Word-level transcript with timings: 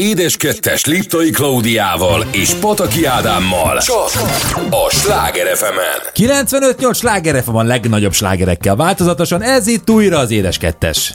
Édes 0.00 0.36
kettes 0.36 0.84
Liptai 0.84 1.30
Klaudiával 1.30 2.26
és 2.30 2.54
Pataki 2.54 3.04
Ádámmal 3.04 3.78
csak 3.78 4.10
a 4.70 4.90
Sláger 4.90 5.56
fm 5.56 5.64
95-8 6.14 6.94
Sláger 6.94 7.42
FM 7.42 7.54
a 7.54 7.62
legnagyobb 7.62 8.12
slágerekkel 8.12 8.76
változatosan, 8.76 9.42
ez 9.42 9.66
itt 9.66 9.90
újra 9.90 10.18
az 10.18 10.30
Édes 10.30 10.58
kettes. 10.58 11.12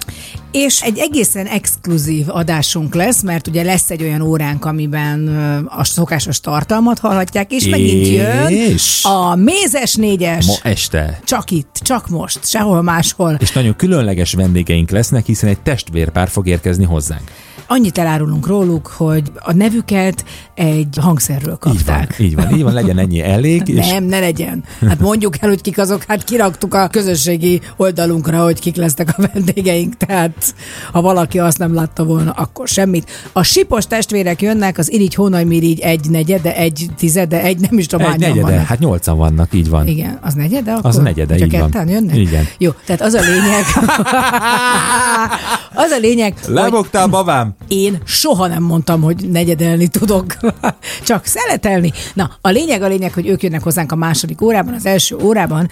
És 0.51 0.81
egy 0.81 0.97
egészen 0.97 1.45
exkluzív 1.45 2.25
adásunk 2.27 2.95
lesz, 2.95 3.21
mert 3.21 3.47
ugye 3.47 3.63
lesz 3.63 3.89
egy 3.89 4.03
olyan 4.03 4.21
óránk, 4.21 4.65
amiben 4.65 5.27
a 5.69 5.83
szokásos 5.83 6.39
tartalmat 6.39 6.99
hallhatják, 6.99 7.51
és, 7.51 7.65
és... 7.65 7.71
megint 7.71 8.07
jön 8.07 8.75
a 9.01 9.35
Mézes 9.35 9.95
négyes. 9.95 10.45
Ma 10.45 10.55
este. 10.63 11.19
Csak 11.25 11.51
itt, 11.51 11.79
csak 11.81 12.09
most, 12.09 12.39
sehol 12.47 12.81
máshol. 12.81 13.37
És 13.39 13.51
nagyon 13.51 13.75
különleges 13.75 14.33
vendégeink 14.33 14.89
lesznek, 14.89 15.25
hiszen 15.25 15.49
egy 15.49 15.59
testvérpár 15.59 16.29
fog 16.29 16.47
érkezni 16.47 16.85
hozzánk. 16.85 17.31
Annyit 17.71 17.97
elárulunk 17.97 18.47
róluk, 18.47 18.87
hogy 18.87 19.31
a 19.39 19.53
nevüket 19.53 20.25
egy 20.55 20.97
hangszerről 21.01 21.57
kapták. 21.57 22.15
Így 22.19 22.35
van, 22.35 22.45
így 22.45 22.49
van, 22.49 22.57
így 22.57 22.63
van 22.63 22.73
legyen 22.73 22.97
ennyi 22.97 23.21
elég. 23.21 23.67
És... 23.67 23.87
Nem, 23.87 24.03
ne 24.03 24.19
legyen. 24.19 24.63
Hát 24.87 24.99
mondjuk 24.99 25.41
el, 25.41 25.49
hogy 25.49 25.61
kik 25.61 25.77
azok, 25.77 26.03
hát 26.07 26.23
kiraktuk 26.23 26.73
a 26.73 26.87
közösségi 26.87 27.61
oldalunkra, 27.77 28.43
hogy 28.43 28.59
kik 28.59 28.75
lesznek 28.75 29.13
a 29.17 29.29
vendégeink, 29.33 29.97
tehát 29.97 30.55
ha 30.91 31.01
valaki 31.01 31.39
azt 31.39 31.57
nem 31.57 31.73
látta 31.73 32.03
volna, 32.03 32.31
akkor 32.31 32.67
semmit. 32.67 33.09
A 33.33 33.43
sipos 33.43 33.87
testvérek 33.87 34.41
jönnek, 34.41 34.77
az 34.77 34.91
irigy 34.91 35.13
hónajmirigy 35.13 35.79
egy 35.79 36.09
negyede, 36.09 36.55
egy 36.55 36.85
tizede, 36.97 37.41
egy 37.41 37.59
nem 37.59 37.77
is 37.77 37.85
tudom, 37.85 38.11
egy 38.11 38.19
negyede, 38.19 38.41
vannak. 38.41 38.65
hát 38.65 38.79
nyolcan 38.79 39.17
vannak, 39.17 39.53
így 39.53 39.69
van. 39.69 39.87
Igen, 39.87 40.19
az 40.21 40.33
negyede? 40.33 40.71
Akkor 40.71 40.89
az 40.89 40.97
negyede, 40.97 41.37
így 41.37 41.57
van. 41.71 41.87
jönnek? 41.87 42.15
Igen. 42.15 42.47
Jó, 42.57 42.71
tehát 42.85 43.01
az 43.01 43.13
a 43.13 43.21
lényeg, 43.21 43.63
az 45.83 45.91
a 45.91 45.97
lényeg, 45.99 46.33
Lebogtál, 46.47 47.01
hogy... 47.01 47.11
babám? 47.11 47.55
Én 47.67 47.97
soha 48.05 48.47
nem 48.47 48.63
mondtam, 48.63 49.01
hogy 49.01 49.29
negyedelni 49.29 49.87
tudok, 49.87 50.37
csak 51.05 51.25
szeletelni. 51.25 51.91
Na, 52.13 52.31
a 52.41 52.49
lényeg 52.49 52.81
a 52.81 52.87
lényeg, 52.87 53.13
hogy 53.13 53.27
ők 53.27 53.43
jönnek 53.43 53.63
hozzánk 53.63 53.91
a 53.91 53.95
második 53.95 54.41
órában, 54.41 54.73
az 54.73 54.85
első 54.85 55.15
órában, 55.15 55.69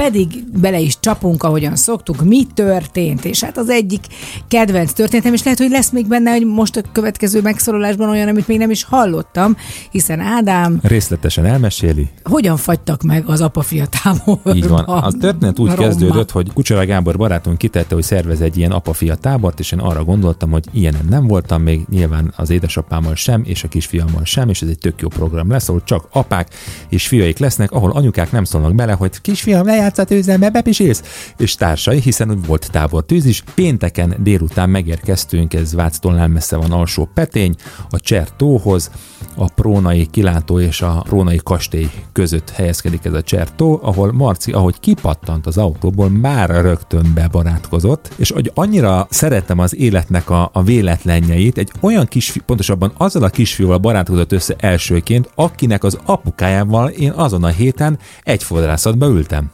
pedig 0.00 0.44
bele 0.60 0.78
is 0.78 1.00
csapunk, 1.00 1.42
ahogyan 1.42 1.76
szoktuk, 1.76 2.24
mi 2.24 2.46
történt, 2.54 3.24
és 3.24 3.44
hát 3.44 3.58
az 3.58 3.68
egyik 3.68 4.00
kedvenc 4.48 4.92
történetem, 4.92 5.32
és 5.32 5.42
lehet, 5.42 5.58
hogy 5.58 5.70
lesz 5.70 5.90
még 5.90 6.06
benne, 6.06 6.30
hogy 6.30 6.46
most 6.46 6.76
a 6.76 6.80
következő 6.92 7.40
megszólalásban 7.40 8.08
olyan, 8.08 8.28
amit 8.28 8.48
még 8.48 8.58
nem 8.58 8.70
is 8.70 8.84
hallottam, 8.84 9.56
hiszen 9.90 10.20
Ádám... 10.20 10.78
Részletesen 10.82 11.44
elmeséli. 11.44 12.08
Hogyan 12.24 12.56
fagytak 12.56 13.02
meg 13.02 13.24
az 13.26 13.40
apa-fia 13.40 13.86
táborban? 14.02 14.56
Így 14.56 14.68
van. 14.68 14.84
A 14.84 15.12
történet 15.12 15.58
úgy 15.58 15.70
Roma. 15.70 15.82
kezdődött, 15.82 16.30
hogy 16.30 16.52
Kucsera 16.52 16.84
Gábor 16.84 17.16
barátunk 17.16 17.58
kitette, 17.58 17.94
hogy 17.94 18.04
szervez 18.04 18.40
egy 18.40 18.56
ilyen 18.56 18.70
apa-fia 18.70 19.14
tábort, 19.14 19.58
és 19.58 19.72
én 19.72 19.78
arra 19.78 20.04
gondoltam, 20.04 20.50
hogy 20.50 20.64
ilyenem 20.72 21.06
nem 21.10 21.26
voltam 21.26 21.62
még, 21.62 21.80
nyilván 21.90 22.32
az 22.36 22.50
édesapámmal 22.50 23.14
sem, 23.14 23.42
és 23.44 23.64
a 23.64 23.68
kisfiammal 23.68 24.24
sem, 24.24 24.48
és 24.48 24.62
ez 24.62 24.68
egy 24.68 24.78
tök 24.78 25.00
jó 25.00 25.08
program 25.08 25.50
lesz, 25.50 25.68
ahol 25.68 25.82
csak 25.84 26.08
apák 26.12 26.54
és 26.88 27.06
fiaik 27.06 27.38
lesznek, 27.38 27.70
ahol 27.70 27.90
anyukák 27.90 28.32
nem 28.32 28.44
szólnak 28.44 28.74
bele, 28.74 28.92
hogy 28.92 29.20
kisfiam, 29.20 29.66
lejár 29.66 29.88
játszat 29.96 30.18
üzembe, 30.18 30.50
bepisélsz? 30.50 31.32
És 31.38 31.54
társai, 31.54 32.00
hiszen 32.00 32.30
úgy 32.30 32.46
volt 32.46 32.70
tűz 33.06 33.24
is. 33.24 33.42
Pénteken 33.54 34.16
délután 34.18 34.70
megérkeztünk, 34.70 35.54
ez 35.54 35.74
Váctól 35.74 36.26
messze 36.26 36.56
van 36.56 36.72
alsó 36.72 37.08
Petény, 37.14 37.54
a 37.90 38.00
Cser 38.00 38.28
tóhoz, 38.36 38.90
a 39.34 39.48
Prónai 39.48 40.06
kilátó 40.10 40.60
és 40.60 40.82
a 40.82 41.02
Prónai 41.08 41.40
kastély 41.42 41.90
között 42.12 42.50
helyezkedik 42.50 43.04
ez 43.04 43.12
a 43.12 43.22
Cser 43.22 43.54
tó, 43.54 43.78
ahol 43.82 44.12
Marci, 44.12 44.52
ahogy 44.52 44.80
kipattant 44.80 45.46
az 45.46 45.58
autóból, 45.58 46.08
már 46.08 46.50
rögtön 46.50 47.12
bebarátkozott, 47.14 48.12
és 48.16 48.30
hogy 48.30 48.50
annyira 48.54 49.06
szeretem 49.10 49.58
az 49.58 49.76
életnek 49.76 50.30
a, 50.30 50.50
a 50.52 50.62
véletlenjeit, 50.62 51.58
egy 51.58 51.70
olyan 51.80 52.06
kis, 52.06 52.34
pontosabban 52.46 52.92
azzal 52.96 53.22
a 53.22 53.28
kisfiúval 53.28 53.78
barátkozott 53.78 54.32
össze 54.32 54.54
elsőként, 54.58 55.30
akinek 55.34 55.84
az 55.84 55.98
apukájával 56.04 56.88
én 56.88 57.10
azon 57.10 57.44
a 57.44 57.48
héten 57.48 57.98
egy 58.22 58.42
fodrászatba 58.42 59.06
ültem. 59.06 59.50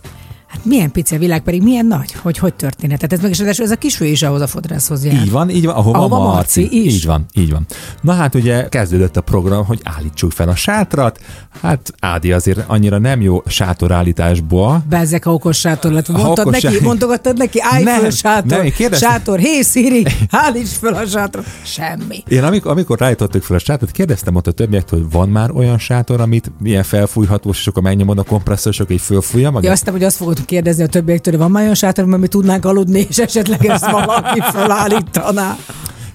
Milyen 0.63 0.91
pici 0.91 1.15
a 1.15 1.19
világ, 1.19 1.43
pedig 1.43 1.63
milyen 1.63 1.87
nagy, 1.87 2.13
hogy 2.13 2.39
hogy 2.39 2.55
történhet. 2.55 2.99
Tehát 2.99 3.13
ez 3.13 3.21
meg 3.21 3.51
is 3.51 3.59
ez 3.59 3.71
a 3.71 3.77
kisfő 3.77 4.05
is 4.05 4.23
ahhoz 4.23 4.41
a 4.41 4.47
fodrászhoz 4.47 5.05
jár. 5.05 5.15
Így 5.15 5.31
van, 5.31 5.51
így 5.51 5.65
van, 5.65 5.75
ahova, 5.75 5.99
ahova 5.99 6.19
Marci, 6.19 6.61
Marci 6.61 6.85
is. 6.85 6.95
Így 6.95 7.07
van, 7.07 7.27
így 7.35 7.51
van. 7.51 7.67
Na 8.01 8.13
hát 8.13 8.35
ugye 8.35 8.69
kezdődött 8.69 9.17
a 9.17 9.21
program, 9.21 9.65
hogy 9.65 9.81
állítsuk 9.85 10.33
fel 10.33 10.49
a 10.49 10.55
sátrat. 10.55 11.21
Hát 11.61 11.93
Ádi 12.01 12.33
azért 12.33 12.65
annyira 12.67 12.99
nem 12.99 13.21
jó 13.21 13.43
sátorállításból. 13.47 14.85
Bezzek 14.89 15.27
a 15.27 15.33
okos 15.33 15.59
sátor 15.59 15.93
lett. 15.93 16.09
Mondtad 16.09 16.51
neki, 16.51 16.67
sá... 16.67 16.83
mondogattad 16.83 17.37
neki, 17.37 17.59
állj 17.63 17.83
nem, 17.83 18.01
föl 18.01 18.11
sátor, 18.11 18.59
nem, 18.59 18.71
kérdeztem... 18.71 19.11
sátor, 19.11 19.39
hé 19.39 19.63
Siri, 19.63 20.07
állíts 20.31 20.69
fel 20.69 20.95
a 20.95 21.07
sátor. 21.07 21.45
Semmi. 21.63 22.23
Én 22.29 22.43
amikor, 22.43 22.71
amikor 22.71 22.99
rájtottuk 22.99 23.43
fel 23.43 23.57
a 23.57 23.59
sátrat, 23.59 23.91
kérdeztem 23.91 24.35
ott 24.35 24.47
a 24.47 24.53
többiek, 24.53 24.91
hogy 24.91 25.11
van 25.11 25.29
már 25.29 25.51
olyan 25.51 25.79
sátor, 25.79 26.21
amit 26.21 26.53
milyen 26.61 26.83
felfújhatós, 26.83 27.59
és 27.59 27.67
akkor 27.67 27.83
megnyomod 27.83 28.19
a 28.19 28.23
kompresszorosok, 28.23 28.91
így 28.91 29.01
fölfújja 29.01 29.51
magát? 29.51 29.65
Ja, 29.65 29.71
aztán, 29.71 29.93
hogy 29.95 30.05
azt 30.05 30.17
fogod 30.17 30.45
kérdezni 30.47 30.83
a 30.83 30.87
többiektől, 30.87 31.33
hogy 31.33 31.43
van 31.43 31.51
már 31.51 31.63
olyan 31.63 31.75
sátor, 31.75 32.05
mi 32.05 32.27
tudnánk 32.27 32.65
aludni, 32.65 33.07
és 33.09 33.19
esetleg 33.19 33.67
ezt 33.67 33.91
valaki 33.91 34.41
felállítaná. 34.53 35.57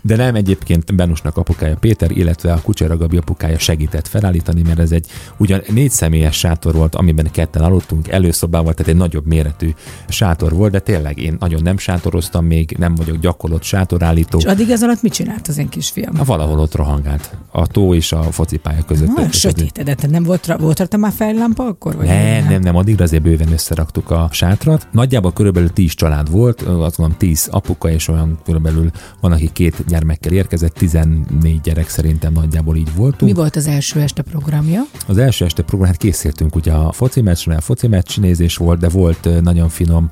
De 0.02 0.16
nem 0.16 0.36
egyébként 0.36 0.96
Benusnak 0.96 1.38
apukája 1.38 1.76
Péter, 1.76 2.12
illetve 2.12 2.54
a 2.54 2.62
Kucsera 2.62 2.98
Gabi 2.98 3.18
apukája 3.18 3.58
segített 3.58 4.08
felállítani, 4.08 4.62
mert 4.62 4.80
ez 4.80 4.92
egy 4.92 5.06
ugyan 5.38 5.62
négy 5.68 5.92
személyes 5.92 6.38
sátor 6.38 6.74
volt, 6.74 6.96
amiben 6.96 7.32
ketten 7.32 7.62
aludtunk, 7.64 8.08
előszobával, 8.08 8.74
tehát 8.74 8.92
egy 8.92 8.98
nagyobb 8.98 9.26
méretű 9.26 9.74
sátor 10.08 10.54
volt, 10.54 10.72
de 10.72 10.80
tényleg 10.80 11.18
én 11.18 11.36
nagyon 11.40 11.62
nem 11.62 11.78
sátoroztam 11.78 12.46
még, 12.46 12.76
nem 12.78 12.96
vagyok 12.96 13.18
gyakorlott 13.18 13.64
sátorállító. 13.64 14.38
És 14.38 14.46
addig 14.46 14.70
ez 14.70 14.84
alatt 14.84 15.02
mit 15.02 15.14
csinált 15.14 15.48
az 15.48 15.58
én 15.58 15.70
kisfiam? 15.70 16.20
A 16.20 16.24
valahol 16.24 16.60
ott 16.60 16.76
rohangált. 16.76 17.38
A 17.52 17.68
tó 17.68 17.94
és 17.94 18.12
a 18.12 18.22
focipálya 18.22 18.84
között. 18.84 19.08
Na, 19.08 19.32
sötétedett, 19.32 20.10
nem 20.10 20.24
volt, 20.24 20.46
volt 20.60 20.78
rajta 20.78 20.98
már 20.98 21.12
fejlámpa 21.12 21.66
akkor? 21.66 21.96
Vagy 21.96 22.06
nem, 22.06 22.48
nem, 22.48 22.62
nem, 22.62 22.76
addig 22.76 23.02
azért 23.02 23.24
bőven 23.24 23.52
összeraktuk 23.52 24.12
a 24.12 24.30
sátrat. 24.32 24.88
Nagyjából 24.92 25.34
körülbelül 25.34 25.70
10 25.70 25.94
család 25.94 26.32
volt, 26.32 26.62
azt 26.62 26.98
mondom 26.98 27.18
10 27.18 27.48
apuka, 27.52 27.90
és 27.90 28.08
olyan 28.08 28.40
körülbelül 28.46 28.92
van, 29.20 29.32
aki 29.32 29.50
két 29.54 29.84
gyermekkel 29.92 30.32
érkezett, 30.32 30.74
14 30.74 31.62
gyerek 31.62 31.90
szerintem 31.90 32.34
nagyjából 32.34 32.76
így 32.76 32.96
voltunk. 32.96 33.32
Mi 33.32 33.34
volt 33.34 33.56
az 33.56 33.68
első 33.68 34.00
este 34.00 34.22
programja? 34.22 34.82
Az 35.08 35.18
első 35.18 35.46
este 35.46 35.64
program, 35.64 35.88
hát 35.90 35.98
készültünk 35.98 36.56
ugye 36.56 36.72
a 36.72 36.92
foci 36.92 37.22
meccsre, 37.22 37.56
a 37.56 37.62
foci 37.62 37.88
meccs 37.88 38.20
nézés 38.20 38.58
volt, 38.58 38.80
de 38.80 38.90
volt 38.90 39.42
nagyon 39.42 39.70
finom 39.70 40.10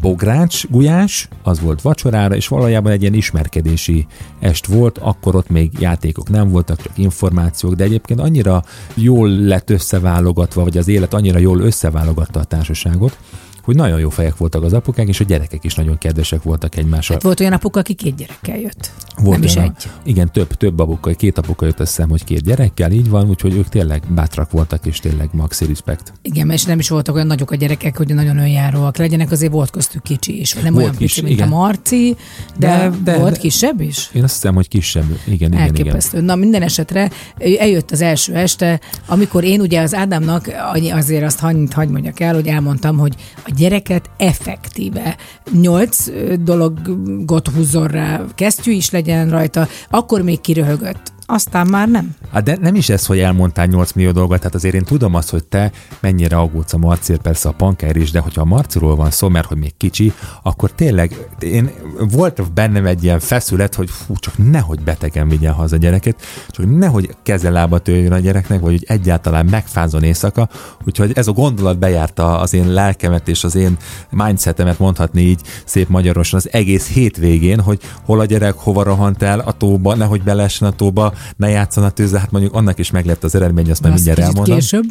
bogrács, 0.00 0.68
gulyás, 0.68 1.28
az 1.42 1.60
volt 1.60 1.82
vacsorára, 1.82 2.36
és 2.36 2.48
valójában 2.48 2.92
egy 2.92 3.00
ilyen 3.00 3.14
ismerkedési 3.14 4.06
est 4.40 4.66
volt, 4.66 4.98
akkor 4.98 5.34
ott 5.34 5.48
még 5.48 5.72
játékok 5.78 6.28
nem 6.28 6.48
voltak, 6.48 6.82
csak 6.82 6.98
információk, 6.98 7.74
de 7.74 7.84
egyébként 7.84 8.20
annyira 8.20 8.64
jól 8.94 9.28
lett 9.28 9.70
összeválogatva, 9.70 10.62
vagy 10.62 10.76
az 10.76 10.88
élet 10.88 11.14
annyira 11.14 11.38
jól 11.38 11.60
összeválogatta 11.60 12.40
a 12.40 12.44
társaságot, 12.44 13.18
hogy 13.62 13.76
nagyon 13.76 14.00
jó 14.00 14.08
fejek 14.08 14.36
voltak 14.36 14.62
az 14.62 14.72
apukák, 14.72 15.08
és 15.08 15.20
a 15.20 15.24
gyerekek 15.24 15.64
is 15.64 15.74
nagyon 15.74 15.98
kedvesek 15.98 16.42
voltak 16.42 16.76
egymással. 16.76 17.14
Hát 17.14 17.24
volt 17.24 17.40
olyan 17.40 17.52
apuka, 17.52 17.80
aki 17.80 17.94
két 17.94 18.16
gyerekkel 18.16 18.58
jött. 18.58 18.90
Volt 19.16 19.38
nem 19.38 19.46
is 19.46 19.56
egy. 19.56 19.90
Igen, 20.04 20.32
több, 20.32 20.54
több 20.54 20.78
apuka, 20.78 21.10
két 21.10 21.38
apuka 21.38 21.66
jött 21.66 21.80
össze, 21.80 22.04
hogy 22.08 22.24
két 22.24 22.42
gyerekkel, 22.42 22.90
így 22.90 23.08
van, 23.08 23.28
úgyhogy 23.28 23.54
ők 23.54 23.68
tényleg 23.68 24.02
bátrak 24.14 24.50
voltak, 24.50 24.86
és 24.86 24.98
tényleg 24.98 25.28
maxi 25.32 25.64
respect. 25.64 26.12
Igen, 26.22 26.50
és 26.50 26.64
nem 26.64 26.78
is 26.78 26.88
voltak 26.88 27.14
olyan 27.14 27.26
nagyok 27.26 27.50
a 27.50 27.54
gyerekek, 27.54 27.96
hogy 27.96 28.14
nagyon 28.14 28.38
önjáróak 28.38 28.96
legyenek, 28.96 29.30
azért 29.30 29.52
volt 29.52 29.70
köztük 29.70 30.02
kicsi 30.02 30.40
is. 30.40 30.52
Nem 30.52 30.72
volt 30.72 30.84
olyan 30.84 30.96
kis, 30.96 31.12
kicsi, 31.12 31.26
mint 31.26 31.36
igen. 31.36 31.52
a 31.52 31.56
Marci, 31.56 32.16
de, 32.58 32.68
de, 32.68 32.92
de 33.04 33.18
volt 33.18 33.32
de, 33.32 33.38
kisebb 33.38 33.80
is? 33.80 34.10
Én 34.12 34.22
azt 34.22 34.34
hiszem, 34.34 34.54
hogy 34.54 34.68
kisebb. 34.68 35.18
Igen, 35.24 35.52
igen, 35.52 35.62
Elképesztő. 35.62 36.16
Igen. 36.16 36.24
Na 36.24 36.34
minden 36.34 36.62
esetre 36.62 37.10
eljött 37.58 37.90
az 37.90 38.00
első 38.00 38.34
este, 38.34 38.80
amikor 39.06 39.44
én 39.44 39.60
ugye 39.60 39.80
az 39.80 39.94
Ádámnak 39.94 40.50
azért 40.92 41.24
azt 41.24 41.38
hagyj, 41.38 41.64
hagy 41.70 41.88
mondjak 41.88 42.20
el, 42.20 42.34
hogy 42.34 42.46
elmondtam, 42.46 42.98
hogy 42.98 43.14
a 43.46 43.50
gyereket 43.56 44.10
effektíve. 44.16 45.16
Nyolc 45.50 46.06
dologot 46.40 47.48
húzzon 47.48 47.86
rá, 47.86 48.20
kesztyű 48.34 48.72
is 48.72 48.90
legyen 48.90 49.30
rajta, 49.30 49.68
akkor 49.90 50.22
még 50.22 50.40
kiröhögött 50.40 51.11
aztán 51.26 51.66
már 51.66 51.88
nem. 51.88 52.14
Hát 52.32 52.42
de 52.42 52.56
nem 52.60 52.74
is 52.74 52.88
ez, 52.88 53.06
hogy 53.06 53.18
elmondtál 53.18 53.66
8 53.66 53.92
millió 53.92 54.10
dolgot, 54.10 54.38
tehát 54.38 54.54
azért 54.54 54.74
én 54.74 54.84
tudom 54.84 55.14
azt, 55.14 55.30
hogy 55.30 55.44
te 55.44 55.72
mennyire 56.00 56.36
aggódsz 56.36 56.72
a 56.72 56.78
Marcér, 56.78 57.18
persze 57.18 57.48
a 57.48 57.52
panker 57.52 57.96
is, 57.96 58.10
de 58.10 58.20
hogyha 58.20 58.40
a 58.40 58.44
Marciról 58.44 58.96
van 58.96 59.10
szó, 59.10 59.28
mert 59.28 59.46
hogy 59.46 59.56
még 59.56 59.76
kicsi, 59.76 60.12
akkor 60.42 60.70
tényleg 60.70 61.28
én 61.40 61.70
volt 62.10 62.52
bennem 62.52 62.86
egy 62.86 63.04
ilyen 63.04 63.20
feszület, 63.20 63.74
hogy 63.74 63.90
fú, 63.90 64.16
csak 64.16 64.34
nehogy 64.50 64.80
betegen 64.80 65.28
vigyen 65.28 65.52
haza 65.52 65.76
a 65.76 65.78
gyereket, 65.78 66.22
csak 66.48 66.78
nehogy 66.78 67.16
kezelába 67.22 67.78
töljön 67.78 68.12
a 68.12 68.18
gyereknek, 68.18 68.60
vagy 68.60 68.70
hogy 68.70 68.84
egyáltalán 68.88 69.46
megfázon 69.46 70.02
éjszaka, 70.02 70.48
úgyhogy 70.84 71.12
ez 71.14 71.26
a 71.26 71.32
gondolat 71.32 71.78
bejárta 71.78 72.38
az 72.38 72.54
én 72.54 72.72
lelkemet 72.72 73.28
és 73.28 73.44
az 73.44 73.54
én 73.54 73.76
mindsetemet 74.10 74.78
mondhatni 74.78 75.20
így 75.20 75.40
szép 75.64 75.88
magyarosan 75.88 76.38
az 76.38 76.52
egész 76.52 76.88
hétvégén, 76.88 77.60
hogy 77.60 77.80
hol 78.04 78.20
a 78.20 78.24
gyerek, 78.24 78.54
hova 78.54 78.82
rohant 78.82 79.22
el 79.22 79.38
a 79.38 79.52
tóba, 79.52 79.94
nehogy 79.94 80.22
belessen 80.22 80.68
a 80.68 80.72
tóba, 80.72 81.11
ne 81.36 81.48
játszon 81.48 81.84
a 81.84 81.90
tűzzel, 81.90 82.20
hát 82.20 82.30
mondjuk 82.30 82.54
annak 82.54 82.78
is 82.78 82.90
meg 82.90 83.06
lett 83.06 83.24
az 83.24 83.34
eredmény, 83.34 83.70
azt 83.70 83.82
már 83.82 83.92
mindjárt 83.92 84.18
elmondom. 84.18 84.58
Később. 84.58 84.84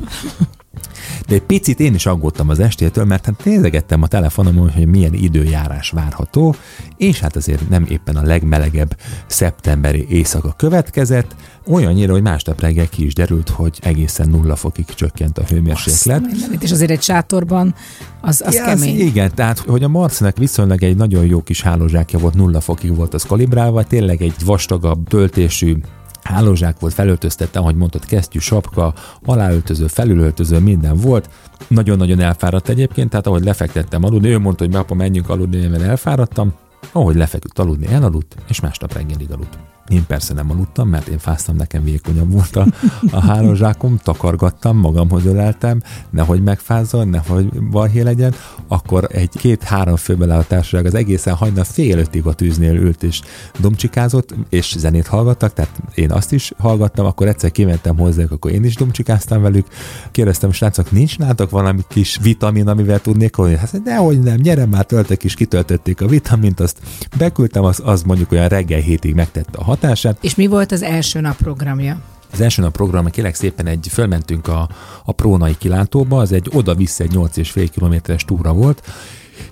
De 1.27 1.33
egy 1.33 1.41
picit 1.41 1.79
én 1.79 1.93
is 1.93 2.05
aggódtam 2.05 2.49
az 2.49 2.59
estétől, 2.59 3.05
mert 3.05 3.25
hát 3.25 3.45
nézegettem 3.45 4.01
a 4.01 4.07
telefonomon, 4.07 4.69
hogy 4.71 4.85
milyen 4.85 5.13
időjárás 5.13 5.89
várható, 5.89 6.55
és 6.97 7.19
hát 7.19 7.35
azért 7.35 7.69
nem 7.69 7.85
éppen 7.89 8.15
a 8.15 8.23
legmelegebb 8.23 8.97
szeptemberi 9.27 10.05
éjszaka 10.09 10.53
következett, 10.57 11.35
olyannyira, 11.67 12.11
hogy 12.11 12.21
másnap 12.21 12.61
reggel 12.61 12.89
ki 12.89 13.05
is 13.05 13.13
derült, 13.13 13.49
hogy 13.49 13.79
egészen 13.81 14.29
nulla 14.29 14.55
fokig 14.55 14.85
csökkent 14.85 15.37
a 15.37 15.43
hőmérséklet. 15.43 16.23
Azt, 16.31 16.63
és 16.63 16.71
azért 16.71 16.91
egy 16.91 17.01
sátorban 17.01 17.75
az, 18.21 18.41
az 18.45 18.53
ja, 18.53 18.63
kemény. 18.63 18.95
Az, 18.95 19.01
igen, 19.01 19.31
tehát 19.35 19.59
hogy 19.59 19.83
a 19.83 19.87
Marcinak 19.87 20.37
viszonylag 20.37 20.83
egy 20.83 20.95
nagyon 20.95 21.25
jó 21.25 21.41
kis 21.41 21.61
hálózsákja 21.61 22.19
volt, 22.19 22.33
nulla 22.33 22.59
fokig 22.59 22.95
volt 22.95 23.13
az 23.13 23.23
kalibrálva, 23.23 23.83
tényleg 23.83 24.21
egy 24.21 24.35
vastagabb 24.45 25.07
töltésű 25.07 25.77
hálózsák 26.23 26.79
volt, 26.79 26.93
felöltöztette, 26.93 27.59
ahogy 27.59 27.75
mondtad, 27.75 28.05
kesztyű, 28.05 28.39
sapka, 28.39 28.93
aláöltöző, 29.25 29.87
felülöltöző, 29.87 30.59
minden 30.59 30.97
volt. 30.97 31.29
Nagyon-nagyon 31.67 32.19
elfáradt 32.19 32.69
egyébként, 32.69 33.09
tehát 33.09 33.27
ahogy 33.27 33.43
lefektettem 33.43 34.03
aludni, 34.03 34.29
ő 34.29 34.39
mondta, 34.39 34.65
hogy 34.65 34.75
apa, 34.75 34.93
menjünk 34.93 35.29
aludni, 35.29 35.67
mert 35.67 35.83
elfáradtam. 35.83 36.53
Ahogy 36.91 37.15
lefeküdt 37.15 37.59
aludni, 37.59 37.87
elaludt, 37.87 38.35
és 38.47 38.59
másnap 38.59 38.93
reggelig 38.93 39.31
aludt. 39.31 39.70
Én 39.87 40.05
persze 40.07 40.33
nem 40.33 40.51
aludtam, 40.51 40.89
mert 40.89 41.07
én 41.07 41.17
fáztam, 41.17 41.55
nekem 41.55 41.83
vékonyabb 41.83 42.31
volt 42.31 42.55
a, 42.55 42.65
a 43.11 43.19
hálózsákom, 43.21 43.97
takargattam, 43.97 44.77
magamhoz 44.77 45.25
öleltem, 45.25 45.81
nehogy 46.09 46.43
megfázzon, 46.43 47.07
nehogy 47.07 47.63
balhé 47.63 48.01
legyen, 48.01 48.33
akkor 48.67 49.07
egy 49.11 49.29
két-három 49.29 49.95
főbe 49.95 50.35
a 50.35 50.43
társaság 50.43 50.85
az 50.85 50.93
egészen 50.93 51.33
hajnal 51.33 51.63
fél 51.63 51.97
ötig 51.97 52.25
a 52.25 52.33
tűznél 52.33 52.75
ült 52.75 53.03
és 53.03 53.21
domcsikázott, 53.59 54.33
és 54.49 54.75
zenét 54.77 55.07
hallgattak, 55.07 55.53
tehát 55.53 55.81
én 55.95 56.11
azt 56.11 56.31
is 56.31 56.51
hallgattam, 56.57 57.05
akkor 57.05 57.27
egyszer 57.27 57.51
kimentem 57.51 57.97
hozzájuk, 57.97 58.31
akkor 58.31 58.51
én 58.51 58.63
is 58.63 58.75
domcsikáztam 58.75 59.41
velük, 59.41 59.67
kérdeztem, 60.11 60.51
srácok, 60.51 60.91
nincs 60.91 61.17
nálatok 61.17 61.49
valami 61.49 61.81
kis 61.87 62.19
vitamin, 62.21 62.67
amivel 62.67 62.99
tudnék 62.99 63.35
hogy 63.35 63.57
Hát 63.57 63.83
dehogy 63.83 64.19
nem, 64.19 64.37
gyere 64.37 64.65
már, 64.65 64.85
töltek 64.85 65.23
is, 65.23 65.33
kitöltötték 65.33 66.01
a 66.01 66.07
vitamint, 66.07 66.59
azt 66.59 66.79
beküldtem, 67.17 67.63
az, 67.63 67.81
az 67.83 68.03
mondjuk 68.03 68.31
olyan 68.31 68.47
reggel 68.47 68.79
hétig 68.79 69.15
megtette 69.15 69.57
a 69.57 69.63
hatását. 69.71 70.17
És 70.21 70.35
mi 70.35 70.47
volt 70.47 70.71
az 70.71 70.81
első 70.81 71.19
nap 71.19 71.35
programja? 71.35 72.01
Az 72.31 72.41
első 72.41 72.61
nap 72.61 72.71
program, 72.71 73.05
kérlek 73.05 73.35
szépen 73.35 73.67
egy, 73.67 73.87
fölmentünk 73.91 74.47
a, 74.47 74.69
a 75.05 75.11
Prónai 75.11 75.57
kilátóba, 75.57 76.19
az 76.19 76.31
egy 76.31 76.49
oda-vissza 76.53 77.03
egy 77.03 77.11
8,5 77.13 77.67
kilométeres 77.71 78.25
túra 78.25 78.53
volt, 78.53 78.81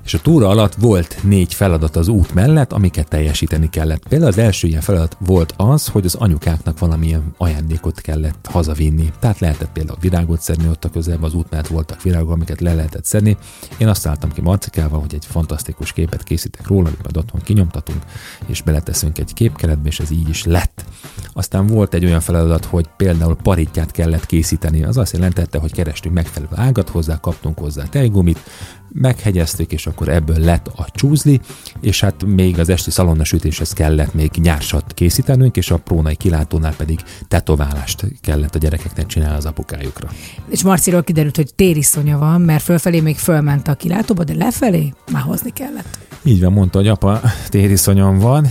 és 0.09 0.15
a 0.15 0.21
túra 0.21 0.47
alatt 0.47 0.75
volt 0.75 1.17
négy 1.23 1.53
feladat 1.53 1.95
az 1.95 2.07
út 2.07 2.33
mellett, 2.33 2.73
amiket 2.73 3.07
teljesíteni 3.07 3.69
kellett. 3.69 4.07
Például 4.07 4.31
az 4.31 4.37
első 4.37 4.67
ilyen 4.67 4.81
feladat 4.81 5.17
volt 5.19 5.53
az, 5.57 5.87
hogy 5.87 6.05
az 6.05 6.15
anyukáknak 6.15 6.79
valamilyen 6.79 7.33
ajándékot 7.37 8.01
kellett 8.01 8.47
hazavinni. 8.51 9.11
Tehát 9.19 9.39
lehetett 9.39 9.71
például 9.71 9.97
virágot 10.01 10.41
szedni 10.41 10.67
ott 10.67 10.85
a 10.85 10.89
közelben, 10.89 11.23
az 11.23 11.33
út 11.33 11.49
mellett 11.49 11.67
voltak 11.67 12.01
virágok, 12.01 12.31
amiket 12.31 12.61
le 12.61 12.73
lehetett 12.73 13.05
szedni. 13.05 13.37
Én 13.77 13.87
azt 13.87 14.07
álltam 14.07 14.31
ki 14.31 14.41
Marcikával, 14.41 14.99
hogy 14.99 15.13
egy 15.13 15.25
fantasztikus 15.25 15.91
képet 15.91 16.23
készítek 16.23 16.67
róla, 16.67 16.87
amit 16.87 17.03
majd 17.03 17.17
otthon 17.17 17.41
kinyomtatunk, 17.41 18.03
és 18.45 18.61
beleteszünk 18.61 19.17
egy 19.17 19.33
képkeretbe, 19.33 19.87
és 19.87 19.99
ez 19.99 20.11
így 20.11 20.29
is 20.29 20.43
lett. 20.43 20.85
Aztán 21.33 21.67
volt 21.67 21.93
egy 21.93 22.05
olyan 22.05 22.21
feladat, 22.21 22.65
hogy 22.65 22.87
például 22.97 23.35
paritját 23.35 23.91
kellett 23.91 24.25
készíteni. 24.25 24.83
Az 24.83 24.97
azt 24.97 25.13
jelentette, 25.13 25.59
hogy 25.59 25.71
kerestünk 25.71 26.15
megfelelő 26.15 26.51
ágat 26.55 26.89
hozzá, 26.89 27.19
kaptunk 27.19 27.59
hozzá 27.59 27.83
tejgumit, 27.83 28.39
meghegyezték, 28.91 29.71
és 29.71 29.87
akkor 29.87 30.09
ebből 30.09 30.39
lett 30.39 30.67
a 30.67 30.87
csúzli, 30.91 31.39
és 31.81 32.01
hát 32.01 32.25
még 32.25 32.59
az 32.59 32.69
esti 32.69 32.91
szalonnasütéshez 32.91 33.73
kellett 33.73 34.13
még 34.13 34.31
nyársat 34.41 34.93
készítenünk, 34.93 35.57
és 35.57 35.71
a 35.71 35.77
prónai 35.77 36.15
kilátónál 36.15 36.75
pedig 36.75 36.99
tetoválást 37.27 38.05
kellett 38.21 38.55
a 38.55 38.59
gyerekeknek 38.59 39.05
csinálni 39.05 39.37
az 39.37 39.45
apukájukra. 39.45 40.09
És 40.49 40.63
Marciról 40.63 41.03
kiderült, 41.03 41.35
hogy 41.35 41.53
tériszonya 41.55 42.17
van, 42.17 42.41
mert 42.41 42.63
fölfelé 42.63 42.99
még 42.99 43.17
fölment 43.17 43.67
a 43.67 43.73
kilátóba, 43.73 44.23
de 44.23 44.33
lefelé 44.33 44.93
már 45.11 45.21
hozni 45.21 45.51
kellett. 45.53 45.97
Így 46.23 46.41
van, 46.41 46.53
mondta, 46.53 46.77
hogy 46.77 46.87
apa 46.87 47.21
tériszonyom 47.49 48.19
van, 48.19 48.47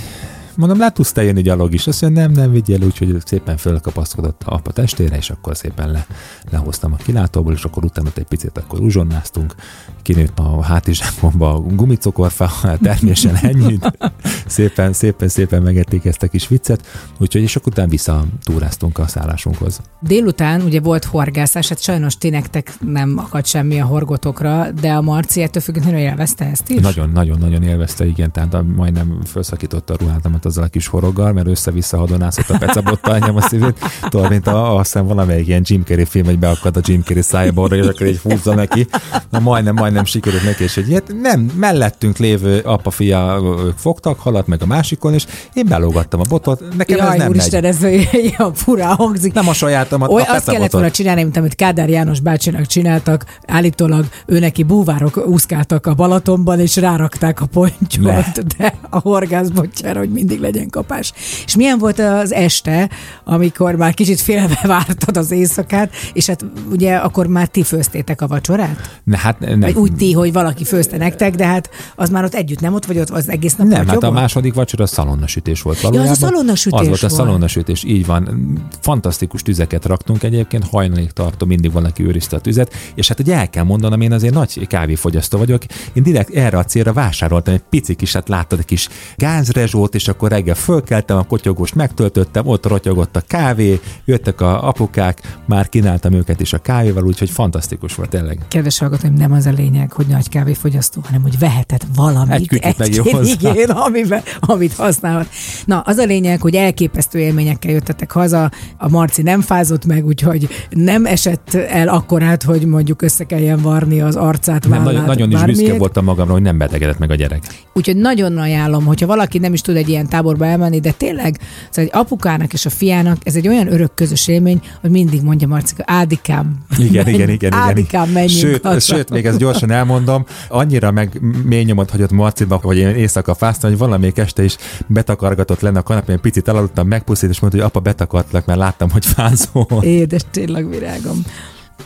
Mondom, 0.59 0.79
le 0.79 0.91
tudsz 0.91 1.13
te 1.13 1.23
jönni 1.23 1.43
gyalog 1.43 1.75
is. 1.75 1.87
Azt 1.87 2.03
mondja, 2.03 2.23
nem, 2.23 2.33
nem 2.33 2.51
vigyél, 2.51 2.83
úgyhogy 2.85 3.17
szépen 3.25 3.57
fölkapaszkodott 3.57 4.43
a 4.45 4.53
apa 4.55 4.73
testére, 4.73 5.17
és 5.17 5.31
akkor 5.31 5.57
szépen 5.57 5.91
le, 5.91 6.07
lehoztam 6.51 6.93
a 6.93 6.97
kilátóból, 6.97 7.53
és 7.53 7.65
akkor 7.65 7.85
utána 7.85 8.09
egy 8.15 8.25
picit 8.25 8.59
akkor 8.59 8.81
uzsonnáztunk, 8.81 9.55
kinőtt 10.03 10.39
a 10.39 10.63
hátizsákomba 10.63 11.55
a 11.55 11.61
gumicokorfa, 11.61 12.51
termésen 12.83 13.35
ennyit. 13.35 13.99
szépen, 14.47 14.93
szépen, 14.93 15.29
szépen 15.29 15.63
megették 15.63 16.05
ezt 16.05 16.23
a 16.23 16.29
kis 16.29 16.49
viccet, 16.49 16.87
úgyhogy 17.19 17.43
és 17.43 17.57
akkor 17.57 17.73
utána 17.73 17.89
visszatúráztunk 17.89 18.99
a 18.99 19.07
szállásunkhoz. 19.07 19.81
Délután 20.01 20.61
ugye 20.61 20.81
volt 20.81 21.05
horgászás, 21.05 21.69
hát 21.69 21.83
sajnos 21.83 22.17
ti 22.17 22.29
nektek 22.29 22.73
nem 22.81 23.19
akadt 23.19 23.47
semmi 23.47 23.81
a 23.81 23.85
horgotokra, 23.85 24.71
de 24.81 24.93
a 24.93 25.01
Marci 25.01 25.43
ettől 25.43 25.63
függetlenül 25.63 26.01
élvezte 26.01 26.45
ezt 26.45 26.69
is? 26.69 26.81
Nagyon, 26.81 27.11
nagyon, 27.11 27.39
nagyon 27.39 27.63
élvezte, 27.63 28.07
igen, 28.07 28.33
tehát 28.33 28.63
majdnem 28.77 29.21
felszakította 29.25 29.95
a 29.95 29.97
ruhátomat 30.01 30.47
azzal 30.49 30.65
a 30.65 30.69
kis 30.69 30.87
horoggal, 30.87 31.33
mert 31.33 31.47
össze-vissza 31.47 31.97
hadonászott 31.97 32.51
a 32.51 32.59
pecabottal 32.59 33.19
nyom 33.19 33.37
a 33.37 33.41
szívét. 33.41 33.79
Tudod, 34.09 34.31
mint 34.31 34.47
a, 34.47 34.77
azt 34.77 34.93
hiszem 34.93 35.07
valamelyik 35.07 35.47
ilyen 35.47 35.63
Jim 35.65 35.83
Carrey 35.85 36.05
film, 36.05 36.25
hogy 36.25 36.39
beakad 36.39 36.77
a 36.77 36.81
Jim 36.85 37.03
Carrey 37.03 37.23
szájába, 37.23 37.63
arra, 37.63 37.77
és 37.77 37.87
akkor 37.87 38.07
egy 38.07 38.19
húzza 38.19 38.55
neki. 38.55 38.87
Na, 39.31 39.39
majdnem, 39.39 39.75
majdnem 39.75 40.05
sikerült 40.05 40.45
neki, 40.45 40.63
és 40.63 40.77
egy 40.77 40.89
ilyet. 40.89 41.13
Nem, 41.21 41.41
mellettünk 41.41 42.17
lévő 42.17 42.59
apa-fia 42.59 43.41
fogtak 43.77 44.21
halat, 44.21 44.47
meg 44.47 44.63
a 44.63 44.67
másikon, 44.67 45.15
és 45.15 45.27
én 45.53 45.67
belógattam 45.69 46.21
a 46.21 46.25
botot. 46.29 46.77
Nekem 46.77 46.97
Jaj, 46.97 47.09
ez 47.09 47.19
nem 47.19 47.29
úristen, 47.29 47.63
megy. 47.63 47.71
ez 47.83 48.39
a 48.39 48.51
furá 48.65 48.95
hangzik. 48.95 49.33
Nem 49.33 49.49
a 49.49 49.53
sajátomat, 49.53 50.11
Oly, 50.11 50.23
a 50.23 50.33
azt 50.33 50.51
kellett 50.51 50.73
volna 50.73 50.91
csinálni, 50.91 51.23
mint 51.23 51.37
amit 51.37 51.55
Kádár 51.55 51.89
János 51.89 52.21
bácsinak 52.21 52.67
csináltak. 52.67 53.25
Állítólag 53.47 54.07
ő 54.27 54.39
neki 54.39 54.63
búvárok 54.63 55.27
úszkáltak 55.27 55.87
a 55.87 55.95
Balatonban, 55.95 56.61
és 56.61 56.77
rárakták 56.77 57.41
a 57.41 57.47
pontyot, 57.47 58.57
de 58.57 58.75
a 58.91 58.99
horgászbotjára, 58.99 59.99
hogy 59.99 60.11
mindig 60.11 60.38
mindig 60.39 60.55
legyen 60.55 60.71
kapás. 60.71 61.13
És 61.45 61.57
milyen 61.57 61.79
volt 61.79 61.99
az 61.99 62.33
este, 62.33 62.91
amikor 63.25 63.75
már 63.75 63.95
kicsit 63.95 64.21
félve 64.21 64.61
vártad 64.77 65.17
az 65.17 65.31
éjszakát, 65.31 65.93
és 66.13 66.27
hát 66.27 66.45
ugye 66.71 66.95
akkor 66.97 67.27
már 67.27 67.47
ti 67.47 67.63
főztétek 67.63 68.21
a 68.21 68.27
vacsorát? 68.27 69.01
Ne, 69.05 69.19
hát. 69.19 69.37
Vagy 69.59 69.75
úgy 69.75 69.95
ti, 69.95 70.13
hogy 70.13 70.33
valaki 70.33 70.65
főzte 70.65 70.97
nektek, 70.97 71.35
de 71.35 71.47
hát 71.47 71.71
az 71.97 72.11
már 72.11 72.25
ott 72.25 72.35
együtt 72.35 72.61
nem 72.61 72.75
ott 72.75 72.85
vagy 72.85 72.99
ott 72.99 73.11
az 73.11 73.29
egész 73.29 73.57
nap 73.57 73.67
Nem, 73.67 73.87
hát 73.87 74.03
a 74.03 74.11
második 74.11 74.55
vacsora 74.55 74.87
szalonnasütés 74.87 75.63
volt 75.63 75.81
valójában. 75.81 76.07
Ja, 76.07 76.13
az 76.13 76.23
a 76.23 76.27
szalonnasütés 76.27 76.81
Az 76.81 76.87
volt 76.87 77.03
a 77.03 77.09
szalonnasütés, 77.09 77.85
így 77.85 78.07
van. 78.07 78.53
Fantasztikus 78.81 79.43
tüzeket 79.43 79.85
raktunk 79.85 80.23
egyébként, 80.23 80.65
hajnalig 80.65 81.11
tartó, 81.11 81.47
mindig 81.47 81.73
valaki 81.73 82.03
őrizte 82.05 82.37
a 82.37 82.41
tüzet, 82.41 82.75
és 82.95 83.09
hát 83.09 83.21
ugye 83.21 83.35
el 83.35 83.51
kell 83.51 83.65
mondanom, 83.65 84.01
én 84.01 84.13
azért 84.13 84.35
nagy 84.35 84.67
kávéfogyasztó 84.67 85.39
vagyok, 85.39 85.63
én 85.93 86.03
direkt 86.03 86.35
erre 86.35 86.59
a 86.59 86.65
célra 86.65 86.93
vásároltam 86.93 87.55
egy 87.55 87.63
pici 87.71 87.95
kis, 87.95 88.13
hát 88.13 88.29
láttad 88.29 88.59
egy 88.59 88.65
kis 88.65 88.89
gázrezsót, 89.17 89.95
és 89.95 90.09
akkor 90.09 90.28
reggel 90.29 90.55
fölkeltem, 90.55 91.17
a 91.17 91.23
kotyogost 91.23 91.75
megtöltöttem, 91.75 92.47
ott 92.47 92.67
rotyogott 92.67 93.17
a 93.17 93.21
kávé, 93.21 93.81
jöttek 94.05 94.41
a 94.41 94.69
apukák, 94.69 95.39
már 95.47 95.69
kínáltam 95.69 96.13
őket 96.13 96.41
is 96.41 96.53
a 96.53 96.59
kávéval, 96.59 97.05
úgyhogy 97.05 97.31
fantasztikus 97.31 97.95
volt 97.95 98.09
tényleg. 98.09 98.39
Kedves 98.49 98.79
hallgatóim, 98.79 99.15
nem 99.15 99.33
az 99.33 99.47
a 99.47 99.51
lényeg, 99.51 99.93
hogy 99.93 100.07
nagy 100.07 100.29
kávéfogyasztó, 100.29 101.01
hanem 101.05 101.23
hogy 101.23 101.39
vehetett 101.39 101.87
valamit, 101.95 102.53
egy, 102.53 102.75
egy 102.79 103.01
igén, 103.23 103.71
amiben, 103.71 104.23
amit 104.41 104.75
használhat. 104.75 105.29
Na, 105.65 105.81
az 105.81 105.97
a 105.97 106.05
lényeg, 106.05 106.41
hogy 106.41 106.55
elképesztő 106.55 107.19
élményekkel 107.19 107.73
jöttetek 107.73 108.13
haza, 108.13 108.51
a 108.79 108.89
Marci 108.89 109.23
nem 109.23 109.41
fázott 109.41 109.85
meg, 109.85 110.07
úgyhogy 110.07 110.49
nem 110.71 111.07
esett 111.07 111.55
el 111.55 111.89
akkorát, 111.89 112.43
hogy 112.43 112.65
mondjuk 112.65 113.03
össze 113.03 113.25
kelljen 113.25 113.61
varni 113.63 114.01
az 114.01 114.17
arcát, 114.17 114.67
vállát, 114.67 114.85
nem, 114.85 115.05
Nagyon, 115.05 115.29
nagyon 115.29 115.51
is 115.51 115.57
büszke 115.57 115.79
voltam 115.79 116.05
magamra, 116.05 116.33
hogy 116.33 116.43
nem 116.43 116.59
betegedett 116.59 116.99
meg 116.99 117.11
a 117.11 117.15
gyerek. 117.15 117.43
Úgyhogy 117.75 117.97
nagyon 117.97 118.39
ajánlom, 118.39 118.85
hogyha 118.85 119.07
valaki 119.07 119.39
nem 119.39 119.53
is 119.53 119.61
tud 119.61 119.77
egy 119.77 119.89
ilyen 119.89 120.08
táborba 120.09 120.47
elmenni, 120.47 120.81
de 120.81 120.91
tényleg 120.91 121.39
szóval 121.71 121.91
egy 121.93 122.01
apukának 122.01 122.53
és 122.53 122.67
a 122.67 122.71
fiának 122.71 123.17
ez 123.23 123.35
egy 123.35 123.49
olyan 123.49 123.73
örök 123.73 123.95
közös 123.95 124.29
élmény, 124.29 124.61
hogy 124.81 124.91
mindig 124.91 125.23
mondja 125.23 125.49
Marcika, 125.49 125.83
Ádikám. 125.87 126.65
Igen, 126.79 127.05
menj, 127.05 127.17
igen, 127.17 127.29
igen. 127.29 127.53
Ádikám, 127.53 128.09
menjünk 128.09 128.39
sőt, 128.39 128.65
haza. 128.65 128.95
sőt, 128.95 129.11
még 129.11 129.27
ezt 129.27 129.39
gyorsan 129.39 129.71
elmondom, 129.71 130.25
annyira 130.49 130.91
meg 130.91 131.21
mély 131.45 131.63
nyomot 131.63 131.91
hagyott 131.91 132.11
Marciba, 132.11 132.61
hogy 132.63 132.77
én 132.77 132.89
éjszaka 132.89 133.35
fáztam, 133.35 133.71
hogy 133.71 133.79
valamelyik 133.79 134.19
este 134.19 134.45
is 134.45 134.57
betakargatott 134.87 135.61
lenne 135.61 135.79
a 135.79 135.83
kanapén, 135.83 136.21
picit 136.21 136.49
elaludtam, 136.49 136.89
megpusztít, 136.89 137.31
és 137.31 137.41
mondta, 137.41 137.59
hogy 137.59 137.69
apa 137.69 137.81
betakartlak, 137.81 138.47
mert 138.47 138.59
láttam, 138.59 138.91
hogy 138.91 139.07
fázol. 139.07 139.83
Édes 139.83 140.23
virágom. 140.71 141.23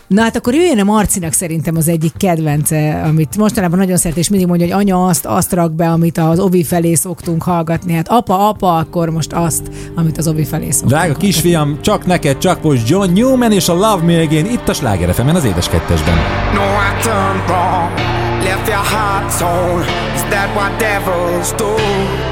Na 0.07 0.23
hát 0.23 0.37
akkor 0.37 0.55
jöjjön 0.55 0.79
a 0.79 0.85
Marcinak 0.85 1.33
szerintem 1.33 1.77
az 1.77 1.89
egyik 1.89 2.13
kedvence, 2.17 3.03
amit 3.05 3.37
mostanában 3.37 3.79
nagyon 3.79 3.97
szeret, 3.97 4.17
és 4.17 4.29
mindig 4.29 4.49
mondja, 4.49 4.67
hogy 4.67 4.75
anya 4.75 5.07
azt, 5.07 5.25
azt 5.27 5.53
rak 5.53 5.73
be, 5.73 5.89
amit 5.91 6.19
az 6.19 6.39
Ovi 6.39 6.65
felé 6.65 6.95
szoktunk 6.95 7.43
hallgatni. 7.43 7.93
Hát 7.93 8.09
apa, 8.09 8.49
apa, 8.49 8.77
akkor 8.77 9.09
most 9.11 9.33
azt, 9.33 9.63
amit 9.95 10.19
az 10.19 10.29
Ovi 10.29 10.45
felé 10.45 10.71
szoktunk 10.71 10.91
Drága 10.91 11.05
hallgatni. 11.05 11.27
kisfiam, 11.29 11.79
csak 11.81 12.07
neked, 12.07 12.39
csak 12.39 12.63
most 12.63 12.89
John 12.89 13.13
Newman 13.13 13.53
és 13.53 13.69
a 13.69 13.73
Love 13.75 14.03
Me 14.05 14.21
Again 14.21 14.47
itt 14.47 14.69
a 14.69 14.73
Sláger 14.73 15.15
fm 15.15 15.29
az 15.29 15.45
édes 15.45 15.69
kettesben. 15.69 16.15
No, 16.55 16.61
I 16.63 17.03
turned 17.03 17.43
wrong, 17.47 17.99
left 18.45 18.69
your 18.69 18.85
heart 18.85 19.39
torn, 19.39 19.81
is 20.15 20.21
that 20.23 20.49
what 20.55 20.79
devils 20.79 21.53
do? 21.57 22.32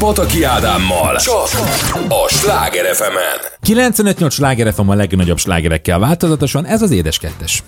Pataki 0.00 0.42
Ádámmal 0.42 1.16
csak 1.16 1.48
a 2.08 2.28
Sláger 2.28 2.94
fm 2.94 3.16
95-8 3.66 4.30
Sláger 4.30 4.72
FM 4.72 4.88
a 4.88 4.94
legnagyobb 4.94 5.38
slágerekkel 5.38 5.98
változatosan, 5.98 6.66
ez 6.66 6.82
az 6.82 6.90
Édes 6.90 7.18
Kettes. 7.18 7.62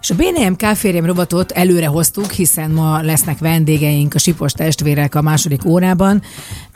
És 0.00 0.10
a 0.10 0.14
BNM 0.14 0.56
káférjem 0.56 1.06
robotot 1.06 1.50
előre 1.50 1.86
hoztuk, 1.86 2.30
hiszen 2.30 2.70
ma 2.70 3.00
lesznek 3.02 3.38
vendégeink 3.38 4.14
a 4.14 4.18
Sipos 4.18 4.52
testvérek 4.52 5.14
a 5.14 5.22
második 5.22 5.64
órában. 5.64 6.22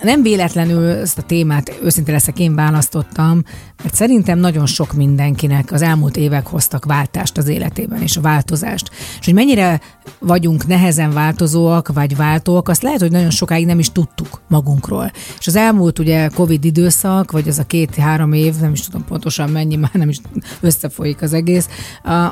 Nem 0.03 0.23
véletlenül 0.23 0.89
ezt 0.89 1.19
a 1.19 1.23
témát 1.23 1.79
őszinte 1.83 2.13
leszek 2.13 2.39
én 2.39 2.55
választottam, 2.55 3.43
mert 3.83 3.95
szerintem 3.95 4.39
nagyon 4.39 4.67
sok 4.67 4.93
mindenkinek 4.93 5.73
az 5.73 5.83
elmúlt 5.83 6.17
évek 6.17 6.47
hoztak 6.47 6.85
váltást 6.85 7.39
az 7.39 7.49
életében, 7.49 8.03
és 8.03 8.17
a 8.17 8.21
változást. 8.21 8.91
És 9.19 9.25
hogy 9.25 9.35
mennyire 9.35 9.81
vagyunk 10.19 10.67
nehezen 10.67 11.13
változóak, 11.13 11.93
vagy 11.93 12.17
váltóak, 12.17 12.69
azt 12.69 12.83
lehet, 12.83 13.01
hogy 13.01 13.11
nagyon 13.11 13.31
sokáig 13.31 13.67
nem 13.67 13.79
is 13.79 13.93
tudtuk 13.93 14.41
magunkról. 14.49 15.11
És 15.39 15.47
az 15.47 15.57
elmúlt 15.57 15.99
ugye 15.99 16.29
Covid 16.29 16.65
időszak, 16.65 17.31
vagy 17.31 17.49
az 17.49 17.59
a 17.59 17.67
két-három 17.67 18.33
év, 18.33 18.55
nem 18.61 18.73
is 18.73 18.81
tudom 18.81 19.05
pontosan 19.05 19.51
mennyi, 19.51 19.77
már 19.77 19.91
nem 19.93 20.09
is 20.09 20.21
összefolyik 20.61 21.23
az 21.23 21.33
egész, 21.33 21.69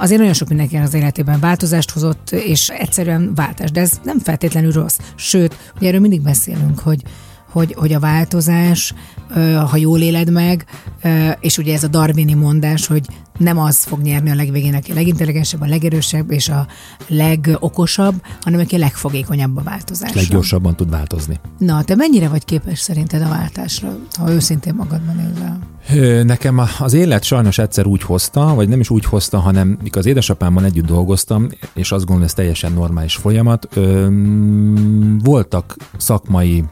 azért 0.00 0.18
nagyon 0.18 0.34
sok 0.34 0.48
mindenki 0.48 0.76
az 0.76 0.94
életében 0.94 1.40
változást 1.40 1.90
hozott, 1.90 2.30
és 2.30 2.68
egyszerűen 2.68 3.34
váltás. 3.34 3.70
De 3.70 3.80
ez 3.80 4.00
nem 4.04 4.18
feltétlenül 4.18 4.72
rossz. 4.72 4.98
Sőt, 5.14 5.56
ugye 5.76 5.88
erről 5.88 6.00
mindig 6.00 6.22
beszélünk, 6.22 6.78
hogy 6.78 7.02
hogy, 7.50 7.74
hogy 7.78 7.92
a 7.92 8.00
változás, 8.00 8.94
ha 9.70 9.76
jól 9.76 10.00
éled 10.00 10.30
meg, 10.30 10.64
és 11.40 11.58
ugye 11.58 11.74
ez 11.74 11.84
a 11.84 11.88
darwini 11.88 12.34
mondás, 12.34 12.86
hogy 12.86 13.06
nem 13.38 13.58
az 13.58 13.84
fog 13.84 14.00
nyerni 14.00 14.30
a 14.30 14.34
legvégén, 14.34 14.74
aki 14.74 14.90
a 14.90 14.94
legintelligensebb, 14.94 15.60
a 15.60 15.66
legerősebb 15.66 16.30
és 16.30 16.48
a 16.48 16.66
legokosabb, 17.06 18.14
hanem 18.40 18.60
aki 18.60 18.74
a 18.74 18.78
legfogékonyabb 18.78 19.56
a 19.56 19.62
változásra. 19.62 20.20
Leggyorsabban 20.20 20.76
tud 20.76 20.90
változni. 20.90 21.40
Na, 21.58 21.82
te 21.82 21.94
mennyire 21.94 22.28
vagy 22.28 22.44
képes 22.44 22.78
szerinted 22.78 23.22
a 23.22 23.28
váltásra, 23.28 23.98
ha 24.18 24.30
őszintén 24.30 24.74
magadban 24.74 25.16
nézel? 25.16 25.58
Nekem 26.24 26.60
az 26.78 26.92
élet 26.92 27.24
sajnos 27.24 27.58
egyszer 27.58 27.86
úgy 27.86 28.02
hozta, 28.02 28.54
vagy 28.54 28.68
nem 28.68 28.80
is 28.80 28.90
úgy 28.90 29.04
hozta, 29.04 29.38
hanem 29.38 29.78
mikor 29.82 29.98
az 29.98 30.06
édesapámmal 30.06 30.64
együtt 30.64 30.86
dolgoztam, 30.86 31.48
és 31.74 31.92
azt 31.92 32.04
gondolom, 32.04 32.22
ez 32.22 32.34
teljesen 32.34 32.72
normális 32.72 33.14
folyamat, 33.16 33.68
voltak 35.22 35.76
szakmai 35.96 36.64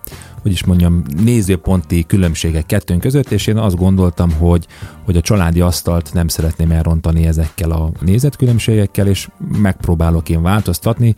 hogy 0.47 0.55
is 0.55 0.65
mondjam, 0.65 1.03
nézőponti 1.23 2.05
különbségek 2.07 2.67
kettőnk 2.67 3.01
között, 3.01 3.31
és 3.31 3.47
én 3.47 3.57
azt 3.57 3.77
gondoltam, 3.77 4.33
hogy, 4.33 4.67
hogy 5.05 5.17
a 5.17 5.21
családi 5.21 5.61
asztalt 5.61 6.11
nem 6.13 6.29
szeretném 6.57 6.79
elrontani 6.79 7.27
ezekkel 7.27 7.71
a 7.71 7.91
nézetkülönbségekkel, 8.01 9.07
és 9.07 9.29
megpróbálok 9.61 10.29
én 10.29 10.43
változtatni 10.43 11.15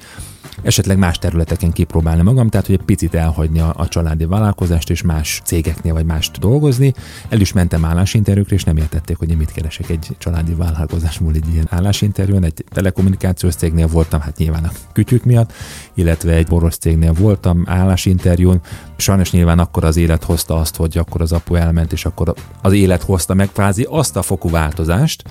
esetleg 0.63 0.99
más 0.99 1.19
területeken 1.19 1.73
kipróbálni 1.73 2.23
magam, 2.23 2.49
tehát 2.49 2.67
hogy 2.67 2.75
egy 2.75 2.85
picit 2.85 3.15
elhagyni 3.15 3.61
a, 3.61 3.75
a 3.77 3.89
családi 3.89 4.25
vállalkozást 4.25 4.91
és 4.91 5.03
más 5.03 5.41
cégeknél 5.45 5.93
vagy 5.93 6.05
mást 6.05 6.39
dolgozni. 6.39 6.95
El 7.29 7.41
is 7.41 7.53
mentem 7.53 7.85
állásinterjúkra, 7.85 8.55
és 8.55 8.65
nem 8.65 8.77
értették, 8.77 9.17
hogy 9.17 9.31
én 9.31 9.37
mit 9.37 9.53
keresek 9.53 9.89
egy 9.89 10.09
családi 10.19 10.55
vállalkozásból 10.55 11.33
egy 11.35 11.53
ilyen 11.53 11.67
állásinterjún. 11.71 12.45
Egy 12.45 12.65
telekommunikációs 12.71 13.55
cégnél 13.55 13.87
voltam, 13.87 14.21
hát 14.21 14.37
nyilván 14.37 14.65
a 14.65 14.71
kütyük 14.93 15.25
miatt, 15.25 15.53
illetve 15.95 16.33
egy 16.33 16.47
boros 16.47 16.77
cégnél 16.77 17.13
voltam 17.13 17.63
állásinterjún. 17.67 18.61
Sajnos 19.01 19.31
nyilván 19.31 19.59
akkor 19.59 19.85
az 19.85 19.97
élet 19.97 20.25
hozta 20.25 20.57
azt, 20.57 20.77
hogy 20.77 20.99
akkor 20.99 21.21
az 21.21 21.33
apu 21.33 21.55
elment, 21.55 21.93
és 21.93 22.05
akkor 22.05 22.35
az 22.63 22.73
élet 22.73 23.03
hozta 23.03 23.35
meg 23.35 23.53
kvázi 23.53 23.87
azt 23.91 24.17
a 24.17 24.23
fokú 24.23 24.51
változást, 24.51 25.25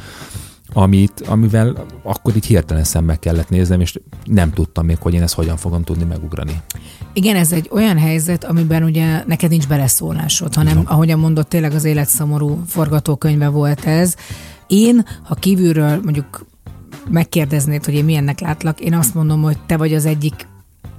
amit, 0.73 1.23
amivel 1.27 1.85
akkor 2.03 2.35
így 2.35 2.45
hirtelen 2.45 2.83
szembe 2.83 3.15
kellett 3.15 3.49
néznem, 3.49 3.81
és 3.81 3.99
nem 4.23 4.53
tudtam 4.53 4.85
még, 4.85 4.97
hogy 4.99 5.13
én 5.13 5.21
ezt 5.21 5.33
hogyan 5.33 5.57
fogom 5.57 5.83
tudni 5.83 6.03
megugrani. 6.03 6.61
Igen, 7.13 7.35
ez 7.35 7.51
egy 7.51 7.69
olyan 7.71 7.97
helyzet, 7.97 8.43
amiben 8.43 8.83
ugye 8.83 9.23
neked 9.25 9.49
nincs 9.49 9.67
beleszólásod, 9.67 10.53
hanem, 10.53 10.83
ahogyan 10.85 11.19
mondott, 11.19 11.49
tényleg 11.49 11.73
az 11.73 11.83
életszomorú 11.83 12.63
forgatókönyve 12.67 13.47
volt 13.47 13.85
ez. 13.85 14.15
Én, 14.67 15.05
ha 15.23 15.35
kívülről 15.35 15.99
mondjuk 16.03 16.45
megkérdeznéd, 17.09 17.85
hogy 17.85 17.93
én 17.93 18.05
milyennek 18.05 18.39
látlak, 18.39 18.79
én 18.79 18.93
azt 18.93 19.13
mondom, 19.13 19.41
hogy 19.41 19.57
te 19.65 19.77
vagy 19.77 19.93
az 19.93 20.05
egyik 20.05 20.47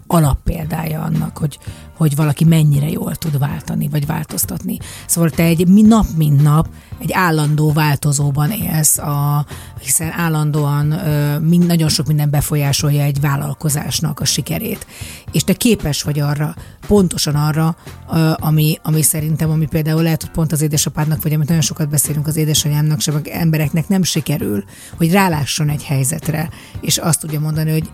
alappéldája 0.06 1.02
annak, 1.02 1.38
hogy, 1.38 1.58
hogy 1.98 2.16
valaki 2.16 2.44
mennyire 2.44 2.90
jól 2.90 3.14
tud 3.14 3.38
váltani, 3.38 3.88
vagy 3.88 4.06
változtatni. 4.06 4.78
Szóval 5.06 5.30
te 5.30 5.42
egy 5.42 5.68
nap, 5.68 6.06
mint 6.16 6.42
nap 6.42 6.68
egy 6.98 7.12
állandó 7.12 7.72
változóban 7.72 8.50
élsz, 8.50 8.98
a, 8.98 9.46
hiszen 9.80 10.12
állandóan 10.12 10.90
ö, 10.90 11.38
mind, 11.38 11.66
nagyon 11.66 11.88
sok 11.88 12.06
minden 12.06 12.30
befolyásolja 12.30 13.02
egy 13.02 13.20
vállalkozásnak 13.20 14.20
a 14.20 14.24
sikerét. 14.24 14.86
És 15.32 15.44
te 15.44 15.52
képes 15.52 16.02
vagy 16.02 16.20
arra, 16.20 16.54
pontosan 16.86 17.34
arra, 17.34 17.76
ö, 18.12 18.32
ami, 18.36 18.78
ami 18.82 19.02
szerintem, 19.02 19.50
ami 19.50 19.66
például 19.66 20.02
lehet, 20.02 20.22
hogy 20.22 20.30
pont 20.30 20.52
az 20.52 20.60
édesapádnak, 20.60 21.22
vagy 21.22 21.32
amit 21.32 21.48
nagyon 21.48 21.62
sokat 21.62 21.88
beszélünk 21.88 22.26
az 22.26 22.36
édesanyámnak, 22.36 23.00
sem 23.00 23.20
embereknek 23.30 23.88
nem 23.88 24.02
sikerül, 24.02 24.64
hogy 24.96 25.12
rálásson 25.12 25.68
egy 25.68 25.84
helyzetre, 25.84 26.48
és 26.80 26.98
azt 26.98 27.20
tudja 27.20 27.40
mondani, 27.40 27.70
hogy 27.70 27.90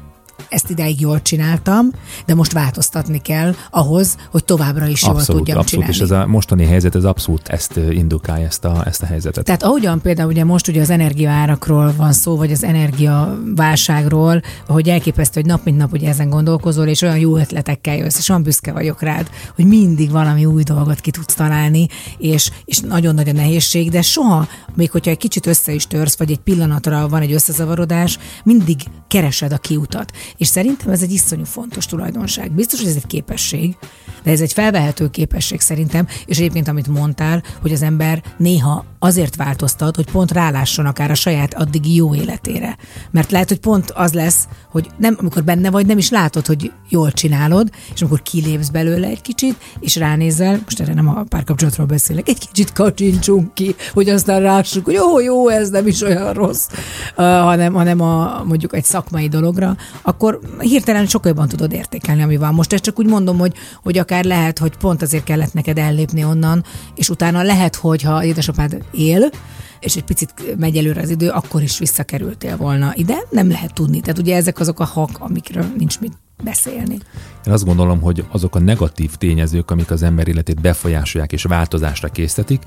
ezt 0.48 0.70
idáig 0.70 1.00
jól 1.00 1.22
csináltam, 1.22 1.90
de 2.26 2.34
most 2.34 2.52
változtatni 2.52 3.18
kell 3.18 3.54
ahhoz, 3.70 4.16
hogy 4.30 4.44
továbbra 4.44 4.86
is 4.86 5.02
abszolút, 5.02 5.28
jól 5.28 5.36
tudjam 5.36 5.58
abszolút, 5.58 5.84
csinálni. 5.86 5.94
és 5.94 6.00
ez 6.00 6.10
a 6.10 6.26
mostani 6.26 6.64
helyzet, 6.64 6.94
ez 6.94 7.04
abszolút 7.04 7.48
ezt 7.48 7.76
indukálja, 7.90 8.46
ezt 8.46 8.64
a, 8.64 8.82
ezt 8.86 9.02
a 9.02 9.06
helyzetet. 9.06 9.44
Tehát 9.44 9.62
ahogyan 9.62 10.00
például 10.00 10.28
ugye 10.28 10.44
most 10.44 10.68
ugye 10.68 10.80
az 10.80 10.90
energiaárakról 10.90 11.94
van 11.96 12.12
szó, 12.12 12.36
vagy 12.36 12.52
az 12.52 12.64
energiaválságról, 12.64 14.42
hogy 14.66 14.88
elképesztő, 14.88 15.40
hogy 15.40 15.50
nap 15.50 15.64
mint 15.64 15.76
nap 15.76 15.92
ugye 15.92 16.08
ezen 16.08 16.28
gondolkozol, 16.28 16.86
és 16.86 17.02
olyan 17.02 17.18
jó 17.18 17.36
ötletekkel 17.36 17.96
jössz, 17.96 18.18
és 18.18 18.28
olyan 18.28 18.42
büszke 18.42 18.72
vagyok 18.72 19.02
rád, 19.02 19.30
hogy 19.54 19.66
mindig 19.66 20.10
valami 20.10 20.44
új 20.44 20.62
dolgot 20.62 21.00
ki 21.00 21.10
tudsz 21.10 21.34
találni, 21.34 21.86
és, 22.18 22.50
és 22.64 22.78
nagyon 22.78 23.14
nagy 23.14 23.28
a 23.28 23.32
nehézség, 23.32 23.90
de 23.90 24.02
soha, 24.02 24.48
még 24.74 24.90
hogyha 24.90 25.10
egy 25.10 25.16
kicsit 25.16 25.46
össze 25.46 25.72
is 25.72 25.86
törsz, 25.86 26.18
vagy 26.18 26.30
egy 26.30 26.38
pillanatra 26.38 27.08
van 27.08 27.22
egy 27.22 27.32
összezavarodás, 27.32 28.18
mindig 28.44 28.76
keresed 29.08 29.52
a 29.52 29.58
kiutat. 29.58 30.12
És 30.36 30.46
szerintem 30.46 30.90
ez 30.90 31.02
egy 31.02 31.12
iszonyú 31.12 31.44
fontos 31.44 31.86
tulajdonság. 31.86 32.52
Biztos, 32.52 32.80
hogy 32.80 32.88
ez 32.88 32.96
egy 32.96 33.06
képesség, 33.06 33.76
de 34.22 34.30
ez 34.30 34.40
egy 34.40 34.52
felvehető 34.52 35.10
képesség 35.10 35.60
szerintem, 35.60 36.06
és 36.26 36.38
egyébként 36.38 36.68
amit 36.68 36.88
mondtál, 36.88 37.42
hogy 37.60 37.72
az 37.72 37.82
ember 37.82 38.22
néha 38.36 38.84
azért 39.04 39.36
változtat, 39.36 39.96
hogy 39.96 40.10
pont 40.10 40.32
rálásson 40.32 40.86
akár 40.86 41.10
a 41.10 41.14
saját 41.14 41.54
addigi 41.54 41.94
jó 41.94 42.14
életére. 42.14 42.76
Mert 43.10 43.30
lehet, 43.30 43.48
hogy 43.48 43.58
pont 43.58 43.90
az 43.90 44.12
lesz, 44.12 44.48
hogy 44.70 44.90
nem, 44.96 45.16
amikor 45.20 45.44
benne 45.44 45.70
vagy, 45.70 45.86
nem 45.86 45.98
is 45.98 46.10
látod, 46.10 46.46
hogy 46.46 46.72
jól 46.88 47.12
csinálod, 47.12 47.70
és 47.94 48.00
amikor 48.00 48.22
kilépsz 48.22 48.68
belőle 48.68 49.06
egy 49.06 49.20
kicsit, 49.20 49.56
és 49.80 49.96
ránézel, 49.96 50.60
most 50.64 50.80
erre 50.80 50.94
nem 50.94 51.08
a 51.08 51.24
párkapcsolatról 51.28 51.86
beszélek, 51.86 52.28
egy 52.28 52.38
kicsit 52.38 52.72
kacsincsunk 52.72 53.54
ki, 53.54 53.74
hogy 53.92 54.08
aztán 54.08 54.40
rássuk, 54.40 54.84
hogy 54.84 54.94
jó, 54.94 55.20
jó, 55.20 55.48
ez 55.48 55.70
nem 55.70 55.86
is 55.86 56.02
olyan 56.02 56.32
rossz, 56.32 56.68
uh, 57.16 57.24
hanem, 57.24 57.72
hanem 57.72 58.00
a, 58.00 58.42
mondjuk 58.44 58.74
egy 58.74 58.84
szakmai 58.84 59.28
dologra, 59.28 59.76
akkor 60.02 60.40
hirtelen 60.58 61.06
sokkal 61.06 61.30
jobban 61.30 61.48
tudod 61.48 61.72
értékelni, 61.72 62.22
ami 62.22 62.36
van. 62.36 62.54
Most 62.54 62.72
ezt 62.72 62.82
csak 62.82 62.98
úgy 62.98 63.06
mondom, 63.06 63.38
hogy, 63.38 63.52
hogy 63.82 63.98
akár 63.98 64.24
lehet, 64.24 64.58
hogy 64.58 64.76
pont 64.76 65.02
azért 65.02 65.24
kellett 65.24 65.52
neked 65.52 65.78
ellépni 65.78 66.24
onnan, 66.24 66.64
és 66.94 67.08
utána 67.08 67.42
lehet, 67.42 67.76
hogy 67.76 68.02
ha 68.02 68.24
édesapád 68.24 68.82
él, 68.96 69.30
és 69.80 69.96
egy 69.96 70.04
picit 70.04 70.56
megy 70.58 70.76
előre 70.76 71.00
az 71.00 71.10
idő, 71.10 71.28
akkor 71.28 71.62
is 71.62 71.78
visszakerültél 71.78 72.56
volna 72.56 72.92
ide. 72.94 73.16
Nem 73.30 73.48
lehet 73.48 73.74
tudni. 73.74 74.00
Tehát 74.00 74.18
ugye 74.18 74.36
ezek 74.36 74.60
azok 74.60 74.80
a 74.80 74.84
hak, 74.84 75.10
amikről 75.18 75.66
nincs 75.78 76.00
mit 76.00 76.12
beszélni. 76.42 76.98
Én 77.46 77.52
azt 77.52 77.64
gondolom, 77.64 78.00
hogy 78.00 78.24
azok 78.30 78.54
a 78.54 78.58
negatív 78.58 79.14
tényezők, 79.16 79.70
amik 79.70 79.90
az 79.90 80.02
ember 80.02 80.28
életét 80.28 80.60
befolyásolják 80.60 81.32
és 81.32 81.42
változásra 81.42 82.08
késztetik, 82.08 82.62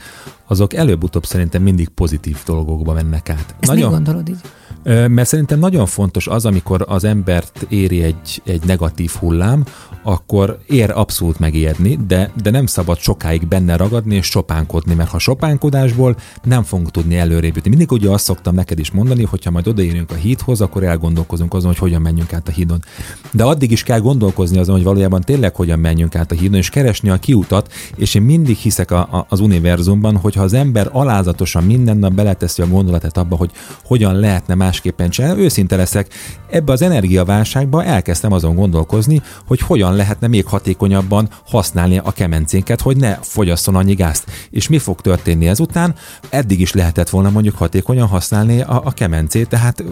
azok 0.48 0.74
előbb-utóbb 0.74 1.26
szerintem 1.26 1.62
mindig 1.62 1.90
pozitív 1.90 2.38
dolgokba 2.46 2.94
mennek 2.94 3.30
át. 3.30 3.56
Ezt 3.60 3.72
Nagyon... 3.72 3.92
gondolod 3.92 4.30
így? 4.30 4.42
Mert 4.88 5.28
szerintem 5.28 5.60
nagyon 5.60 5.86
fontos 5.86 6.28
az, 6.28 6.45
amikor 6.45 6.86
az 6.88 7.04
embert 7.04 7.65
éri 7.69 8.02
egy, 8.02 8.41
egy 8.45 8.63
negatív 8.65 9.12
hullám, 9.12 9.63
akkor 10.04 10.58
ér 10.67 10.91
abszolút 10.95 11.39
megijedni, 11.39 12.00
de, 12.08 12.32
de 12.41 12.50
nem 12.50 12.65
szabad 12.65 12.97
sokáig 12.97 13.47
benne 13.47 13.76
ragadni 13.76 14.15
és 14.15 14.26
sopánkodni, 14.26 14.93
mert 14.93 15.10
ha 15.10 15.19
sopánkodásból 15.19 16.15
nem 16.43 16.63
fogunk 16.63 16.91
tudni 16.91 17.17
előrébb 17.17 17.56
jutni. 17.56 17.69
Mindig 17.69 17.91
ugye 17.91 18.10
azt 18.10 18.23
szoktam 18.23 18.56
neked 18.56 18.80
is 18.80 18.91
mondani, 18.91 19.23
hogy 19.23 19.43
ha 19.43 19.52
majd 19.52 19.67
odaérünk 19.67 20.12
a 20.12 20.15
hídhoz, 20.15 20.62
akkor 20.62 20.84
elgondolkozunk 20.84 21.54
azon, 21.54 21.67
hogy 21.67 21.80
hogyan 21.80 22.02
menjünk 22.02 22.34
át 22.34 22.47
a 22.47 22.52
hídon. 22.52 22.84
De 23.32 23.43
addig 23.43 23.71
is 23.71 23.84
kell 23.84 24.00
gondolkozni 24.00 24.58
azon, 24.58 24.76
hogy 24.76 24.84
valójában 24.84 25.21
tényleg 25.21 25.56
hogyan 25.56 25.80
menjünk 25.80 26.15
át 26.15 26.32
a 26.32 26.36
hídon, 26.36 26.58
és 26.58 26.69
keresni 26.69 27.10
a 27.10 27.17
kiutat, 27.17 27.73
és 27.95 28.15
én 28.15 28.21
mindig 28.21 28.56
hiszek 28.56 28.91
a, 28.91 29.00
a, 29.00 29.26
az 29.30 29.39
univerzumban, 29.39 30.17
hogy 30.17 30.36
ha 30.36 30.43
az 30.43 30.54
ember 30.54 30.89
alázatosan 30.91 31.63
minden 31.63 31.97
nap 31.97 32.13
beleteszi 32.13 32.62
a 32.62 32.67
gondolatot 32.67 33.17
abba, 33.17 33.36
hogy 33.36 33.52
hogyan 33.84 34.15
lehetne 34.15 34.56
másképpen 34.78 35.10
csinálni, 35.10 35.42
őszinte 35.42 35.76
leszek, 35.76 36.08
ebbe 36.50 36.72
az 36.72 36.82
energiaválságba 36.82 37.84
elkezdtem 37.84 38.32
azon 38.32 38.56
gondolkozni, 38.56 39.22
hogy 39.48 39.60
hogyan 39.60 39.96
lehetne 39.96 40.28
még 40.28 40.46
hatékonyabban 40.46 41.30
használni 41.46 41.98
a 41.98 42.12
kemencénket, 42.12 42.82
hogy 42.82 42.98
ne 42.98 43.18
fogyasszon 43.22 43.76
annyi 43.76 43.94
gázt. 43.94 44.26
És 44.50 44.68
mi 44.68 44.78
fog 44.78 45.02
történni 45.02 45.48
ezután? 45.48 45.96
Eddig 46.30 46.60
is 46.60 46.74
lehetett 46.74 47.10
volna 47.10 47.30
mondjuk 47.30 47.56
hatékonyan 47.56 48.08
használni 48.08 48.62
a, 48.62 48.82
a 48.86 48.92
kemencét, 48.92 49.50
tehát 49.50 49.84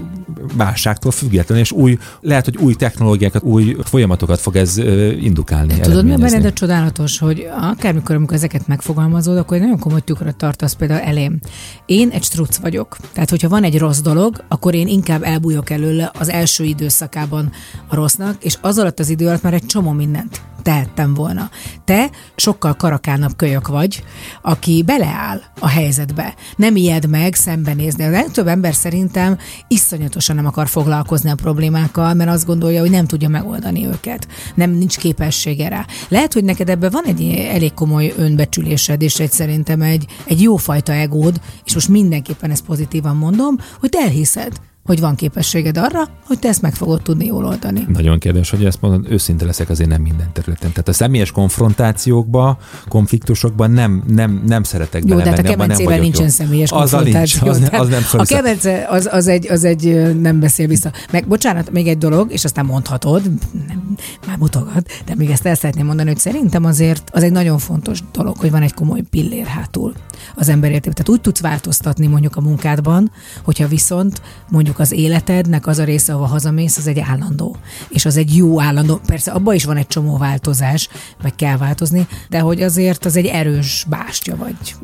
válságtól 0.54 1.12
függetlenül, 1.12 1.64
és 1.64 1.72
új, 1.72 1.98
lehet, 2.22 2.46
hogy 2.46 2.58
új 2.58 2.74
technológiákat, 2.74 3.44
új 3.44 3.76
folyamatokat 3.84 4.40
fog 4.40 4.56
ez 4.56 4.78
indukálni. 5.20 5.80
Tudod, 5.80 6.06
mi 6.06 6.16
benned 6.16 6.46
a 6.46 6.54
csodálatos, 6.54 7.20
hogy 7.20 7.48
akármikor, 7.62 8.16
amikor 8.16 8.36
ezeket 8.36 8.68
megfogalmazod, 8.68 9.38
akkor 9.38 9.60
nagyon 9.60 9.80
komoly 9.80 10.02
tükröt 10.02 10.36
tartasz 10.36 10.74
például 10.74 11.02
elém. 11.02 11.40
Én 11.86 12.10
egy 12.10 12.24
struc 12.24 12.58
vagyok. 12.58 12.98
Tehát, 13.14 13.30
hogyha 13.30 13.50
van 13.50 13.64
egy 13.64 13.78
rossz 13.78 14.00
dolog, 14.00 14.44
akkor 14.48 14.65
én 14.74 14.88
inkább 14.88 15.24
elbújok 15.24 15.70
előle 15.70 16.12
az 16.20 16.30
első 16.30 16.64
időszakában 16.64 17.52
a 17.88 17.96
rossznak, 17.96 18.44
és 18.44 18.58
az 18.62 18.78
alatt 18.78 19.00
az 19.00 19.10
idő 19.10 19.28
alatt 19.28 19.42
már 19.42 19.54
egy 19.54 19.66
csomó 19.66 19.92
mindent 19.92 20.55
tehettem 20.66 21.14
volna. 21.14 21.50
Te 21.84 22.10
sokkal 22.36 22.74
karakánabb 22.74 23.36
kölyök 23.36 23.68
vagy, 23.68 24.04
aki 24.42 24.84
beleáll 24.86 25.42
a 25.60 25.68
helyzetbe. 25.68 26.36
Nem 26.56 26.76
ijed 26.76 27.10
meg 27.10 27.34
szembenézni. 27.34 28.04
A 28.04 28.10
legtöbb 28.10 28.48
ember 28.48 28.74
szerintem 28.74 29.38
iszonyatosan 29.68 30.36
nem 30.36 30.46
akar 30.46 30.68
foglalkozni 30.68 31.30
a 31.30 31.36
problémákkal, 31.36 32.14
mert 32.14 32.30
azt 32.30 32.46
gondolja, 32.46 32.80
hogy 32.80 32.90
nem 32.90 33.06
tudja 33.06 33.30
megoldani 33.30 33.86
őket. 33.86 34.28
Nem 34.56 34.72
nincs 34.72 34.98
képessége 34.98 35.68
rá. 35.68 35.86
Lehet, 36.08 36.34
hogy 36.34 36.44
neked 36.44 36.70
ebben 36.70 36.92
van 36.92 37.04
egy 37.06 37.22
elég 37.50 37.74
komoly 37.74 38.14
önbecsülésed, 38.18 39.02
és 39.02 39.20
egy 39.20 39.32
szerintem 39.32 39.82
egy, 39.82 40.06
egy 40.26 40.42
jófajta 40.42 40.94
egód, 40.94 41.42
és 41.64 41.74
most 41.74 41.88
mindenképpen 41.88 42.52
ezt 42.52 42.66
pozitívan 42.66 43.16
mondom, 43.16 43.58
hogy 43.80 43.96
elhiszed, 43.98 44.54
hogy 44.86 45.00
van 45.00 45.16
képességed 45.16 45.78
arra, 45.78 46.10
hogy 46.26 46.40
te 46.40 46.48
ezt 46.48 46.62
meg 46.62 46.74
fogod 46.74 47.02
tudni 47.02 47.26
jól 47.26 47.46
oldani. 47.46 47.86
Nagyon 47.88 48.20
kérdés, 48.20 48.50
hogy 48.50 48.66
ezt 48.66 48.82
mondod, 48.82 49.12
őszinte 49.12 49.46
leszek 49.46 49.70
azért 49.70 49.90
nem 49.90 50.02
minden 50.02 50.30
területen. 50.34 50.70
Tehát 50.70 50.88
a 50.88 50.94
személyes 50.94 51.32
konfrontációkba, 51.32 52.58
konfliktusokban 52.88 53.72
nem, 53.72 54.04
nem, 54.08 54.44
nem 54.46 54.64
szeretek 54.64 55.04
Jó, 55.06 55.18
de 55.18 55.30
hát 55.30 55.40
a 55.40 55.42
kemencével 55.42 56.00
nincsen 56.00 56.24
jó. 56.24 56.30
személyes 56.30 56.72
az 56.72 56.92
konfrontáció. 56.92 57.52
Nincs, 57.52 57.70
az, 57.72 57.80
az 57.80 57.88
nem 57.88 58.04
a 58.12 58.24
kemence 58.24 58.86
az, 58.90 59.10
az, 59.12 59.28
egy, 59.28 59.48
az 59.52 59.64
egy 59.64 60.16
nem 60.22 60.40
beszél 60.40 60.68
vissza. 60.68 60.92
Meg 61.12 61.28
bocsánat, 61.28 61.72
még 61.72 61.88
egy 61.88 61.98
dolog, 61.98 62.32
és 62.32 62.44
aztán 62.44 62.66
mondhatod, 62.66 63.22
nem, 63.68 63.96
már 64.28 64.38
mutogat, 64.38 64.92
de 65.06 65.16
még 65.16 65.30
ezt 65.30 65.46
el 65.46 65.56
szeretném 65.56 65.86
mondani, 65.86 66.10
hogy 66.10 66.20
szerintem 66.20 66.66
azért 66.66 67.10
az 67.14 67.24
egy 67.24 67.32
nagyon 67.32 67.58
fontos 67.58 68.00
dolog, 68.12 68.38
hogy 68.38 68.52
van 68.52 68.62
egy 68.62 68.74
komoly 68.74 69.02
pillér 69.02 69.46
hátul 69.46 69.94
az 70.36 70.50
ember 70.50 70.72
értében. 70.72 70.94
Tehát 70.94 71.10
úgy 71.10 71.22
tudsz 71.22 71.42
változtatni 71.42 72.08
mondjuk 72.08 72.36
a 72.36 72.42
munkádban, 72.42 73.12
hogyha 73.44 73.68
viszont 73.68 74.22
mondjuk 74.50 74.75
mondjuk 74.78 74.80
az 74.80 75.06
életednek 75.06 75.68
az 75.68 75.80
a 75.80 75.84
része, 75.84 76.14
ahol 76.14 76.28
hazamész, 76.28 76.78
az 76.78 76.88
egy 76.88 77.00
állandó. 77.00 77.58
És 77.90 78.06
az 78.06 78.18
egy 78.18 78.36
jó 78.36 78.62
állandó. 78.62 79.00
Persze 79.06 79.32
abban 79.32 79.56
is 79.56 79.66
van 79.66 79.78
egy 79.78 79.88
csomó 79.88 80.18
változás, 80.18 80.90
meg 81.24 81.36
kell 81.36 81.58
változni, 81.58 82.08
de 82.30 82.40
hogy 82.40 82.62
azért 82.62 83.06
az 83.06 83.16
egy 83.16 83.26
erős 83.26 83.86
bástya 83.90 84.36
vagy. 84.36 84.76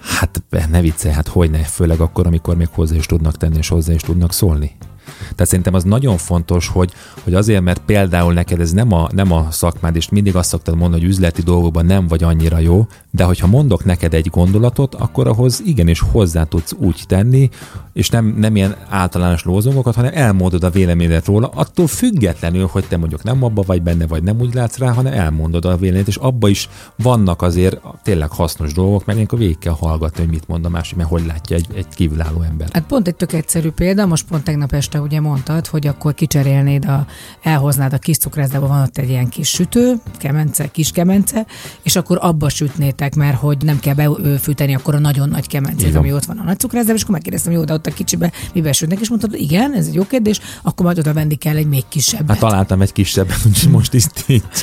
Hát 0.00 0.42
ne 0.70 0.80
viccelj, 0.80 1.14
hát 1.14 1.28
hogy 1.28 1.50
ne, 1.50 1.58
főleg 1.58 2.00
akkor, 2.00 2.26
amikor 2.26 2.56
még 2.56 2.68
hozzá 2.72 2.96
is 2.96 3.06
tudnak 3.06 3.36
tenni, 3.36 3.56
és 3.56 3.68
hozzá 3.68 3.92
is 3.92 4.02
tudnak 4.02 4.32
szólni. 4.32 4.76
Tehát 5.20 5.46
szerintem 5.46 5.74
az 5.74 5.84
nagyon 5.84 6.16
fontos, 6.16 6.68
hogy, 6.68 6.92
hogy 7.22 7.34
azért, 7.34 7.62
mert 7.62 7.82
például 7.86 8.32
neked 8.32 8.60
ez 8.60 8.72
nem 8.72 8.92
a, 8.92 9.08
nem 9.12 9.32
a 9.32 9.46
szakmád, 9.50 9.96
és 9.96 10.08
mindig 10.08 10.36
azt 10.36 10.48
szoktad 10.48 10.76
mondani, 10.76 11.02
hogy 11.02 11.10
üzleti 11.10 11.42
dolgokban 11.42 11.86
nem 11.86 12.06
vagy 12.06 12.22
annyira 12.22 12.58
jó, 12.58 12.86
de 13.10 13.24
hogyha 13.24 13.46
mondok 13.46 13.84
neked 13.84 14.14
egy 14.14 14.28
gondolatot, 14.30 14.94
akkor 14.94 15.28
ahhoz 15.28 15.62
igenis 15.64 16.00
hozzá 16.00 16.44
tudsz 16.44 16.74
úgy 16.78 17.02
tenni, 17.06 17.50
és 17.92 18.10
nem, 18.10 18.34
nem 18.38 18.56
ilyen 18.56 18.76
általános 18.88 19.44
lózungokat, 19.44 19.94
hanem 19.94 20.10
elmondod 20.14 20.64
a 20.64 20.70
véleményedet 20.70 21.26
róla, 21.26 21.50
attól 21.54 21.86
függetlenül, 21.86 22.66
hogy 22.66 22.84
te 22.88 22.96
mondjuk 22.96 23.22
nem 23.22 23.44
abba 23.44 23.62
vagy 23.62 23.82
benne, 23.82 24.06
vagy 24.06 24.22
nem 24.22 24.40
úgy 24.40 24.54
látsz 24.54 24.78
rá, 24.78 24.90
hanem 24.90 25.12
elmondod 25.12 25.64
a 25.64 25.76
véleményet, 25.76 26.08
és 26.08 26.16
abba 26.16 26.48
is 26.48 26.68
vannak 26.96 27.42
azért 27.42 27.80
tényleg 28.02 28.30
hasznos 28.30 28.72
dolgok, 28.72 29.04
mert 29.04 29.18
ilyenkor 29.18 29.38
végig 29.38 29.58
kell 29.58 29.76
hallgatni, 29.78 30.20
hogy 30.20 30.30
mit 30.30 30.48
mond 30.48 30.64
a 30.64 30.68
másik, 30.68 30.96
mert 30.96 31.08
hogy 31.08 31.26
látja 31.26 31.56
egy, 31.56 31.66
egy 31.74 31.86
kívülálló 31.88 32.42
ember. 32.42 32.68
Hát 32.72 32.86
pont 32.86 33.08
egy 33.08 33.16
tök 33.16 33.32
egyszerű 33.32 33.70
példa, 33.70 34.06
most 34.06 34.26
pont 34.26 34.44
tegnap 34.44 34.72
este 34.72 34.97
ugye 35.00 35.20
mondtad, 35.20 35.66
hogy 35.66 35.86
akkor 35.86 36.14
kicserélnéd, 36.14 36.84
a, 36.84 37.06
elhoznád 37.42 37.92
a 37.92 37.98
kis 37.98 38.16
cukrászdába, 38.16 38.66
van 38.66 38.82
ott 38.82 38.98
egy 38.98 39.08
ilyen 39.08 39.28
kis 39.28 39.48
sütő, 39.48 39.94
kemence, 40.18 40.70
kis 40.70 40.90
kemence, 40.90 41.46
és 41.82 41.96
akkor 41.96 42.18
abba 42.20 42.48
sütnétek, 42.48 43.14
mert 43.14 43.36
hogy 43.36 43.56
nem 43.64 43.78
kell 43.78 43.94
befűteni 43.94 44.74
akkor 44.74 44.94
a 44.94 44.98
nagyon 44.98 45.28
nagy 45.28 45.46
kemencét, 45.46 45.94
ami 45.94 46.12
ott 46.12 46.24
van 46.24 46.38
a 46.38 46.44
nagy 46.44 46.58
cukrászdába, 46.58 46.96
és 46.96 47.02
akkor 47.02 47.14
megkérdeztem, 47.14 47.52
jó, 47.52 47.64
de 47.64 47.72
ott 47.72 47.86
a 47.86 47.90
kicsibe 47.90 48.32
mi 48.54 48.60
besütnek, 48.60 49.00
és 49.00 49.08
mondtad, 49.08 49.34
igen, 49.34 49.74
ez 49.74 49.86
egy 49.86 49.94
jó 49.94 50.04
kérdés, 50.04 50.40
akkor 50.62 50.86
majd 50.86 50.98
oda 50.98 51.12
venni 51.12 51.34
kell 51.34 51.56
egy 51.56 51.68
még 51.68 51.84
kisebbet. 51.88 52.28
Hát 52.28 52.38
találtam 52.38 52.80
egy 52.80 52.92
kisebbet, 52.92 53.38
úgyhogy 53.46 53.70
most 53.70 53.94
is 53.94 54.04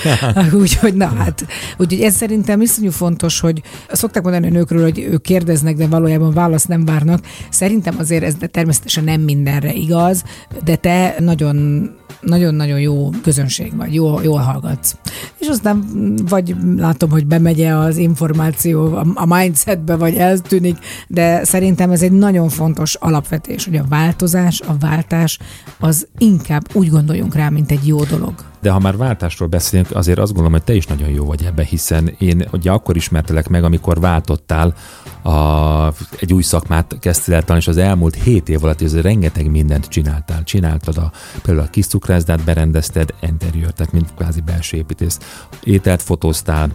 Úgyhogy 0.53 0.93
na 0.93 1.07
hát, 1.07 1.45
úgyhogy 1.77 2.01
ez 2.01 2.15
szerintem 2.15 2.61
iszonyú 2.61 2.91
fontos, 2.91 3.39
hogy 3.39 3.61
szokták 3.91 4.23
mondani 4.23 4.47
a 4.47 4.49
nőkről, 4.49 4.81
hogy 4.81 4.99
ők 4.99 5.21
kérdeznek, 5.21 5.75
de 5.75 5.87
valójában 5.87 6.33
választ 6.33 6.67
nem 6.67 6.85
várnak. 6.85 7.25
Szerintem 7.49 7.95
azért 7.99 8.23
ez 8.23 8.35
de 8.35 8.47
természetesen 8.47 9.03
nem 9.03 9.21
mindenre 9.21 9.73
igaz, 9.73 10.23
de 10.63 10.75
te 10.75 11.15
nagyon 11.19 11.89
nagyon-nagyon 12.25 12.79
jó 12.79 13.09
közönség 13.23 13.75
vagy, 13.75 13.93
jó, 13.93 14.21
jól 14.21 14.39
hallgatsz. 14.39 14.95
És 15.39 15.47
aztán 15.47 15.83
vagy 16.29 16.55
látom, 16.77 17.09
hogy 17.09 17.25
bemegy 17.25 17.61
az 17.61 17.97
információ 17.97 18.95
a 19.13 19.25
mindsetbe, 19.25 19.95
vagy 19.95 20.15
eltűnik, 20.15 20.77
de 21.07 21.43
szerintem 21.43 21.91
ez 21.91 22.01
egy 22.01 22.11
nagyon 22.11 22.49
fontos 22.49 22.95
alapvetés, 22.95 23.65
hogy 23.65 23.75
a 23.75 23.85
változás, 23.89 24.61
a 24.61 24.75
váltás 24.79 25.39
az 25.79 26.07
inkább 26.17 26.67
úgy 26.73 26.89
gondoljunk 26.89 27.35
rá, 27.35 27.49
mint 27.49 27.71
egy 27.71 27.87
jó 27.87 28.03
dolog. 28.03 28.33
De 28.65 28.71
ha 28.71 28.79
már 28.79 28.97
váltásról 28.97 29.47
beszélünk, 29.47 29.95
azért 29.95 30.19
azt 30.19 30.27
gondolom, 30.27 30.51
hogy 30.51 30.63
te 30.63 30.73
is 30.73 30.85
nagyon 30.85 31.09
jó 31.09 31.25
vagy 31.25 31.43
ebbe, 31.43 31.63
hiszen 31.63 32.15
én 32.19 32.47
ugye 32.51 32.71
akkor 32.71 32.95
ismertelek 32.95 33.47
meg, 33.47 33.63
amikor 33.63 33.99
váltottál, 33.99 34.73
a, 35.21 35.93
egy 36.19 36.33
új 36.33 36.41
szakmát 36.41 36.97
kezdtél 36.99 37.35
el 37.35 37.43
talán, 37.43 37.61
és 37.61 37.67
az 37.67 37.77
elmúlt 37.77 38.15
hét 38.15 38.49
év 38.49 38.63
alatt 38.63 38.81
ez 38.81 39.01
rengeteg 39.01 39.49
mindent 39.49 39.87
csináltál. 39.87 40.43
Csináltad 40.43 40.97
a, 40.97 41.11
például 41.41 41.67
a 41.67 41.69
kis 41.69 41.87
cukrászdát, 41.87 42.43
berendezted, 42.43 43.13
interior, 43.21 43.71
tehát 43.71 43.93
mint 43.93 44.13
kvázi 44.15 44.41
belső 44.41 44.77
építész. 44.77 45.19
Ételt 45.63 46.01
fotóztál. 46.01 46.69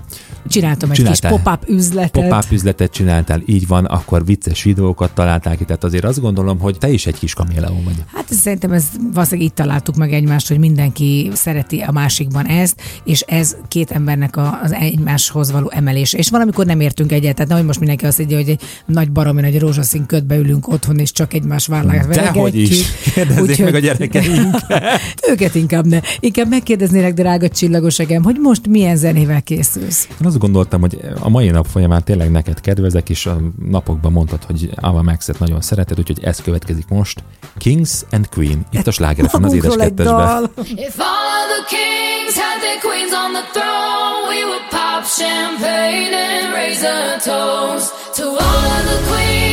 Csináltam 0.49 0.91
egy 0.91 1.03
kis 1.03 1.21
pop-up 1.21 1.69
üzletet. 1.69 2.29
Pop-up 2.29 2.51
üzletet 2.51 2.91
csináltál, 2.91 3.43
így 3.47 3.67
van, 3.67 3.85
akkor 3.85 4.25
vicces 4.25 4.63
videókat 4.63 5.15
találtál 5.15 5.57
ki. 5.57 5.65
Tehát 5.65 5.85
azért 5.85 6.05
azt 6.05 6.21
gondolom, 6.21 6.59
hogy 6.59 6.79
te 6.79 6.89
is 6.89 7.07
egy 7.07 7.19
kis 7.19 7.35
kaméleon 7.35 7.85
vagy. 7.85 8.05
Hát 8.13 8.33
szerintem 8.33 8.73
ez 8.73 8.85
valószínűleg 9.13 9.49
itt 9.49 9.55
találtuk 9.55 9.97
meg 9.97 10.13
egymást, 10.13 10.49
hogy 10.49 10.59
mindenki 10.59 11.31
szereti 11.35 11.80
a 11.87 11.93
másikban 11.93 12.47
ezt, 12.47 12.81
és 13.05 13.21
ez 13.21 13.57
két 13.69 13.91
embernek 13.91 14.37
az 14.37 14.73
egymáshoz 14.73 15.51
való 15.51 15.71
emelése. 15.75 16.19
És 16.19 16.31
valamikor 16.31 16.67
nem 16.67 16.81
értünk 16.81 17.13
egyet, 17.13 17.35
tehát 17.35 17.51
nehogy 17.51 17.67
most 17.67 17.79
mindenki 17.79 18.07
azt 18.07 18.19
mondja, 18.19 18.37
hogy 18.37 18.49
egy 18.49 18.61
nagy 18.87 19.11
baromi 19.11 19.41
nagy 19.41 19.59
rózsaszín 19.59 20.07
ködbe 20.07 20.37
ülünk 20.37 20.69
otthon, 20.69 20.99
és 20.99 21.13
csak 21.13 21.35
egymás 21.35 21.67
vállát 21.67 22.09
Dehogy 22.09 22.57
is. 22.57 22.87
Kérdezzék 23.15 23.43
Úgyhogy... 23.43 23.65
meg 23.65 23.75
a 23.75 23.79
gyerekeink. 23.79 24.57
őket 25.31 25.55
inkább 25.55 25.87
ne. 25.87 26.01
Inkább 26.21 26.49
megkérdeznélek, 26.49 27.15
drága 27.15 27.49
csillagos 27.49 27.99
egem, 27.99 28.23
hogy 28.23 28.37
most 28.41 28.67
milyen 28.67 28.97
zenével 28.97 29.43
készülsz? 29.43 30.09
Én 30.21 30.27
azt 30.27 30.39
gondoltam, 30.39 30.81
hogy 30.81 31.01
a 31.21 31.29
mai 31.29 31.51
nap 31.51 31.67
folyamán 31.67 32.05
tényleg 32.05 32.31
neked 32.31 32.61
kedvezek, 32.61 33.09
és 33.09 33.27
a 33.27 33.41
napokban 33.69 34.13
mondtad, 34.13 34.45
hogy 34.45 34.71
Ava 34.75 35.03
Max-et 35.03 35.39
nagyon 35.39 35.61
szereted, 35.61 35.99
úgyhogy 35.99 36.19
ez 36.23 36.41
következik 36.41 36.89
most. 36.89 37.23
Kings 37.59 38.05
and 38.11 38.29
Queen. 38.29 38.67
Itt 38.71 38.87
a 38.87 38.91
sláger 38.91 39.29
az 39.33 39.53
édes 39.53 39.77
kettesben. 39.77 40.51
If 40.57 40.99
all 40.99 41.40
the 41.61 41.67
kings 41.67 42.37
had 42.37 42.61
their 42.61 42.81
queens 42.81 43.13
on 43.13 43.33
the 43.33 43.43
throne, 43.53 44.29
we 44.29 44.45
would 44.45 44.71
pop 44.71 45.05
champagne 45.05 46.15
and 46.15 46.55
raise 46.55 46.83
a 46.83 47.19
toast 47.21 48.15
to 48.15 48.25
all 48.25 48.37
of 48.37 48.85
the 48.91 48.99
queens 49.09 49.50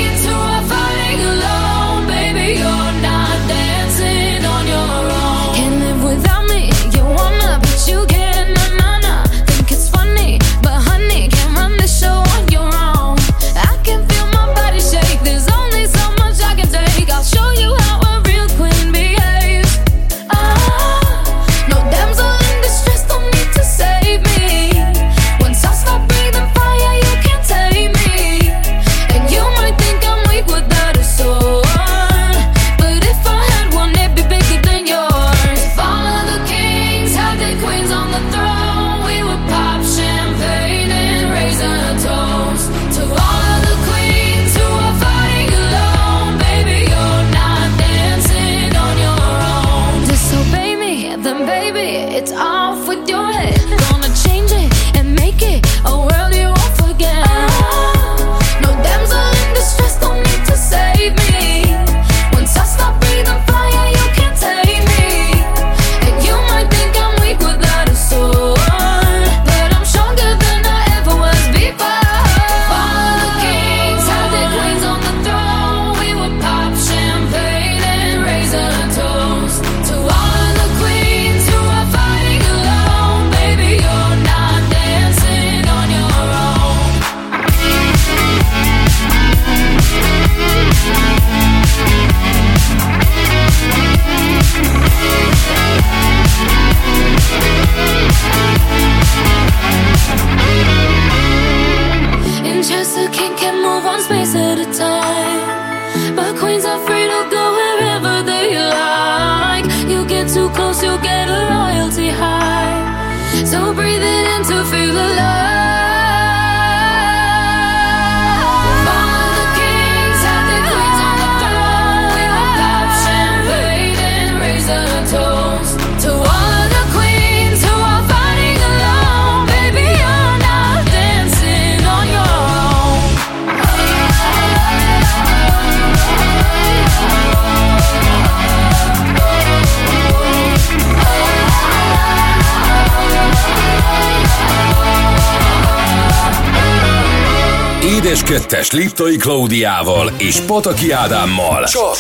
20-es 148.58 148.72
Liptai 148.74 149.16
Klaudiával 149.16 150.12
és 150.18 150.40
Pataki 150.40 150.92
Ádámmal. 150.92 151.64
Csak 151.64 151.98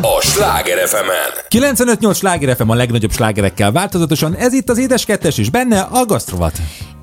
a 0.00 0.20
Sláger 0.20 0.88
fm 0.88 1.10
95-8 1.48 2.16
Sláger 2.16 2.56
FM 2.56 2.68
a 2.68 2.74
legnagyobb 2.74 3.12
slágerekkel 3.12 3.72
változatosan, 3.72 4.34
ez 4.34 4.52
itt 4.52 4.68
az 4.68 4.78
édes 4.78 5.04
kettes 5.04 5.38
és 5.38 5.50
benne 5.50 5.80
a 5.80 6.04
gasztrovat. 6.04 6.60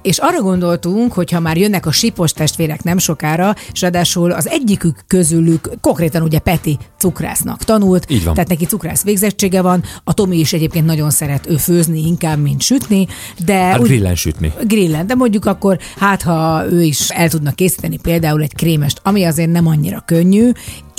És 0.09 0.17
arra 0.17 0.41
gondoltunk, 0.41 1.13
hogy 1.13 1.31
ha 1.31 1.39
már 1.39 1.57
jönnek 1.57 1.85
a 1.85 1.91
sipos 1.91 2.31
testvérek 2.31 2.83
nem 2.83 2.97
sokára, 2.97 3.55
és 3.71 3.81
ráadásul 3.81 4.31
az 4.31 4.47
egyikük 4.49 4.99
közülük, 5.07 5.69
konkrétan 5.81 6.21
ugye 6.21 6.39
Peti 6.39 6.77
cukrásznak 6.97 7.63
tanult, 7.63 8.05
Így 8.11 8.23
van. 8.23 8.33
tehát 8.33 8.49
neki 8.49 8.65
cukrász 8.65 9.03
végzettsége 9.03 9.61
van, 9.61 9.83
a 10.03 10.13
Tomi 10.13 10.37
is 10.37 10.53
egyébként 10.53 10.85
nagyon 10.85 11.09
szeret 11.09 11.49
ő 11.49 11.55
főzni 11.57 12.05
inkább, 12.07 12.39
mint 12.41 12.61
sütni, 12.61 13.07
de 13.45 13.53
Hát 13.53 13.81
grillen 13.81 14.15
sütni. 14.15 14.53
grillen, 14.63 15.07
de 15.07 15.15
mondjuk 15.15 15.45
akkor 15.45 15.77
hát, 15.99 16.21
ha 16.21 16.63
ő 16.69 16.83
is 16.83 17.09
el 17.09 17.29
tudna 17.29 17.51
készíteni 17.51 17.97
például 17.97 18.41
egy 18.41 18.55
krémest, 18.55 18.99
ami 19.03 19.23
azért 19.23 19.51
nem 19.51 19.67
annyira 19.67 20.03
könnyű, 20.05 20.51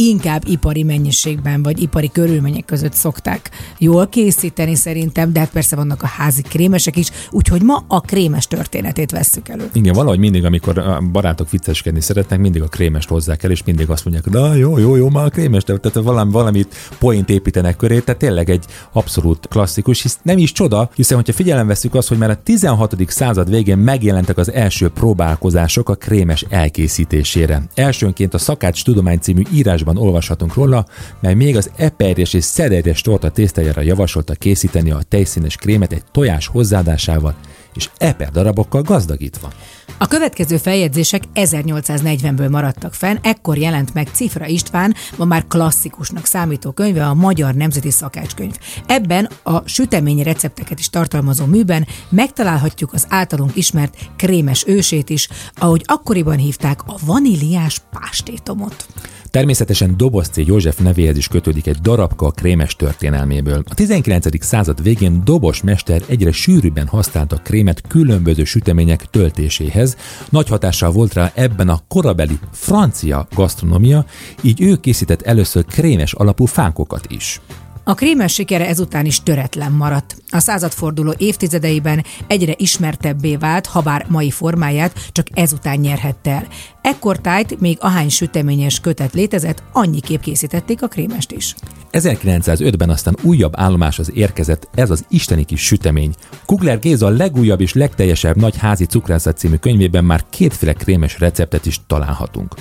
inkább 0.09 0.43
ipari 0.47 0.83
mennyiségben 0.83 1.63
vagy 1.63 1.83
ipari 1.83 2.11
körülmények 2.13 2.65
között 2.65 2.93
szokták 2.93 3.51
jól 3.79 4.09
készíteni 4.09 4.75
szerintem, 4.75 5.33
de 5.33 5.41
hát 5.41 5.51
persze 5.51 5.77
vannak 5.77 6.03
a 6.03 6.07
házi 6.07 6.43
krémesek 6.43 6.97
is, 6.97 7.11
úgyhogy 7.31 7.63
ma 7.63 7.85
a 7.89 8.01
krémes 8.01 8.47
történetét 8.47 9.11
vesszük 9.11 9.49
elő. 9.49 9.71
Igen, 9.73 9.95
valahogy 9.95 10.19
mindig, 10.19 10.45
amikor 10.45 10.79
a 10.79 11.01
barátok 11.13 11.51
vicceskedni 11.51 12.01
szeretnek, 12.01 12.39
mindig 12.39 12.63
a 12.63 12.67
krémest 12.67 13.09
hozzák 13.09 13.43
el, 13.43 13.51
és 13.51 13.65
mindig 13.65 13.91
azt 13.91 14.05
mondják, 14.05 14.25
hogy 14.25 14.59
jó, 14.59 14.79
jó, 14.79 14.97
jó, 14.97 15.09
már 15.09 15.25
a 15.25 15.29
krémest, 15.29 15.67
tehát 15.67 15.95
valami, 15.95 16.33
valamit 16.33 16.75
point 16.99 17.29
építenek 17.31 17.77
köré, 17.77 17.99
tehát 17.99 18.21
tényleg 18.21 18.51
egy 18.51 18.65
abszolút 18.93 19.49
klasszikus, 19.49 20.03
hisz 20.03 20.19
nem 20.23 20.39
is 20.39 20.53
csoda, 20.53 20.91
hiszen 20.95 21.17
hogyha 21.17 21.33
figyelem 21.33 21.67
veszük 21.67 21.95
azt, 21.95 22.09
hogy 22.09 22.19
már 22.19 22.31
a 22.31 22.43
16. 22.43 22.97
század 23.07 23.51
végén 23.51 23.79
megjelentek 23.79 24.37
az 24.37 24.53
első 24.53 24.89
próbálkozások 24.89 25.89
a 25.89 25.95
krémes 25.95 26.45
elkészítésére. 26.49 27.63
Elsőnként 27.75 28.35
a 28.35 28.39
Szakács 28.39 28.85
Tudomány 28.85 29.19
című 29.19 29.43
írásban 29.53 29.90
olvashatunk 29.97 30.55
róla, 30.55 30.87
mely 31.21 31.35
még 31.35 31.57
az 31.57 31.71
eperjes 31.77 32.33
és 32.33 32.45
szederjes 32.45 33.01
torta 33.01 33.31
tésztájára 33.31 33.81
javasolta 33.81 34.35
készíteni 34.35 34.91
a 34.91 35.03
tejszínes 35.09 35.57
krémet 35.57 35.93
egy 35.93 36.05
tojás 36.13 36.47
hozzádásával 36.47 37.35
és 37.75 37.89
eper 37.99 38.31
darabokkal 38.31 38.83
gazdagítva. 38.83 39.53
A 39.99 40.07
következő 40.07 40.57
feljegyzések 40.57 41.23
1840-ből 41.35 42.51
maradtak 42.51 42.95
fenn, 42.95 43.17
ekkor 43.23 43.59
jelent 43.59 43.95
meg 43.95 44.09
Cifra 44.13 44.47
István, 44.47 44.95
ma 45.17 45.25
már 45.25 45.47
klasszikusnak 45.49 46.25
számító 46.25 46.71
könyve, 46.71 47.07
a 47.07 47.15
Magyar 47.15 47.55
Nemzeti 47.55 47.91
Szakácskönyv. 47.91 48.55
Ebben 48.87 49.29
a 49.43 49.69
süteményi 49.69 50.23
recepteket 50.23 50.79
is 50.79 50.91
tartalmazó 50.91 51.45
műben 51.45 51.87
megtalálhatjuk 52.09 52.93
az 52.93 53.07
általunk 53.09 53.57
ismert 53.57 53.97
krémes 54.17 54.65
ősét 54.67 55.11
is, 55.11 55.29
ahogy 55.55 55.83
akkoriban 55.87 56.37
hívták 56.37 56.81
a 56.87 56.99
vaníliás 57.05 57.81
pástétomot. 57.91 58.87
Természetesen 59.31 59.97
Dobozcé 59.97 60.45
József 60.47 60.79
nevéhez 60.79 61.17
is 61.17 61.29
kötődik 61.29 61.67
egy 61.67 61.77
darabka 61.77 62.27
a 62.27 62.31
krémes 62.31 62.77
történelméből. 62.77 63.63
A 63.69 63.75
19. 63.75 64.45
század 64.45 64.83
végén 64.83 65.25
Dobos 65.25 65.63
mester 65.63 66.03
egyre 66.07 66.33
sűrűbben 66.33 66.87
használta 66.87 67.37
a 67.37 67.41
krémet 67.43 67.83
különböző 67.89 68.45
sütemények 68.45 69.05
töltéséhez. 69.05 69.97
Nagy 70.29 70.49
hatással 70.49 70.91
volt 70.91 71.13
rá 71.13 71.33
ebben 71.35 71.69
a 71.69 71.81
korabeli 71.89 72.39
francia 72.53 73.27
gasztronómia, 73.35 74.05
így 74.43 74.61
ő 74.61 74.77
készített 74.77 75.23
először 75.23 75.65
krémes 75.65 76.13
alapú 76.13 76.45
fánkokat 76.45 77.07
is. 77.09 77.41
A 77.85 77.95
krémes 77.95 78.33
sikere 78.33 78.69
ezután 78.69 79.05
is 79.05 79.23
töretlen 79.23 79.73
maradt. 79.73 80.17
A 80.31 80.39
századforduló 80.39 81.15
évtizedeiben 81.17 82.05
egyre 82.27 82.55
ismertebbé 82.57 83.37
vált, 83.37 83.67
ha 83.67 83.81
bár 83.81 84.07
mai 84.09 84.31
formáját 84.31 85.09
csak 85.13 85.27
ezután 85.33 85.79
nyerhette 85.79 86.31
el. 86.31 86.47
Ekkor 86.83 87.19
tájt 87.19 87.61
még 87.61 87.79
ahány 87.81 88.09
süteményes 88.09 88.81
kötet 88.81 89.13
létezett, 89.13 89.63
annyiképp 89.73 90.21
készítették 90.21 90.83
a 90.83 90.89
krémest 90.89 91.33
is. 91.33 91.55
1905-ben 91.93 92.91
aztán 92.91 93.17
újabb 93.23 93.53
állomáshoz 93.57 94.11
érkezett 94.15 94.69
ez 94.75 94.91
az 94.91 95.05
isteni 95.09 95.45
kis 95.45 95.61
sütemény. 95.61 96.15
Kugler 96.47 96.79
Géza 96.79 97.07
a 97.07 97.11
legújabb 97.11 97.61
és 97.61 97.73
legteljesebb 97.73 98.37
nagy 98.37 98.57
házi 98.57 98.85
cukrászat 98.85 99.39
című 99.39 99.57
könyvében 99.57 100.05
már 100.05 100.25
kétféle 100.31 100.73
krémes 100.73 101.19
receptet 101.19 101.67
is 101.67 101.81
találhatunk. 101.87 102.55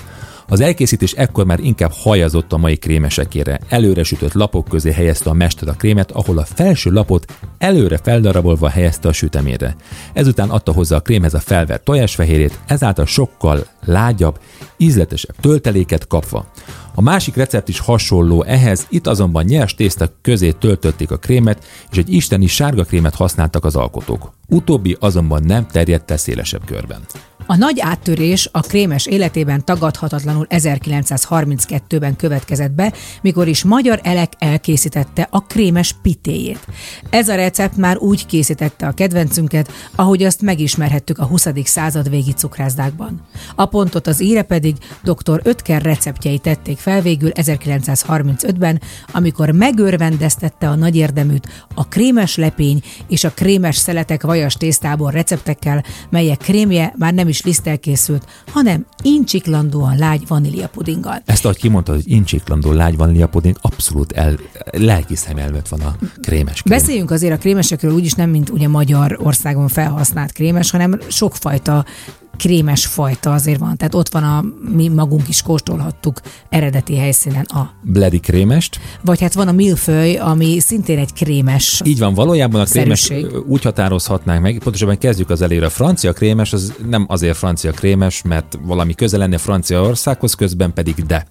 Az 0.50 0.60
elkészítés 0.60 1.12
ekkor 1.12 1.46
már 1.46 1.60
inkább 1.60 1.92
hajazott 1.92 2.54
a 2.54 2.58
mai 2.58 2.76
krémesekére. 2.76 3.60
Előre 3.68 4.04
sütött 4.04 4.34
lapok 4.34 4.68
közé 4.68 4.92
helyezte 4.92 5.30
a 5.30 5.34
mester 5.34 5.68
a 5.68 5.74
krémet, 5.74 6.12
ahol 6.12 6.38
a 6.38 6.46
felső 6.46 6.92
lapot 6.92 7.34
előre 7.58 7.98
feldarabolva 7.98 8.70
helyezte 8.70 9.08
a 9.08 9.14
sütemére. 9.14 9.76
Ezután 10.14 10.50
adta 10.50 10.72
hozzá 10.72 10.96
a 10.96 11.02
krémhez 11.02 11.34
a 11.34 11.40
felvert 11.40 11.84
tojásfehérjét, 11.84 12.60
ezáltal 12.68 13.06
sokkal 13.06 13.66
lágyabb, 13.86 14.40
ízletesebb 14.78 15.36
tölteléket 15.40 16.08
kapva. 16.08 16.46
A 16.96 17.02
másik 17.02 17.36
recept 17.36 17.70
is 17.70 17.80
hasonló 17.80 18.44
ehhez, 18.44 18.88
itt 18.90 19.08
azonban 19.08 19.44
nyers 19.44 19.76
tészta 19.76 20.12
közé 20.22 20.52
töltötték 20.52 21.12
a 21.12 21.18
krémet, 21.18 21.66
és 21.92 21.98
egy 21.98 22.14
isteni 22.14 22.48
sárga 22.48 22.84
krémet 22.84 23.16
használtak 23.16 23.66
az 23.66 23.76
alkotók. 23.76 24.34
Utóbbi 24.48 24.98
azonban 25.00 25.44
nem 25.44 25.68
terjedt 25.68 26.12
el 26.12 26.18
szélesebb 26.18 26.66
körben. 26.66 27.02
A 27.52 27.56
nagy 27.56 27.80
áttörés 27.80 28.50
a 28.52 28.60
krémes 28.60 29.06
életében 29.06 29.66
tagadhatatlanul 29.66 30.48
1932-ben 30.50 32.16
következett 32.16 32.72
be, 32.72 32.94
mikor 33.22 33.48
is 33.48 33.64
Magyar 33.64 34.00
Elek 34.04 34.34
elkészítette 34.38 35.28
a 35.32 35.40
krémes 35.40 35.96
pitéjét. 36.02 36.68
Ez 37.10 37.30
a 37.30 37.36
recept 37.36 37.78
már 37.78 37.98
úgy 37.98 38.26
készítette 38.26 38.88
a 38.88 38.92
kedvencünket, 38.92 39.72
ahogy 39.96 40.24
azt 40.24 40.42
megismerhettük 40.42 41.18
a 41.18 41.26
20. 41.26 41.48
század 41.64 42.10
végi 42.10 42.32
cukrászdákban. 42.32 43.22
A 43.56 43.66
pontot 43.66 44.08
az 44.08 44.22
íre 44.22 44.42
pedig 44.42 44.76
dr. 45.04 45.42
Ötker 45.44 45.82
receptjei 45.82 46.38
tették 46.38 46.78
fel 46.78 47.02
végül 47.02 47.32
1935-ben, 47.34 48.82
amikor 49.12 49.52
megörvendeztette 49.52 50.70
a 50.70 50.76
nagy 50.76 50.96
érdeműt 50.96 51.66
a 51.74 51.88
krémes 51.88 52.36
lepény 52.36 52.82
és 53.08 53.24
a 53.24 53.32
krémes 53.32 53.78
szeletek 53.78 54.24
vajas 54.24 54.54
tésztából 54.54 55.12
receptekkel, 55.12 55.84
melyek 56.10 56.38
krémje 56.38 56.94
már 56.98 57.14
nem 57.14 57.28
is 57.28 57.38
liszttel 57.44 57.80
készült, 57.80 58.26
hanem 58.52 58.86
incsiklandóan 59.04 59.98
lágy 59.98 60.28
vaníliapudinggal. 60.28 61.22
Ezt, 61.26 61.46
ahogy 61.46 61.58
kimondta, 61.58 61.94
hogy 61.94 62.12
incsiklandó 62.12 62.72
lágy 62.72 62.98
vaníliapuding, 62.98 63.58
abszolút 63.62 64.12
el, 64.12 64.36
lelki 64.72 65.16
szemelmet 65.16 65.70
van 65.70 65.80
a 65.80 65.96
krémes 66.22 66.62
krém. 66.62 66.78
Beszéljünk 66.78 67.12
azért 67.12 67.34
a 67.34 67.38
krémesekről 67.38 67.94
úgyis 67.94 68.14
nem, 68.14 68.30
mint 68.30 68.50
ugye 68.50 68.68
Magyarországon 68.68 69.68
felhasznált 69.68 70.32
krémes, 70.32 70.72
hanem 70.72 71.00
sokfajta 71.08 71.86
krémes 72.40 72.86
fajta 72.86 73.34
azért 73.34 73.60
van. 73.60 73.78
Tehát 73.78 73.96
ott 73.96 74.10
van 74.10 74.24
a, 74.24 74.44
mi 74.74 74.88
magunk 74.88 75.28
is 75.28 75.42
kóstolhattuk 75.42 76.22
eredeti 76.50 76.98
helyszínen 76.98 77.44
a 77.44 77.70
Bledi 77.84 78.20
krémest. 78.20 78.80
vagy 79.04 79.22
hát 79.22 79.34
van 79.34 79.48
a 79.48 79.52
milföly, 79.52 80.16
ami 80.16 80.60
szintén 80.60 80.98
egy 80.98 81.14
krémes. 81.14 81.82
Így 81.86 82.00
van, 82.00 82.14
valójában 82.14 82.62
a 82.62 82.66
krémes 82.66 83.00
Szerűség. 83.00 83.38
úgy 83.48 83.64
határozhatnánk 83.64 84.42
meg, 84.42 84.60
pontosabban 84.64 84.98
kezdjük 84.98 85.30
az 85.30 85.42
elére. 85.42 85.66
A 85.66 85.70
francia 85.70 86.14
krémes 86.14 86.54
az 86.54 86.74
nem 86.90 87.06
azért 87.10 87.38
francia 87.38 87.72
krémes, 87.72 88.22
mert 88.22 88.60
valami 88.62 88.94
köze 88.94 89.18
lenne 89.18 89.38
Franciaországhoz, 89.38 90.34
közben 90.34 90.74
pedig 90.74 90.96
de. 90.96 91.28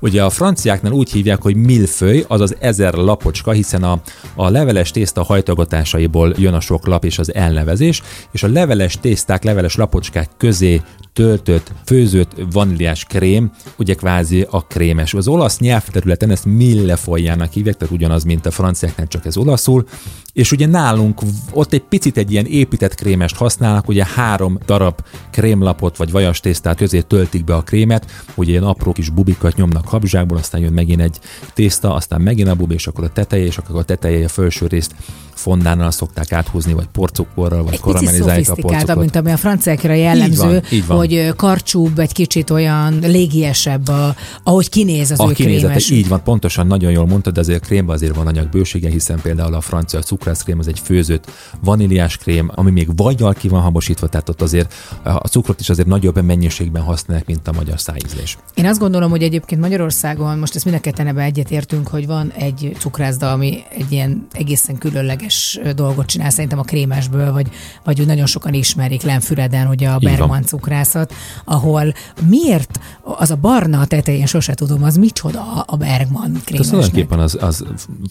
Ugye 0.00 0.24
a 0.24 0.30
franciáknál 0.30 0.92
úgy 0.92 1.10
hívják, 1.10 1.42
hogy 1.42 1.56
milföly, 1.56 2.24
azaz 2.28 2.54
ezer 2.60 2.94
lapocska, 2.94 3.50
hiszen 3.50 3.82
a, 3.82 4.00
a 4.34 4.48
leveles 4.48 4.90
tészta 4.90 5.22
hajtogatásaiból 5.22 6.34
jön 6.36 6.54
a 6.54 6.60
sok 6.60 6.86
lap 6.86 7.04
és 7.04 7.18
az 7.18 7.34
elnevezés, 7.34 8.02
és 8.32 8.42
a 8.42 8.48
leveles 8.48 8.98
tészták, 9.00 9.44
leveles 9.44 9.76
lapocskák 9.76 10.30
közé 10.44 10.82
töltött, 11.12 11.72
főzött 11.84 12.32
vaníliás 12.52 13.04
krém, 13.04 13.52
ugye 13.76 13.94
kvázi 13.94 14.46
a 14.50 14.66
krémes. 14.66 15.14
Az 15.14 15.28
olasz 15.28 15.58
nyelvterületen 15.58 16.30
ezt 16.30 16.44
millefolyának 16.44 17.52
hívják, 17.52 17.76
tehát 17.76 17.94
ugyanaz, 17.94 18.24
mint 18.24 18.46
a 18.46 18.50
franciáknál, 18.50 19.06
csak 19.06 19.26
ez 19.26 19.36
olaszul, 19.36 19.86
és 20.34 20.52
ugye 20.52 20.66
nálunk 20.66 21.20
ott 21.52 21.72
egy 21.72 21.82
picit 21.82 22.16
egy 22.16 22.32
ilyen 22.32 22.46
épített 22.46 22.94
krémest 22.94 23.36
használnak, 23.36 23.88
ugye 23.88 24.06
három 24.14 24.58
darab 24.66 25.00
krémlapot 25.30 25.96
vagy 25.96 26.10
vajas 26.10 26.40
tésztát 26.40 26.76
közé 26.76 27.00
töltik 27.00 27.44
be 27.44 27.54
a 27.54 27.62
krémet, 27.62 28.24
ugye 28.34 28.50
ilyen 28.50 28.62
apró 28.62 28.92
kis 28.92 29.08
bubikat 29.10 29.56
nyomnak 29.56 29.88
habzsákból, 29.88 30.36
aztán 30.38 30.60
jön 30.60 30.72
megint 30.72 31.00
egy 31.00 31.18
tészta, 31.54 31.94
aztán 31.94 32.20
megint 32.20 32.48
a 32.48 32.54
bubi, 32.54 32.74
és 32.74 32.86
akkor 32.86 33.04
a 33.04 33.08
teteje, 33.12 33.44
és 33.44 33.58
akkor 33.58 33.76
a 33.78 33.82
teteje 33.82 34.24
a 34.24 34.28
felső 34.28 34.66
részt 34.66 34.94
fondánál 35.34 35.90
szokták 35.90 36.32
áthúzni, 36.32 36.72
vagy 36.72 36.86
porcukorral, 36.92 37.62
vagy 37.62 37.72
Egy 37.72 37.80
karamellizálják 37.80 38.48
a 38.48 38.54
porcukot. 38.54 38.96
mint 38.96 39.16
ami 39.16 39.30
a 39.30 39.36
franciákra 39.36 39.92
jellemző, 39.92 40.54
Így 40.54 40.60
van, 40.60 40.62
így 40.72 40.86
van. 40.86 40.96
hogy 40.96 41.32
karcsúbb, 41.36 41.98
egy 41.98 42.12
kicsit 42.12 42.50
olyan 42.50 42.98
légiesebb, 43.02 43.88
a, 43.88 44.14
ahogy 44.42 44.68
kinéz 44.68 45.10
az 45.10 45.20
A 45.20 45.28
ő 45.28 45.32
kinézete, 45.32 45.66
krémes. 45.66 45.90
így 45.90 46.08
van, 46.08 46.22
pontosan 46.22 46.66
nagyon 46.66 46.90
jól 46.90 47.06
mondtad, 47.06 47.34
de 47.34 47.40
azért 47.40 47.62
a 47.62 47.66
krémben 47.66 47.94
azért 47.94 48.14
van 48.14 48.26
anyagbősége, 48.26 48.88
hiszen 48.90 49.20
például 49.20 49.54
a 49.54 49.60
francia 49.60 50.02
cukrászkrém 50.24 50.58
az 50.58 50.68
egy 50.68 50.78
főzött 50.78 51.30
vaníliás 51.60 52.16
krém, 52.16 52.50
ami 52.54 52.70
még 52.70 52.96
vagyal 52.96 53.32
ki 53.32 53.48
van 53.48 53.60
habosítva, 53.60 54.06
tehát 54.06 54.28
ott 54.28 54.42
azért 54.42 54.74
a 55.02 55.28
cukrot 55.28 55.60
is 55.60 55.68
azért 55.68 55.88
nagyobb 55.88 56.22
mennyiségben 56.22 56.82
használják, 56.82 57.26
mint 57.26 57.48
a 57.48 57.52
magyar 57.52 57.80
szájízlés. 57.80 58.38
Én 58.54 58.66
azt 58.66 58.78
gondolom, 58.78 59.10
hogy 59.10 59.22
egyébként 59.22 59.60
Magyarországon, 59.60 60.38
most 60.38 60.54
ezt 60.54 60.64
mind 60.64 60.76
a 60.76 60.80
ketten 60.80 61.06
ebbe 61.06 61.22
egyetértünk, 61.22 61.88
hogy 61.88 62.06
van 62.06 62.30
egy 62.30 62.76
cukrászda, 62.78 63.32
ami 63.32 63.62
egy 63.70 63.92
ilyen 63.92 64.26
egészen 64.32 64.78
különleges 64.78 65.60
dolgot 65.74 66.06
csinál, 66.06 66.30
szerintem 66.30 66.58
a 66.58 66.62
krémesből, 66.62 67.32
vagy, 67.32 67.48
vagy 67.84 68.00
úgy 68.00 68.06
nagyon 68.06 68.26
sokan 68.26 68.54
ismerik 68.54 69.02
Lenfüreden, 69.02 69.68
ugye 69.68 69.88
a. 69.88 69.98
Bergman 69.98 70.42
cukrászat, 70.42 71.12
ahol 71.44 71.94
miért 72.28 72.80
az 73.02 73.30
a 73.30 73.36
barna 73.36 73.80
a 73.80 73.86
tetején 73.86 74.26
sose 74.26 74.54
tudom, 74.54 74.82
az 74.82 74.96
micsoda 74.96 75.62
a 75.66 75.76
Bergman 75.76 76.34
Ez 76.34 76.42
krémesnek. 76.44 76.70
tulajdonképpen 76.70 77.18
az, 77.18 77.38
az 77.40 77.64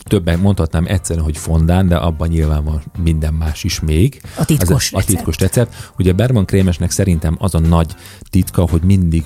többen 0.04 0.40
mondhatnám 0.40 0.86
egyszerűen, 0.88 1.26
hogy 1.26 1.38
fondán, 1.38 1.88
de 1.88 1.96
abban 2.06 2.28
nyilván 2.28 2.64
van 2.64 2.82
minden 2.98 3.34
más 3.34 3.64
is 3.64 3.80
még. 3.80 4.22
A 4.38 4.46
titkos 4.46 4.94
Ez 4.94 5.04
a 5.04 5.06
titkos 5.06 5.38
recept. 5.38 5.92
Ugye 5.98 6.12
a 6.12 6.16
Bergman 6.16 6.46
krémesnek 6.46 6.92
szerintem 6.92 7.36
az 7.40 7.56
a 7.56 7.60
nagy 7.60 7.96
titka, 8.30 8.68
hogy 8.70 8.82
mindig 8.84 9.24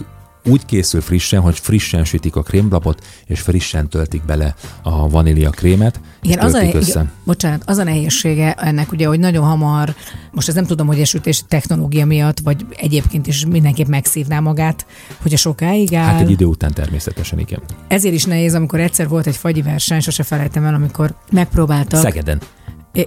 úgy 0.48 0.66
készül 0.66 1.02
frissen, 1.02 1.42
hogy 1.42 1.60
frissen 1.60 2.06
sütik 2.06 2.36
a 2.36 2.42
krémlapot, 2.42 3.04
és 3.26 3.40
frissen 3.40 3.90
töltik 3.90 4.26
bele 4.26 4.56
a 4.82 5.10
vanília 5.10 5.50
krémet, 5.50 6.00
Igen, 6.22 6.40
az 6.40 6.54
a, 6.54 6.64
össze. 6.64 6.90
igen, 6.90 7.12
bocsánat, 7.24 7.64
az 7.66 7.78
a 7.78 7.84
nehézsége 7.84 8.54
ennek 8.54 8.92
ugye, 8.92 9.08
hogy 9.08 9.20
nagyon 9.20 9.46
hamar, 9.46 9.96
most 10.32 10.48
ez 10.48 10.56
nem 10.56 10.66
tudom, 10.66 10.88
hogy 10.88 11.02
a 11.02 11.06
sütés 11.06 11.44
technológia 11.48 12.06
miatt, 12.06 12.40
vagy 12.40 12.66
egyébként 12.76 13.28
is 13.28 13.46
mindenképp 13.46 13.88
megszívná 13.88 14.40
magát, 14.40 14.86
hogy 15.22 15.34
a 15.34 15.38
sokáig 15.38 15.94
áll. 15.94 16.06
Hát 16.06 16.22
egy 16.22 16.32
idő 16.32 16.46
után 16.46 16.74
természetesen, 16.74 17.40
igen. 17.40 17.60
Ezért 17.88 18.14
is 18.14 18.24
nehéz, 18.24 18.56
amikor 18.56 18.80
egyszer 18.80 19.08
volt 19.08 19.28
egy 19.28 19.36
fagyi 19.36 19.62
verseny, 19.62 20.00
sose 20.00 20.24
felejtem 20.24 20.64
el, 20.64 20.74
amikor 20.74 21.16
megpróbáltak. 21.32 22.02
Szegeden. 22.02 22.42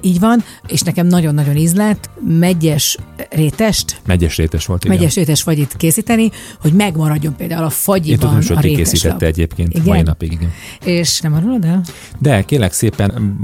Így 0.00 0.20
van, 0.20 0.44
és 0.66 0.80
nekem 0.80 1.06
nagyon-nagyon 1.06 1.56
ízlett, 1.56 2.10
megyes 2.38 2.98
rétest, 3.30 4.00
Megyes 4.06 4.36
rétes 4.36 4.66
volt, 4.66 4.84
igen. 4.84 4.96
megyes 4.96 5.14
rétes 5.14 5.42
fagyit 5.42 5.76
készíteni, 5.76 6.30
hogy 6.60 6.72
megmaradjon 6.72 7.36
például 7.36 7.62
a 7.62 7.64
Én 7.64 7.70
fagyiban 7.70 8.18
tudom, 8.40 8.58
hogy 8.58 8.72
a 8.72 8.74
készítette 8.76 9.26
egyébként 9.26 9.74
Igen? 9.74 9.86
mai 9.86 10.02
napig, 10.02 10.32
igen. 10.32 10.50
És 10.84 11.20
nem 11.20 11.34
arról, 11.34 11.58
de? 11.58 11.80
De 12.18 12.42
kérlek 12.42 12.72
szépen, 12.72 13.36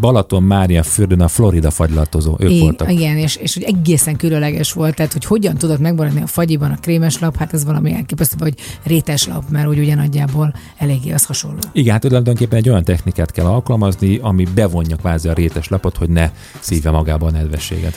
Balaton 0.00 0.42
Mária 0.42 0.82
Fürdőn 0.82 1.20
a 1.20 1.28
Florida 1.28 1.70
fagylatozó, 1.70 2.36
ők 2.38 2.50
I- 2.50 2.60
voltak. 2.60 2.92
Igen, 2.92 3.16
és, 3.16 3.36
és 3.36 3.54
hogy 3.54 3.62
egészen 3.62 4.16
különleges 4.16 4.72
volt, 4.72 4.94
tehát 4.94 5.12
hogy 5.12 5.24
hogyan 5.24 5.54
tudod 5.56 5.80
megmaradni 5.80 6.22
a 6.22 6.26
fagyiban 6.26 6.70
a 6.70 6.76
krémes 6.76 7.18
lap, 7.18 7.36
hát 7.36 7.52
ez 7.52 7.64
valami 7.64 7.92
elképesztő, 7.94 8.36
vagy 8.38 8.54
rétes 8.82 9.26
lap, 9.26 9.44
mert 9.50 9.68
úgy 9.68 9.78
ugye 9.78 9.94
nagyjából 9.94 10.54
eléggé 10.78 11.10
az 11.12 11.24
hasonló. 11.24 11.58
Igen, 11.72 11.92
hát 11.92 12.00
tulajdonképpen 12.00 12.58
egy 12.58 12.68
olyan 12.68 12.84
technikát 12.84 13.30
kell 13.30 13.46
alkalmazni, 13.46 14.18
ami 14.22 14.46
bevonja 14.54 14.96
kvázi 14.96 15.28
a 15.28 15.32
rétes 15.32 15.65
lapot, 15.68 15.96
hogy 15.96 16.08
ne 16.08 16.30
szívja 16.60 16.90
magába 16.90 17.26
a 17.26 17.30
nedvességet. 17.30 17.94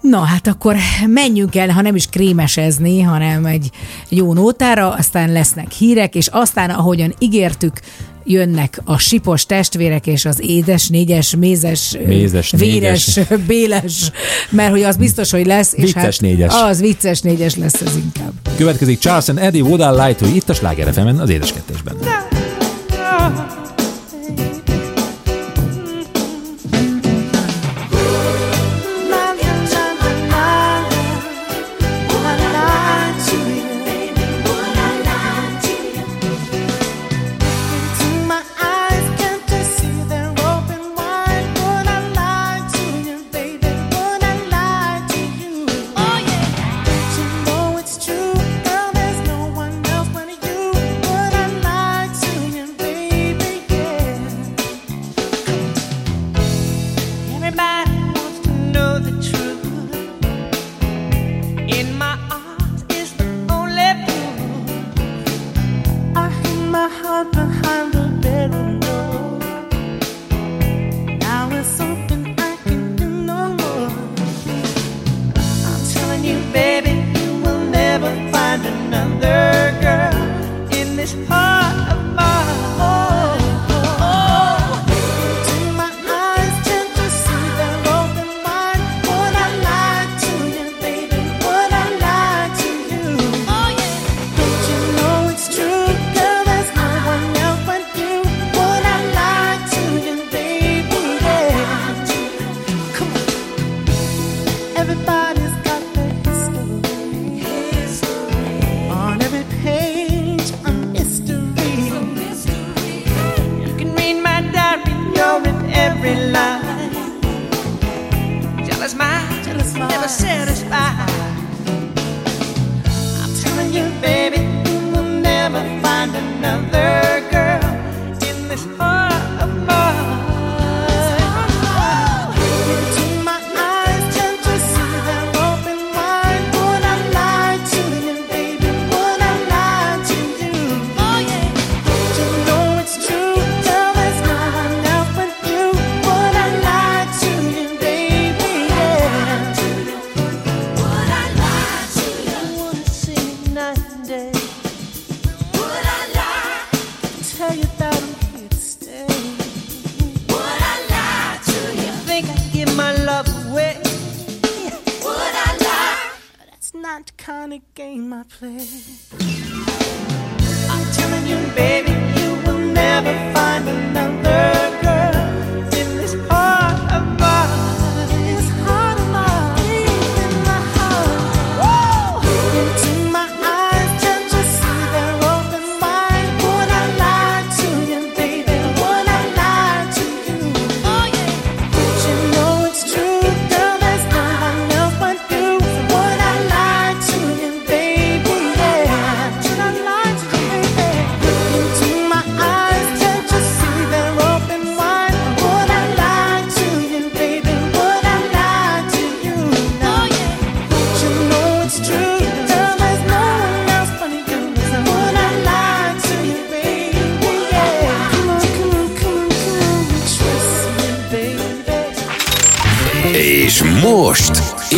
Na 0.00 0.18
hát 0.18 0.46
akkor 0.46 0.76
menjünk 1.06 1.56
el, 1.56 1.68
ha 1.68 1.80
nem 1.80 1.94
is 1.94 2.06
krémesezni, 2.06 3.00
hanem 3.00 3.46
egy 3.46 3.70
jó 4.08 4.32
nótára, 4.32 4.94
aztán 4.94 5.32
lesznek 5.32 5.70
hírek, 5.70 6.14
és 6.14 6.26
aztán, 6.26 6.70
ahogyan 6.70 7.14
ígértük, 7.18 7.80
jönnek 8.24 8.80
a 8.84 8.98
sipos 8.98 9.46
testvérek 9.46 10.06
és 10.06 10.24
az 10.24 10.40
édes, 10.42 10.88
négyes, 10.88 11.36
mézes, 11.36 11.96
Mézes, 12.06 12.50
véres, 12.50 13.18
béles, 13.46 14.10
mert 14.50 14.70
hogy 14.70 14.82
az 14.82 14.96
biztos, 14.96 15.30
hogy 15.30 15.46
lesz. 15.46 15.72
És 15.72 15.82
Vicces 15.82 16.02
hát 16.02 16.20
négyes. 16.20 16.52
Az 16.54 16.80
vicces 16.80 17.20
négyes 17.20 17.56
lesz 17.56 17.80
az 17.80 17.96
inkább. 17.96 18.32
Következik 18.56 18.98
Charles 18.98 19.28
and 19.28 19.38
Eddie 19.38 19.62
Would 19.62 19.80
I 19.80 20.00
Lie 20.00 20.14
to 20.14 20.26
itt 20.26 20.48
a 20.48 20.54
Sláger 20.54 20.88
az 21.18 21.30
édeskettesben. 21.30 21.96
Everybody 21.96 22.49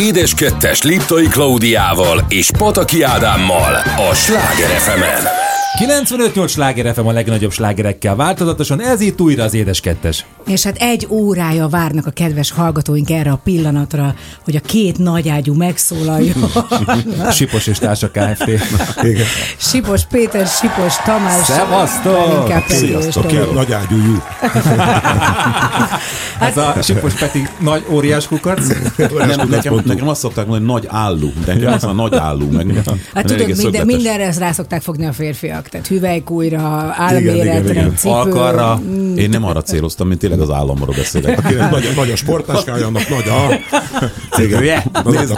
Édes 0.02 0.34
Kettes 0.34 0.82
Liptai 0.82 1.26
Klaudiával 1.26 2.24
és 2.28 2.50
Pataki 2.58 3.02
Ádámmal 3.02 3.74
a 4.10 4.14
Sláger 4.14 4.68
fm 4.68 5.51
95-8 5.78 6.48
sláger 6.48 6.94
FM 6.94 7.06
a 7.06 7.12
legnagyobb 7.12 7.52
slágerekkel 7.52 8.16
változatosan, 8.16 8.80
ez 8.80 9.00
itt 9.00 9.20
újra 9.20 9.42
az 9.42 9.54
édes 9.54 9.80
kettes. 9.80 10.24
És 10.46 10.62
hát 10.62 10.76
egy 10.76 11.06
órája 11.10 11.68
várnak 11.68 12.06
a 12.06 12.10
kedves 12.10 12.50
hallgatóink 12.50 13.10
erre 13.10 13.30
a 13.30 13.40
pillanatra, 13.44 14.14
hogy 14.44 14.56
a 14.56 14.60
két 14.60 14.98
nagyágyú 14.98 15.54
megszólaljon. 15.54 16.50
Sipos 17.30 17.66
és 17.66 17.78
Társa 17.78 18.10
Kft. 18.10 18.50
Sipos 19.70 20.04
Péter, 20.04 20.46
Sipos 20.46 20.96
Tamás. 21.04 21.44
Szevasztok! 21.44 22.52
Sziasztok, 22.68 23.26
két 23.26 23.54
nagy 23.54 23.72
ágyújú. 23.72 24.22
Ez 26.40 26.56
a 26.56 26.74
Sipos 26.82 27.14
Peti 27.14 27.48
nagy 27.58 27.84
óriás 27.90 28.26
kukac. 28.26 28.66
Nem, 28.96 29.48
nekem, 29.48 29.82
nekem 29.84 30.08
azt 30.08 30.20
szokták 30.20 30.46
mondani, 30.46 30.70
hogy 30.70 30.82
nagy 30.82 30.86
álló. 31.00 31.32
De 31.44 31.54
nekem 31.54 31.72
az 31.72 31.84
a 31.84 31.92
nagy 31.92 32.14
álló. 32.14 32.50
Meg, 32.50 32.82
Hát 33.14 33.24
tudod, 33.24 33.56
minden, 33.56 33.86
mindenre 33.86 34.26
ezt 34.26 34.38
rá 34.38 34.52
szokták 34.52 34.82
fogni 34.82 35.06
a 35.06 35.12
férfiak. 35.12 35.61
Tehát 35.68 35.86
hüvelykújra, 35.86 36.56
igen, 36.56 36.94
álméretre, 36.96 37.70
igen. 37.70 37.96
cipő. 37.96 38.14
Alkarra. 38.14 38.80
Én 39.16 39.30
nem 39.30 39.44
arra 39.44 39.62
céloztam, 39.62 40.08
mint 40.08 40.20
tényleg 40.20 40.40
az 40.40 40.50
államról 40.50 40.94
beszélek. 40.96 41.38
Akinek 41.38 41.70
nagy, 41.70 41.92
nagy 41.96 42.10
a 42.10 42.16
sportáskája, 42.16 42.86
annak 42.86 43.08
nagy 43.08 43.28
a... 43.28 43.60
Igen, 44.40 44.82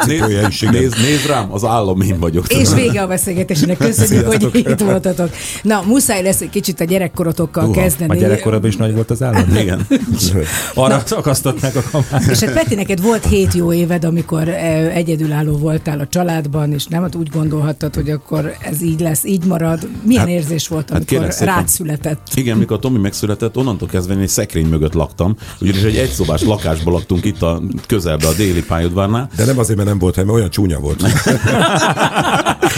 cipője 0.06 0.46
is, 0.48 0.62
igen. 0.62 0.74
nézd, 0.74 0.96
nézd 1.00 1.26
rám, 1.26 1.52
az 1.52 1.64
állam 1.64 2.00
én 2.00 2.18
vagyok. 2.18 2.52
És 2.52 2.74
vége 2.74 3.02
a 3.02 3.06
beszélgetésnek. 3.06 3.76
Köszönjük, 3.76 4.26
hogy 4.26 4.48
itt 4.52 4.80
voltatok. 4.80 5.30
Na, 5.62 5.82
muszáj 5.86 6.22
lesz 6.22 6.40
egy 6.40 6.50
kicsit 6.50 6.80
a 6.80 6.84
gyerekkorotokkal 6.84 7.64
Uha, 7.64 7.80
kezdeni. 7.80 8.10
A 8.10 8.14
gyerekkorában 8.14 8.68
is 8.68 8.76
nagy 8.76 8.94
volt 8.94 9.10
az 9.10 9.22
állam. 9.22 9.56
Igen. 9.56 9.86
Arra 10.74 11.02
akasztották 11.10 11.76
a 11.76 11.82
kamát. 11.90 12.30
És 12.30 12.40
hát 12.40 12.52
Peti, 12.52 12.74
neked 12.74 13.02
volt 13.02 13.26
hét 13.26 13.54
jó 13.54 13.72
éved, 13.72 14.04
amikor 14.04 14.48
eh, 14.48 14.96
egyedülálló 14.96 15.56
voltál 15.56 16.00
a 16.00 16.06
családban, 16.06 16.72
és 16.72 16.86
nem 16.86 17.02
hát 17.02 17.14
úgy 17.14 17.28
gondolhattad, 17.28 17.94
hogy 17.94 18.10
akkor 18.10 18.54
ez 18.60 18.82
így 18.82 19.00
lesz, 19.00 19.24
így 19.24 19.44
marad. 19.44 19.88
Milyen 20.22 20.40
érzés 20.40 20.68
volt, 20.68 20.90
hát 20.90 21.04
amikor 21.10 21.32
szépen. 21.32 21.54
rád 21.54 21.68
született? 21.68 22.20
Igen, 22.34 22.56
mikor 22.56 22.78
Tomi 22.78 22.98
megszületett, 22.98 23.56
onnantól 23.56 23.88
kezdve 23.88 24.14
én 24.14 24.20
egy 24.20 24.28
szekrény 24.28 24.66
mögött 24.66 24.92
laktam, 24.92 25.36
ugyanis 25.60 25.82
egy 25.82 25.96
egyszobás 25.96 26.42
lakásban 26.42 26.92
laktunk 26.92 27.24
itt 27.24 27.42
a 27.42 27.62
közelbe 27.86 28.26
a 28.26 28.32
déli 28.32 28.62
pályaudvarnál. 28.64 29.28
De 29.36 29.44
nem 29.44 29.58
azért, 29.58 29.76
mert 29.76 29.88
nem 29.88 29.98
volt 29.98 30.14
hely, 30.14 30.24
mert 30.24 30.36
olyan 30.36 30.50
csúnya 30.50 30.78
volt. 30.78 31.02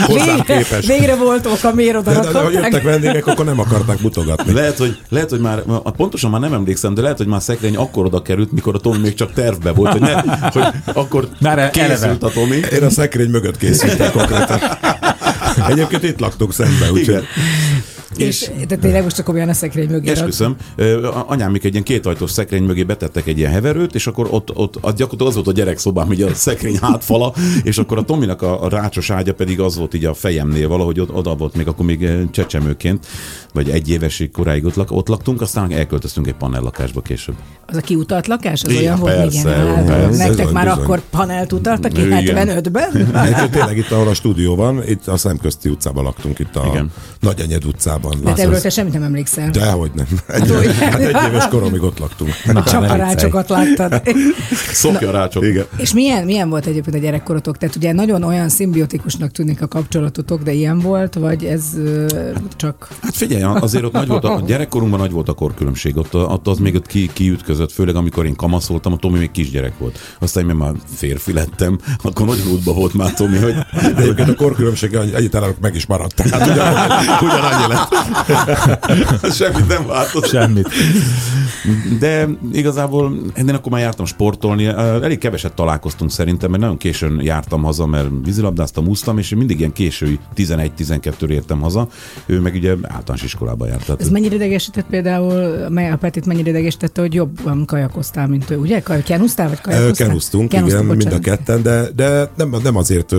Hozzám 0.06 0.44
Végre, 0.86 1.16
volt 1.16 1.46
oka, 1.46 1.74
miért 1.74 1.96
oda 1.96 2.12
De, 2.12 2.20
de, 2.20 2.32
de, 2.32 2.38
ha 2.38 2.50
jöttek 2.50 2.82
vendégek, 2.82 3.26
akkor 3.26 3.44
nem 3.44 3.60
akarták 3.60 4.00
mutogatni. 4.00 4.52
Lehet, 4.52 4.78
hogy, 4.78 4.98
lehet, 5.08 5.30
hogy 5.30 5.40
már, 5.40 5.62
pontosan 5.96 6.30
már 6.30 6.40
nem 6.40 6.52
emlékszem, 6.52 6.94
de 6.94 7.00
lehet, 7.00 7.16
hogy 7.16 7.26
már 7.26 7.42
szekrény 7.42 7.76
akkor 7.76 8.04
oda 8.04 8.22
került, 8.22 8.52
mikor 8.52 8.74
a 8.74 8.78
Tomi 8.78 8.98
még 8.98 9.14
csak 9.14 9.32
tervbe 9.32 9.72
volt, 9.72 9.92
hogy, 9.92 10.00
ne, 10.00 10.20
hogy 10.50 10.62
akkor 10.94 11.28
Már 11.40 11.58
e- 11.58 11.70
készült 11.70 12.02
eleve. 12.02 12.16
a 12.20 12.30
Tomi. 12.30 12.56
Én 12.72 12.82
a 12.82 12.90
szekrény 12.90 13.30
mögött 13.30 13.56
készültem 13.56 14.12
konkrétan. 14.12 14.58
Egyébként 15.68 16.02
itt 16.02 16.20
laktunk 16.20 16.52
szembe, 16.52 16.90
úgyhogy 16.92 17.24
Igen. 18.16 18.28
És, 18.28 18.50
de 18.68 18.76
tényleg 18.76 19.02
most 19.02 19.18
akkor 19.18 19.34
olyan 19.34 19.48
a 19.48 19.52
szekrény 19.52 19.88
mögé. 19.88 20.10
Esküszöm, 20.10 20.56
anyám 21.26 21.50
még 21.50 21.64
egy 21.64 21.72
ilyen 21.72 21.84
kétajtós 21.84 22.30
szekrény 22.30 22.62
mögé 22.62 22.82
betettek 22.82 23.26
egy 23.26 23.38
ilyen 23.38 23.50
heverőt, 23.50 23.94
és 23.94 24.06
akkor 24.06 24.28
ott, 24.30 24.56
ott 24.56 24.76
az 24.80 24.94
gyakorlatilag 24.94 25.26
az 25.28 25.34
volt 25.34 25.46
a 25.46 25.52
gyerekszobám, 25.52 26.12
így 26.12 26.22
a 26.22 26.34
szekrény 26.34 26.78
hátfala, 26.82 27.32
és 27.62 27.78
akkor 27.78 27.98
a 27.98 28.02
Tominak 28.02 28.42
a, 28.42 28.62
a 28.62 28.68
rácsos 28.68 29.10
ágya 29.10 29.34
pedig 29.34 29.60
az 29.60 29.76
volt 29.76 29.94
így 29.94 30.04
a 30.04 30.14
fejemnél 30.14 30.68
valahogy 30.68 31.00
ott, 31.00 31.12
oda 31.14 31.34
volt 31.34 31.54
még 31.54 31.66
akkor 31.68 31.86
még 31.86 32.08
csecsemőként, 32.30 33.06
vagy 33.52 33.70
egy 33.70 33.90
évesig 33.90 34.30
koráig 34.30 34.64
ott, 34.64 34.74
lak, 34.74 34.92
ott 34.92 35.08
laktunk, 35.08 35.40
aztán 35.40 35.72
elköltöztünk 35.72 36.26
egy 36.26 36.34
panellakásba 36.34 37.00
később. 37.00 37.34
Az 37.66 37.76
a 37.76 37.80
kiutalt 37.80 38.26
lakás? 38.26 38.62
Az 38.62 38.70
Igen, 38.70 38.82
olyan 38.82 38.98
volt? 38.98 39.14
persze, 39.14 39.38
igen. 39.50 39.66
jó, 39.66 39.74
Hát, 39.74 39.86
persze, 39.86 40.16
nektek 40.16 40.36
bizony, 40.36 40.52
már 40.52 40.64
bizony. 40.66 40.82
akkor 40.82 41.00
panelt 41.10 41.52
utaltak 41.52 41.98
Igen. 41.98 42.24
75-ben? 42.24 43.14
Egyébként 43.16 43.50
tényleg 43.56 43.76
itt, 43.76 43.90
ahol 43.90 44.08
a 44.08 44.14
stúdió 44.14 44.56
van, 44.56 44.82
itt 44.88 45.06
a 45.06 45.16
Szemközti 45.16 45.68
utcában 45.68 46.04
laktunk, 46.04 46.38
itt 46.38 46.56
a 46.56 46.66
Igen. 46.70 46.90
Nagyenyed 47.20 47.64
utcában. 48.14 48.34
De 48.34 48.42
erről 48.42 48.60
te 48.60 48.70
semmit 48.70 48.92
nem 48.92 49.02
emlékszel. 49.02 49.50
Dehogy 49.50 49.90
nem. 49.94 50.06
Egy, 50.26 50.50
hogy? 50.50 50.74
hát 50.78 51.00
egy 51.00 51.28
éves 51.28 51.48
koromig 51.48 51.82
ott 51.82 51.98
laktunk. 51.98 52.30
Csak 52.44 52.80
ne 52.80 52.90
a 52.90 52.96
rácsokat 52.96 53.48
láttad. 53.48 54.02
Szokja 54.72 55.10
rácsok. 55.10 55.44
Igen. 55.44 55.64
És 55.76 55.92
milyen, 55.92 56.24
milyen 56.24 56.48
volt 56.48 56.66
egyébként 56.66 56.96
a 56.96 56.98
gyerekkorotok? 56.98 57.58
Tehát 57.58 57.76
ugye 57.76 57.92
nagyon 57.92 58.22
olyan 58.22 58.48
szimbiotikusnak 58.48 59.30
tűnik 59.30 59.62
a 59.62 59.66
kapcsolatotok, 59.68 60.42
de 60.42 60.52
ilyen 60.52 60.78
volt, 60.78 61.14
vagy 61.14 61.44
ez 61.44 61.64
csak... 62.56 62.88
Hát 63.02 63.16
figyelj, 63.16 63.42
azért 63.42 63.84
ott 63.84 63.92
nagy 63.92 64.08
volt 64.08 64.24
a, 64.24 64.34
a 64.34 64.40
gyerekkorunkban 64.40 65.00
nagy 65.00 65.10
volt 65.10 65.28
a 65.28 65.32
korkülönbség, 65.32 65.96
ott, 65.96 66.14
ott 66.14 66.46
az 66.46 66.58
még 66.58 66.74
ott 66.74 66.86
ki, 66.86 67.10
kiütközött, 67.12 67.72
főleg 67.72 67.96
amikor 67.96 68.26
én 68.26 68.36
kamasz 68.36 68.66
voltam, 68.66 68.92
a 68.92 68.96
Tomi 68.96 69.18
még 69.18 69.30
kisgyerek 69.30 69.78
volt. 69.78 69.98
Aztán 70.18 70.48
én 70.48 70.54
már 70.54 70.72
férfi 70.94 71.32
lettem, 71.32 71.78
akkor 72.02 72.26
nagyon 72.26 72.46
útba 72.46 72.72
volt 72.72 72.94
már 72.94 73.12
Tomi, 73.14 73.38
hogy 73.38 73.54
De 73.72 73.96
egyébként 74.02 74.28
a 74.28 74.34
korkülönbség 74.34 74.94
egyáltalán 74.94 75.54
meg 75.60 75.74
is 75.74 75.86
maradt. 75.86 76.14
Tehát 76.14 76.46
ugye, 76.50 76.62
ugyanannyi 77.26 77.66
lett. 77.68 77.88
Semmit 79.38 79.68
nem 79.68 79.86
változott. 79.86 80.30
Semmit. 80.30 80.68
De 81.98 82.28
igazából 82.52 83.16
én 83.36 83.48
akkor 83.48 83.72
már 83.72 83.80
jártam 83.80 84.06
sportolni, 84.06 84.66
elég 84.66 85.18
keveset 85.18 85.52
találkoztunk 85.52 86.10
szerintem, 86.10 86.50
mert 86.50 86.62
nagyon 86.62 86.76
későn 86.76 87.20
jártam 87.22 87.62
haza, 87.62 87.86
mert 87.86 88.08
vízilabdáztam, 88.24 88.86
úsztam, 88.86 89.18
és 89.18 89.30
én 89.30 89.38
mindig 89.38 89.58
ilyen 89.58 89.72
késői 89.72 90.18
11-12-re 90.36 91.34
értem 91.34 91.60
haza. 91.60 91.88
Ő 92.26 92.40
meg 92.40 92.54
ugye 92.54 92.74
általános 92.82 93.22
iskolába 93.22 93.66
járt. 93.66 93.84
Tehát 93.84 94.00
Ez 94.00 94.08
mennyire 94.08 94.34
idegesített 94.34 94.86
például, 94.86 95.68
mely 95.68 95.90
a 95.90 95.96
Petit 95.96 96.26
mennyire 96.26 96.50
idegesítette, 96.50 97.00
hogy 97.00 97.14
jobban 97.14 97.64
kajakoztál, 97.64 98.26
mint 98.26 98.50
ő, 98.50 98.56
ugye? 98.56 98.82
Kenusztál, 99.04 99.48
vagy 99.48 99.60
kajakoztál? 99.60 100.06
Kenusztunk, 100.06 100.52
igen, 100.52 100.64
mind 100.64 100.76
a 100.76 100.94
bocsánat. 100.94 101.20
ketten, 101.20 101.62
de, 101.62 101.88
de 101.96 102.30
nem, 102.36 102.54
nem 102.62 102.76
azért 102.76 103.14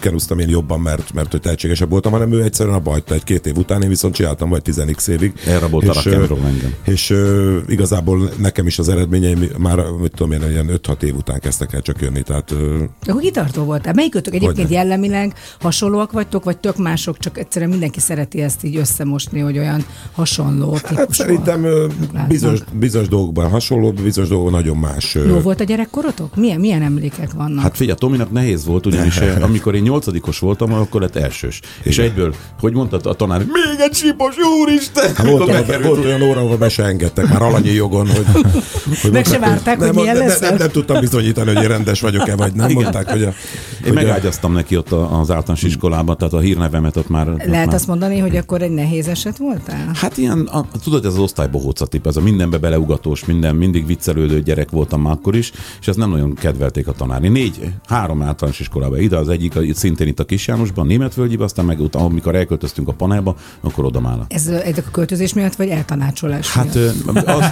kenusztam 0.00 0.38
én 0.38 0.48
jobban, 0.48 0.80
mert, 0.80 1.12
mert 1.14 1.30
hogy 1.30 1.40
tehetségesebb 1.40 1.90
voltam, 1.90 2.12
hanem 2.12 2.32
ő 2.32 2.42
egyszerűen 2.42 2.74
abba 2.74 2.90
hagyta 2.90 3.14
egy-két 3.14 3.46
év 3.46 3.56
után, 3.56 3.82
én 3.82 3.88
viszont 3.88 4.15
csináltam 4.16 4.48
vagy 4.48 4.62
10 4.62 5.08
évig. 5.08 5.32
Elrabolta 5.46 5.92
És, 5.92 6.06
a 6.06 6.10
engem. 6.10 6.74
És 6.84 7.10
ö, 7.10 7.58
igazából 7.68 8.30
nekem 8.38 8.66
is 8.66 8.78
az 8.78 8.88
eredményeim 8.88 9.48
már, 9.58 9.78
mit 10.00 10.12
tudom 10.14 10.32
én, 10.32 10.50
ilyen 10.50 10.80
5-6 10.82 11.02
év 11.02 11.14
után 11.16 11.40
kezdtek 11.40 11.72
el 11.72 11.80
csak 11.82 12.00
jönni, 12.00 12.22
tehát 12.22 12.50
ö, 12.50 12.84
Akkor 13.06 13.20
kitartó 13.20 13.64
voltál. 13.64 13.92
Melyikőtök 13.92 14.34
egyébként 14.34 14.68
Hogyne. 14.68 14.82
jellemileg 14.82 15.34
hasonlóak 15.60 16.12
vagytok, 16.12 16.44
vagy 16.44 16.58
tök 16.58 16.76
mások, 16.76 17.18
csak 17.18 17.38
egyszerűen 17.38 17.70
mindenki 17.70 18.00
szereti 18.00 18.40
ezt 18.40 18.64
így 18.64 18.76
összemosni, 18.76 19.40
hogy 19.40 19.58
olyan 19.58 19.84
hasonló 20.12 20.78
hát 20.84 21.12
szerintem 21.12 21.64
ö, 21.64 21.86
bizonyos, 22.28 22.60
bizonyos 22.72 23.08
dolgokban 23.08 23.50
hasonló, 23.50 23.92
bizonyos 23.92 24.28
dolgokban 24.30 24.60
nagyon 24.60 24.76
más. 24.76 25.14
ö, 25.14 25.26
Jó 25.26 25.38
volt 25.38 25.60
a 25.60 25.64
gyerekkorotok? 25.64 26.36
Milyen, 26.36 26.60
milyen 26.60 26.82
emlékek 26.82 27.32
vannak? 27.32 27.62
Hát 27.62 27.76
figyelj, 27.76 27.98
Tominak 27.98 28.30
nehéz 28.30 28.64
volt, 28.64 28.86
ugyanis 28.86 29.18
amikor 29.40 29.74
én 29.74 29.82
nyolcadikos 29.82 30.38
voltam, 30.38 30.72
akkor 30.72 31.00
lett 31.00 31.16
elsős. 31.16 31.60
És 31.82 31.98
egyből, 31.98 32.34
hogy 32.60 32.72
mondta 32.72 33.10
a 33.10 33.14
tanár, 33.14 33.38
még 33.38 33.80
egy 33.80 33.94
sipos, 33.96 34.34
úristen! 34.62 35.14
Hát 35.14 35.26
volt, 35.26 35.48
olyan, 35.48 35.82
volt 35.82 36.04
olyan 36.04 36.22
óra, 36.22 36.40
ahol 36.40 36.56
be 36.56 36.68
se 36.68 36.84
engedtek, 36.84 37.28
már 37.28 37.42
alanyi 37.42 37.70
jogon, 37.70 38.06
hogy... 38.08 38.24
hogy 39.02 39.10
Meg 39.12 39.24
se 39.26 39.38
várták, 39.38 39.76
hogy 39.78 39.86
nem, 39.86 39.94
milyen 39.94 40.16
nem, 40.16 40.26
leszel? 40.26 40.48
nem, 40.48 40.58
nem, 40.58 40.70
tudtam 40.70 41.00
bizonyítani, 41.00 41.54
hogy 41.54 41.62
én 41.62 41.68
rendes 41.68 42.00
vagyok-e, 42.00 42.36
vagy 42.36 42.52
nem. 42.52 42.68
Igen. 42.68 42.82
Mondták, 42.82 43.10
hogy 43.10 43.22
a... 43.22 43.26
Én 43.26 43.34
hogy 43.82 43.90
a- 43.90 43.94
megágyaztam 43.94 44.52
neki 44.52 44.76
ott 44.76 44.92
a- 44.92 45.20
az 45.20 45.30
általános 45.30 45.62
iskolában, 45.62 46.16
tehát 46.16 46.32
a 46.32 46.38
hírnevemet 46.38 46.96
ott 46.96 47.08
már... 47.08 47.28
ott 47.28 47.44
Lehet 47.44 47.66
már... 47.66 47.74
azt 47.74 47.86
mondani, 47.86 48.18
hogy 48.18 48.36
akkor 48.36 48.62
egy 48.62 48.70
nehéz 48.70 49.08
eset 49.08 49.36
voltál? 49.36 49.90
Hát 49.94 50.16
ilyen, 50.16 50.40
a, 50.40 50.64
tudod, 50.84 51.04
ez 51.04 51.12
az 51.12 51.18
osztálybohóca 51.18 51.86
tip, 51.86 52.06
ez 52.06 52.16
a 52.16 52.20
mindenbe 52.20 52.58
beleugatós, 52.58 53.24
minden, 53.24 53.54
mindig 53.54 53.86
viccelődő 53.86 54.42
gyerek 54.42 54.70
voltam 54.70 55.00
már 55.02 55.12
akkor 55.12 55.36
is, 55.36 55.52
és 55.80 55.88
ezt 55.88 55.98
nem 55.98 56.10
nagyon 56.10 56.34
kedvelték 56.34 56.88
a 56.88 56.92
tanár. 56.92 57.22
Én 57.22 57.32
négy, 57.32 57.60
három 57.88 58.22
általános 58.22 58.60
iskolába 58.60 58.98
ide, 58.98 59.16
az 59.16 59.28
egyik 59.28 59.56
a- 59.56 59.60
szintén 59.74 60.06
itt 60.06 60.20
a 60.20 60.24
Kis 60.24 60.46
Jánosban, 60.46 60.86
Németvölgyibe, 60.86 61.44
aztán 61.44 61.64
meg 61.64 61.80
utána, 61.80 62.04
amikor 62.04 62.34
elköltöztünk 62.34 62.88
a 62.88 62.92
panelba, 62.92 63.36
akkor 63.60 63.84
oda 63.86 64.00
már. 64.00 64.18
Ez, 64.28 64.46
ez 64.46 64.78
a 64.78 64.90
költözés 64.90 65.32
miatt, 65.32 65.54
vagy 65.54 65.68
eltanácsolás 65.68 66.52
Hát 66.52 66.74
miatt? 66.74 67.26
az, 67.26 67.44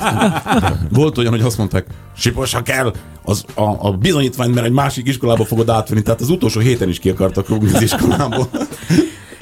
volt 0.91 1.19
olyan, 1.19 1.31
hogy 1.31 1.41
azt 1.41 1.59
mondták, 1.59 1.87
Sipos, 2.17 2.53
ha 2.55 2.63
kell, 2.63 2.93
az 3.25 3.45
a, 3.55 3.89
a 3.89 3.93
bizonyítványt, 3.93 4.55
mert 4.55 4.67
egy 4.67 4.73
másik 4.73 5.09
iskolába 5.09 5.45
fogod 5.45 5.69
átvenni, 5.69 6.03
tehát 6.03 6.21
az 6.21 6.29
utolsó 6.29 6.61
héten 6.61 6.89
is 6.89 6.99
ki 6.99 7.11
akartak 7.11 7.49
rúgni 7.49 7.73
az 7.75 7.83
iskolából. 7.83 8.49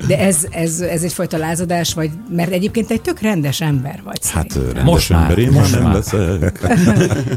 De 0.06 0.18
ez, 0.18 0.46
ez, 0.50 0.80
ez 0.80 1.02
egyfajta 1.02 1.36
lázadás, 1.36 1.94
vagy 1.94 2.10
mert 2.30 2.52
egyébként 2.52 2.90
egy 2.90 3.00
tök 3.00 3.20
rendes 3.20 3.60
ember 3.60 4.00
vagy. 4.04 4.18
Hát 4.30 4.54
rendes 4.54 4.82
Most 4.84 5.10
már, 5.10 5.22
ember, 5.22 5.38
én 5.38 5.50
most 5.50 5.72
már 5.72 5.80
nem 5.80 5.90
már. 5.90 5.94
leszek. 5.94 6.60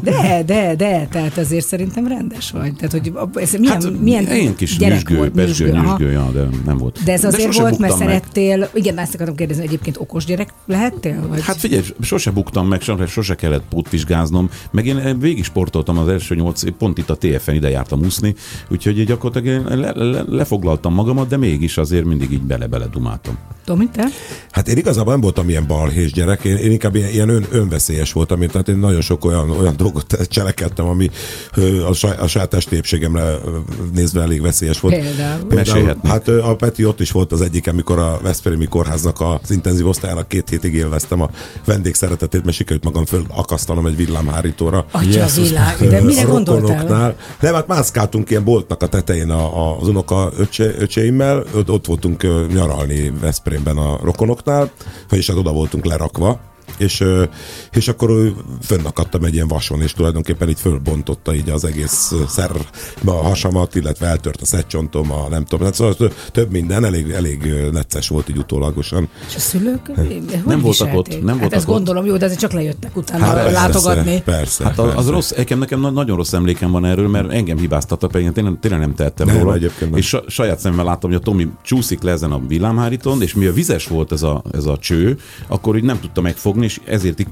De, 0.04 0.44
de, 0.46 0.76
de, 0.76 1.08
tehát 1.12 1.38
azért 1.38 1.66
szerintem 1.66 2.08
rendes 2.08 2.52
vagy. 2.52 2.76
Tehát, 2.76 2.92
hogy 2.92 3.14
ez 3.36 3.54
milyen, 3.54 3.74
Hát 3.82 4.00
milyen 4.02 4.26
én 4.26 4.56
kis 4.56 4.78
gyerek 4.78 4.98
nyüzsgő, 4.98 5.16
volt, 5.16 5.32
pesgő, 5.32 5.72
nyüzsgő, 5.72 6.12
ja, 6.12 6.30
de 6.34 6.48
nem 6.66 6.78
volt. 6.78 7.00
De 7.06 7.12
ez 7.12 7.24
azért 7.24 7.46
sose 7.52 7.62
volt, 7.62 7.78
mert 7.78 7.98
meg. 7.98 8.08
szerettél, 8.08 8.70
igen, 8.74 8.98
ezt 8.98 9.14
akartam 9.14 9.36
kérdezni, 9.36 9.64
egyébként 9.64 9.98
okos 9.98 10.26
gyerek 10.26 10.54
lehettél? 10.66 11.28
Vagy? 11.28 11.42
Hát 11.42 11.58
figyelj, 11.58 11.84
sose 12.02 12.32
buktam 12.32 12.68
meg, 12.68 12.82
sose, 12.82 13.06
sose 13.06 13.36
kellett 13.36 13.64
pótvizsgáznom, 13.70 14.50
meg 14.72 14.86
én 14.86 15.20
végig 15.20 15.44
sportoltam 15.44 15.98
az 15.98 16.08
első 16.08 16.36
nyolc 16.36 16.64
pont 16.78 16.98
itt 16.98 17.10
a 17.10 17.16
TFN 17.16 17.52
ide 17.52 17.70
jártam 17.70 18.04
úszni, 18.04 18.36
úgyhogy 18.70 19.06
gyakorlatilag 19.06 19.70
én 19.70 19.78
le, 19.78 19.92
le, 19.96 20.24
lefoglaltam 20.28 20.94
magamat, 20.94 21.28
de 21.28 21.38
mégis 21.38 21.78
azért 21.78 22.06
mindig 22.06 22.32
így 22.32 22.42
bele-bele 22.56 22.88
dumáltam. 22.88 23.38
Tomi, 23.66 23.90
te? 23.90 24.08
Hát 24.52 24.68
én 24.68 24.78
igazából 24.78 25.12
nem 25.12 25.22
voltam 25.22 25.50
ilyen 25.50 25.68
balhés 25.68 26.12
gyerek, 26.12 26.44
én, 26.44 26.56
én 26.56 26.72
inkább 26.72 26.96
ilyen, 26.96 27.10
ilyen 27.10 27.30
ön, 27.30 27.46
önveszélyes 27.52 28.14
voltam, 28.14 28.42
én, 28.42 28.50
tehát 28.50 28.68
én 28.68 28.78
nagyon 28.78 29.02
sok 29.02 29.26
olyan, 29.26 29.50
olyan 29.50 29.78
dolgot 29.78 30.28
cselekedtem, 30.30 30.88
ami 30.88 31.10
a, 31.90 31.94
saj, 31.94 32.16
a 32.20 32.28
saját 32.28 32.50
testépségemre 32.50 33.36
nézve 33.94 34.22
elég 34.22 34.42
veszélyes 34.42 34.80
volt. 34.80 34.96
Például? 35.00 35.46
Mesélhetnék. 35.50 36.12
Hát 36.12 36.28
a 36.28 36.56
Peti 36.56 36.86
ott 36.86 37.00
is 37.00 37.12
volt 37.12 37.32
az 37.32 37.42
egyik, 37.42 37.68
amikor 37.68 38.00
a 38.00 38.20
Veszprémi 38.22 38.66
Kórháznak 38.66 39.22
az 39.22 39.52
intenzív 39.52 39.88
osztályának 39.88 40.28
két 40.28 40.50
hétig 40.50 40.74
élveztem 40.74 41.22
a 41.22 41.30
vendégszeretetét, 41.66 42.44
mert 42.44 42.58
sikerült 42.58 42.84
magam 42.84 43.06
fölakasztanom 43.06 43.86
egy 43.86 43.96
villámhárítóra. 43.96 44.86
Atya 44.92 45.08
Jézus. 45.08 45.50
világ, 45.50 45.78
de 45.78 46.02
mire 46.02 46.22
a 46.22 46.28
gondoltál? 46.28 47.16
Nem, 47.40 47.54
hát 47.54 47.68
mászkáltunk 47.68 48.30
ilyen 48.30 48.44
boltnak 48.44 48.82
a 48.82 48.88
tetején 48.88 49.30
a, 49.30 49.70
a, 49.70 49.80
az 49.82 49.88
unoka 49.88 50.32
öcse, 50.38 50.74
öcseimmel, 50.78 51.44
ott, 51.56 51.70
ott 51.70 51.86
voltunk 51.86 52.24
nyaralni 52.48 53.10
Veszprémben 53.10 53.78
a 53.78 53.98
rokonoknál, 54.04 54.72
vagyis 55.10 55.28
hát 55.28 55.38
oda 55.38 55.52
voltunk 55.52 55.86
lerakva, 55.86 56.40
és, 56.78 57.04
és 57.72 57.88
akkor 57.88 58.10
ö, 58.10 58.28
fönnakadtam 58.62 59.24
egy 59.24 59.34
ilyen 59.34 59.48
vason, 59.48 59.82
és 59.82 59.94
tulajdonképpen 59.94 60.50
így 60.50 60.60
fölbontotta 60.60 61.34
így 61.36 61.50
az 61.50 61.66
egész 61.66 62.12
ö, 62.12 62.22
szerbe 62.28 62.60
a 63.06 63.12
hasamat, 63.12 63.76
illetve 63.76 64.08
eltört 64.08 64.42
a 64.42 64.46
szedcsontom, 64.46 65.12
a 65.12 65.28
nem 65.30 65.46
tudom, 65.46 65.66
hát 65.66 65.76
szóval 65.76 65.96
tö- 65.96 66.14
több 66.32 66.52
minden, 66.52 66.86
elég, 66.86 67.10
elég 67.10 67.54
necces 67.72 68.08
volt 68.08 68.30
így 68.30 68.38
utólagosan. 68.38 69.08
És 69.28 69.36
a 69.36 69.40
szülők? 69.40 69.86
Hogy 69.96 70.24
voltak 70.44 70.62
viselték? 70.64 70.96
ott, 70.98 71.08
nem 71.08 71.28
hát 71.28 71.40
voltak 71.40 71.54
ezt 71.54 71.68
ott. 71.68 71.76
gondolom, 71.76 72.06
jó, 72.06 72.18
de 72.18 72.26
azért 72.26 72.40
csak 72.40 72.52
lejöttek 72.52 72.98
utána 72.98 73.34
persze, 73.34 73.52
látogatni. 73.52 74.22
Persze, 74.22 74.64
Hát 74.64 74.80
az, 74.80 74.88
az 74.88 74.94
persze. 74.94 75.12
rossz, 75.12 75.32
nekem, 75.32 75.60
nekem 75.60 75.80
na- 75.80 75.90
nagyon 75.90 76.16
rossz 76.18 76.34
emlékem 76.34 76.72
van 76.72 76.86
erről, 76.86 77.08
mert 77.08 77.32
engem 77.32 77.58
hibáztattak, 77.58 78.12
pedig 78.12 78.26
én 78.26 78.34
tényleg, 78.34 78.58
tényleg 78.60 78.80
nem 78.80 78.96
tettem 78.96 79.28
Nem, 79.28 79.38
róla. 79.40 79.54
egyébként 79.54 79.90
nem. 79.92 80.00
És 80.00 80.08
sa, 80.08 80.24
saját 80.28 80.60
szemmel 80.60 80.86
láttam, 80.86 81.10
hogy 81.10 81.20
a 81.20 81.24
Tomi 81.24 81.48
csúszik 81.64 82.02
le 82.02 82.12
ezen 82.12 82.32
a 82.32 82.42
villámhárítón, 82.48 83.22
és 83.22 83.34
mivel 83.34 83.54
vizes 83.54 83.88
volt 83.88 84.12
ez 84.12 84.22
a, 84.24 84.44
ez 84.52 84.66
a 84.66 84.78
cső, 84.78 85.18
akkor 85.48 85.78
így 85.78 85.84
nem 85.84 86.00
tudta 86.00 86.22
megfogni, 86.22 86.55
és 86.64 86.80
ezért 86.86 87.20
így 87.20 87.28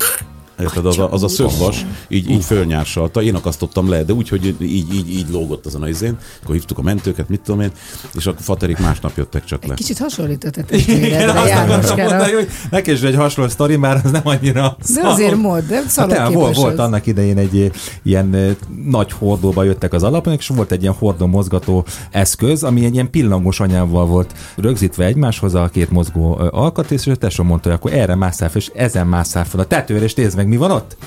Érted, 0.59 0.85
az 0.85 0.99
a, 0.99 1.11
az 1.11 1.23
a 1.23 1.27
szögvas 1.27 1.85
így, 2.07 2.29
így 2.29 2.43
fölnyársalta, 2.43 3.21
én 3.21 3.35
akasztottam 3.35 3.89
le, 3.89 4.03
de 4.03 4.13
úgy, 4.13 4.29
hogy 4.29 4.45
így, 4.45 4.93
így, 4.93 5.09
így 5.09 5.25
lógott 5.31 5.65
azon 5.65 5.81
a 5.81 5.87
izén, 5.87 6.17
akkor 6.43 6.55
hívtuk 6.55 6.77
a 6.77 6.81
mentőket, 6.81 7.29
mit 7.29 7.41
tudom 7.41 7.61
én, 7.61 7.71
és 8.15 8.25
akkor 8.25 8.41
faterik 8.41 8.79
másnap 8.79 9.17
jöttek 9.17 9.43
csak 9.43 9.65
le. 9.65 9.73
Kicsit 9.73 9.97
hasonlított 9.97 10.71
Igen, 10.87 11.29
azt 11.29 11.51
akartam 11.51 12.05
mondani, 12.05 12.31
hogy 12.31 12.49
neki 12.71 12.91
is 12.91 13.01
egy 13.01 13.15
hasonló 13.15 13.49
sztori, 13.49 13.75
már 13.75 14.01
az 14.03 14.11
nem 14.11 14.21
annyira 14.23 14.77
De 14.93 15.07
azért 15.07 15.35
mód, 15.35 15.63
de 15.63 15.81
Hát 15.95 16.33
volt, 16.33 16.55
volt 16.55 16.79
annak 16.79 17.05
idején 17.05 17.37
egy 17.37 17.57
eh, 17.57 17.69
ilyen 18.03 18.35
eh, 18.35 18.55
nagy 18.85 19.11
hordóba 19.11 19.63
jöttek 19.63 19.93
az 19.93 20.03
alapanyag, 20.03 20.39
és 20.39 20.47
volt 20.47 20.71
egy 20.71 20.81
ilyen 20.81 20.93
hordó 20.93 21.25
mozgató 21.25 21.85
eszköz, 22.11 22.63
ami 22.63 22.85
egy 22.85 22.93
ilyen 22.93 23.09
pillangos 23.09 23.59
anyával 23.59 24.05
volt 24.05 24.33
rögzítve 24.55 25.05
egymáshoz 25.05 25.55
a 25.55 25.69
két 25.73 25.91
mozgó 25.91 26.39
eh, 26.39 26.47
alkatrész, 26.51 27.05
és 27.05 27.11
a 27.11 27.15
tesó 27.15 27.43
mondta, 27.43 27.69
hogy 27.69 27.77
akkor 27.77 27.93
erre 27.93 28.15
másszál 28.15 28.49
fel, 28.49 28.61
és 28.61 28.71
ezen 28.73 29.07
másszál 29.07 29.45
fel 29.45 29.59
a 29.59 29.65
tetőre, 29.65 30.03
és 30.03 30.13
nézd 30.13 30.35
meg, 30.35 30.42
mi 30.47 30.57
van 30.57 30.71
ott. 30.71 30.97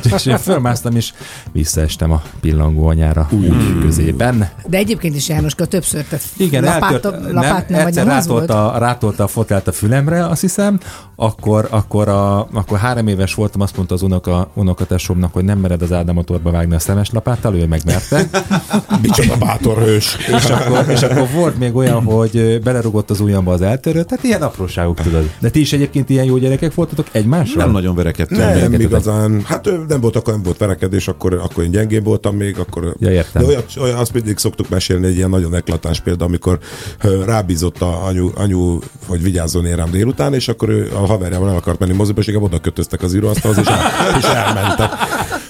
és 0.16 0.26
én 0.26 0.38
fölmásztam, 0.38 0.96
és 0.96 1.12
visszaestem 1.52 2.12
a 2.12 2.22
pillangó 2.40 2.86
anyára 2.86 3.28
úgy 3.30 3.80
közében. 3.80 4.50
De 4.66 4.76
egyébként 4.76 5.16
is 5.16 5.28
Jánoska 5.28 5.64
többször, 5.64 6.04
tehát 6.04 6.24
Igen, 6.36 6.64
lapát, 6.64 6.92
eltört, 6.92 7.32
lapát 7.32 7.68
nem, 7.68 7.86
egyszer 7.86 8.06
nem 8.06 8.22
volt? 8.26 8.46
rátolta, 8.46 8.78
rátolta 8.78 9.24
a 9.24 9.26
fotelt 9.26 9.68
a 9.68 9.72
fülemre, 9.72 10.26
azt 10.26 10.40
hiszem, 10.40 10.80
akkor, 11.16 11.66
akkor, 11.70 12.08
a, 12.08 12.38
akkor 12.52 12.78
három 12.78 13.06
éves 13.06 13.34
voltam, 13.34 13.60
azt 13.60 13.76
mondta 13.76 13.94
az 13.94 14.02
unoka, 14.02 14.50
unokatesomnak, 14.54 15.32
hogy 15.32 15.44
nem 15.44 15.58
mered 15.58 15.82
az 15.82 15.92
Ádámotorba 15.92 16.50
vágni 16.50 16.74
a 16.74 16.78
szemes 16.78 17.10
lapáttal, 17.10 17.54
ő 17.54 17.66
megmerte. 17.66 18.28
Micsoda 19.02 19.36
bátor 19.36 19.78
hős. 19.78 20.16
és, 20.36 20.44
akkor, 20.44 20.84
és 20.88 21.02
akkor 21.02 21.28
volt 21.34 21.58
még 21.58 21.76
olyan, 21.76 22.02
hogy 22.02 22.60
belerugott 22.62 23.10
az 23.10 23.20
ujjamba 23.20 23.52
az 23.52 23.62
eltörő, 23.62 24.02
tehát 24.02 24.24
ilyen 24.24 24.42
apróságok 24.42 25.00
tudod. 25.00 25.30
De 25.38 25.50
ti 25.50 25.60
is 25.60 25.72
egyébként 25.72 26.10
ilyen 26.10 26.24
jó 26.24 26.36
gyerekek 26.36 26.74
voltatok 26.74 27.06
egymásra? 27.12 27.60
Nem 27.60 27.70
nagyon 27.70 27.94
verekedtünk. 27.94 28.40
Nem, 28.42 28.72
igazán. 28.72 29.42
Hát 29.44 29.70
nem 29.88 30.00
volt, 30.00 30.16
akkor 30.16 30.32
nem 30.32 30.42
volt 30.42 30.58
verekedés, 30.58 31.08
akkor, 31.08 31.34
akkor 31.34 31.64
én 31.64 31.70
gyengén 31.70 32.02
voltam 32.02 32.36
még, 32.36 32.58
akkor... 32.58 32.94
Ja, 32.98 33.10
értem. 33.10 33.42
De 33.42 33.48
olyat, 33.48 33.72
olyan, 33.80 33.98
azt 33.98 34.12
mindig 34.12 34.38
szoktuk 34.38 34.68
mesélni, 34.68 35.06
egy 35.06 35.16
ilyen 35.16 35.30
nagyon 35.30 35.54
eklatáns 35.54 36.00
példa, 36.00 36.24
amikor 36.24 36.58
rábízott 37.24 37.80
a 37.80 38.04
anyu, 38.04 38.30
anyu, 38.34 38.78
hogy 39.06 39.22
vigyázzon 39.22 39.66
én 39.66 39.76
rám 39.76 39.90
délután, 39.90 40.34
és 40.34 40.48
akkor 40.48 40.68
ő, 40.68 40.90
a 40.94 41.06
haverjával 41.06 41.48
el 41.48 41.56
akart 41.56 41.78
menni 41.78 41.92
moziba, 41.92 42.20
és 42.20 42.26
inkább 42.26 42.42
oda 42.42 42.58
kötöztek 42.58 43.02
az 43.02 43.14
íróasztalhoz, 43.14 43.58
és, 43.58 43.66
el, 43.66 44.16
és 44.18 44.24
elmentek. 44.24 44.90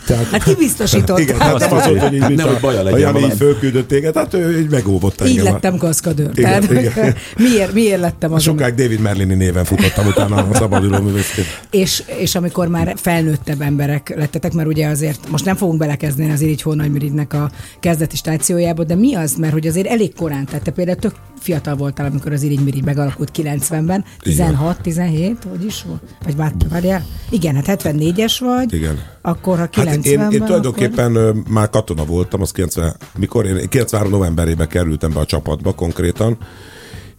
Tehát, 0.06 0.24
Hát 0.26 0.42
kibiztosított. 0.42 1.18
igen, 1.18 1.40
hát 1.40 1.58
nem 1.58 1.72
az 1.72 1.86
volt, 1.86 2.00
hogy 2.00 2.12
így, 2.14 2.20
Nehogy 2.20 2.54
a, 2.54 2.58
baja 2.60 2.82
legyen 2.82 2.98
Jani 3.00 3.24
így 3.24 3.36
fölküldött 3.36 3.88
téged, 3.88 4.14
hát 4.16 4.34
ő 4.34 4.58
így 4.60 4.70
megóvott 4.70 5.20
Így 5.26 5.38
engem. 5.38 5.52
lettem 5.52 5.76
kaszkadőr. 5.76 6.30
Igen, 6.34 6.60
Tehát, 6.66 6.70
igen. 6.94 7.14
miért, 7.36 7.72
miért 7.72 8.00
lettem 8.00 8.32
azon? 8.32 8.54
Sokáig 8.54 8.74
David 8.74 9.00
Merlini 9.00 9.34
néven 9.34 9.64
futottam 9.64 10.06
utána 10.06 10.36
a 10.36 10.54
szabaduló 10.54 10.98
művészként. 11.00 11.46
És, 11.70 12.02
és 12.18 12.34
amikor 12.34 12.68
már 12.68 12.94
felnőttebb 12.96 13.60
emberek 13.60 14.14
lettetek, 14.16 14.52
mert 14.52 14.68
ugye 14.68 14.86
azért 14.86 15.18
most 15.30 15.44
nem 15.44 15.56
fogunk 15.56 15.78
belekezdeni 15.78 16.30
az 16.30 16.40
Irigy 16.40 16.62
Hónagymiridnek 16.62 17.32
a 17.32 17.50
kezdeti 17.80 18.16
stációjába, 18.16 18.84
de 18.84 18.94
mi 18.94 19.14
az, 19.14 19.34
mert 19.34 19.52
hogy 19.52 19.66
azért 19.66 19.86
elég 19.86 20.14
korán, 20.14 20.44
tehát 20.44 20.62
te 20.62 20.70
például 20.70 20.96
tök 20.96 21.12
fiatal 21.42 21.76
voltál, 21.76 22.06
amikor 22.06 22.32
az 22.32 22.42
Irigy 22.42 22.84
megalakult 22.84 23.30
90-ben, 23.36 24.04
16, 24.18 24.80
17, 24.80 25.36
hogy 25.50 25.64
is 25.64 25.82
volt? 25.86 26.02
Vagy 26.24 26.36
vár, 26.36 26.52
várjál? 26.68 27.04
Igen, 27.30 27.54
hát 27.54 27.82
74-es 27.82 28.36
vagy, 28.40 28.74
Igen. 28.74 28.98
akkor 29.22 29.58
ha 29.58 29.68
90-ben, 29.68 29.86
Hát 29.86 30.04
én, 30.06 30.20
én 30.20 30.20
akkor... 30.20 30.46
tulajdonképpen 30.46 31.14
ö, 31.14 31.32
már 31.48 31.70
katona 31.70 32.04
voltam, 32.04 32.40
az 32.40 32.50
90, 32.50 32.96
mikor 33.18 33.46
én 33.46 33.68
93 33.68 34.10
novemberében 34.10 34.68
kerültem 34.68 35.12
be 35.12 35.20
a 35.20 35.26
csapatba 35.26 35.72
konkrétan, 35.72 36.38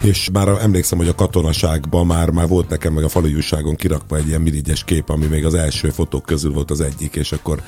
és 0.03 0.29
már 0.33 0.47
emlékszem, 0.47 0.97
hogy 0.97 1.07
a 1.07 1.15
katonaságban 1.15 2.05
már, 2.05 2.29
már 2.29 2.47
volt 2.47 2.69
nekem 2.69 2.93
meg 2.93 3.03
a 3.03 3.09
falu 3.09 3.35
újságon 3.35 3.75
kirakva 3.75 4.17
egy 4.17 4.27
ilyen 4.27 4.41
mirigyes 4.41 4.83
kép, 4.83 5.09
ami 5.09 5.25
még 5.25 5.45
az 5.45 5.53
első 5.53 5.89
fotók 5.89 6.25
közül 6.25 6.53
volt 6.53 6.71
az 6.71 6.81
egyik, 6.81 7.15
és 7.15 7.31
akkor 7.31 7.61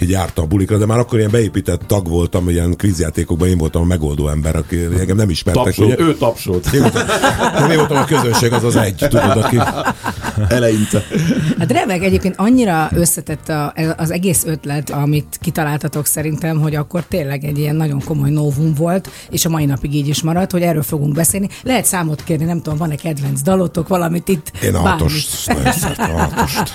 így 0.00 0.10
jártam 0.10 0.44
a 0.44 0.46
bulikra, 0.46 0.78
de 0.78 0.86
már 0.86 0.98
akkor 0.98 1.18
ilyen 1.18 1.30
beépített 1.30 1.80
tag 1.86 2.08
voltam, 2.08 2.48
ilyen 2.48 2.76
kvízjátékokban 2.76 3.48
én 3.48 3.58
voltam 3.58 3.82
a 3.82 3.84
megoldó 3.84 4.28
ember, 4.28 4.56
aki 4.56 4.84
engem 4.84 5.16
nem 5.16 5.30
ismertek. 5.30 5.64
Tapsolt, 5.64 5.92
ugye? 5.92 6.04
ő 6.04 6.14
tapsolt. 6.14 6.72
Én 6.72 6.80
voltam, 6.80 7.06
nem, 7.54 7.70
én 7.70 7.76
voltam 7.76 7.96
a 7.96 8.04
közönség, 8.04 8.52
az 8.52 8.64
az 8.64 8.76
egy, 8.76 8.94
tudod, 8.94 9.36
aki... 9.36 9.58
Eleinte. 10.48 11.02
Hát 11.58 11.72
remek, 11.72 12.02
egyébként 12.02 12.34
annyira 12.36 12.90
összetett 12.94 13.48
a, 13.48 13.74
az 13.96 14.10
egész 14.10 14.44
ötlet, 14.44 14.90
amit 14.90 15.38
kitaláltatok 15.40 16.06
szerintem, 16.06 16.60
hogy 16.60 16.74
akkor 16.74 17.04
tényleg 17.08 17.44
egy 17.44 17.58
ilyen 17.58 17.76
nagyon 17.76 18.02
komoly 18.04 18.30
novum 18.30 18.74
volt, 18.74 19.10
és 19.30 19.44
a 19.44 19.48
mai 19.48 19.64
napig 19.64 19.94
így 19.94 20.08
is 20.08 20.22
maradt, 20.22 20.50
hogy 20.50 20.62
erről 20.62 20.82
fogunk 20.82 21.14
beszélni. 21.14 21.48
Lehet 21.62 21.81
számot 21.84 22.24
kérni, 22.24 22.44
nem 22.44 22.62
tudom, 22.62 22.78
van-e 22.78 22.94
kedvenc 22.94 23.42
dalotok, 23.42 23.88
valamit 23.88 24.28
itt? 24.28 24.52
Én 24.62 24.74
a 24.74 24.78
hatost, 24.78 25.46
nagyon 25.46 25.72
szeretem 25.72 26.14
a 26.14 26.18
hatost. 26.18 26.72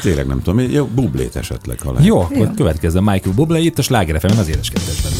Tényleg 0.00 0.26
nem 0.26 0.42
tudom, 0.42 0.60
jó, 0.70 0.84
bublét 0.84 1.36
esetleg, 1.36 1.80
ha 1.80 1.92
lehet. 1.92 2.06
Jó, 2.06 2.20
akkor 2.20 2.50
következzen 2.56 3.02
Michael 3.02 3.34
Bublé 3.34 3.62
itt 3.62 3.78
a 3.78 3.82
Sláger 3.82 4.20
FM-en 4.20 4.38
az 4.38 4.48
édes 4.48 4.70
kettesben. 4.70 5.12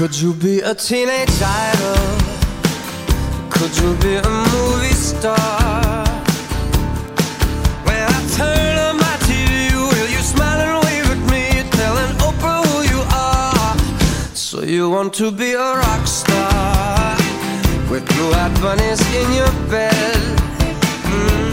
Could 0.00 0.14
you 0.22 0.32
be 0.32 0.64
a 0.70 0.74
teenage 0.74 1.44
idol? 1.72 2.16
Could 3.50 3.76
you 3.76 3.94
be 3.96 4.16
a 4.16 4.30
movie 4.30 4.94
star? 4.94 6.06
When 7.84 8.08
I 8.08 8.26
turn 8.34 8.69
you 14.80 14.88
want 14.88 15.12
to 15.12 15.30
be 15.30 15.52
a 15.52 15.70
rock 15.84 16.06
star 16.06 17.14
with 17.90 18.02
blue-eyed 18.12 18.54
bunnies 18.62 19.00
in 19.20 19.28
your 19.40 19.52
bed? 19.68 20.20
Mm. 21.14 21.50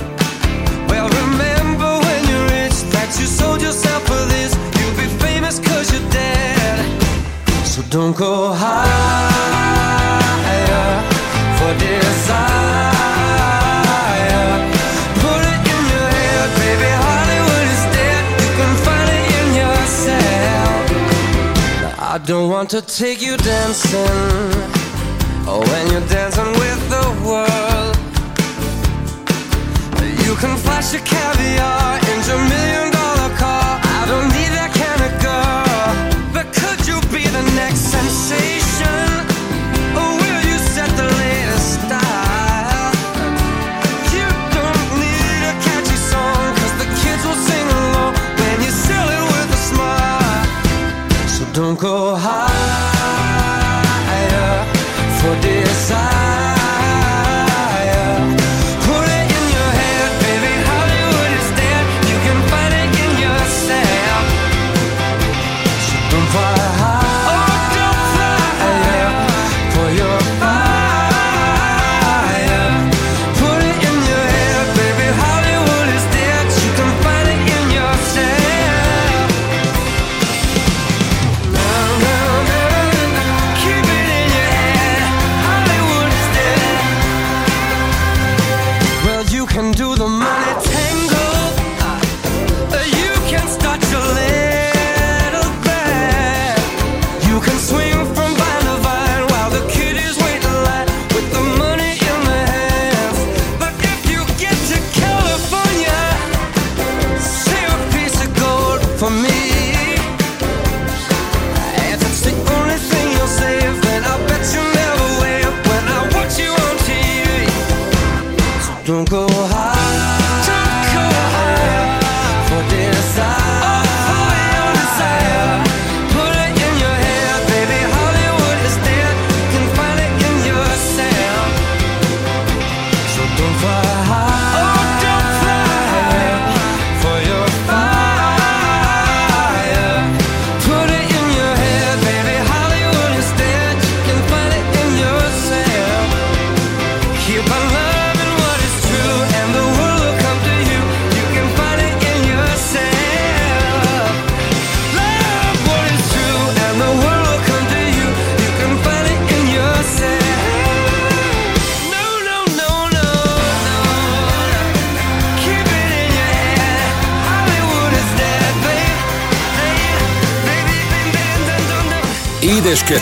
Well, 0.89 1.09
remember 1.21 1.91
when 2.05 2.21
you 2.31 2.39
rich 2.55 2.77
that 2.93 3.09
you 3.19 3.25
sold 3.25 3.61
yourself 3.61 4.01
for 4.09 4.23
this. 4.33 4.51
You'll 4.77 4.97
be 5.03 5.07
famous 5.25 5.59
cause 5.59 5.91
you're 5.91 6.09
dead. 6.09 6.79
So 7.65 7.81
don't 7.89 8.15
go 8.15 8.53
higher 8.53 8.87
for 11.57 11.71
desire. 11.83 13.66
I 22.17 22.19
don't 22.21 22.49
want 22.49 22.71
to 22.71 22.81
take 22.81 23.21
you 23.21 23.37
dancing. 23.37 24.01
Oh, 25.45 25.61
when 25.69 25.91
you're 25.91 26.09
dancing 26.09 26.51
with 26.63 26.81
the 26.89 27.05
world. 27.27 27.95
You 30.25 30.33
can 30.37 30.57
flash 30.57 30.93
your 30.93 31.03
caviar 31.03 31.97
into 32.11 32.33
a 32.33 32.43
million 32.49 32.91
dollar 32.91 33.29
car. 33.37 33.79
I 33.99 34.05
don't 34.09 34.29
need 34.33 34.51
that 34.57 34.73
kind 34.73 35.01
of 35.07 35.11
girl. 35.21 36.33
But 36.33 36.51
could 36.57 36.87
you 36.87 36.99
be 37.15 37.23
the 37.29 37.43
next 37.53 37.81
sensation? 37.81 38.66
Don't 51.57 51.79
go 51.79 52.15
high. 52.15 52.76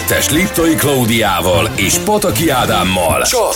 2022-es 0.06 0.32
Liptoi 0.32 0.76
Klaudiával 0.76 1.72
és 1.76 1.98
Pataki 1.98 2.50
Ádámmal. 2.50 3.22
Csak 3.22 3.56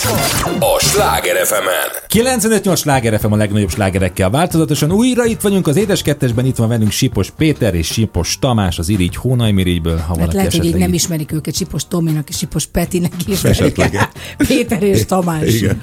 a 0.58 0.78
Sláger 0.78 1.46
fm 1.46 1.54
-en. 1.54 1.99
95-8 2.12 2.76
sláger 2.78 3.20
FM 3.20 3.32
a 3.32 3.36
legnagyobb 3.36 3.70
slágerekkel 3.70 4.30
változatosan. 4.30 4.92
Újra 4.92 5.24
itt 5.24 5.40
vagyunk 5.40 5.66
az 5.66 5.76
Édes 5.76 6.02
Kettesben, 6.02 6.44
itt 6.46 6.56
van 6.56 6.68
velünk 6.68 6.90
Sipos 6.90 7.30
Péter 7.30 7.74
és 7.74 7.86
Sipos 7.86 8.38
Tamás 8.40 8.78
az 8.78 8.88
Irigy 8.88 9.16
Hónajmirigyből. 9.16 9.96
Ha 9.98 10.18
Hát 10.18 10.32
lehet, 10.32 10.52
hogy 10.56 10.64
így 10.64 10.76
nem 10.76 10.92
ismerik 10.92 11.32
őket, 11.32 11.54
Sipos 11.54 11.88
Tominak 11.88 12.28
és 12.28 12.36
Sipos 12.36 12.66
Petinek. 12.66 13.12
Esetleg. 13.42 14.08
Péter 14.36 14.82
és 14.82 15.04
Tamás. 15.06 15.54
Igen. 15.54 15.82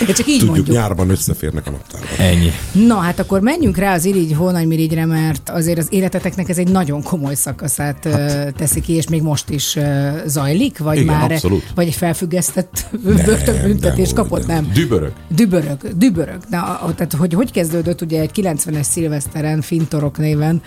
Én 0.00 0.14
csak 0.14 0.26
így 0.26 0.38
Tudjuk, 0.38 0.48
mondjuk. 0.56 0.76
nyárban 0.76 1.10
összeférnek 1.10 1.66
a 1.66 1.70
naptárban. 1.70 2.08
Ennyi. 2.18 2.50
Na, 2.86 2.94
hát 2.96 3.18
akkor 3.18 3.40
menjünk 3.40 3.76
rá 3.76 3.94
az 3.94 4.04
Irigy 4.04 4.32
Hónajmirigyre, 4.32 5.06
mert 5.06 5.48
azért 5.50 5.78
az 5.78 5.86
életeteknek 5.90 6.48
ez 6.48 6.58
egy 6.58 6.68
nagyon 6.70 7.02
komoly 7.02 7.34
szakaszát 7.34 8.04
hát. 8.04 8.54
teszi 8.54 8.80
ki, 8.80 8.92
és 8.92 9.08
még 9.08 9.22
most 9.22 9.50
is 9.50 9.78
zajlik, 10.26 10.78
vagy 10.78 10.98
Igen, 11.00 11.14
már 11.14 11.32
abszolút. 11.32 11.62
vagy 11.74 11.86
egy 11.86 11.94
felfüggesztett 11.94 12.86
börtönbüntetés 13.02 14.12
kapott, 14.12 14.46
nem? 14.46 14.70
Dübörög. 14.74 15.12
Dübörög, 15.76 15.98
dübörög. 15.98 16.38
Na, 16.50 16.92
tehát 16.96 17.12
hogy, 17.12 17.34
hogy 17.34 17.50
kezdődött 17.52 18.02
ugye 18.02 18.20
egy 18.20 18.30
90-es 18.34 18.82
szilveszteren, 18.82 19.60
Fintorok 19.60 20.18
néven? 20.18 20.62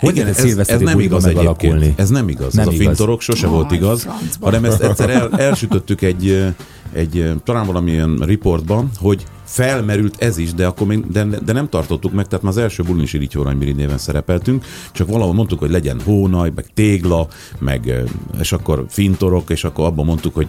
Hogy 0.00 0.16
Igen, 0.16 0.26
ez, 0.26 0.58
ez 0.68 0.80
nem 0.80 1.00
igaz 1.00 1.24
megalakulni? 1.24 1.74
egyébként. 1.74 2.00
Ez 2.00 2.08
nem 2.08 2.28
igaz. 2.28 2.52
Nem 2.52 2.68
ez 2.68 2.74
igaz. 2.74 2.86
a 2.86 2.88
fintorok 2.88 3.20
sose 3.20 3.46
Aj, 3.46 3.52
volt 3.52 3.70
igaz, 3.72 4.02
francba. 4.02 4.44
hanem 4.46 4.64
ezt 4.64 4.80
egyszer 4.82 5.10
el, 5.10 5.30
elsütöttük 5.38 6.02
egy, 6.02 6.54
egy 6.92 7.32
talán 7.44 7.66
valamilyen 7.66 8.16
riportban, 8.16 8.90
hogy 8.98 9.24
felmerült 9.52 10.16
ez 10.18 10.38
is, 10.38 10.54
de 10.54 10.66
akkor 10.66 10.86
még, 10.86 11.06
de, 11.06 11.24
de 11.24 11.52
nem 11.52 11.68
tartottuk 11.68 12.12
meg, 12.12 12.26
tehát 12.26 12.44
már 12.44 12.52
az 12.52 12.58
első 12.58 12.82
bulin 12.82 13.02
is 13.02 13.12
Irigy 13.12 13.32
Hónajmiri 13.32 13.72
néven 13.72 13.98
szerepeltünk, 13.98 14.64
csak 14.92 15.08
valahol 15.08 15.34
mondtuk, 15.34 15.58
hogy 15.58 15.70
legyen 15.70 16.00
hónaj, 16.00 16.52
meg 16.54 16.66
tégla, 16.74 17.28
meg, 17.58 18.02
és 18.40 18.52
akkor 18.52 18.84
fintorok, 18.88 19.50
és 19.50 19.64
akkor 19.64 19.84
abban 19.84 20.04
mondtuk, 20.04 20.34
hogy 20.34 20.48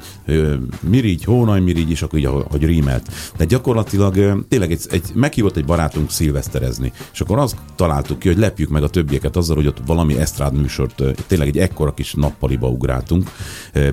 Mirigy, 0.79 1.23
Hónajmirigy, 1.23 1.89
és 1.89 2.01
akkor 2.01 2.19
így, 2.19 2.25
ahogy 2.25 2.65
rímelt. 2.65 3.07
De 3.37 3.45
gyakorlatilag 3.45 4.45
tényleg 4.47 4.71
egy, 4.71 4.81
egy, 4.89 5.03
meghívott 5.13 5.57
egy 5.57 5.65
barátunk 5.65 6.11
szilveszterezni, 6.11 6.91
és 7.13 7.21
akkor 7.21 7.37
azt 7.37 7.55
találtuk 7.75 8.19
ki, 8.19 8.27
hogy 8.27 8.37
lepjük 8.37 8.69
meg 8.69 8.83
a 8.83 8.89
többieket 8.89 9.35
azzal, 9.35 9.55
hogy 9.55 9.67
ott 9.67 9.81
valami 9.85 10.17
esztrád 10.17 10.53
műsort, 10.53 11.03
tényleg 11.27 11.47
egy 11.47 11.57
ekkora 11.57 11.93
kis 11.93 12.13
nappaliba 12.13 12.67
ugráltunk, 12.67 13.29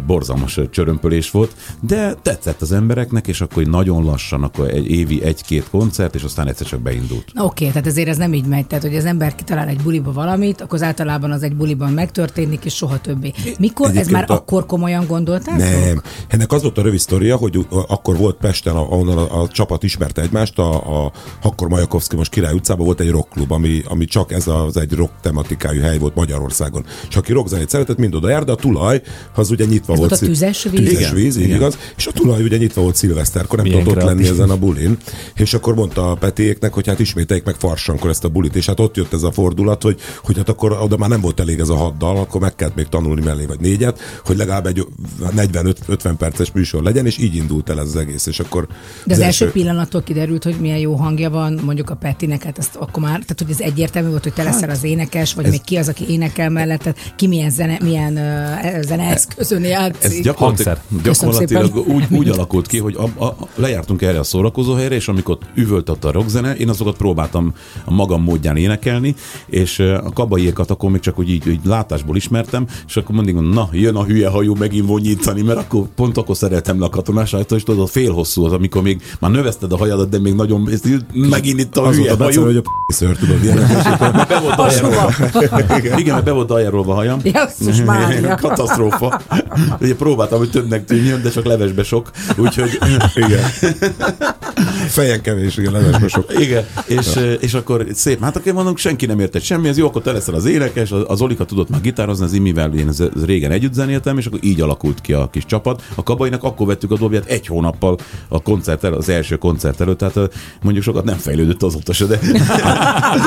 borzalmas 0.07 0.61
csörömpölés 0.71 1.31
volt, 1.31 1.55
de 1.81 2.15
tetszett 2.23 2.63
az 2.63 2.73
embereknek, 2.73 3.27
és 3.27 3.41
akkor 3.41 3.63
nagyon 3.63 4.05
lassan, 4.05 4.43
akkor 4.43 4.69
egy 4.69 5.00
évi 5.01 5.23
egy-két 5.23 5.69
koncert, 5.71 6.15
és 6.15 6.23
aztán 6.23 6.49
egyszer 6.49 6.67
csak 6.67 6.81
beindult. 6.81 7.25
Oké, 7.35 7.43
okay, 7.43 7.69
tehát 7.69 7.87
ezért 7.87 8.09
ez 8.09 8.17
nem 8.17 8.33
így 8.35 8.45
megy. 8.45 8.67
Tehát, 8.67 8.85
hogy 8.85 8.97
az 8.97 9.05
ember 9.05 9.35
kitalál 9.35 9.69
egy 9.69 9.81
buliba 9.83 10.13
valamit, 10.13 10.61
akkor 10.61 10.75
az 10.75 10.83
általában 10.83 11.31
az 11.31 11.43
egy 11.43 11.55
buliban 11.55 11.93
megtörténik, 11.93 12.65
és 12.65 12.75
soha 12.75 12.99
többé. 13.01 13.33
Mikor? 13.59 13.87
ez 13.87 13.93
Egyébként 13.93 14.17
már 14.17 14.31
a- 14.31 14.35
akkor 14.35 14.67
komolyan 14.67 15.07
gondoltátok? 15.07 15.57
Nem. 15.59 16.03
Ennek 16.29 16.53
az 16.53 16.63
volt 16.63 16.79
a 16.79 16.83
rövid 16.83 16.99
sztoria, 16.99 17.37
hogy 17.37 17.67
akkor 17.89 18.17
volt 18.17 18.37
Pesten, 18.37 18.75
ahonnan 18.75 19.19
a, 19.19 19.43
a 19.43 19.49
csapat 19.49 19.83
ismerte 19.83 20.23
egymást, 20.23 20.59
a, 20.59 21.05
a 21.05 21.13
akkor 21.43 21.69
Majakovszki 21.69 22.17
most 22.17 22.31
Király 22.31 22.55
utcában 22.55 22.85
volt 22.87 23.01
egy 23.01 23.11
rockklub, 23.11 23.53
ami, 23.53 23.83
ami 23.89 24.05
csak 24.05 24.33
ez 24.33 24.47
az 24.47 24.77
egy 24.77 24.93
rock 24.93 25.13
tematikájú 25.23 25.81
hely 25.81 25.99
volt 25.99 26.15
Magyarországon. 26.15 26.85
És 27.09 27.17
aki 27.17 27.33
rockzenét 27.33 27.69
szeretett, 27.69 27.97
mind 27.99 28.15
oda 28.15 28.29
jár, 28.29 28.45
de 28.45 28.53
a 28.53 28.55
tulaj 28.55 29.03
az 29.35 29.51
ugye 29.51 29.65
nyitva 29.65 29.93
Ez 29.93 29.99
volt. 29.99 30.13
a 30.13 30.17
tüzes 30.17 30.63
víz? 30.63 30.73
Tüzes 30.73 31.01
Igen, 31.01 31.15
víz, 31.15 31.37
így 31.37 31.45
igen. 31.45 31.57
igaz. 31.57 31.79
És 31.97 32.07
a 32.07 32.13
tulaj 32.13 32.43
ugye 32.43 32.57
nyitva 32.57 32.83
volt 32.83 32.97
szilveszterkor, 32.97 33.59
nem 33.59 33.67
Milyen 33.67 33.83
tudott 33.83 34.03
ott 34.03 34.09
lenni 34.09 34.29
ezen 34.29 34.51
a 34.51 34.57
bulin. 34.57 34.90
És 35.35 35.55
akkor 35.55 35.75
mondta 35.75 36.11
a 36.11 36.15
Petiéknek, 36.15 36.73
hogy 36.73 36.87
hát 36.87 36.99
ismételjék 36.99 37.47
meg 37.47 37.55
Farsankor 37.55 38.11
ezt 38.11 38.25
a 38.25 38.29
bulit. 38.29 38.57
És 38.57 38.67
hát 38.67 38.81
ott 38.81 38.97
jött 38.97 39.13
ez 39.13 39.23
a 39.23 39.33
fordulat, 39.33 39.83
hogy, 39.83 40.01
hogy 40.23 40.37
hát 40.37 40.49
akkor 40.49 40.73
oda 40.73 40.97
már 40.97 41.09
nem 41.09 41.21
volt 41.21 41.41
elég 41.41 41.59
ez 41.59 41.69
a 41.69 41.77
hat 41.77 41.97
dal, 41.97 42.17
akkor 42.17 42.41
meg 42.41 42.55
kellett 42.55 42.75
még 42.75 42.87
tanulni 42.87 43.25
mellé 43.25 43.47
vagy 43.47 43.61
négyet, 43.61 44.01
hogy 44.25 44.37
legalább 44.37 44.67
egy 44.67 44.87
40-50 45.37 46.15
perces 46.19 46.53
műsor 46.53 46.83
legyen, 46.83 47.07
és 47.07 47.19
így 47.19 47.35
indult 47.35 47.69
el 47.69 47.79
ez 47.79 47.87
az 47.87 47.97
egész. 47.97 48.27
És 48.27 48.41
akkor 48.41 48.67
De 49.05 49.15
az, 49.15 49.21
első 49.21 49.51
pillanattól 49.51 50.03
kiderült, 50.03 50.45
hogy 50.45 50.57
milyen 50.61 50.79
jó 50.79 50.95
hangja 50.95 51.31
van, 51.31 51.61
mondjuk 51.65 51.91
a 51.91 51.95
Petinek, 51.95 52.43
hát 52.43 52.59
ezt 52.59 52.77
akkor 52.77 53.03
már, 53.03 53.13
tehát 53.13 53.39
hogy 53.39 53.51
ez 53.51 53.61
egyértelmű 53.61 54.09
volt, 54.09 54.23
hogy 54.23 54.33
te 54.33 54.43
leszel 54.43 54.71
az 54.71 54.85
énekes, 54.85 55.35
vagy 55.35 55.49
még 55.49 55.61
ki 55.65 55.77
az, 55.77 55.89
aki 55.89 56.09
énekel 56.09 56.51
mellett, 56.51 56.95
ki 57.17 57.27
milyen, 57.27 57.51
zene, 57.51 57.79
milyen 57.83 58.13
uh, 58.13 58.83
zeneeszközön 58.83 59.63
Ez 59.63 59.69
játszik. 59.69 60.23
gyakorlatilag, 60.23 60.79
Köszönöm 61.03 61.35
gyakorlatilag 61.35 61.89
úgy, 61.89 62.05
úgy 62.11 62.29
alakult 62.29 62.67
ki, 62.67 62.79
hogy 62.79 62.97
a, 62.97 63.25
a, 63.25 63.37
lejártunk 63.55 64.03
erre 64.03 64.19
a 64.19 64.23
szórakozó 64.23 64.70
helyre, 64.75 64.95
és 64.95 65.09
amikor 65.09 65.39
üvöltött 65.55 66.05
a 66.05 66.13
rockzene, 66.13 66.57
én 66.57 66.69
azokat 66.69 66.97
próbáltam 66.97 67.55
a 67.85 67.93
magam 67.93 68.23
módján 68.23 68.57
énekelni, 68.57 69.15
és 69.47 69.79
a 69.79 70.13
kabaiékat 70.15 70.71
akkor 70.71 70.91
még 70.91 71.01
csak 71.01 71.19
úgy 71.19 71.31
így, 71.31 71.47
így 71.47 71.61
látásból 71.65 72.17
ismertem, 72.17 72.67
és 72.87 72.97
akkor 72.97 73.15
mindig 73.15 73.35
mondom, 73.35 73.53
na, 73.53 73.69
jön 73.73 73.97
a 73.97 74.05
hülye 74.05 74.29
hajú 74.29 74.55
megint 74.55 74.87
vonyítani, 74.87 75.43
mert 75.43 75.59
akkor 75.59 75.87
pont 75.95 76.17
akkor 76.17 76.37
szeretem 76.37 76.81
le 76.81 76.87
a 76.87 76.89
katonás 76.89 77.33
ajtó, 77.33 77.57
és 77.57 77.63
tudod, 77.63 77.89
fél 77.89 78.13
hosszú 78.13 78.45
az, 78.45 78.53
amikor 78.53 78.83
még 78.83 79.03
már 79.21 79.31
növeszted 79.31 79.73
a 79.73 79.77
hajadat, 79.77 80.09
de 80.09 80.19
még 80.19 80.35
nagyon, 80.35 80.69
és 80.71 80.79
megint 81.13 81.61
itt 81.61 81.77
a 81.77 81.87
az 81.87 81.97
hülye 81.97 82.09
volt 82.09 82.21
a 82.21 82.25
becene, 82.25 82.47
hogy 82.47 82.57
a 82.57 82.61
p***ször, 82.61 83.17
tudod, 83.17 83.43
ilyen. 83.43 83.57
Be 84.29 84.41
volt 84.41 84.57
dajarolva. 84.57 85.13
Igen, 85.97 86.15
mert 86.15 86.25
be 86.25 86.33
volt 86.33 86.47
dajarolva 86.47 86.93
a 86.93 86.95
hajam. 86.95 87.21
Jesszus 87.23 87.83
Mária. 87.83 88.35
Katasztrófa. 88.43 89.21
Ugye 89.81 89.95
próbáltam, 89.95 90.39
hogy 90.39 90.51
többnek 90.51 90.85
tűnjön, 90.85 91.23
de 91.23 91.31
csak 91.31 91.45
levesbe 91.45 91.83
sok. 91.83 92.11
Úgyhogy 92.37 92.79
Igen. 93.15 93.41
Fejen 94.99 95.21
kevés, 95.23 95.57
igen, 95.57 95.73
levesbe 95.73 96.09
sok. 96.19 96.33
Igen, 96.39 96.65
és, 96.87 97.19
és 97.41 97.55
akkor 97.55 97.87
szép, 97.95 98.23
hát 98.23 98.37
akkor 98.37 98.53
mondom, 98.53 98.77
senki 98.77 99.07
nem 99.07 99.21
értett 99.21 99.43
semmi, 99.43 99.69
ez 99.69 99.79
jó, 99.79 99.87
akkor 99.87 100.03
te 100.03 100.13
leszel 100.13 100.35
az 100.35 100.45
énekes, 100.45 100.91
az 100.93 101.03
az 101.07 101.21
Olika 101.21 101.45
tudott 101.45 101.69
már 101.69 101.81
gitározni, 101.81 102.25
az 102.25 102.33
Imivel 102.33 102.73
én 102.75 102.89
ez- 102.89 103.01
ez 103.01 103.25
régen 103.25 103.51
együtt 103.51 103.73
zenéltem, 103.73 104.19
és 104.19 104.27
akkor 104.27 104.39
így 104.43 104.61
alakult 104.61 105.01
ki 105.01 105.13
a 105.13 105.29
kis 105.33 105.47
csapat. 105.47 105.83
A 105.95 106.03
kabainak 106.03 106.45
akkor 106.45 106.67
vettük 106.67 106.91
a 106.91 106.97
dobját 106.97 107.27
egy 107.27 107.47
hónappal 107.47 107.97
a 108.29 108.43
koncert 108.43 108.85
el, 108.85 108.93
az 108.93 109.09
első 109.09 109.37
koncert 109.37 109.81
előtt, 109.81 109.99
tehát 109.99 110.19
mondjuk 110.63 110.85
sokat 110.85 111.05
nem 111.05 111.17
fejlődött 111.17 111.63
azóta 111.63 111.93
se, 111.93 112.05
de 112.05 112.19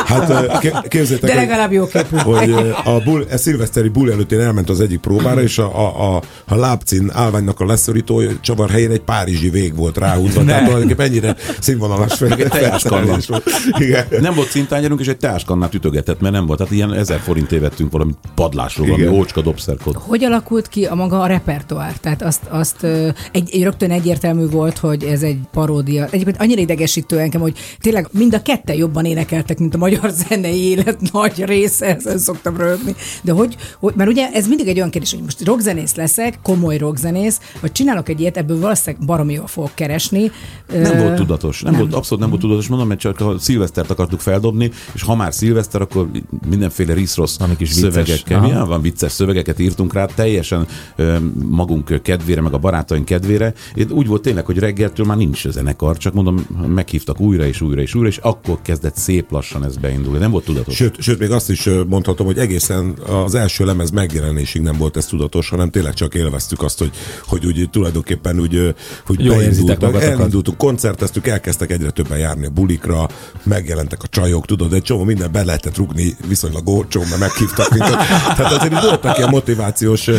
Hát 0.05 0.87
képzeljétek, 0.87 1.29
De 1.29 1.35
legalább 1.35 1.71
jó 1.71 1.87
képű. 1.87 2.15
hogy 2.17 2.51
a, 2.83 2.99
bull, 3.03 3.25
a 3.31 3.37
szilveszteri 3.37 3.89
bull 3.89 4.11
előtt 4.11 4.31
én 4.31 4.39
elment 4.39 4.69
az 4.69 4.81
egyik 4.81 4.99
próbára, 4.99 5.41
és 5.41 5.57
a, 5.57 5.79
a, 5.79 6.15
a, 6.15 6.21
a 6.47 6.55
lábcin 6.55 7.09
állványnak 7.13 7.59
a 7.59 7.65
leszorító 7.65 8.21
csavar 8.41 8.69
helyén 8.69 8.91
egy 8.91 9.01
párizsi 9.01 9.49
vég 9.49 9.75
volt 9.75 9.97
ráhúzva. 9.97 10.43
Tehát 10.43 10.63
tulajdonképpen 10.63 11.05
ennyire 11.23 11.41
színvonalas 11.59 12.13
fel, 12.13 12.31
egy 12.31 12.47
teáskanna. 12.47 13.17
Igen. 13.77 14.05
nem 14.19 14.33
volt 14.33 14.49
szintányerünk, 14.49 14.99
és 14.99 15.07
egy 15.07 15.17
teáskannát 15.17 15.73
ütögetett, 15.73 16.21
mert 16.21 16.33
nem 16.33 16.45
volt. 16.45 16.57
Tehát 16.57 16.73
ilyen 16.73 16.93
ezer 16.93 17.19
forintért 17.19 17.61
vettünk 17.61 17.91
valami 17.91 18.11
padlásról, 18.35 18.87
valami 18.87 19.07
ócska 19.07 19.41
dobszerkot. 19.41 19.95
Hogy 19.95 20.23
alakult 20.23 20.67
ki 20.67 20.85
a 20.85 20.95
maga 20.95 21.21
a 21.21 21.25
repertoár? 21.25 21.97
Tehát 21.97 22.21
azt, 22.21 22.41
azt 22.49 22.83
egy, 23.31 23.49
egy 23.51 23.63
rögtön 23.63 23.91
egyértelmű 23.91 24.47
volt, 24.47 24.77
hogy 24.77 25.03
ez 25.03 25.21
egy 25.21 25.37
paródia. 25.51 26.05
Egyébként 26.05 26.41
annyira 26.41 26.61
idegesítő 26.61 27.19
engem, 27.19 27.41
hogy 27.41 27.57
tényleg 27.79 28.07
mind 28.11 28.33
a 28.33 28.41
ketten 28.41 28.75
jobban 28.75 29.05
énekeltek, 29.05 29.59
mint 29.59 29.75
a 29.75 29.77
magyar 29.77 30.09
zenei 30.09 30.69
élet 30.69 31.11
nagy 31.11 31.43
része, 31.45 31.95
ezen 31.95 32.17
szoktam 32.17 32.57
rögni. 32.57 32.95
De 33.21 33.31
hogy, 33.31 33.55
hogy, 33.79 33.93
mert 33.95 34.09
ugye 34.09 34.29
ez 34.33 34.47
mindig 34.47 34.67
egy 34.67 34.77
olyan 34.77 34.89
kérdés, 34.89 35.11
hogy 35.11 35.23
most 35.23 35.45
rockzenész 35.45 35.95
leszek, 35.95 36.39
komoly 36.41 36.77
rockzenész, 36.77 37.39
vagy 37.61 37.71
csinálok 37.71 38.09
egy 38.09 38.19
ilyet, 38.19 38.37
ebből 38.37 38.59
valószínűleg 38.59 39.05
baromi 39.05 39.33
jól 39.33 39.47
fogok 39.47 39.71
keresni. 39.73 40.31
Nem 40.71 40.97
Ö, 40.97 41.01
volt 41.01 41.12
tudatos, 41.15 41.61
nem, 41.61 41.71
nem 41.71 41.81
volt, 41.81 41.93
abszolút 41.93 42.19
nem 42.19 42.29
volt 42.29 42.41
tudatos, 42.41 42.67
mondom, 42.67 42.87
mert 42.87 42.99
csak 42.99 43.19
a 43.19 43.35
szilvesztert 43.39 43.89
akartuk 43.89 44.19
feldobni, 44.19 44.71
és 44.93 45.01
ha 45.01 45.15
már 45.15 45.33
szilveszter, 45.33 45.81
akkor 45.81 46.09
mindenféle 46.49 46.93
risz-rossz 46.93 47.37
szövegekkel, 47.59 48.47
ja, 48.47 48.65
van 48.65 48.81
vicces 48.81 49.11
szövegeket 49.11 49.59
írtunk 49.59 49.93
rá, 49.93 50.05
teljesen 50.05 50.67
magunk 51.47 52.01
kedvére, 52.01 52.41
meg 52.41 52.53
a 52.53 52.57
barátaink 52.57 53.05
kedvére. 53.05 53.53
Én 53.75 53.91
úgy 53.91 54.07
volt 54.07 54.21
tényleg, 54.21 54.45
hogy 54.45 54.57
reggeltől 54.59 55.05
már 55.05 55.17
nincs 55.17 55.47
zenekar, 55.47 55.97
csak 55.97 56.13
mondom, 56.13 56.47
meghívtak 56.67 57.19
újra 57.19 57.45
és 57.45 57.61
újra 57.61 57.81
és 57.81 57.95
újra, 57.95 58.07
és 58.07 58.17
akkor 58.17 58.61
kezdett 58.61 58.95
szép 58.95 59.31
lassan 59.31 59.63
ez 59.63 59.77
beindulni. 59.77 60.19
Nem 60.19 60.31
volt 60.31 60.45
tudatos. 60.45 60.75
Sőt, 60.75 61.01
sőt, 61.01 61.19
még 61.19 61.31
azt 61.31 61.49
is 61.49 61.69
mondhatom, 61.87 62.25
hogy 62.25 62.37
egészen 62.37 62.93
az 63.07 63.35
első 63.35 63.65
lemez 63.65 63.89
megjelenésig 63.89 64.61
nem 64.61 64.77
volt 64.77 64.97
ez 64.97 65.05
tudatos, 65.05 65.49
hanem 65.49 65.69
tényleg 65.69 65.93
csak 65.93 66.13
élveztük 66.13 66.61
azt, 66.63 66.79
hogy, 66.79 66.91
hogy 67.25 67.45
úgy 67.45 67.69
tulajdonképpen 67.71 68.39
úgy, 68.39 68.75
hogy 69.05 69.25
Jól 69.25 69.41
érzitek 69.41 69.79
beindultak, 69.79 69.91
magatokat. 69.91 70.17
Koncerteztük, 71.03 71.27
elkezdtek 71.27 71.71
egyre 71.71 71.89
többen 71.89 72.17
járni 72.17 72.45
a 72.45 72.49
bulikra, 72.49 73.09
megjelentek 73.43 74.03
a 74.03 74.07
csajok, 74.07 74.45
tudod, 74.45 74.73
egy 74.73 74.81
csomó 74.81 75.03
minden 75.03 75.31
be 75.31 75.43
lehetett 75.43 75.77
rugni 75.77 76.15
viszonylag 76.27 76.67
olcsó, 76.67 76.99
mert 76.99 77.19
meghívtak 77.19 77.69
minket. 77.69 77.97
Tehát 78.35 78.51
azért 78.51 78.81
voltak 78.81 79.17
ilyen 79.17 79.29
motivációs 79.29 80.09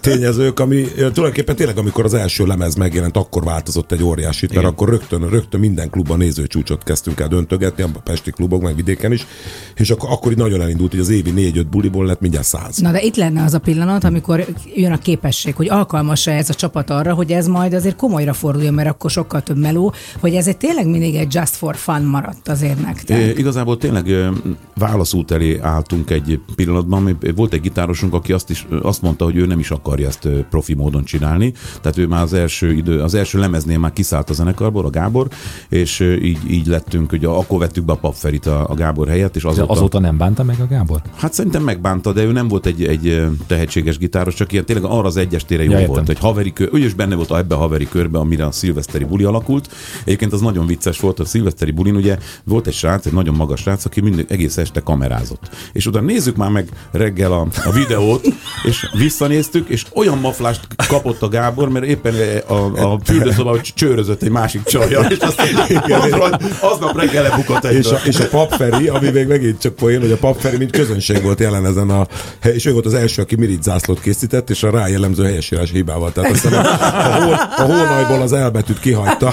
tényezők, 0.00 0.60
ami 0.60 0.84
tulajdonképpen 0.94 1.56
tényleg, 1.56 1.78
amikor 1.78 2.04
az 2.04 2.14
első 2.14 2.46
lemez 2.46 2.74
megjelent, 2.74 3.16
akkor 3.16 3.44
változott 3.44 3.92
egy 3.92 4.02
óriásit, 4.02 4.48
mert 4.48 4.60
Igen. 4.60 4.72
akkor 4.72 4.88
rögtön, 4.88 5.28
rögtön 5.28 5.60
minden 5.60 5.90
klubban 5.90 6.18
nézőcsúcsot 6.18 6.82
kezdtünk 6.82 7.20
el 7.20 7.28
döntögetni, 7.28 7.82
a 7.82 7.88
pesti 8.04 8.30
klubok, 8.30 8.62
meg 8.62 8.74
vidéken 8.74 9.12
is, 9.12 9.26
és 9.74 9.90
akkor, 9.90 10.10
akkor 10.10 10.32
így 10.32 10.38
nagyon 10.38 10.60
elindult, 10.60 10.90
hogy 10.90 11.00
az 11.00 11.08
évi 11.08 11.30
négy-öt 11.30 11.68
buliból 11.68 12.06
lett 12.06 12.20
mindjárt 12.20 12.46
száz. 12.46 12.76
Na 12.76 12.90
de 12.90 13.00
itt 13.00 13.16
lenne 13.16 13.42
az 13.42 13.54
a 13.54 13.58
pillanat, 13.58 14.04
amikor 14.04 14.46
jön 14.74 14.92
a 14.92 14.98
képesség, 14.98 15.54
hogy 15.54 15.68
alkalmas-e 15.68 16.32
ez 16.32 16.48
a 16.48 16.54
csapat 16.54 16.90
arra, 16.90 17.14
hogy 17.14 17.32
ez 17.32 17.46
majd 17.46 17.74
azért 17.74 17.96
komolyra 17.96 18.32
forduljon, 18.32 18.74
mert 18.74 18.88
akkor 18.88 19.10
sokkal 19.10 19.42
több 19.42 19.58
meló, 19.58 19.94
hogy 20.20 20.31
ez 20.36 20.46
egy 20.46 20.56
tényleg 20.56 20.86
mindig 20.86 21.14
egy 21.14 21.34
just 21.34 21.54
for 21.54 21.76
fun 21.76 22.02
maradt 22.02 22.48
azért 22.48 22.80
nektek. 22.82 23.18
É, 23.18 23.28
igazából 23.36 23.76
tényleg 23.76 24.16
válaszút 24.74 25.30
elé 25.30 25.58
álltunk 25.58 26.10
egy 26.10 26.40
pillanatban. 26.54 27.02
Mi- 27.02 27.32
Volt 27.36 27.52
egy 27.52 27.60
gitárosunk, 27.60 28.14
aki 28.14 28.32
azt, 28.32 28.50
is, 28.50 28.66
azt 28.82 29.02
mondta, 29.02 29.24
hogy 29.24 29.36
ő 29.36 29.46
nem 29.46 29.58
is 29.58 29.70
akarja 29.70 30.06
ezt 30.08 30.28
profi 30.50 30.74
módon 30.74 31.04
csinálni. 31.04 31.52
Tehát 31.80 31.98
ő 31.98 32.06
már 32.06 32.22
az 32.22 32.32
első, 32.32 32.72
idő, 32.72 33.00
az 33.00 33.14
első 33.14 33.38
lemeznél 33.38 33.78
már 33.78 33.92
kiszállt 33.92 34.30
a 34.30 34.32
zenekarból, 34.32 34.84
a 34.84 34.90
Gábor, 34.90 35.28
és 35.68 36.00
így, 36.22 36.38
így 36.50 36.66
lettünk, 36.66 37.10
hogy 37.10 37.24
akkor 37.24 37.58
vettük 37.58 37.84
be 37.84 37.92
a 37.92 37.96
papferit 37.96 38.46
a, 38.46 38.68
a 38.68 38.74
Gábor 38.74 39.08
helyett, 39.08 39.36
és 39.36 39.44
Azóta, 39.44 39.62
azóta, 39.62 39.78
azóta 39.78 39.98
nem 39.98 40.16
bánta 40.16 40.42
meg 40.42 40.60
a 40.60 40.66
Gábor? 40.66 41.00
Hát 41.16 41.32
szerintem 41.32 41.62
megbánta, 41.62 42.12
de 42.12 42.22
ő 42.24 42.32
nem 42.32 42.48
volt 42.48 42.66
egy, 42.66 42.84
egy 42.84 43.26
tehetséges 43.46 43.98
gitáros, 43.98 44.34
csak 44.34 44.52
ilyen 44.52 44.64
tényleg 44.64 44.84
arra 44.90 45.06
az 45.06 45.16
egyes 45.16 45.44
tére 45.44 45.62
jó 45.64 45.70
Ja, 45.70 45.78
értem. 45.78 45.94
volt, 45.94 46.06
hogy 46.06 46.18
haveri 46.18 46.52
kör, 46.52 46.68
ő 46.72 46.78
is 46.78 46.94
benne 46.94 47.14
volt 47.14 47.30
ebbe 47.32 47.54
a 47.54 47.58
haveri 47.58 47.88
körbe, 47.88 48.18
amire 48.18 48.46
a 48.46 48.50
szilveszteri 48.52 49.04
buli 49.04 49.24
alakult. 49.24 49.68
Egyébként 50.04 50.21
az 50.30 50.40
nagyon 50.40 50.66
vicces 50.66 51.00
volt, 51.00 51.20
a 51.20 51.24
szilveszteri 51.24 51.70
bulin 51.70 51.96
ugye 51.96 52.18
volt 52.44 52.66
egy 52.66 52.74
srác, 52.74 53.06
egy 53.06 53.12
nagyon 53.12 53.34
magas 53.34 53.60
srác, 53.60 53.84
aki 53.84 54.00
mindig 54.00 54.26
egész 54.28 54.56
este 54.56 54.80
kamerázott. 54.80 55.50
És 55.72 55.86
utána 55.86 56.06
nézzük 56.06 56.36
már 56.36 56.50
meg 56.50 56.68
reggel 56.90 57.32
a, 57.32 57.46
a 57.64 57.72
videót, 57.72 58.26
és 58.62 58.90
visszanéztük, 58.98 59.68
és 59.68 59.84
olyan 59.94 60.18
maflást 60.18 60.66
kapott 60.88 61.22
a 61.22 61.28
Gábor, 61.28 61.68
mert 61.68 61.84
éppen 61.84 62.14
a, 62.46 62.54
a 62.54 62.98
fürdőszobában 63.04 63.60
csőrözött 63.74 64.22
egy 64.22 64.30
másik 64.30 64.62
csajjal, 64.62 65.04
és 65.04 65.18
azt 65.18 65.40
aznap, 65.88 66.42
aznap 66.60 66.98
reggel 66.98 67.22
lebukott 67.22 67.64
egy 67.64 67.74
És 67.74 67.86
a, 67.86 68.00
és 68.04 68.18
a 68.18 68.28
papferi, 68.28 68.88
ami 68.88 69.10
még 69.10 69.26
megint 69.26 69.60
csak 69.60 69.74
poén, 69.74 70.00
hogy 70.00 70.10
a 70.10 70.16
papferi 70.16 70.56
mint 70.56 70.70
közönség 70.70 71.22
volt 71.22 71.40
jelen 71.40 71.66
ezen 71.66 71.90
a 71.90 72.06
hely, 72.40 72.54
és 72.54 72.64
ő 72.64 72.72
volt 72.72 72.86
az 72.86 72.94
első, 72.94 73.22
aki 73.22 73.36
mirigy 73.36 73.62
zászlót 73.62 74.00
készített, 74.00 74.50
és 74.50 74.62
a 74.62 74.70
rá 74.70 74.88
jellemző 74.88 75.24
helyesírás 75.24 75.70
hibával. 75.70 76.12
Tehát 76.12 76.30
aztán 76.30 76.52
a, 76.52 76.68
a, 77.08 77.24
hó, 77.24 77.30
a 77.32 77.62
hónajból 77.62 78.20
az 78.20 78.32
elbetűt 78.32 78.80
kihagyta, 78.80 79.32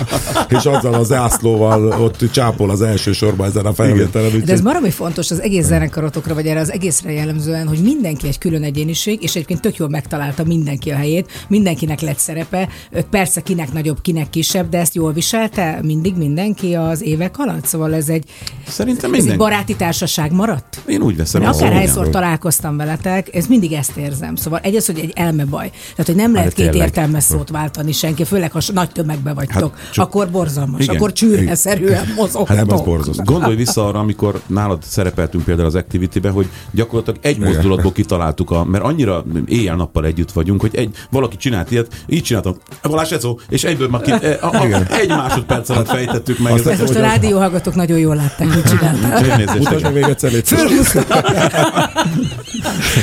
és 0.50 0.66
azzal 0.80 0.94
a 0.94 1.04
zászlóval 1.04 2.02
ott 2.02 2.32
csápol 2.32 2.70
az 2.70 2.82
első 2.82 3.12
sorban 3.12 3.48
ezen 3.48 3.66
a 3.66 3.74
felvételen. 3.74 4.42
De 4.46 4.54
ez 4.54 4.62
baromi 4.62 4.90
fontos 4.90 5.32
az 5.32 5.42
egész 5.42 5.66
zenekarotokra, 5.66 6.34
vagy 6.34 6.46
erre 6.46 6.60
az 6.60 6.72
egészre 6.72 7.12
jellemzően, 7.12 7.68
hogy 7.68 7.80
mindenki 7.82 8.28
egy 8.28 8.38
külön 8.38 8.64
egyéniség, 8.64 9.24
és 9.24 9.36
egyébként 9.36 9.62
tök 9.62 9.76
jól 9.76 9.90
megtalálta 9.90 10.44
mindenki 10.44 10.90
a 10.92 10.96
helyét, 10.96 11.46
mindenkinek 11.48 12.00
lett 12.02 12.18
szerepe, 12.18 12.70
persze 13.10 13.42
kinek 13.42 13.74
nagyobb, 13.74 14.02
kinek 14.02 14.30
kisebb, 14.30 14.70
de 14.70 14.78
ezt 14.78 14.96
jól 14.96 15.14
viselte 15.14 15.80
mindig 15.84 16.16
mindenki 16.18 16.74
az 16.74 17.02
évek 17.02 17.36
alatt, 17.38 17.66
szóval 17.66 17.94
ez 17.94 18.10
egy, 18.10 18.24
Szerintem 18.68 19.14
ez 19.14 19.26
egy 19.26 19.38
baráti 19.38 19.76
társaság 19.76 20.32
maradt. 20.32 20.82
Én 20.88 21.02
úgy 21.02 21.18
veszem. 21.18 21.42
Mert 21.42 21.54
ezt, 21.54 21.62
akárhányszor 21.62 22.00
igen. 22.00 22.12
találkoztam 22.12 22.78
veletek, 22.78 23.36
ez 23.36 23.46
mindig 23.48 23.72
ezt 23.72 23.98
érzem. 23.98 24.36
Szóval 24.36 24.60
egy 24.64 24.76
az, 24.76 24.86
hogy 24.86 25.00
egy 25.00 25.12
elmebaj. 25.16 25.70
Tehát, 25.70 26.06
hogy 26.06 26.16
nem 26.16 26.34
lehet 26.34 26.54
Hát, 26.58 26.72
két 26.72 26.82
értelmes 26.82 27.24
szót 27.24 27.50
váltani 27.50 27.92
senki, 27.92 28.24
főleg 28.24 28.52
ha 28.52 28.60
nagy 28.74 28.90
tömegbe 28.92 29.34
vagytok. 29.34 29.78
Hát, 29.78 29.92
csak- 29.92 30.06
akkor 30.06 30.30
borzalmas, 30.30 30.68
Igen. 30.78 30.95
akkor 30.95 31.11
csűrheszerűen 31.11 32.05
mozogtok. 32.15 32.47
Hát 32.47 32.65
nem, 32.65 32.76
az 32.76 32.82
borzasztó. 32.89 33.24
Gondolj 33.24 33.55
vissza 33.55 33.88
arra, 33.88 33.99
amikor 33.99 34.41
nálad 34.47 34.84
szerepeltünk 34.84 35.43
például 35.43 35.67
az 35.67 35.76
Activity-be, 35.76 36.30
hogy 36.30 36.49
gyakorlatilag 36.72 37.20
egy 37.22 37.38
mozdulatból 37.38 37.91
kitaláltuk, 37.91 38.51
a, 38.51 38.63
mert 38.63 38.84
annyira 38.84 39.26
éjjel-nappal 39.45 40.05
együtt 40.05 40.32
vagyunk, 40.32 40.61
hogy 40.61 40.76
egy, 40.76 40.95
valaki 41.09 41.38
csinált 41.38 41.72
ilyet, 41.72 42.03
így 42.07 42.24
csináltam, 42.24 42.55
Balázs 42.82 43.11
Ecó, 43.11 43.39
és 43.49 43.63
egyből 43.63 43.88
már 43.88 44.01
ki, 44.01 44.11
e, 44.28 44.38
a, 44.41 44.47
a, 44.47 44.91
egy 44.91 45.07
másodperc 45.07 45.70
alatt 45.70 45.88
fejtettük 45.88 46.39
meg. 46.39 46.53
Azt 46.53 46.67
Ezt 46.67 46.82
most 46.82 46.95
a 46.95 47.01
rádióhallgatók 47.01 47.76
nagyon 47.76 47.97
jól 47.97 48.15
látták, 48.15 48.47
hogy 48.47 48.55
Mutasd 48.55 48.74
igen. 48.74 49.82
meg 49.82 49.93
még 49.93 50.03
egyszer. 50.03 50.32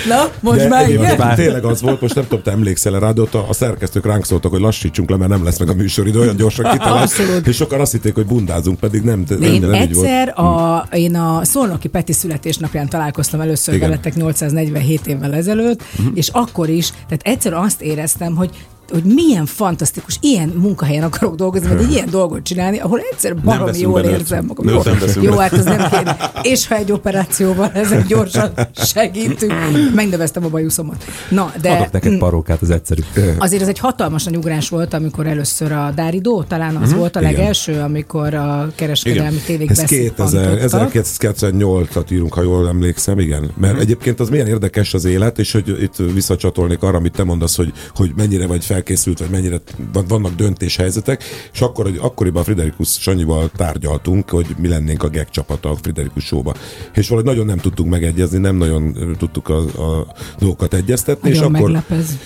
Na, 0.09 0.29
most 0.41 0.59
De 0.59 0.69
már 0.69 0.89
igen. 0.91 1.35
Tényleg 1.35 1.65
az 1.65 1.81
volt, 1.81 2.01
most 2.01 2.15
nem 2.15 2.25
tudom, 2.25 2.43
te 2.43 2.51
emlékszel 2.51 3.01
rá, 3.01 3.11
de 3.11 3.21
ott 3.21 3.35
a, 3.35 3.49
a 3.49 3.53
szerkesztők 3.53 4.07
ránk 4.07 4.25
szóltak, 4.25 4.51
hogy 4.51 4.61
lassítsunk 4.61 5.11
le, 5.11 5.17
mert 5.17 5.31
nem 5.31 5.45
lesz 5.45 5.59
meg 5.59 5.69
a 5.69 5.75
műsoridő, 5.75 6.21
olyan 6.21 6.37
gyorsan 6.37 6.71
kitalált. 6.71 7.03
Abszolút. 7.03 7.46
És 7.47 7.57
sokan 7.57 7.81
azt 7.81 7.93
hitték, 7.93 8.15
hogy 8.15 8.27
bundázunk, 8.27 8.79
pedig 8.79 9.03
nem, 9.03 9.25
De 9.25 9.35
én 9.35 9.41
nem 9.41 9.53
így 9.53 9.95
volt. 9.95 10.07
egyszer 10.07 10.39
a, 10.39 10.89
én 10.93 11.15
a 11.15 11.45
Szolnoki 11.45 11.89
Peti 11.89 12.13
születésnapján 12.13 12.89
találkoztam 12.89 13.41
először 13.41 13.75
Igen. 13.75 13.89
veletek 13.89 14.15
847 14.15 15.07
évvel 15.07 15.35
ezelőtt, 15.35 15.83
és 16.15 16.29
akkor 16.29 16.69
is, 16.69 16.91
tehát 16.91 17.21
egyszer 17.23 17.53
azt 17.53 17.83
éreztem, 17.83 18.37
hogy 18.37 18.51
hogy 18.91 19.05
milyen 19.05 19.47
fantasztikus, 19.47 20.19
ilyen 20.21 20.49
munkahelyen 20.49 21.03
akarok 21.03 21.35
dolgozni, 21.35 21.69
vagy 21.69 21.83
egy 21.83 21.93
ilyen 21.93 22.11
dolgot 22.11 22.43
csinálni, 22.43 22.79
ahol 22.79 23.01
egyszer 23.13 23.37
baromi 23.37 23.79
jól 23.79 24.01
érzem 24.01 24.45
magam. 24.45 24.69
Jó, 24.69 24.83
nem 24.83 24.97
jó 25.21 25.35
be. 25.35 25.43
hát 25.43 25.53
ez 25.53 25.65
nem 25.65 25.89
kéne. 25.91 26.33
És 26.43 26.67
ha 26.67 26.75
egy 26.75 26.93
operációval 26.93 27.71
ezek 27.75 28.07
gyorsan 28.07 28.53
segítünk. 28.95 29.53
Megneveztem 29.95 30.45
a 30.45 30.49
bajuszomat. 30.49 31.05
Na, 31.29 31.53
de 31.61 31.71
Adok 31.71 31.91
neked 31.91 32.19
parókát, 32.19 32.63
az 32.63 32.71
egyszerű. 32.71 33.01
Azért 33.39 33.63
ez 33.63 33.69
egy 33.69 33.79
hatalmas 33.79 34.25
nagy 34.25 34.37
ugrás 34.37 34.69
volt, 34.69 34.95
amikor 34.95 35.27
először 35.27 35.73
a 35.73 35.93
Dáridó, 35.95 36.43
talán 36.43 36.77
az 36.77 36.95
volt 36.95 37.17
a 37.17 37.21
igen. 37.21 37.33
legelső, 37.33 37.81
amikor 37.81 38.35
a 38.35 38.69
kereskedelmi 38.75 39.39
tévék 39.47 39.71
Ez 39.71 39.85
2000, 39.85 40.55
beszippantottak. 40.55 41.05
1908-at 41.21 42.13
írunk, 42.13 42.35
ha 42.35 42.43
jól 42.43 42.69
emlékszem, 42.69 43.19
igen. 43.19 43.51
Mert 43.61 43.81
egyébként 43.81 44.21
az 44.21 44.29
milyen 44.29 44.47
érdekes 44.47 44.95
az 44.95 45.05
élet, 45.05 45.39
és 45.39 45.53
hogy 45.53 45.83
itt 45.83 45.97
visszacsatolnék 46.13 46.83
arra, 46.83 46.97
amit 46.97 47.13
te 47.13 47.25
mondasz, 47.25 47.57
hogy, 47.57 47.73
hogy 47.95 48.13
mennyire 48.17 48.47
vagy 48.47 48.63
felkészült, 48.77 49.19
vagy 49.19 49.31
mennyire 49.31 49.61
van- 49.93 50.07
vannak 50.07 50.35
döntéshelyzetek, 50.35 51.25
és 51.53 51.61
akkor, 51.61 51.85
hogy 51.85 51.99
akkoriban 52.01 52.45
Friderikus 52.45 52.89
Sanyival 52.89 53.51
tárgyaltunk, 53.57 54.31
hogy 54.31 54.47
mi 54.59 54.69
lennénk 54.69 55.03
a 55.03 55.09
GEG 55.09 55.31
csapata 55.31 55.71
a 55.71 55.77
Friderikus 55.77 56.25
showba. 56.25 56.55
És 56.95 57.09
valahogy 57.09 57.31
nagyon 57.31 57.47
nem 57.47 57.59
tudtunk 57.59 57.91
megegyezni, 57.91 58.39
nem 58.39 58.57
nagyon 58.57 59.15
tudtuk 59.19 59.49
a, 59.49 59.59
a 59.59 60.07
dolgokat 60.39 60.75
egyeztetni, 60.75 61.29
és 61.29 61.37
Nagyon 61.37 61.55
akkor 61.55 61.71
meglep 61.71 61.91
ez. 61.91 62.19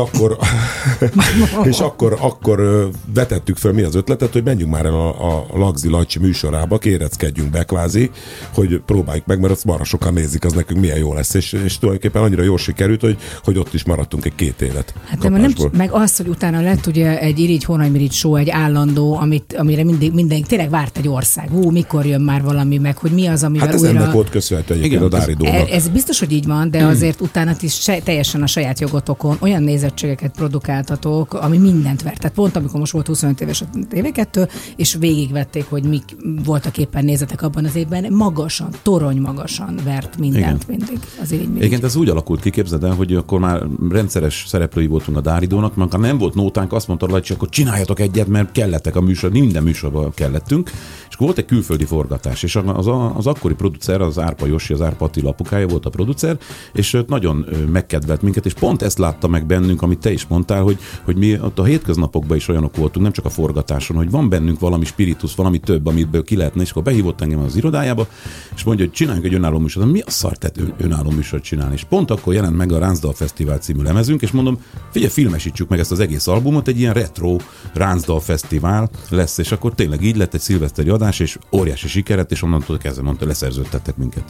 Akkor, 0.00 0.36
és 1.70 1.78
akkor, 1.78 2.16
akkor 2.20 2.88
vetettük 3.14 3.56
fel 3.56 3.72
mi 3.72 3.82
az 3.82 3.94
ötletet, 3.94 4.32
hogy 4.32 4.44
menjünk 4.44 4.70
már 4.70 4.84
el 4.84 4.94
a, 4.94 5.08
a 5.08 5.46
Lagzi 5.54 5.88
Lacsi 5.88 6.18
műsorába, 6.18 6.78
kéreckedjünk 6.78 7.50
be 7.50 7.62
kvázi, 7.64 8.10
hogy 8.54 8.80
próbáljuk 8.86 9.26
meg, 9.26 9.40
mert 9.40 9.52
azt 9.52 9.64
marha 9.64 9.84
sokan 9.84 10.12
nézik, 10.12 10.44
az 10.44 10.52
nekünk 10.52 10.80
milyen 10.80 10.98
jó 10.98 11.14
lesz, 11.14 11.34
és, 11.34 11.52
és 11.52 11.78
tulajdonképpen 11.78 12.22
annyira 12.22 12.42
jól 12.42 12.58
sikerült, 12.58 13.00
hogy, 13.00 13.16
hogy 13.44 13.58
ott 13.58 13.74
is 13.74 13.84
maradtunk 13.84 14.24
egy 14.24 14.34
két 14.34 14.60
élet. 14.62 14.94
Hát 15.08 15.18
de 15.18 15.28
már 15.28 15.40
nem, 15.40 15.52
kapásból. 15.52 15.78
meg 15.78 15.90
az, 15.92 16.16
hogy 16.16 16.28
utána 16.28 16.60
lett 16.60 16.86
ugye 16.86 17.20
egy 17.20 17.38
Irigy 17.38 17.64
Hónajmirigy 17.64 18.12
show, 18.12 18.36
egy 18.36 18.50
állandó, 18.50 19.16
amit, 19.16 19.54
amire 19.58 19.84
mindig, 19.84 20.12
minden, 20.12 20.42
tényleg 20.42 20.70
várt 20.70 20.98
egy 20.98 21.08
ország. 21.08 21.48
Hú, 21.48 21.70
mikor 21.70 22.06
jön 22.06 22.20
már 22.20 22.42
valami, 22.42 22.78
meg 22.78 22.96
hogy 22.96 23.10
mi 23.10 23.26
az, 23.26 23.42
amivel 23.42 23.66
Hát 23.66 23.74
ez 23.74 23.82
újra... 23.82 23.98
ennek 24.00 24.12
volt 24.12 24.30
köszönhető 24.30 24.74
egyébként 24.74 25.02
Igen, 25.02 25.12
a 25.12 25.16
ez- 25.16 25.20
Dári 25.20 25.32
E- 25.32 25.52
Dónak. 25.52 25.70
Ez 25.70 25.88
biztos, 25.88 26.18
hogy 26.18 26.32
így 26.32 26.46
van, 26.46 26.70
de 26.70 26.84
azért 26.84 27.20
utána 27.20 27.52
is 27.60 27.74
se, 27.74 27.98
teljesen 28.04 28.42
a 28.42 28.46
saját 28.46 28.80
jogotokon 28.80 29.36
olyan 29.40 29.62
nézettségeket 29.82 30.34
produkáltatok, 30.36 31.34
ami 31.34 31.58
mindent 31.58 32.02
vert. 32.02 32.18
Tehát 32.18 32.34
pont 32.34 32.56
amikor 32.56 32.78
most 32.78 32.92
volt 32.92 33.06
25 33.06 33.40
éves 33.40 33.60
a 33.60 33.66
TV2, 33.90 34.48
és 34.76 34.94
végigvették, 34.94 35.64
hogy 35.68 35.84
mik 35.84 36.16
voltak 36.44 36.78
éppen 36.78 37.04
nézetek 37.04 37.42
abban 37.42 37.64
az 37.64 37.76
évben, 37.76 38.12
magasan, 38.12 38.68
torony 38.82 39.20
magasan 39.20 39.80
vert 39.84 40.18
mindent 40.18 40.64
Igen. 40.64 40.78
mindig 40.78 40.98
az 41.22 41.32
így 41.32 41.62
Igen, 41.62 41.84
ez 41.84 41.96
úgy 41.96 42.08
alakult 42.08 42.40
ki, 42.40 42.50
képzeld 42.50 42.84
el, 42.84 42.94
hogy 42.94 43.14
akkor 43.14 43.40
már 43.40 43.62
rendszeres 43.90 44.44
szereplői 44.46 44.86
voltunk 44.86 45.16
a 45.16 45.20
Dáridónak, 45.20 45.74
mert 45.74 45.98
nem 45.98 46.18
volt 46.18 46.34
nótánk, 46.34 46.72
azt 46.72 46.88
mondta 46.88 47.06
Lajcsi, 47.06 47.32
akkor 47.32 47.48
csináljatok 47.48 48.00
egyet, 48.00 48.26
mert 48.26 48.52
kellettek 48.52 48.96
a 48.96 49.00
műsor, 49.00 49.30
minden 49.30 49.62
műsorban 49.62 50.12
kellettünk. 50.14 50.70
És 51.08 51.18
volt 51.18 51.38
egy 51.38 51.44
külföldi 51.44 51.84
forgatás, 51.84 52.42
és 52.42 52.56
az, 52.56 52.86
az 53.14 53.26
akkori 53.26 53.54
producer, 53.54 54.00
az 54.00 54.18
Árpa 54.18 54.46
Josi, 54.46 54.72
az 54.72 54.80
Árpa 54.80 55.04
Attila 55.04 55.28
apukája 55.28 55.66
volt 55.66 55.86
a 55.86 55.90
producer, 55.90 56.38
és 56.72 56.98
nagyon 57.06 57.46
megkedvelt 57.72 58.22
minket, 58.22 58.46
és 58.46 58.52
pont 58.52 58.82
ezt 58.82 58.98
látta 58.98 59.28
meg 59.28 59.46
bennünk, 59.46 59.71
amit 59.80 59.98
te 59.98 60.12
is 60.12 60.26
mondtál, 60.26 60.62
hogy, 60.62 60.78
hogy 61.04 61.16
mi 61.16 61.40
ott 61.40 61.58
a 61.58 61.64
hétköznapokban 61.64 62.36
is 62.36 62.48
olyanok 62.48 62.76
voltunk, 62.76 63.04
nem 63.04 63.12
csak 63.14 63.24
a 63.24 63.30
forgatáson, 63.30 63.96
hogy 63.96 64.10
van 64.10 64.28
bennünk 64.28 64.60
valami 64.60 64.84
spiritus, 64.84 65.34
valami 65.34 65.58
több, 65.58 65.86
amiből 65.86 66.24
ki 66.24 66.36
lehetne, 66.36 66.62
és 66.62 66.70
akkor 66.70 66.82
behívott 66.82 67.20
engem 67.20 67.38
az 67.38 67.56
irodájába, 67.56 68.06
és 68.54 68.62
mondja, 68.62 68.84
hogy 68.84 68.94
csináljunk 68.94 69.26
egy 69.26 69.34
önálló 69.34 69.58
műsort. 69.58 69.90
Mi 69.90 70.00
a 70.00 70.10
szar 70.10 70.36
tehát 70.36 70.58
ö- 70.58 70.72
önálló 70.78 71.10
műsort 71.10 71.42
csinálni? 71.42 71.74
És 71.74 71.84
pont 71.84 72.10
akkor 72.10 72.34
jelent 72.34 72.56
meg 72.56 72.72
a 72.72 72.78
Ráncdal 72.78 73.12
Fesztivál 73.12 73.58
című 73.58 73.82
lemezünk, 73.82 74.22
és 74.22 74.30
mondom, 74.30 74.58
figyelj, 74.90 75.10
filmesítsük 75.12 75.68
meg 75.68 75.78
ezt 75.78 75.90
az 75.92 76.00
egész 76.00 76.26
albumot, 76.26 76.68
egy 76.68 76.78
ilyen 76.80 76.92
retro 76.94 77.36
Ráncdal 77.74 78.20
Fesztivál 78.20 78.90
lesz, 79.10 79.38
és 79.38 79.52
akkor 79.52 79.74
tényleg 79.74 80.02
így 80.02 80.16
lett 80.16 80.34
egy 80.34 80.40
szilveszteri 80.40 80.88
adás, 80.88 81.20
és 81.20 81.38
óriási 81.52 81.88
sikeret, 81.88 82.30
és 82.30 82.42
onnantól 82.42 82.78
kezdve 82.78 83.02
mondta, 83.02 83.26
leszerződtettek 83.26 83.96
minket. 83.96 84.24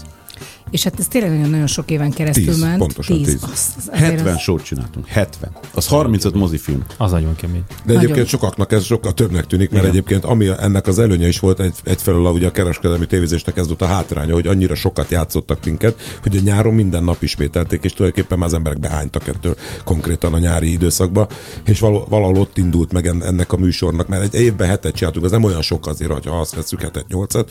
És 0.70 0.82
hát 0.82 0.98
ez 0.98 1.08
tényleg 1.08 1.30
nagyon-nagyon 1.30 1.66
sok 1.66 1.90
éven 1.90 2.10
keresztül 2.10 2.44
Tíz, 2.44 2.60
ment. 2.60 2.78
pontosan 2.78 3.16
tíz. 3.16 3.42
Azt, 3.42 3.76
az 3.76 3.88
azért 3.92 4.10
70 4.10 4.34
az- 4.34 4.40
sót 4.40 4.62
csináltunk, 4.62 5.06
70. 5.06 5.31
Az 5.74 5.86
35 5.86 6.34
mozifilm. 6.34 6.84
Az 6.96 7.10
nagyon 7.10 7.36
kemény. 7.36 7.64
De 7.68 7.74
Nagyon. 7.84 8.02
egyébként 8.02 8.26
sokaknak 8.26 8.72
ez 8.72 8.84
sokkal 8.84 9.12
többnek 9.12 9.46
tűnik, 9.46 9.70
mert 9.70 9.82
Igen. 9.82 9.94
egyébként 9.94 10.24
ami 10.24 10.48
ennek 10.58 10.86
az 10.86 10.98
előnye 10.98 11.28
is 11.28 11.38
volt, 11.38 11.60
egy, 11.60 11.74
egyfelől 11.84 12.26
a, 12.26 12.30
ugye 12.30 12.46
a 12.46 12.50
kereskedelmi 12.50 13.06
tévézésnek 13.06 13.56
ez 13.56 13.66
volt 13.66 13.82
a 13.82 13.86
hátránya, 13.86 14.34
hogy 14.34 14.46
annyira 14.46 14.74
sokat 14.74 15.10
játszottak 15.10 15.64
minket, 15.64 16.18
hogy 16.22 16.36
a 16.36 16.40
nyáron 16.40 16.74
minden 16.74 17.04
nap 17.04 17.22
ismételték, 17.22 17.84
és 17.84 17.92
tulajdonképpen 17.92 18.38
már 18.38 18.48
az 18.48 18.54
emberek 18.54 18.78
behánytak 18.78 19.28
ettől 19.28 19.56
konkrétan 19.84 20.34
a 20.34 20.38
nyári 20.38 20.72
időszakba, 20.72 21.26
és 21.64 21.80
való, 21.80 22.06
valahol 22.08 22.36
ott 22.36 22.58
indult 22.58 22.92
meg 22.92 23.06
en- 23.06 23.22
ennek 23.22 23.52
a 23.52 23.56
műsornak, 23.56 24.08
mert 24.08 24.34
egy 24.34 24.40
évben 24.40 24.68
hetet 24.68 24.94
csináltunk, 24.94 25.24
az 25.24 25.30
nem 25.30 25.44
olyan 25.44 25.62
sok 25.62 25.86
azért, 25.86 26.28
ha 26.28 26.40
azt 26.40 26.54
veszük 26.54 26.80
hetet, 26.80 27.04
nyolcat, 27.08 27.50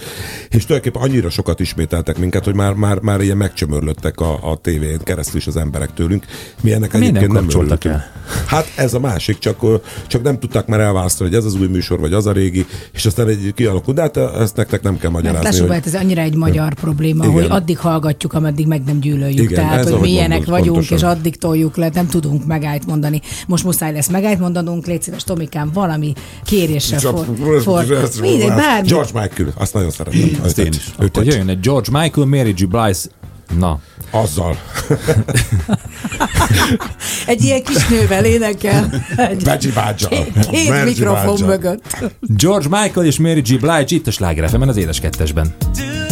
és 0.49 0.65
tulajdonképpen 0.65 1.09
annyira 1.09 1.29
sokat 1.29 1.59
ismételtek 1.59 2.17
minket, 2.17 2.43
hogy 2.43 2.55
már, 2.55 2.73
már, 2.73 2.99
már 2.99 3.21
ilyen 3.21 3.37
megcsömörlöttek 3.37 4.19
a, 4.19 4.51
a 4.51 4.57
tévén 4.57 4.99
keresztül 5.03 5.37
is 5.37 5.47
az 5.47 5.55
emberek 5.55 5.93
tőlünk. 5.93 6.25
Mi 6.61 6.71
ennek 6.71 6.91
nem 6.91 7.01
egyébként 7.01 7.31
nem 7.31 7.47
kapcsoltak 7.71 7.83
örültünk. 7.83 8.19
Hát 8.45 8.71
ez 8.75 8.93
a 8.93 8.99
másik, 8.99 9.37
csak, 9.37 9.59
csak 10.07 10.21
nem 10.21 10.39
tudták 10.39 10.67
már 10.67 10.79
elválasztani, 10.79 11.29
hogy 11.29 11.39
ez 11.39 11.45
az 11.45 11.55
új 11.55 11.67
műsor, 11.67 11.99
vagy 11.99 12.13
az 12.13 12.25
a 12.25 12.31
régi, 12.31 12.65
és 12.93 13.05
aztán 13.05 13.27
egy 13.27 13.51
kialakult, 13.55 13.95
de 13.95 14.01
hát 14.01 14.17
ezt 14.17 14.55
nektek 14.55 14.81
nem 14.81 14.97
kell 14.97 15.09
Mert 15.09 15.23
magyarázni. 15.23 15.49
lássuk, 15.49 15.67
hogy... 15.67 15.75
hát 15.75 15.85
ez 15.85 16.01
annyira 16.01 16.21
egy 16.21 16.35
magyar 16.35 16.73
probléma, 16.73 17.23
Igen. 17.23 17.35
hogy 17.35 17.47
addig 17.49 17.77
hallgatjuk, 17.77 18.33
ameddig 18.33 18.67
meg 18.67 18.83
nem 18.83 18.99
gyűlöljük. 18.99 19.39
Igen, 19.39 19.67
Tehát, 19.67 19.89
hogy 19.89 20.01
milyenek 20.01 20.29
mondod, 20.37 20.49
vagyunk, 20.49 20.73
pontosan. 20.73 20.97
és 20.97 21.03
addig 21.03 21.37
toljuk 21.37 21.75
le, 21.77 21.89
nem 21.93 22.07
tudunk 22.07 22.45
megállt 22.45 22.85
mondani. 22.85 23.21
Most 23.47 23.63
muszáj 23.63 23.93
lesz 23.93 24.09
megállt 24.09 24.39
mondanunk, 24.39 24.85
légy 24.85 25.01
szíves, 25.01 25.23
Tomikám, 25.23 25.71
valami 25.73 26.13
kérésre 26.43 26.99
for, 26.99 27.25
for, 27.63 27.85
mindegy, 28.21 28.47
bármi. 28.47 28.87
George 28.87 29.09
Michael, 29.13 29.53
azt 29.57 29.73
nagyon 29.73 29.91
szeretem. 29.91 30.39
Azt 30.43 30.57
én 30.59 30.67
is. 30.67 30.91
Akkor 30.97 31.23
jöjjön 31.25 31.49
egy 31.49 31.59
George 31.59 31.99
Michael, 31.99 32.27
Mary 32.27 32.51
G. 32.51 32.67
Blige, 32.67 32.97
na, 33.59 33.79
azzal. 34.11 34.57
Egy 37.25 37.43
ilyen 37.43 37.63
kis 37.63 37.87
nővel 37.87 38.25
énekel. 38.25 39.03
Egy 39.15 39.43
két, 40.49 40.83
mikrofon 40.83 41.25
Bágyal. 41.25 41.47
mögött. 41.47 41.97
George 42.19 42.67
Michael 42.69 43.05
és 43.05 43.19
Mary 43.19 43.41
G. 43.41 43.59
Blige 43.59 43.85
itt 43.87 44.07
a 44.07 44.11
Sláger 44.11 44.43
az 44.69 44.77
édes 44.77 44.99
kettesben. 44.99 45.55
As 45.73 46.10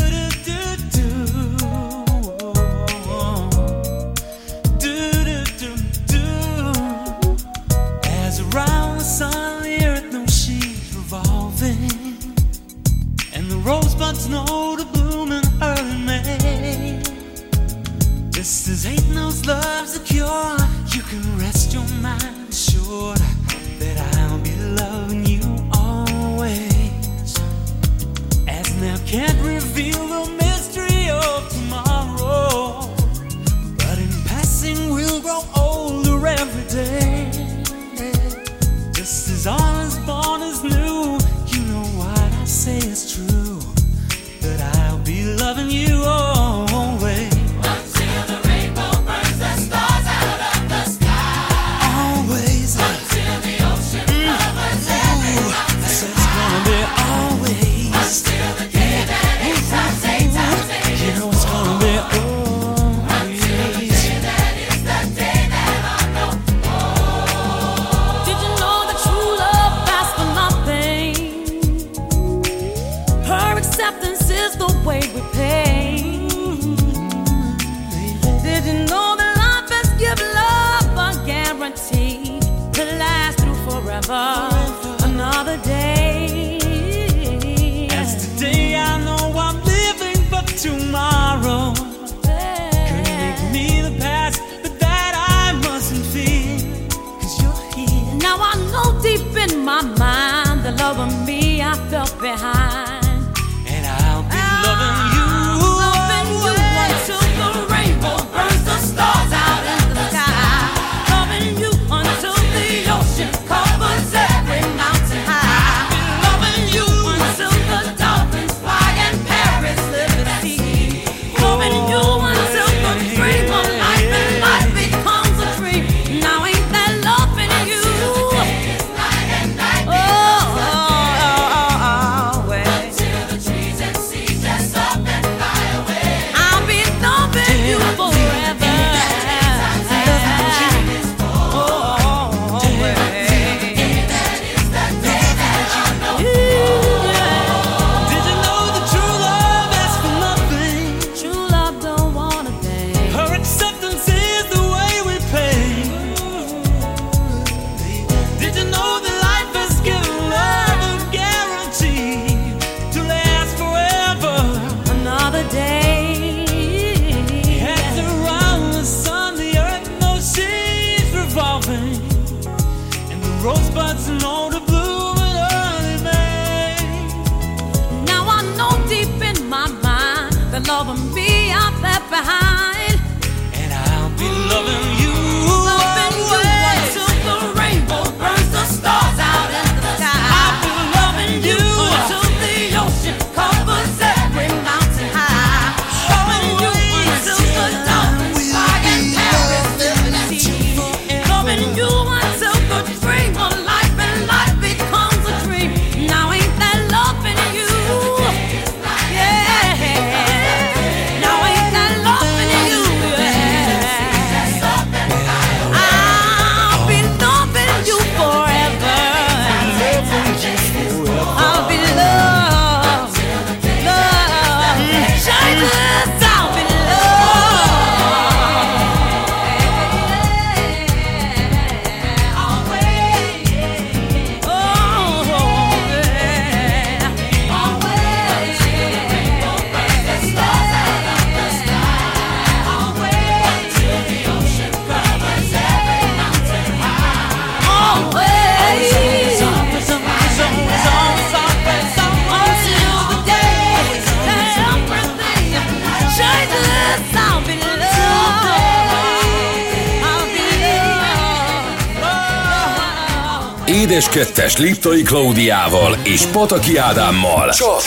Liptai 264.60 265.02
Klaudiával 265.02 265.98
és 266.04 266.26
Pataki 266.26 266.78
Ádámmal. 266.78 267.50
Csak 267.50 267.82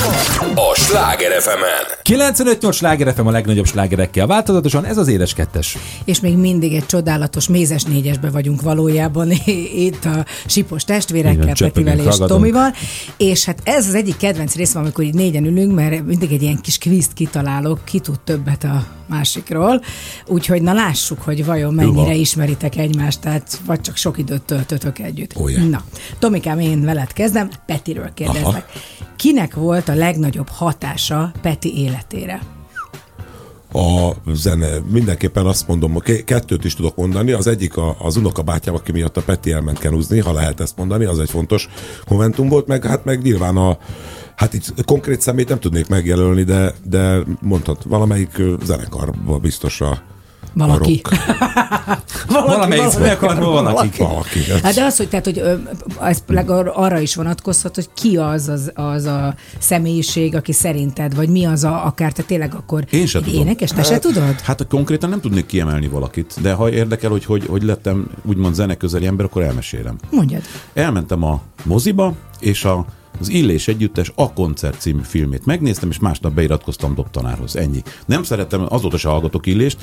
a 0.55 0.75
Sláger 0.75 1.43
fm 1.43 1.91
95-8 2.12 2.72
sláger 2.72 3.14
FM 3.14 3.26
a 3.26 3.30
legnagyobb 3.30 3.66
slágerekkel 3.66 4.26
változatosan, 4.26 4.84
ez 4.84 4.96
az 4.96 5.08
édes 5.08 5.34
kettes. 5.34 5.78
És 6.04 6.20
még 6.20 6.36
mindig 6.36 6.74
egy 6.74 6.86
csodálatos 6.86 7.48
mézes 7.48 7.82
négyesbe 7.82 8.30
vagyunk 8.30 8.62
valójában 8.62 9.30
itt 9.86 10.04
a 10.04 10.24
Sipos 10.46 10.84
testvérekkel, 10.84 11.54
Petivel 11.58 11.98
és 11.98 12.04
ragadunk. 12.04 12.28
Tomival. 12.28 12.74
És 13.16 13.44
hát 13.44 13.58
ez 13.64 13.88
az 13.88 13.94
egyik 13.94 14.16
kedvenc 14.16 14.54
részem, 14.54 14.82
amikor 14.82 15.04
így 15.04 15.14
négyen 15.14 15.44
ülünk, 15.44 15.74
mert 15.74 16.06
mindig 16.06 16.32
egy 16.32 16.42
ilyen 16.42 16.60
kis 16.60 16.78
kvízt 16.78 17.12
kitalálok, 17.12 17.84
ki 17.84 17.98
tud 17.98 18.20
többet 18.20 18.64
a 18.64 18.86
másikról. 19.06 19.82
Úgyhogy 20.26 20.62
na 20.62 20.72
lássuk, 20.72 21.22
hogy 21.22 21.44
vajon 21.44 21.74
mennyire 21.74 22.02
Hűha. 22.02 22.12
ismeritek 22.12 22.76
egymást, 22.76 23.20
tehát 23.20 23.60
vagy 23.66 23.80
csak 23.80 23.96
sok 23.96 24.18
időt 24.18 24.42
töltötök 24.42 24.98
együtt. 24.98 25.34
Yeah. 25.46 25.68
Na, 25.68 25.82
Tomikám, 26.18 26.58
én 26.58 26.84
veled 26.84 27.12
kezdem, 27.12 27.50
Petiről 27.66 28.10
kérdezlek. 28.14 28.44
Aha. 28.44 29.01
Kinek 29.23 29.55
volt 29.55 29.89
a 29.89 29.95
legnagyobb 29.95 30.49
hatása 30.49 31.33
Peti 31.43 31.79
életére? 31.79 32.41
A 33.73 34.11
zene, 34.33 34.68
mindenképpen 34.91 35.47
azt 35.47 35.68
mondom, 35.68 35.99
ke- 35.99 36.25
kettőt 36.25 36.64
is 36.64 36.75
tudok 36.75 36.97
mondani. 36.97 37.33
Az 37.33 37.47
egyik 37.47 37.77
a, 37.77 37.97
az 37.99 38.16
unokabátyám, 38.16 38.75
aki 38.75 38.93
miatt 38.93 39.16
a 39.16 39.23
Peti 39.23 39.53
elment 39.53 39.79
kenúzni, 39.79 40.18
ha 40.18 40.33
lehet 40.33 40.61
ezt 40.61 40.77
mondani, 40.77 41.05
az 41.05 41.18
egy 41.18 41.31
fontos 41.31 41.68
momentum 42.09 42.49
volt, 42.49 42.66
meg 42.66 42.85
hát 42.85 43.05
meg 43.05 43.23
nyilván 43.23 43.57
a 43.57 43.79
Hát 44.37 44.55
itt 44.55 44.85
konkrét 44.85 45.20
szemét 45.20 45.49
nem 45.49 45.61
tudnék 45.61 45.89
megjelölni, 45.89 46.43
de, 46.43 46.75
de 46.85 47.18
mondhat, 47.41 47.83
valamelyik 47.83 48.43
zenekarban 48.64 49.41
biztos 49.41 49.81
a, 49.81 50.03
Valaki. 50.55 51.03
rock. 51.05 51.22
Valamelyik 52.47 52.88
zenekarból 52.88 53.53
van, 53.53 53.66
akik. 53.66 53.97
Valaki. 53.97 54.38
Hát 54.62 54.74
de 54.74 54.84
az, 54.84 54.97
hogy, 54.97 55.09
tehát, 55.09 55.24
hogy 55.24 55.43
ez 56.01 56.22
arra 56.74 56.99
is 56.99 57.14
vonatkozhat, 57.14 57.74
hogy 57.74 57.88
ki 57.95 58.16
az, 58.16 58.49
az 58.49 58.72
az 58.74 59.05
a 59.05 59.34
személyiség, 59.59 60.34
aki 60.34 60.53
szerinted, 60.53 61.14
vagy 61.14 61.28
mi 61.28 61.45
az 61.45 61.64
a, 61.64 61.84
akár 61.86 62.12
te 62.12 62.22
tényleg 62.22 62.55
akkor 62.55 62.84
Én 62.90 63.07
se 63.07 63.20
tudom. 63.20 63.40
énekes, 63.40 63.70
te 63.70 63.82
se 63.82 63.99
tudod? 63.99 64.40
Hát 64.40 64.66
konkrétan 64.68 65.11
nem 65.11 65.20
tudnék 65.20 65.47
kiemelni 65.47 65.88
valakit, 65.88 66.34
de 66.40 66.53
ha 66.53 66.70
érdekel, 66.70 67.11
hogy 67.11 67.24
hogy, 67.24 67.47
hogy 67.47 67.62
lettem 67.62 68.11
úgymond 68.24 68.55
zeneközeli 68.55 69.07
ember, 69.07 69.24
akkor 69.24 69.43
elmesélem. 69.43 69.97
Mondjad. 70.11 70.43
Elmentem 70.74 71.22
a 71.22 71.40
moziba, 71.64 72.12
és 72.40 72.64
a 72.64 72.84
az 73.23 73.29
Illés 73.29 73.68
Együttes 73.68 74.12
A 74.14 74.33
Koncert 74.33 74.81
című 74.81 75.03
filmét 75.03 75.47
megnéztem, 75.47 75.91
és 75.91 75.99
másnap 75.99 76.33
beiratkoztam 76.33 76.95
dobtanárhoz. 76.95 77.57
Ennyi. 77.57 77.83
Nem 78.07 78.23
szeretem, 78.23 78.66
azóta 78.68 78.97
se 78.97 79.09
hallgatok 79.09 79.47
Illést, 79.47 79.79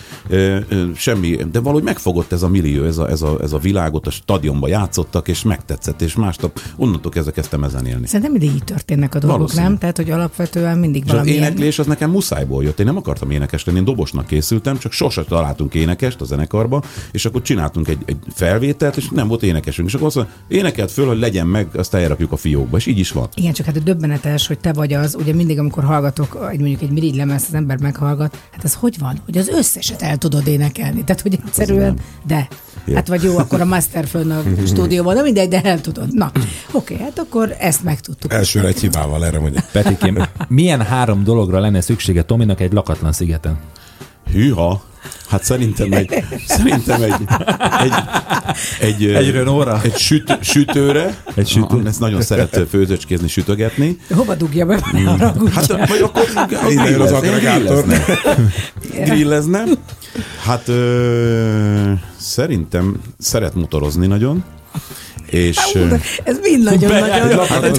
semmi, 0.96 1.36
de 1.52 1.60
valahogy 1.60 1.84
megfogott 1.84 2.32
ez 2.32 2.42
a 2.42 2.50
millió, 2.50 2.84
ez 2.84 2.98
a, 2.98 3.10
ez 3.10 3.22
a, 3.22 3.38
ez 3.42 3.54
a 3.54 3.58
világot, 3.58 4.08
a 4.08 4.10
stadionba 4.10 4.68
játszottak, 4.68 5.28
és 5.28 5.44
megtetszett, 5.44 6.02
és 6.02 6.16
másnap 6.16 6.60
onnantól 6.76 7.12
kezdve 7.12 7.32
kezdtem 7.32 7.64
ezen 7.64 7.86
élni. 7.86 8.08
Szerintem 8.08 8.32
mindig 8.32 8.52
így 8.52 8.64
történnek 8.64 9.16
a 9.16 9.20
dolgok, 9.20 9.38
Valószínű. 9.38 9.64
nem? 9.64 9.78
Tehát, 9.78 9.98
hogy 9.98 10.10
alapvetően 10.12 10.78
mindig 10.78 11.04
És 11.06 11.10
az 11.10 11.16
valami 11.16 11.32
éneklés 11.32 11.80
az 11.80 11.86
nekem 11.86 12.12
muszájból 12.12 12.64
jött. 12.64 12.80
Én 12.80 12.86
nem 12.86 12.98
akartam 12.98 13.32
énekes 13.32 13.66
lenni, 13.66 13.78
én 13.78 13.84
dobosnak 13.84 14.28
készültem, 14.28 14.78
csak 14.78 14.92
sose 14.92 15.24
találtunk 15.24 15.74
énekest 15.74 16.22
a 16.22 16.26
zenekarba, 16.26 16.84
és 17.12 17.26
akkor 17.26 17.42
csináltunk 17.42 17.88
egy, 17.88 18.02
egy 18.06 18.18
felvételt, 18.34 18.98
és 18.98 19.10
nem 19.10 19.28
volt 19.28 19.44
énekesünk. 19.44 19.88
És 19.88 19.94
akkor 19.94 20.08
azt 20.08 20.16
mondta, 20.16 20.34
énekelt 20.48 20.92
föl, 20.92 21.08
hogy 21.08 21.20
legyen 21.20 21.48
meg, 21.48 21.68
azt 21.74 21.94
elrakjuk 21.94 22.32
a 22.32 22.38
fiókba, 22.38 22.78
és 22.78 22.86
így 22.86 23.00
is 23.00 23.12
van. 23.12 23.29
Igen, 23.36 23.54
csak 23.54 23.66
hát 23.66 23.76
a 23.76 23.80
döbbenetes, 23.80 24.48
hogy 24.48 24.60
te 24.60 24.74
vagy 24.74 24.94
az, 24.94 25.16
ugye 25.16 25.34
mindig, 25.34 25.60
amikor 25.60 25.84
hallgatok 25.84 26.48
egy 26.52 26.60
mondjuk 26.60 26.82
egy 26.82 26.92
mirigy 26.92 27.16
lemez, 27.16 27.46
az 27.48 27.54
ember 27.54 27.80
meghallgat, 27.80 28.38
hát 28.52 28.64
ez 28.64 28.74
hogy 28.74 29.00
van, 29.00 29.22
hogy 29.26 29.38
az 29.38 29.48
összeset 29.48 30.02
el 30.02 30.18
tudod 30.18 30.48
énekelni. 30.48 31.04
Tehát, 31.04 31.22
hogy 31.22 31.40
egyszerűen, 31.46 32.00
de. 32.28 32.48
Hát 32.94 33.08
vagy 33.08 33.24
jó, 33.24 33.38
akkor 33.38 33.62
a 33.62 33.66
master 33.66 34.08
fönn 34.08 34.32
a 34.32 34.42
stúdióban, 34.68 35.16
de 35.16 35.22
mindegy, 35.22 35.48
de 35.48 35.62
el 35.62 35.82
tudod. 35.82 36.14
Na, 36.14 36.32
oké, 36.72 36.96
hát 36.96 37.20
akkor 37.20 37.56
ezt 37.60 37.84
megtudtuk. 37.84 38.34
Elsőre 38.34 38.68
egy 38.68 38.80
hibával 38.80 39.26
erre 39.26 39.40
mondja. 39.40 39.62
Petikém, 39.72 40.24
milyen 40.48 40.82
három 40.82 41.24
dologra 41.24 41.60
lenne 41.60 41.82
szüksége 41.82 42.24
Tominak 42.24 42.60
egy 42.60 42.74
lakatlan 42.74 43.12
szigeten? 43.12 43.58
Hűha! 44.32 44.89
Hát 45.28 45.44
szerintem 45.44 45.92
egy, 45.92 46.24
szerintem 46.48 47.02
egy, 47.02 47.14
egy, 47.82 47.94
egy, 48.80 49.06
Egy 49.06 49.32
Renault-ra? 49.32 49.82
egy 49.84 49.98
süt, 49.98 50.38
sütőre, 50.42 51.18
Egy 51.36 51.48
sütő? 51.48 51.82
ezt 51.86 52.00
nagyon 52.00 52.22
szeret 52.22 52.66
főzöcskézni, 52.70 53.28
sütögetni. 53.28 53.98
Hova 54.14 54.36
dugja 54.36 54.66
be? 54.66 54.80
Haragudj. 55.06 55.52
Hát 55.54 55.68
vagy 55.90 56.02
akkor 56.02 56.24
jön 56.90 57.02
az 57.02 57.12
agregátor. 57.12 57.86
Grillezne. 59.06 59.64
Hát 60.44 60.68
ö, 60.68 61.92
szerintem 62.18 62.96
szeret 63.20 63.56
motorozni 63.56 64.08
nagyon. 64.08 64.44
És 65.30 65.58
Ez 66.24 66.40
mind 66.42 66.64
nagyon-nagyon. 66.64 67.48
Hát 67.48 67.64
ez 67.64 67.78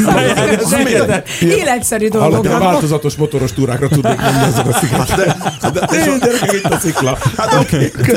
Életszerű 1.41 2.09
dolgok. 2.09 2.45
a 2.45 2.59
változatos 2.59 3.15
motoros 3.15 3.53
túrákra 3.53 3.89
tudnék 3.89 4.17
menni 4.17 4.43
ezen 4.43 4.67
a 4.67 4.73
szigeten. 4.73 5.37
De, 5.61 5.71
de, 5.71 5.87
de, 6.19 6.57
itt 6.57 6.65
a 6.65 6.79
szikla. 6.79 7.19
hát 7.37 7.55
oké, 7.55 7.93
de, 8.07 8.13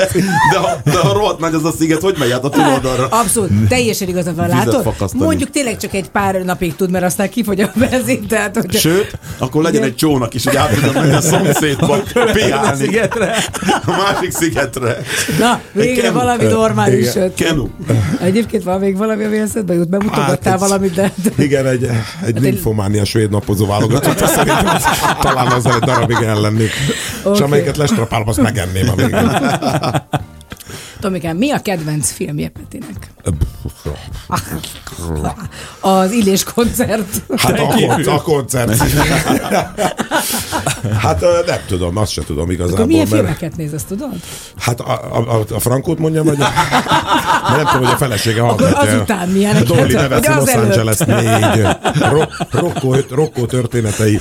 de, 0.51 0.57
ha, 0.57 0.81
de 0.83 0.97
ha 0.97 1.13
rohadt 1.13 1.39
nagy 1.39 1.53
az 1.53 1.65
a 1.65 1.71
sziget, 1.71 2.01
hogy 2.01 2.15
megy 2.19 2.31
át 2.31 2.43
a 2.43 2.49
túloldalra? 2.49 3.07
Abszolút, 3.07 3.67
teljesen 3.67 4.07
igazad 4.07 4.35
van, 4.35 4.47
látod? 4.47 4.93
Mondjuk 5.13 5.49
tényleg 5.49 5.77
csak 5.77 5.93
egy 5.93 6.09
pár 6.09 6.35
napig 6.35 6.75
tud, 6.75 6.91
mert 6.91 7.03
aztán 7.03 7.29
kifogy 7.29 7.61
a 7.61 7.71
benzin, 7.75 8.27
tehát 8.27 8.55
hogy... 8.55 8.75
Sőt, 8.75 9.17
akkor 9.37 9.63
legyen 9.63 9.83
egy 9.83 9.95
csónak 9.95 10.33
is, 10.33 10.43
hogy 10.43 10.55
át 10.55 10.69
tudod 10.73 10.93
menni 10.93 11.13
a 11.13 11.21
szomszédba, 11.21 12.03
piálni 12.33 12.85
Szigetre? 12.85 13.35
a 13.85 13.91
másik 13.91 14.31
szigetre. 14.31 14.97
Na, 15.39 15.61
végre 15.71 16.11
valami 16.11 16.43
normális. 16.43 17.09
Kenu. 17.35 17.67
Egyébként 18.21 18.63
van 18.63 18.79
még 18.79 18.97
valami, 18.97 19.22
ami 19.23 19.37
eszedbe 19.37 19.73
jut, 19.73 19.89
bemutogattál 19.89 20.51
Hát, 20.51 20.59
valamit, 20.59 20.93
de... 20.93 21.11
de- 21.23 21.43
Igen, 21.43 21.65
egy, 21.67 21.89
egy 22.25 22.39
linfománia 22.39 23.05
svéd 23.05 23.29
napozó 23.29 23.65
válogatott, 23.65 24.21
azt 24.21 24.33
szerintem 24.33 24.67
az, 24.75 24.83
talán 25.21 25.47
azzal 25.47 25.73
egy 25.73 25.79
darabig 25.79 26.17
ellennék. 26.21 26.71
Okay. 27.23 27.33
És 27.33 27.39
amelyiket 27.39 27.77
lestrapálom, 27.77 28.27
azt 28.27 28.41
megenném 28.41 28.89
a 28.89 28.95
végén. 28.95 29.31
Tomikám, 31.03 31.37
mi 31.37 31.51
a 31.51 31.61
kedvenc 31.61 32.11
filmje 32.11 32.49
Petinek? 32.49 33.11
Az 35.79 36.11
Illés 36.11 36.43
koncert. 36.43 37.21
Hát 37.37 37.59
a, 37.59 37.65
kon- 37.65 38.07
a 38.07 38.21
koncert. 38.21 38.77
hát 40.97 41.21
nem 41.45 41.59
tudom, 41.67 41.97
azt 41.97 42.11
se 42.11 42.21
tudom 42.23 42.51
igazából. 42.51 42.75
Akkor 42.75 42.87
milyen 42.87 43.07
mert- 43.09 43.21
filmeket 43.21 43.55
néz, 43.55 43.73
azt 43.73 43.87
tudod? 43.87 44.13
Hát 44.57 44.79
a, 44.79 44.91
a, 44.91 45.43
a, 45.55 45.59
frankót 45.59 45.99
mondjam, 45.99 46.25
vagy 46.25 46.41
a, 46.41 46.47
mert 47.49 47.55
nem 47.55 47.65
tudom, 47.65 47.83
hogy 47.85 47.93
a 47.93 47.97
felesége 47.97 48.41
Akkor 48.41 48.61
hallgatja. 48.61 48.91
azután 48.95 49.29
milyeneket? 49.29 49.67
Dolly 49.67 49.93
az 49.95 50.25
Los 50.25 50.49
előtt? 50.49 50.75
Angeles 50.75 50.97
4. 50.97 51.67
Ro, 52.09 52.21
Rocco, 52.51 52.95
Rocco 53.09 53.45
történetei. 53.45 54.19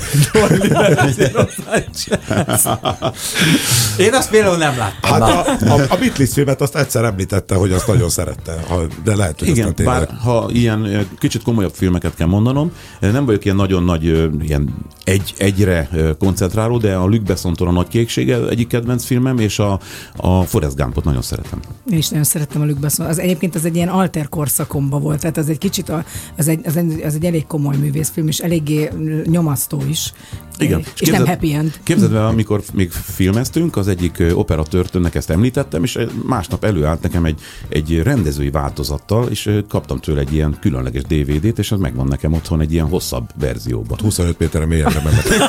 Én 3.97 4.13
azt 4.13 4.29
például 4.29 4.57
nem 4.57 4.77
láttam. 4.77 5.11
Hát 5.11 5.21
a, 5.21 5.49
a, 5.73 5.85
a 5.89 5.95
Beatles 5.97 6.29
filmet 6.33 6.61
azt 6.61 6.72
egyszer 6.75 7.03
említette, 7.03 7.55
hogy 7.55 7.71
azt 7.71 7.87
nagyon 7.87 8.09
szerette, 8.09 8.63
ha, 8.67 8.81
de 9.03 9.15
lehet, 9.15 9.39
hogy 9.39 9.47
Igen, 9.47 9.75
tényleg. 9.75 9.99
bár 9.99 10.17
ha 10.17 10.49
ilyen 10.51 11.07
kicsit 11.19 11.43
komolyabb 11.43 11.73
filmeket 11.73 12.15
kell 12.15 12.27
mondanom, 12.27 12.71
nem 12.99 13.25
vagyok 13.25 13.45
ilyen 13.45 13.57
nagyon 13.57 13.83
nagy, 13.83 14.03
ilyen 14.41 14.75
egy, 15.03 15.33
egyre 15.37 15.89
koncentráló, 16.19 16.77
de 16.77 16.95
a 16.95 17.05
Luc 17.05 17.23
Besson-tól 17.23 17.67
a 17.67 17.71
Nagy 17.71 17.87
Kéksége 17.87 18.47
egyik 18.47 18.67
kedvenc 18.67 19.03
filmem, 19.05 19.39
és 19.39 19.59
a, 19.59 19.79
a 20.15 20.41
Forrest 20.43 20.75
Gumpot 20.75 21.03
nagyon 21.03 21.21
szeretem. 21.21 21.59
Én 21.91 21.97
is 21.97 22.09
nagyon 22.09 22.25
szerettem 22.25 22.61
a 22.61 22.65
Luc 22.65 22.79
Besson. 22.79 23.05
Az 23.05 23.19
egyébként 23.19 23.55
az 23.55 23.65
egy 23.65 23.75
ilyen 23.75 23.87
alter 23.87 24.29
korszakomba 24.29 24.99
volt, 24.99 25.19
tehát 25.19 25.37
az 25.37 25.49
egy 25.49 25.57
kicsit, 25.57 25.89
a, 25.89 26.05
az, 26.37 26.47
egy, 26.47 26.59
az, 26.65 26.77
egy, 26.77 27.01
az 27.01 27.15
egy 27.15 27.25
elég 27.25 27.47
komoly 27.47 27.75
művészfilm, 27.75 28.27
és 28.27 28.39
eléggé 28.39 28.89
nyomasztó 29.25 29.81
is. 29.89 30.13
Igen. 30.57 30.79
És, 30.79 31.01
és 31.01 31.09
nem 31.09 31.25
happy 31.25 31.53
end. 31.53 31.79
Képzeld 31.83 32.13
el, 32.13 32.25
amikor 32.25 32.61
még 32.73 32.91
filmeztünk, 32.91 33.77
az 33.77 33.87
egyik 33.87 34.23
operatőrtönnek 34.33 35.15
ezt 35.15 35.29
említettem, 35.29 35.83
és 35.83 35.99
másnap 36.25 36.63
előállt 36.63 37.01
nekem 37.01 37.25
egy, 37.25 37.39
egy 37.69 38.01
rendezői 38.03 38.49
változattal, 38.49 39.27
és 39.29 39.49
kaptam 39.69 39.99
tőle 39.99 40.19
egy 40.19 40.33
ilyen 40.33 40.57
különleges 40.59 41.01
DVD-t, 41.01 41.59
és 41.59 41.71
az 41.71 41.79
megvan 41.79 42.07
nekem 42.07 42.33
otthon 42.33 42.61
egy 42.61 42.73
ilyen 42.73 42.87
hosszabb 42.87 43.29
verzióban. 43.39 43.97
25 44.01 44.39
méterre 44.39 44.65
mélyebbre 44.65 45.01
mennek. 45.03 45.25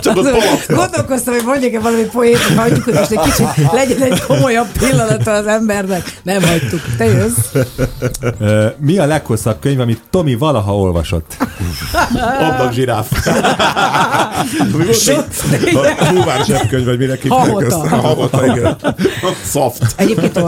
Csak. 0.00 0.14
Gondolkoztam, 0.68 1.34
hogy 1.34 1.44
mondjak-e 1.44 1.80
valami 1.80 2.02
poét, 2.02 2.38
hogy 2.38 2.56
hagyjuk, 2.56 2.84
hogy 2.84 2.94
most 2.94 3.10
egy 3.10 3.20
kicsit 3.20 3.72
legyen 3.72 4.02
egy 4.02 4.22
komolyabb 4.22 4.66
pillanata 4.78 5.32
az 5.32 5.46
embernek. 5.46 6.20
Nem 6.22 6.42
hagytuk. 6.42 6.80
Te 6.96 7.04
jössz? 7.04 7.52
Mi 8.78 8.98
a 8.98 9.06
leghosszabb 9.06 9.60
könyv, 9.60 9.80
amit 9.80 10.02
Tomi 10.10 10.34
valaha 10.34 10.76
olvasott? 10.76 11.36
Ablak 12.40 12.72
zsiráf. 12.72 13.26
A 15.98 16.12
bulvár 16.12 16.44
zsebkönyv, 16.44 16.84
vagy 16.84 16.98
mire 16.98 17.18
hívják 17.22 17.56
azt? 17.56 17.86
Havota, 17.86 18.46
igen. 18.46 18.76
Soft. 19.44 19.94
Egyébként, 19.96 20.38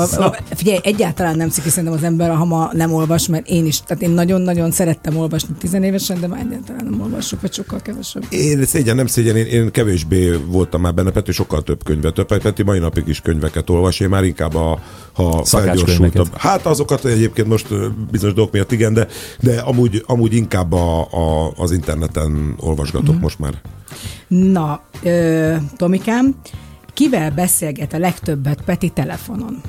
figyelj, 0.54 0.78
egyáltalán 0.82 1.36
nem 1.36 1.48
ciki 1.48 1.68
szerintem 1.68 1.92
az 1.92 2.02
ember, 2.02 2.30
ha 2.30 2.44
ma 2.44 2.70
nem 2.72 2.92
olvas, 2.92 3.28
mert 3.28 3.48
én 3.48 3.66
is, 3.66 3.80
tehát 3.80 4.02
én 4.02 4.10
nagyon-nagyon 4.10 4.70
szerettem 4.70 5.16
olvasni 5.16 5.54
tizenévesen, 5.58 6.20
de 6.20 6.26
már 6.26 6.40
egyáltalán 6.40 6.86
nem 6.90 7.00
olvasok, 7.00 7.40
vagy 7.40 7.52
sokkal 7.52 7.80
kevesebb. 7.82 8.22
Én 8.28 8.64
szégyen, 8.64 8.96
nem 8.96 9.06
szégyen, 9.06 9.36
én, 9.36 9.46
én 9.46 9.70
kevésbé 9.70 10.40
voltam 10.46 10.80
már 10.80 10.94
benne, 10.94 11.10
Peti 11.10 11.32
sokkal 11.32 11.62
több 11.62 11.84
könyvet, 11.84 12.14
több, 12.14 12.26
Peti 12.26 12.62
mai 12.62 12.78
napig 12.78 13.08
is 13.08 13.20
könyveket 13.20 13.70
olvas, 13.70 14.00
én 14.00 14.08
már 14.08 14.24
inkább 14.24 14.54
a, 14.54 14.78
ha 15.12 15.44
felgyorsultabb. 15.44 16.36
Hát 16.36 16.66
azokat 16.66 17.04
egyébként 17.04 17.48
most 17.48 17.66
bizonyos 18.10 18.34
dolgok 18.34 18.52
miatt 18.52 18.72
igen, 18.72 18.94
de, 18.94 19.06
de 19.40 19.60
amúgy, 19.60 20.02
amúgy 20.06 20.34
inkább 20.34 20.72
a, 20.72 21.00
a, 21.00 21.52
az 21.56 21.72
interneten 21.72 22.54
olvasgatok 22.78 23.14
mm. 23.14 23.20
most 23.20 23.38
már. 23.38 23.60
Na, 24.28 24.80
ö, 25.02 25.56
Tomikám, 25.76 26.34
kivel 26.94 27.30
beszélget 27.30 27.92
a 27.92 27.98
legtöbbet 27.98 28.62
Peti 28.62 28.88
telefonon? 28.88 29.60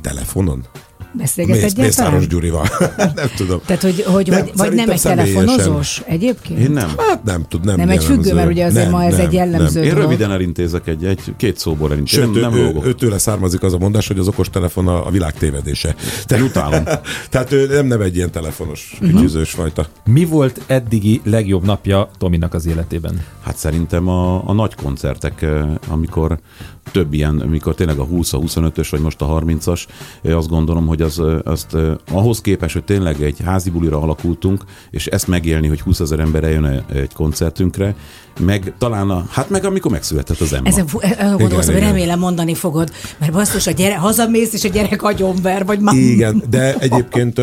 Telefonon? 0.00 0.64
Beszélget 1.12 1.54
Mész, 1.54 1.64
egyáltalán? 1.64 1.86
Mészáros 2.12 2.26
Gyurival. 2.26 2.66
nem 3.14 3.28
tudom. 3.36 3.60
Tehát, 3.66 3.82
hogy, 3.82 4.04
hogy 4.06 4.28
Nem, 4.28 4.40
vagy, 4.40 4.50
vagy 4.56 4.72
nem 4.72 4.90
egy 4.90 5.00
telefonozós 5.00 6.02
egyébként? 6.06 6.60
Én 6.60 6.70
nem. 6.70 6.90
Hát 6.96 7.24
nem 7.24 7.44
tud, 7.48 7.64
nem 7.64 7.76
Nem 7.76 7.88
egy 7.88 8.04
függő, 8.04 8.34
mert 8.34 8.48
ugye 8.50 8.64
azért 8.64 8.90
ma 8.90 9.04
ez 9.04 9.18
egy 9.18 9.32
jellemző. 9.32 9.82
Én 9.82 9.88
dolog. 9.94 10.02
röviden 10.08 10.30
elintézek 10.32 10.86
egy, 10.86 11.04
egy 11.04 11.20
két 11.36 11.58
szóból 11.58 11.92
elintézek. 11.92 12.24
Sőt, 12.24 12.32
nem, 12.32 12.50
nem 12.50 12.54
ő, 12.60 12.62
ő, 12.62 12.64
lógok. 12.64 12.86
ő, 12.86 12.92
tőle 12.92 13.18
származik 13.18 13.62
az 13.62 13.72
a 13.72 13.78
mondás, 13.78 14.06
hogy 14.06 14.18
az 14.18 14.28
okostelefon 14.28 14.88
a, 14.88 15.06
a 15.06 15.10
világ 15.10 15.32
tévedése. 15.34 15.94
Én 16.34 16.42
utálom. 16.42 16.84
Tehát 17.30 17.52
ő 17.52 17.66
nem, 17.66 17.86
nem 17.86 18.00
egy 18.00 18.16
ilyen 18.16 18.30
telefonos, 18.30 18.98
Mhm. 19.00 19.16
ügyőzős 19.16 19.50
fajta. 19.50 19.86
Mi 20.04 20.24
volt 20.24 20.60
eddigi 20.66 21.20
legjobb 21.24 21.64
napja 21.64 22.10
Tominak 22.18 22.54
az 22.54 22.66
életében? 22.66 23.24
Hát 23.44 23.56
szerintem 23.56 24.08
a, 24.08 24.48
a 24.48 24.52
nagy 24.52 24.74
koncertek, 24.74 25.42
eh, 25.42 25.64
amikor 25.88 26.38
több 26.92 27.12
ilyen, 27.12 27.40
amikor 27.40 27.74
tényleg 27.74 27.98
a 27.98 28.04
20, 28.04 28.32
a 28.32 28.38
25-ös, 28.38 28.86
vagy 28.90 29.00
most 29.00 29.20
a 29.20 29.26
30-as, 29.44 29.86
eh, 30.22 30.36
azt 30.36 30.48
gondolom, 30.48 30.86
hogy 30.86 30.99
az, 31.02 31.20
eh, 31.20 31.38
azt 31.44 31.76
ahhoz 32.10 32.40
képest, 32.40 32.72
hogy 32.72 32.84
tényleg 32.84 33.22
egy 33.22 33.40
házi 33.44 33.70
bulira 33.70 34.00
alakultunk, 34.00 34.64
és 34.90 35.06
ezt 35.06 35.26
megélni, 35.26 35.68
hogy 35.68 35.80
20 35.80 36.00
ezer 36.00 36.20
ember 36.20 36.44
eljön 36.44 36.84
egy 36.92 37.12
koncertünkre, 37.12 37.94
meg 38.38 38.72
talán 38.78 39.10
a, 39.10 39.26
hát 39.30 39.50
meg 39.50 39.64
amikor 39.64 39.90
megszületett 39.90 40.40
az 40.40 40.52
Emma. 40.52 40.68
Ezen 40.68 40.86
fu- 40.86 41.02
e- 41.02 41.16
arra 41.18 41.36
gondolkoztam, 41.36 41.74
hogy 41.74 41.82
remélem 41.82 42.18
mondani 42.18 42.54
fogod, 42.54 42.92
mert 43.18 43.32
basszus, 43.32 43.66
a 43.66 43.70
gyere, 43.70 43.96
hazamész, 43.96 44.52
és 44.52 44.64
a 44.64 44.68
gyerek 44.68 45.02
agyonver, 45.02 45.64
vagy 45.64 45.80
ma... 45.80 45.92
Igen, 45.94 46.42
de 46.50 46.74
egyébként 46.78 47.40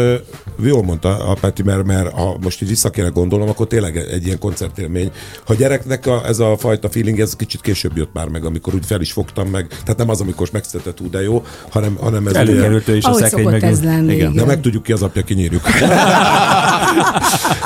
jól 0.63 0.83
mondta 0.83 1.17
a 1.29 1.33
Peti, 1.41 1.63
mert, 1.63 1.83
mert 1.83 2.11
ha 2.11 2.37
most 2.41 2.61
így 2.61 2.69
vissza 2.69 2.89
kéne 2.89 3.07
gondolom, 3.07 3.49
akkor 3.49 3.67
tényleg 3.67 3.97
egy 3.97 4.25
ilyen 4.25 4.39
koncertélmény. 4.39 5.11
Ha 5.45 5.53
gyereknek 5.53 6.05
a, 6.05 6.27
ez 6.27 6.39
a 6.39 6.57
fajta 6.57 6.89
feeling, 6.89 7.19
ez 7.19 7.35
kicsit 7.35 7.61
később 7.61 7.97
jött 7.97 8.13
már 8.13 8.27
meg, 8.27 8.45
amikor 8.45 8.73
úgy 8.73 8.85
fel 8.85 9.01
is 9.01 9.11
fogtam 9.11 9.47
meg. 9.47 9.67
Tehát 9.67 9.97
nem 9.97 10.09
az, 10.09 10.19
amikor 10.19 10.39
most 10.39 10.51
megszületett 10.51 11.01
ú, 11.01 11.09
de 11.09 11.21
jó, 11.21 11.43
hanem, 11.69 11.97
hanem 12.01 12.27
ez 12.27 12.33
Előkerült 12.33 12.87
is 12.87 13.03
a 13.03 13.13
szekrény 13.13 13.45
mögül. 13.45 13.69
ez 13.69 13.83
lenni, 13.83 14.13
Igen. 14.13 14.15
igen. 14.15 14.33
De 14.33 14.45
megtudjuk 14.45 14.83
ki 14.83 14.91
az 14.91 15.01
apja, 15.01 15.21
kinyírjuk. 15.23 15.61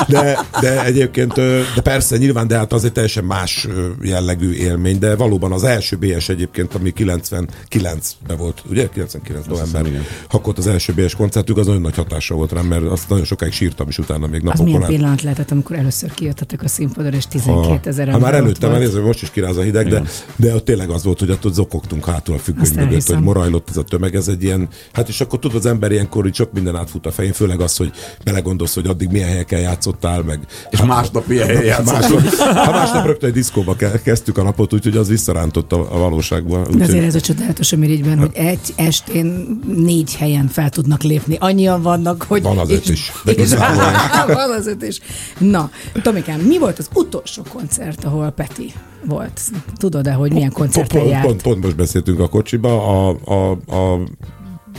de, 0.07 0.39
de 0.61 0.83
egyébként, 0.83 1.33
de 1.75 1.81
persze 1.83 2.17
nyilván, 2.17 2.47
de 2.47 2.57
hát 2.57 2.73
az 2.73 2.83
egy 2.85 2.91
teljesen 3.21 3.25
más 3.25 3.67
jellegű 4.01 4.53
élmény, 4.53 4.99
de 4.99 5.15
valóban 5.15 5.51
az 5.51 5.63
első 5.63 5.97
BS 5.97 6.29
egyébként, 6.29 6.75
ami 6.75 6.93
99-ben 6.97 8.37
volt, 8.37 8.63
ugye? 8.69 8.89
99 8.89 9.45
november. 9.45 9.85
Akkor 10.31 10.53
az 10.57 10.67
első 10.67 10.93
BS 10.93 11.15
koncertük, 11.15 11.57
az 11.57 11.65
nagyon 11.65 11.81
nagy 11.81 11.95
hatása 11.95 12.35
volt 12.35 12.51
rám, 12.51 12.65
mert 12.65 12.83
azt 12.83 13.09
nagyon 13.09 13.25
sokáig 13.25 13.51
sírtam 13.51 13.87
is 13.87 13.97
utána 13.97 14.27
még 14.27 14.39
Az 14.39 14.43
napokon 14.43 14.65
milyen 14.65 14.81
át. 14.81 14.87
pillanat 14.87 15.21
lehetett, 15.21 15.51
amikor 15.51 15.75
először 15.75 16.13
kijöttetek 16.13 16.63
a 16.63 16.67
színpadra, 16.67 17.17
és 17.17 17.27
12 17.27 17.89
ezer 17.89 18.07
ha 18.07 18.13
ember 18.13 18.31
már 18.31 18.41
előttem 18.41 18.69
volt. 18.69 18.81
elnézve, 18.81 19.01
most 19.01 19.21
is 19.21 19.31
kiráz 19.31 19.57
a 19.57 19.61
hideg, 19.61 19.87
de, 19.87 20.03
de 20.35 20.55
ott 20.55 20.65
tényleg 20.65 20.89
az 20.89 21.03
volt, 21.03 21.19
hogy 21.19 21.29
ott 21.29 21.53
zokogtunk 21.53 22.05
hátul 22.05 22.35
a 22.35 22.37
függöny 22.37 22.73
mögött, 22.75 23.07
hogy 23.07 23.19
morajlott 23.21 23.69
ez 23.69 23.77
a 23.77 23.83
tömeg, 23.83 24.15
ez 24.15 24.27
egy 24.27 24.43
ilyen, 24.43 24.67
hát 24.93 25.07
és 25.07 25.21
akkor 25.21 25.39
tudod, 25.39 25.57
az 25.57 25.65
ember 25.65 25.91
ilyenkor 25.91 26.23
hogy 26.23 26.35
sok 26.35 26.53
minden 26.53 26.75
átfut 26.75 27.05
a 27.05 27.11
fején, 27.11 27.33
főleg 27.33 27.61
az, 27.61 27.77
hogy 27.77 27.91
belegondolsz, 28.23 28.73
hogy 28.73 28.87
addig 28.87 29.09
milyen 29.09 29.27
helyeken 29.27 29.59
játszottál, 29.59 30.21
meg 30.21 30.39
És 30.69 30.81
másnap 30.81 31.27
milyen 31.27 31.47
helyen 31.47 31.63
játszottunk. 31.63 32.21
másnap, 32.31 32.65
ha 32.65 32.71
másnap 32.71 33.00
rögtön 33.05 33.29
egy 33.29 33.35
diszkóba 33.35 33.75
ke- 33.75 34.01
kezdtük 34.01 34.37
a 34.37 34.43
napot, 34.43 34.73
úgyhogy 34.73 34.97
az 34.97 35.07
visszarántott 35.07 35.71
a, 35.71 35.95
a 35.95 35.97
valóságba. 35.97 36.61
De 36.61 36.67
Úgyhogy, 36.67 36.81
azért 36.81 37.05
ez 37.05 37.15
a 37.15 37.21
csodálatos 37.21 37.71
a 37.71 37.77
Mirigyben, 37.77 38.17
hogy 38.17 38.31
egy 38.33 38.73
estén 38.75 39.59
négy 39.75 40.15
helyen 40.15 40.47
fel 40.47 40.69
tudnak 40.69 41.03
lépni. 41.03 41.37
Annyian 41.39 41.81
vannak, 41.81 42.23
hogy... 42.27 42.41
Van 42.41 42.57
az 42.57 42.69
öt 42.69 42.89
is, 42.89 43.11
de 43.23 43.31
És, 43.31 43.49
van 44.27 44.51
az 44.57 44.67
öt 44.67 44.83
is. 44.83 44.99
Na, 45.37 45.69
Tomikám, 46.01 46.39
mi 46.39 46.59
volt 46.59 46.79
az 46.79 46.89
utolsó 46.93 47.43
koncert, 47.49 48.03
ahol 48.03 48.29
Peti 48.29 48.73
volt? 49.05 49.41
Tudod-e, 49.77 50.11
hogy 50.11 50.33
milyen 50.33 50.51
koncerten 50.51 50.99
pont, 50.99 51.11
járt? 51.11 51.25
pont, 51.25 51.41
pont 51.41 51.63
most 51.63 51.75
beszéltünk 51.75 52.19
a 52.19 52.29
kocsiba, 52.29 53.07
a, 53.07 53.17
a, 53.25 53.51
a 53.51 53.99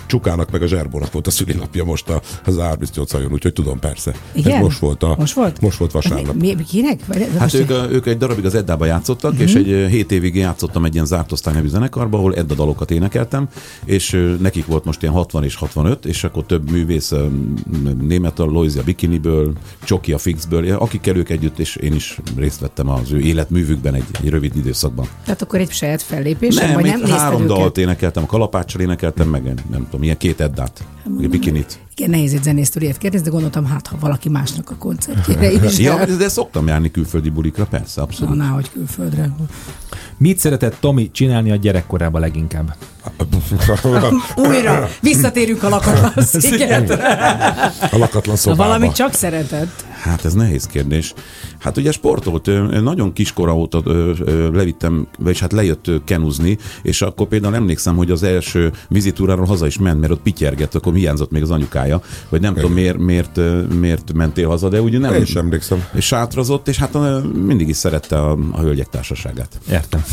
Csukának 0.07 0.51
meg 0.51 0.62
a 0.62 0.66
Zserbónak 0.66 1.12
volt 1.12 1.26
a 1.26 1.30
szülinapja 1.30 1.84
most 1.84 2.09
a, 2.09 2.20
az 2.45 2.57
R38 2.59 3.07
hajón, 3.12 3.32
úgyhogy 3.32 3.53
tudom, 3.53 3.78
persze. 3.78 4.14
Igen? 4.32 4.53
Ez 4.57 4.62
most 4.62 4.78
volt, 4.78 5.03
a, 5.03 5.14
Most 5.18 5.34
volt? 5.34 5.61
Most 5.61 5.78
volt 5.78 5.90
vasárnap. 5.93 6.34
Mi, 6.34 6.55
mi, 6.55 6.64
kinek? 6.64 7.01
Hát 7.09 7.40
most- 7.40 7.55
ők, 7.55 7.70
a- 7.70 7.86
ők 7.90 8.07
egy 8.07 8.18
darabig 8.18 8.45
az 8.45 8.55
Eddába 8.55 8.84
játszottak, 8.84 9.32
Mhm. 9.32 9.43
és 9.43 9.55
egy 9.55 9.70
ö, 9.70 9.86
hét 9.86 10.12
évig 10.12 10.34
játszottam 10.34 10.84
egy 10.84 10.95
ilyen 10.95 11.07
zárt 11.07 11.32
osztály 11.32 11.55
nevű 11.55 11.68
zenekarba, 11.68 12.16
ahol 12.18 12.34
Edda 12.34 12.55
dalokat 12.55 12.90
énekeltem, 12.90 13.49
és 13.84 14.34
nekik 14.40 14.66
volt 14.66 14.84
most 14.84 15.03
ilyen 15.03 15.14
60 15.14 15.45
és 15.45 15.55
65, 15.55 16.05
és 16.07 16.24
akkor 16.24 16.45
több 16.47 16.70
művész, 16.70 17.12
német 18.01 18.38
a 18.38 18.45
Loizia 18.45 18.80
a 18.80 18.84
Bikiniből, 18.84 19.53
Csoki 19.84 20.12
a 20.12 20.18
Fixből, 20.18 20.71
akikkel 20.72 21.16
ők 21.16 21.29
együtt, 21.30 21.58
és 21.58 21.76
én 21.76 21.95
is 21.95 22.18
részt 22.37 22.61
vettem 22.61 22.88
az 22.88 23.12
ő 23.12 23.18
életművükben 23.21 23.95
egy, 23.95 24.04
egy 24.22 24.29
rövid 24.29 24.57
időszakban. 24.57 25.07
Tehát 25.25 25.42
akkor 25.42 25.61
egy 25.61 25.71
saját 25.71 26.03
fellépés? 26.03 26.54
Nem, 26.54 26.72
vagy 26.72 26.84
nem 26.84 27.03
három 27.04 27.46
dalt 27.46 27.79
énekeltem, 27.79 28.22
a 28.22 28.26
kalapáccsal 28.26 28.80
énekeltem, 28.80 29.29
meg 29.29 29.42
nem 29.71 29.82
tudom, 29.84 30.03
ilyen 30.03 30.17
két 30.17 30.41
Eddát, 30.41 30.84
a 31.04 31.29
Bikinit. 31.29 31.79
Igen, 31.96 32.11
nehéz 32.11 32.33
egy 32.33 32.42
zenésztől 32.42 32.83
ilyet 32.83 32.99
kérdezni, 32.99 33.25
de 33.26 33.33
gondoltam, 33.33 33.64
hát 33.67 33.87
ha 33.87 33.96
valaki 34.00 34.29
másnak 34.29 34.71
a 34.71 34.75
koncertjére 34.76 35.50
is. 35.67 35.79
Ja, 35.79 36.07
de 36.07 36.29
szoktam 36.29 36.67
járni 36.67 36.91
külföldi 36.91 37.29
bulikra, 37.30 37.64
persze, 37.67 37.92
Na, 38.00 38.03
abszolút. 38.03 38.37
náhogy 38.37 38.71
külföldre. 38.71 39.30
Mit 40.17 40.38
szeretett 40.38 40.76
Tomi 40.80 41.11
csinálni 41.11 41.50
a 41.50 41.57
gyerekkorában 41.57 42.21
leginkább? 42.21 42.76
Újra, 44.37 44.88
visszatérünk 45.00 45.63
a 45.63 45.68
lakatlan 45.68 46.25
szigetre. 46.41 46.95
a 47.91 47.99
lakatlan 47.99 48.34
Na, 48.34 48.41
szobába. 48.41 48.63
valamit 48.64 48.92
csak 48.92 49.14
szeretett. 49.14 49.84
Hát 50.00 50.25
ez 50.25 50.33
nehéz 50.33 50.67
kérdés. 50.67 51.14
Hát 51.63 51.76
ugye 51.76 51.93
sportolt, 51.93 52.51
nagyon 52.83 53.13
kiskora 53.13 53.57
óta 53.57 53.83
levittem, 54.53 55.07
vagyis 55.18 55.41
hát 55.41 55.53
lejött 55.53 55.91
kenuzni, 56.05 56.59
és 56.83 57.03
akkor 57.03 57.26
például 57.26 57.55
emlékszem, 57.55 57.97
hogy 57.97 58.11
az 58.11 58.22
első 58.22 58.72
vizitúráról 58.89 59.45
haza 59.45 59.67
is 59.67 59.79
ment, 59.79 60.01
mert 60.01 60.13
ott 60.13 60.22
pityergett, 60.22 60.75
akkor 60.75 60.95
hiányzott 60.95 61.30
még 61.30 61.43
az 61.43 61.51
anyukája, 61.51 62.01
vagy 62.29 62.41
nem 62.41 62.55
tudom 62.55 62.72
miért, 62.72 62.99
miért, 62.99 63.41
miért 63.79 64.13
mentél 64.13 64.49
haza, 64.49 64.68
de 64.68 64.80
ugye 64.80 64.99
nem. 64.99 65.14
Én 65.14 65.22
is 65.22 65.34
emlékszem. 65.34 65.84
És 65.95 66.05
sátrazott, 66.05 66.68
és 66.68 66.79
hát 66.79 66.97
mindig 67.47 67.68
is 67.68 67.76
szerette 67.76 68.21
a, 68.21 68.39
a 68.51 68.61
hölgyek 68.61 68.89
társaságát. 68.89 69.61
Értem. 69.71 70.05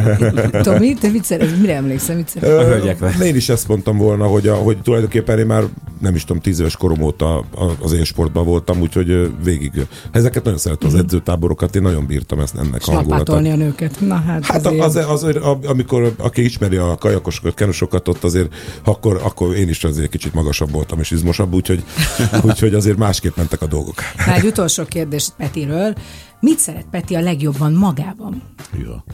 Tomi, 0.62 0.94
te 0.94 1.08
mit 1.08 1.24
szeretsz? 1.24 1.58
Mire 1.60 1.74
emlékszem? 1.74 2.16
Mit 2.16 2.28
szeretsz? 2.28 2.64
A 2.64 2.64
hölgyekre. 2.64 3.14
Én 3.24 3.34
is 3.34 3.48
ezt 3.48 3.68
mondtam 3.68 3.96
volna, 3.96 4.26
hogy, 4.26 4.48
a, 4.48 4.54
hogy 4.54 4.78
tulajdonképpen 4.82 5.38
én 5.38 5.46
már 5.46 5.64
nem 6.00 6.14
is 6.14 6.24
tudom, 6.24 6.42
tíz 6.42 6.60
éves 6.60 6.76
korom 6.76 7.02
óta 7.02 7.44
az 7.80 7.92
én 7.92 8.04
sportban 8.04 8.44
voltam, 8.44 8.80
úgyhogy 8.80 9.30
végig. 9.44 9.86
Ezeket 10.10 10.44
nagyon 10.44 10.58
szerettem, 10.58 10.87
az 10.88 10.94
edzőtáborokat, 10.94 11.76
én 11.76 11.82
nagyon 11.82 12.06
bírtam 12.06 12.38
ezt 12.38 12.56
ennek 12.56 12.82
a 12.86 12.92
hangulatát. 12.92 13.36
A 13.36 13.40
nőket. 13.40 14.00
Na 14.00 14.14
hát, 14.14 14.44
Hát 14.44 14.66
azért. 14.66 14.82
az, 14.84 14.96
az, 14.96 15.22
az, 15.22 15.66
amikor 15.66 16.14
aki 16.18 16.44
ismeri 16.44 16.76
a 16.76 16.96
kajakosokat, 16.98 17.54
kenusokat, 17.54 18.08
ott 18.08 18.24
azért 18.24 18.54
akkor, 18.84 19.20
akkor 19.24 19.54
én 19.54 19.68
is 19.68 19.84
azért 19.84 20.10
kicsit 20.10 20.34
magasabb 20.34 20.70
voltam 20.70 20.98
és 20.98 21.10
izmosabb, 21.10 21.54
úgyhogy, 21.54 21.84
úgyhogy 22.48 22.74
azért 22.74 22.96
másképp 22.96 23.36
mentek 23.36 23.62
a 23.62 23.66
dolgok. 23.66 23.94
Na, 24.26 24.34
egy 24.34 24.46
utolsó 24.46 24.84
kérdés 24.84 25.28
Petiről. 25.36 25.94
Mit 26.40 26.58
szeret 26.58 26.86
Peti 26.90 27.14
a 27.14 27.20
legjobban 27.20 27.72
magában? 27.72 28.42
Ja. 28.84 29.04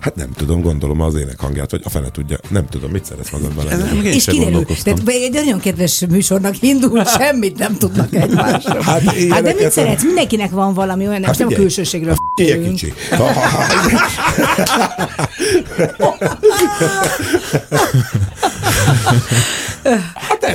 Hát 0.02 0.14
nem 0.14 0.30
tudom, 0.36 0.60
gondolom 0.60 1.00
az 1.00 1.14
ének 1.14 1.40
hangját, 1.40 1.70
vagy 1.70 1.80
a 1.84 1.88
fene 1.88 2.10
tudja. 2.10 2.38
Nem 2.48 2.66
tudom, 2.66 2.90
mit 2.90 3.04
szeretsz 3.04 3.30
magadban 3.30 3.64
lenni. 3.64 4.08
És 4.08 4.24
kiderül, 4.24 4.64
tehát 4.82 5.00
egy 5.06 5.32
nagyon 5.32 5.60
kedves 5.60 6.04
műsornak 6.10 6.62
indul, 6.62 7.04
semmit 7.18 7.58
nem 7.58 7.76
tudnak 7.76 8.14
egymásról. 8.14 8.80
Hát 8.80 9.02
Hát, 9.30 9.42
de 9.42 9.54
mit 9.58 9.70
szeretsz? 9.70 10.02
Mindenkinek 10.02 10.50
van 10.50 10.74
valami 10.74 11.06
olyan, 11.08 11.24
Hát 11.24 11.38
nem 11.38 11.48
a 11.48 11.54
külsőségről 11.54 12.14
Ilyen 12.36 12.62
kicsi. 12.62 12.92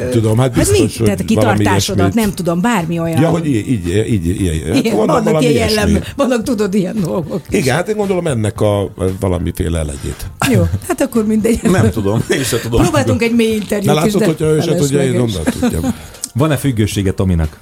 Hát 0.07 0.13
nem 0.13 0.23
tudom, 0.23 0.37
hát 0.37 0.55
Hát 0.55 0.57
biztos, 0.57 0.79
mit? 0.79 0.95
hogy 0.97 1.05
Tehát 1.05 1.19
a 1.21 1.25
kitartásodat, 1.25 2.13
nem 2.13 2.33
tudom, 2.33 2.61
bármi 2.61 2.99
olyan. 2.99 3.21
Ja, 3.21 3.29
hogy 3.29 3.45
így, 3.45 3.67
így, 3.67 3.87
így, 3.87 4.27
így, 4.27 4.29
így. 4.29 4.41
ilyen, 4.41 4.95
Vannak 4.95 4.95
vannak 4.95 5.23
valami 5.23 5.45
ilyen 5.45 5.69
jellem, 5.69 6.03
vannak 6.15 6.43
tudod 6.43 6.73
ilyen 6.73 6.95
dolgok. 7.01 7.41
Igen, 7.49 7.75
hát 7.75 7.87
én 7.89 7.95
gondolom 7.95 8.27
ennek 8.27 8.61
a 8.61 8.89
valamiféle 9.19 9.79
elegyét. 9.79 10.31
Jó, 10.51 10.63
hát 10.87 11.01
akkor 11.01 11.25
mindegy. 11.25 11.59
Nem 11.63 11.89
tudom, 11.89 12.23
én 12.29 12.43
sem 12.43 12.59
tudom. 12.61 12.81
Próbáltunk 12.81 13.21
egy 13.21 13.35
mély 13.35 13.47
Na 13.47 13.53
interjút 13.55 14.05
is, 14.05 14.13
látod, 14.13 14.23
hogyha 14.23 14.45
ő 14.45 14.61
se 14.61 14.75
tudja, 14.75 15.03
én 15.03 15.19
onnan 15.19 15.43
tudjam. 15.59 15.95
Van-e 16.33 16.57
függősége 16.57 17.11
Tominak? 17.11 17.59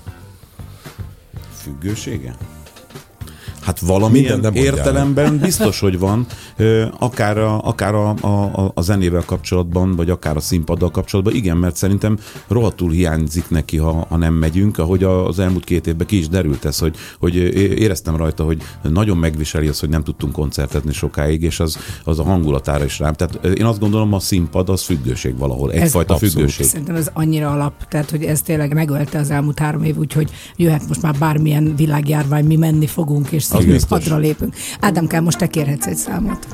Függősége? 1.64 2.36
Hát 3.66 3.82
mondjál. 4.52 4.54
értelemben 4.54 5.38
biztos, 5.38 5.80
hogy 5.80 6.00
van. 6.00 6.26
Akár, 7.00 7.38
a, 7.38 7.62
akár 7.62 7.96
a, 7.96 8.10
a, 8.10 8.72
a 8.74 8.82
zenével 8.82 9.24
kapcsolatban, 9.26 9.96
vagy 9.96 10.10
akár 10.10 10.36
a 10.36 10.40
színpaddal 10.40 10.92
kapcsolatban. 10.92 11.36
Igen, 11.36 11.58
mert 11.58 11.76
szerintem 11.76 12.18
rohadtul 12.48 12.92
hiányzik 12.92 13.50
neki, 13.50 13.78
ha, 13.78 14.06
ha 14.10 14.18
nem 14.18 14.34
megyünk. 14.34 14.78
Ahogy 14.78 15.04
az 15.04 15.40
elmúlt 15.40 15.64
két 15.64 15.88
évben 15.88 16.08
ki 16.08 16.18
is 16.18 16.28
derült 16.28 16.66
ez, 16.66 16.80
hogy, 16.80 16.96
hogy 17.20 17.36
éreztem 17.80 18.16
rajta, 18.16 18.44
hogy 18.44 18.62
nagyon 18.82 19.18
megviseli 19.18 19.68
az, 19.68 19.80
hogy 19.80 19.90
nem 19.90 20.04
tudtunk 20.04 20.34
koncertezni 20.34 20.94
sokáig, 20.94 21.42
és 21.42 21.60
az, 21.60 21.78
az 22.04 22.20
a 22.20 22.24
hangulatára 22.24 22.84
is 22.84 23.00
rám. 23.00 23.14
Tehát 23.14 23.46
én 23.46 23.66
azt 23.66 23.80
gondolom, 23.80 24.14
a 24.14 24.20
színpad 24.20 24.70
az 24.70 24.82
függőség 24.82 25.38
valahol. 25.38 25.72
Egyfajta 25.72 26.14
abszolút. 26.14 26.36
függőség. 26.36 26.66
Szerintem 26.66 26.96
ez 26.96 27.10
annyira 27.14 27.52
alap, 27.52 27.88
tehát 27.88 28.10
hogy 28.10 28.24
ez 28.24 28.42
tényleg 28.42 28.74
megölte 28.74 29.20
az 29.20 29.30
elmúlt 29.30 29.60
három 29.60 29.84
év, 29.84 29.98
úgyhogy 29.98 30.32
jöhet 30.56 30.88
most 30.88 31.02
már 31.02 31.16
bármilyen 31.20 31.76
világjárvány, 31.76 32.46
mi 32.46 32.56
menni 32.56 32.88
fogunk, 32.88 33.32
és 33.32 33.44
színpadra 33.62 34.18
lépünk. 34.18 34.54
Ádámkám, 34.80 35.24
most 35.24 35.38
te 35.38 35.48
kérhetsz 35.48 35.86
egy 35.86 35.96
számot. 35.96 36.48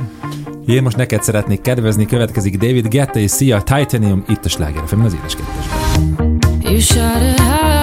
Én 0.66 0.84
most 0.84 0.98
neked 0.98 1.24
szeretnék 1.24 1.62
kedvezni, 1.62 2.06
következik 2.06 2.58
David 2.58 2.88
Guetta 2.88 3.20
és 3.20 3.32
Sia 3.32 3.62
Titanium, 3.62 4.24
itt 4.28 4.46
a 4.46 4.50
Sláger 4.50 4.84
FM, 4.86 5.00
az 5.00 5.14
édes 5.14 5.36
kettesben. 5.36 6.40
You 6.62 6.80
shout 6.80 7.22
it 7.22 7.81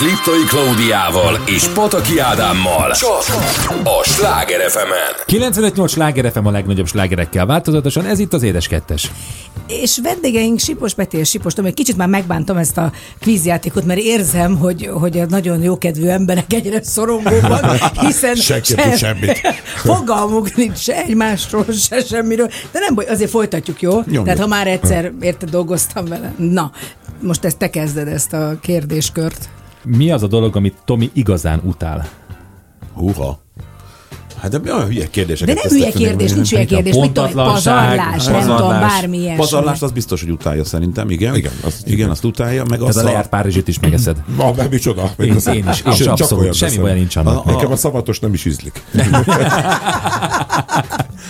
Kettes 0.00 0.24
Liptai 0.24 0.44
Klaudiával 0.48 1.40
és 1.46 1.68
Pataki 1.68 2.18
Ádámmal. 2.18 2.92
Csak 2.92 3.24
a 3.84 4.04
Sláger 4.04 4.70
fm 4.70 4.92
95-8 5.26 5.88
sláger 5.88 6.32
FM 6.32 6.46
a 6.46 6.50
legnagyobb 6.50 6.86
slágerekkel 6.86 7.46
változatosan, 7.46 8.06
ez 8.06 8.18
itt 8.18 8.32
az 8.32 8.42
Édes 8.42 8.68
Kettes. 8.68 9.10
És 9.66 9.98
vendégeink 10.02 10.58
Sipos 10.58 10.94
Peti 10.94 11.16
és 11.16 11.28
Sipos 11.28 11.52
Tomi, 11.52 11.68
egy 11.68 11.74
kicsit 11.74 11.96
már 11.96 12.08
megbántam 12.08 12.56
ezt 12.56 12.78
a 12.78 12.92
kvízjátékot, 13.20 13.84
mert 13.84 14.00
érzem, 14.00 14.58
hogy, 14.58 14.90
hogy 14.92 15.18
a 15.18 15.26
nagyon 15.28 15.62
jókedvű 15.62 16.06
emberek 16.06 16.52
egyre 16.52 16.82
szorongóban, 16.82 17.78
hiszen 18.06 18.34
Senki 18.34 18.74
tud 18.74 18.96
semmit. 18.96 19.40
fogalmuk 19.84 20.54
nincs 20.54 20.78
se 20.78 20.96
egymásról, 20.96 21.64
se 21.72 22.00
semmiről. 22.00 22.46
De 22.46 22.78
nem 22.78 22.94
baj, 22.94 23.06
azért 23.06 23.30
folytatjuk, 23.30 23.82
jó? 23.82 23.92
Nyomjuk. 23.92 24.24
Tehát 24.24 24.40
ha 24.40 24.46
már 24.46 24.66
egyszer 24.66 25.12
érte 25.20 25.46
dolgoztam 25.46 26.04
vele. 26.04 26.34
Na, 26.36 26.72
most 27.20 27.44
ezt 27.44 27.58
te 27.58 27.70
kezded 27.70 28.08
ezt 28.08 28.32
a 28.32 28.58
kérdéskört. 28.60 29.48
Mi 29.84 30.10
az 30.10 30.22
a 30.22 30.26
dolog, 30.26 30.56
amit 30.56 30.74
Tomi 30.84 31.10
igazán 31.12 31.60
utál? 31.64 32.08
Húha. 32.94 33.40
Hát 34.40 34.50
de 34.60 34.72
olyan 34.72 34.86
hülye 34.86 35.06
kérdéseket 35.10 35.54
De 35.54 35.60
nem 35.64 35.72
hülye 35.78 35.90
kérdés, 35.90 36.32
nincs 36.32 36.50
hülye 36.50 36.64
kérdés. 36.64 36.94
Mit 36.94 37.12
tudom, 37.12 37.32
pazarlás, 37.32 38.24
nem 38.24 38.40
tudom, 38.40 38.56
pazarlás. 38.56 38.92
bármi 38.92 39.16
ilyesmi. 39.18 39.36
Pazarlást 39.38 39.82
az 39.82 39.90
biztos, 39.90 40.20
hogy 40.20 40.30
utálja 40.30 40.64
szerintem, 40.64 41.10
igen. 41.10 41.34
Igen, 41.34 41.52
azt- 41.64 41.88
igen, 41.88 42.10
azt 42.10 42.24
utálja, 42.24 42.64
meg 42.64 42.80
Ez 42.80 42.86
azt 42.86 42.98
a 42.98 43.02
lejárt 43.02 43.28
Párizsit 43.28 43.68
is 43.68 43.78
megeszed. 43.80 44.22
Ma, 44.36 44.52
mert 44.56 44.70
micsoda? 44.70 45.10
Én, 45.18 45.26
én 45.26 45.36
is, 45.36 45.46
én 45.46 45.64
is 45.68 45.76
Sőt, 45.76 45.96
csak 45.96 46.08
abszolút. 46.08 46.54
Semmi 46.54 46.76
baj 46.78 46.94
nincs 46.94 47.16
annak. 47.16 47.44
Nekem 47.44 47.72
a 47.72 47.76
szavatos 47.76 48.20
nem 48.20 48.32
is 48.32 48.44
ízlik. 48.44 48.82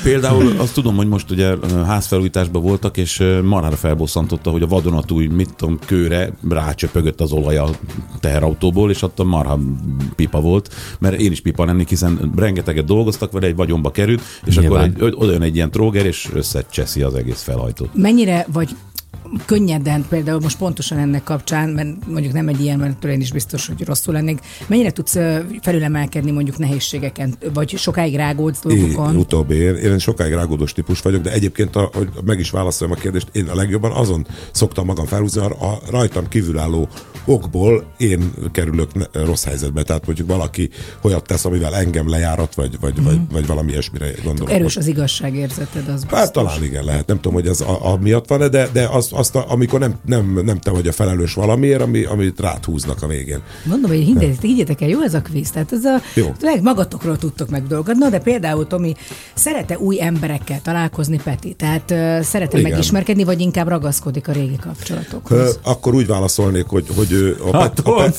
Például 0.02 0.54
azt 0.58 0.74
tudom, 0.74 0.96
hogy 0.96 1.08
most 1.08 1.30
ugye 1.30 1.54
házfelújításban 1.86 2.62
voltak, 2.62 2.96
és 2.96 3.20
ö, 3.20 3.42
marhára 3.42 3.76
felbosszantotta, 3.76 4.50
hogy 4.50 4.62
a 4.62 4.66
vadonatúj, 4.66 5.26
mit 5.26 5.54
tudom, 5.56 5.78
kőre 5.86 6.32
rácsöpögött 6.48 7.20
az 7.20 7.32
olaj 7.32 7.56
a 7.56 7.68
teherautóból, 8.20 8.90
és 8.90 9.02
ott 9.02 9.18
a 9.18 9.24
marha 9.24 9.58
pipa 10.16 10.40
volt, 10.40 10.74
mert 10.98 11.20
én 11.20 11.32
is 11.32 11.40
pipa 11.40 11.64
lennék, 11.64 11.88
hiszen 11.88 12.32
rengeteget 12.36 12.84
dolgoztak 12.84 13.32
vele, 13.32 13.46
egy 13.46 13.56
vagyonba 13.56 13.90
került, 13.90 14.22
és 14.44 14.56
Nyilván. 14.58 14.78
akkor 14.80 14.94
egy, 14.94 15.02
ö- 15.02 15.14
oda 15.22 15.32
jön 15.32 15.42
egy 15.42 15.54
ilyen 15.54 15.70
tróger, 15.70 16.06
és 16.06 16.28
összecseszi 16.34 17.02
az 17.02 17.14
egész 17.14 17.42
felhajtót. 17.42 17.90
Mennyire 17.94 18.46
vagy 18.52 18.70
könnyeden, 19.44 20.06
például 20.08 20.40
most 20.40 20.58
pontosan 20.58 20.98
ennek 20.98 21.22
kapcsán, 21.22 21.68
mert 21.68 22.06
mondjuk 22.06 22.32
nem 22.32 22.48
egy 22.48 22.60
ilyen, 22.60 22.78
mert 22.78 23.04
én 23.04 23.20
is 23.20 23.32
biztos, 23.32 23.66
hogy 23.66 23.84
rosszul 23.84 24.14
lennék, 24.14 24.38
mennyire 24.66 24.90
tudsz 24.90 25.16
felülemelkedni 25.62 26.30
mondjuk 26.30 26.58
nehézségeken, 26.58 27.34
vagy 27.54 27.76
sokáig 27.76 28.16
rágódsz 28.16 28.60
Én, 28.68 28.78
dolgokon? 28.78 29.16
utóbbi, 29.16 29.54
én, 29.54 29.74
én 29.74 29.98
sokáig 29.98 30.32
rágódós 30.32 30.72
típus 30.72 31.00
vagyok, 31.00 31.22
de 31.22 31.32
egyébként, 31.32 31.76
a, 31.76 31.90
hogy 31.92 32.08
meg 32.24 32.38
is 32.38 32.50
válaszoljam 32.50 32.96
a 32.98 33.00
kérdést, 33.00 33.28
én 33.32 33.48
a 33.48 33.54
legjobban 33.54 33.92
azon 33.92 34.26
szoktam 34.52 34.86
magam 34.86 35.06
felhúzni, 35.06 35.40
a, 35.40 35.78
rajtam 35.90 36.28
kívülálló 36.28 36.88
okból 37.24 37.84
én 37.96 38.32
kerülök 38.52 38.90
rossz 39.12 39.44
helyzetbe. 39.44 39.82
Tehát 39.82 40.06
mondjuk 40.06 40.28
valaki 40.28 40.70
olyat 41.02 41.26
tesz, 41.26 41.44
amivel 41.44 41.74
engem 41.74 42.08
lejárat, 42.08 42.54
vagy, 42.54 42.80
vagy, 42.80 43.00
mm. 43.00 43.04
vagy, 43.04 43.18
vagy 43.32 43.46
valami 43.46 43.70
ilyesmire 43.70 44.10
gondolok. 44.24 44.54
Erős 44.54 44.76
az 44.76 44.86
igazságérzeted, 44.86 45.88
az 45.88 46.00
biztos. 46.00 46.18
Hát 46.18 46.32
talán 46.32 46.62
igen, 46.62 46.84
lehet. 46.84 47.06
Nem 47.06 47.16
tudom, 47.16 47.32
hogy 47.32 47.46
ez 47.46 47.60
a, 47.60 47.92
a 47.92 47.96
miatt 47.96 48.28
van 48.28 48.50
de, 48.50 48.68
de 48.72 48.88
azt, 48.88 49.12
azt 49.20 49.36
a, 49.36 49.44
amikor 49.48 49.80
nem, 49.80 49.94
nem, 50.06 50.40
nem 50.44 50.58
te 50.58 50.70
vagy 50.70 50.86
a 50.86 50.92
felelős 50.92 51.34
valamiért, 51.34 51.80
ami, 51.80 52.04
amit 52.04 52.40
rád 52.40 52.64
húznak 52.64 53.02
a 53.02 53.06
végén. 53.06 53.40
Mondom, 53.64 53.90
hogy 53.90 54.00
higgyetek, 54.00 54.40
higgyetek 54.40 54.80
el, 54.80 54.88
jó 54.88 55.02
ez 55.02 55.14
a 55.14 55.22
kvíz, 55.22 55.50
tehát 55.50 55.72
ez 55.72 55.84
a, 55.84 56.00
Jó. 56.14 56.34
meg 56.40 56.62
magatokról 56.62 57.18
tudtok 57.18 57.50
meg 57.50 57.66
dolgokat. 57.66 57.94
Na, 57.94 58.08
de 58.08 58.18
például 58.18 58.66
Tomi, 58.66 58.94
szerete 59.34 59.78
új 59.78 60.02
emberekkel 60.02 60.60
találkozni, 60.62 61.20
Peti? 61.24 61.52
Tehát 61.52 61.90
uh, 61.90 62.20
szerete 62.20 62.58
Igen. 62.58 62.70
megismerkedni, 62.70 63.24
vagy 63.24 63.40
inkább 63.40 63.68
ragaszkodik 63.68 64.28
a 64.28 64.32
régi 64.32 64.56
kapcsolatokhoz? 64.56 65.58
akkor 65.62 65.94
úgy 65.94 66.06
válaszolnék, 66.06 66.66
hogy, 66.66 66.86
hogy 66.96 67.36
a, 67.52 67.56
Hát, 67.56 67.78
a, 67.78 68.04
a, 68.04 68.10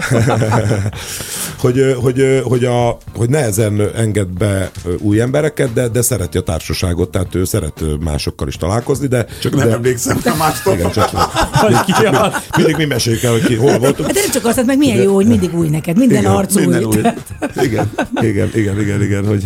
hogy, 1.64 1.78
ö, 1.78 1.92
hogy, 1.92 2.20
ö, 2.20 2.40
hogy, 2.40 2.64
a, 2.64 2.96
hogy 3.16 3.28
nehezen 3.28 3.80
enged 3.94 4.28
be 4.28 4.70
új 4.98 5.20
embereket, 5.20 5.72
de, 5.72 5.88
de 5.88 6.02
szereti 6.02 6.38
a 6.38 6.40
társaságot, 6.40 7.10
tehát 7.10 7.34
ő 7.34 7.44
szeret 7.44 7.84
másokkal 8.00 8.48
is 8.48 8.56
találkozni, 8.56 9.06
de... 9.06 9.26
Csak 9.40 9.54
nem 9.54 9.68
de, 9.68 9.78
emlékszem 10.06 10.32
rá 10.32 10.38
mástól. 10.46 10.74
Igen, 10.74 10.90
csak 10.90 11.10
mindig 12.56 12.76
mi 12.76 12.84
meséljük 12.84 13.22
el, 13.22 13.32
hogy 13.32 13.44
ki, 13.44 13.54
hol 13.54 13.78
voltunk. 13.78 14.06
Hát 14.06 14.12
de 14.14 14.20
nem 14.20 14.30
csak 14.30 14.44
azt, 14.44 14.56
hát 14.56 14.66
meg 14.66 14.78
milyen 14.78 15.02
jó, 15.02 15.14
hogy 15.14 15.26
mindig 15.26 15.54
új 15.54 15.68
neked, 15.68 15.96
minden 15.96 16.18
Igen, 16.18 16.32
arc 16.32 16.56
új. 16.56 16.62
minden 16.62 16.84
új. 16.84 17.00
Igen, 17.62 17.90
igen, 18.20 18.50
igen, 18.54 18.80
igen, 18.80 19.02
igen, 19.02 19.26
hogy 19.26 19.44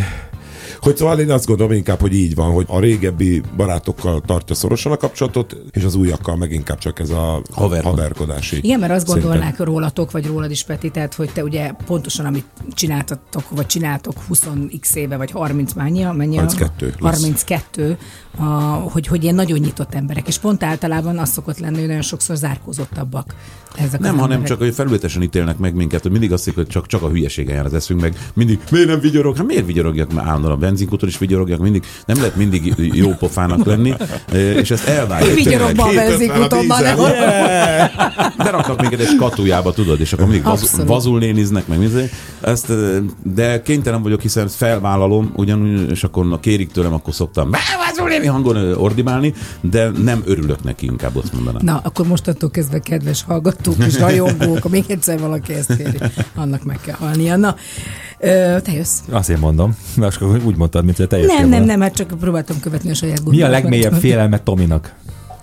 hogy 0.80 0.96
szóval 0.96 1.18
én 1.18 1.30
azt 1.30 1.46
gondolom 1.46 1.72
inkább, 1.72 2.00
hogy 2.00 2.14
így 2.14 2.34
van, 2.34 2.50
hogy 2.52 2.64
a 2.68 2.80
régebbi 2.80 3.42
barátokkal 3.56 4.22
tartja 4.26 4.54
szorosan 4.54 4.92
a 4.92 4.96
kapcsolatot, 4.96 5.56
és 5.70 5.84
az 5.84 5.94
újakkal 5.94 6.36
meg 6.36 6.52
inkább 6.52 6.78
csak 6.78 6.98
ez 6.98 7.10
a 7.10 7.42
Haverkod. 7.52 7.90
haverkodási. 7.90 8.58
Igen, 8.62 8.78
mert 8.80 8.92
azt 8.92 9.06
szinten. 9.06 9.22
gondolnák 9.22 9.58
rólatok, 9.58 10.10
vagy 10.10 10.26
rólad 10.26 10.50
is, 10.50 10.64
Peti, 10.64 10.90
tehát, 10.90 11.14
hogy 11.14 11.30
te 11.32 11.42
ugye 11.42 11.70
pontosan, 11.86 12.26
amit 12.26 12.44
csináltatok, 12.72 13.42
vagy 13.50 13.66
csináltok 13.66 14.14
20x 14.30 14.94
éve, 14.94 15.16
vagy 15.16 15.30
30 15.30 15.72
mennyi, 15.72 16.04
a- 16.04 16.12
mennyi 16.12 16.36
a- 16.36 16.40
32 16.40 16.86
lesz. 16.86 16.96
32, 17.00 17.98
a, 18.38 18.44
hogy, 18.92 19.06
hogy 19.06 19.22
ilyen 19.22 19.34
nagyon 19.34 19.58
nyitott 19.58 19.94
emberek, 19.94 20.28
és 20.28 20.38
pont 20.38 20.62
általában 20.62 21.18
az 21.18 21.30
szokott 21.30 21.58
lenni, 21.58 21.78
hogy 21.78 21.86
nagyon 21.86 22.02
sokszor 22.02 22.36
zárkózottabbak 22.36 23.34
ezek 23.76 24.00
Nem, 24.00 24.10
hanem 24.10 24.22
emberek. 24.22 24.46
csak, 24.46 24.58
hogy 24.58 24.74
felületesen 24.74 25.22
ítélnek 25.22 25.58
meg 25.58 25.74
minket, 25.74 26.02
hogy 26.02 26.10
mindig 26.10 26.32
azt 26.32 26.44
hiszik, 26.44 26.58
hogy 26.58 26.66
csak, 26.66 26.86
csak 26.86 27.02
a 27.02 27.08
hülyeségen 27.08 27.54
jár 27.54 27.64
az 27.64 27.74
eszünk, 27.74 28.00
meg 28.00 28.30
mindig, 28.34 28.58
miért 28.70 28.88
nem 28.88 29.00
vigyorog? 29.00 29.36
Hát 29.36 29.46
miért 29.46 29.66
vigyorogjak? 29.66 30.12
Mert 30.12 30.26
állandóan 30.26 30.52
a 30.52 30.56
benzinkúton 30.56 31.08
is 31.08 31.18
vigyorogjak, 31.18 31.58
mindig, 31.58 31.84
nem 32.06 32.16
lehet 32.16 32.36
mindig 32.36 32.74
jó 32.92 33.10
pofának 33.10 33.64
lenni, 33.64 33.94
eh, 34.32 34.38
és 34.40 34.70
ezt 34.70 34.88
elvárjuk. 34.88 35.34
Vigyorog 35.34 35.74
be 35.74 35.82
a 35.82 35.92
már 35.92 36.82
nem. 36.82 36.96
dízel. 36.96 36.96
Beraknak 38.36 38.80
minket 38.80 39.00
egy 39.00 39.06
skatujába, 39.06 39.72
tudod, 39.72 40.00
és 40.00 40.12
akkor 40.12 40.24
mindig 40.26 40.44
vaz, 40.44 40.84
vazul 40.86 41.18
néniznek, 41.18 41.66
meg 41.66 41.78
mindez. 41.78 42.10
Ezt, 42.40 42.70
eh, 42.70 42.76
de 43.22 43.62
kénytelen 43.62 44.02
vagyok, 44.02 44.20
hiszen 44.20 44.48
felvállalom, 44.48 45.32
ugyanúgy, 45.36 45.90
és 45.90 46.04
akkor 46.04 46.28
na, 46.28 46.40
kérik 46.40 46.70
tőlem, 46.70 46.92
akkor 46.92 47.14
szoktam 47.14 47.50
"Be, 47.50 47.58
vazul 47.88 48.08
néni 48.24 48.36
hangon 48.36 48.74
ordibálni, 48.74 49.34
de 49.60 49.90
nem 49.90 50.22
örülök 50.24 50.62
neki, 50.64 50.86
inkább 50.86 51.16
azt 51.16 51.32
mondanám. 51.32 51.60
Na, 51.64 51.80
akkor 51.84 52.06
mostantól 52.06 52.50
kezdve 52.50 52.80
kedves 52.80 53.22
hallgatók 53.22 53.76
és 53.86 53.98
rajongók, 53.98 54.70
még 54.70 54.84
egyszer 54.88 55.18
valaki 55.18 55.52
ezt 55.52 55.76
kéri, 55.76 55.98
annak 56.34 56.64
meg 56.64 56.78
kell 56.80 56.96
halnia. 56.96 57.36
Na, 57.36 57.56
ö, 58.18 58.56
te 58.62 58.72
jössz. 58.72 58.98
Azért 59.10 59.40
mondom. 59.40 59.76
De 59.96 60.06
akkor 60.06 60.40
úgy 60.44 60.56
mondtad, 60.56 60.84
mint 60.84 60.96
hogy 60.96 61.08
te 61.08 61.26
Nem, 61.26 61.48
nem, 61.48 61.64
nem, 61.64 61.80
hát 61.80 61.94
csak 61.94 62.18
próbáltam 62.20 62.60
követni 62.60 62.90
a 62.90 62.94
saját 62.94 63.18
Mi 63.18 63.20
a 63.20 63.24
gondolatomat. 63.24 63.62
legmélyebb 63.62 63.92
félelme 63.92 64.38
Tominak? 64.38 64.94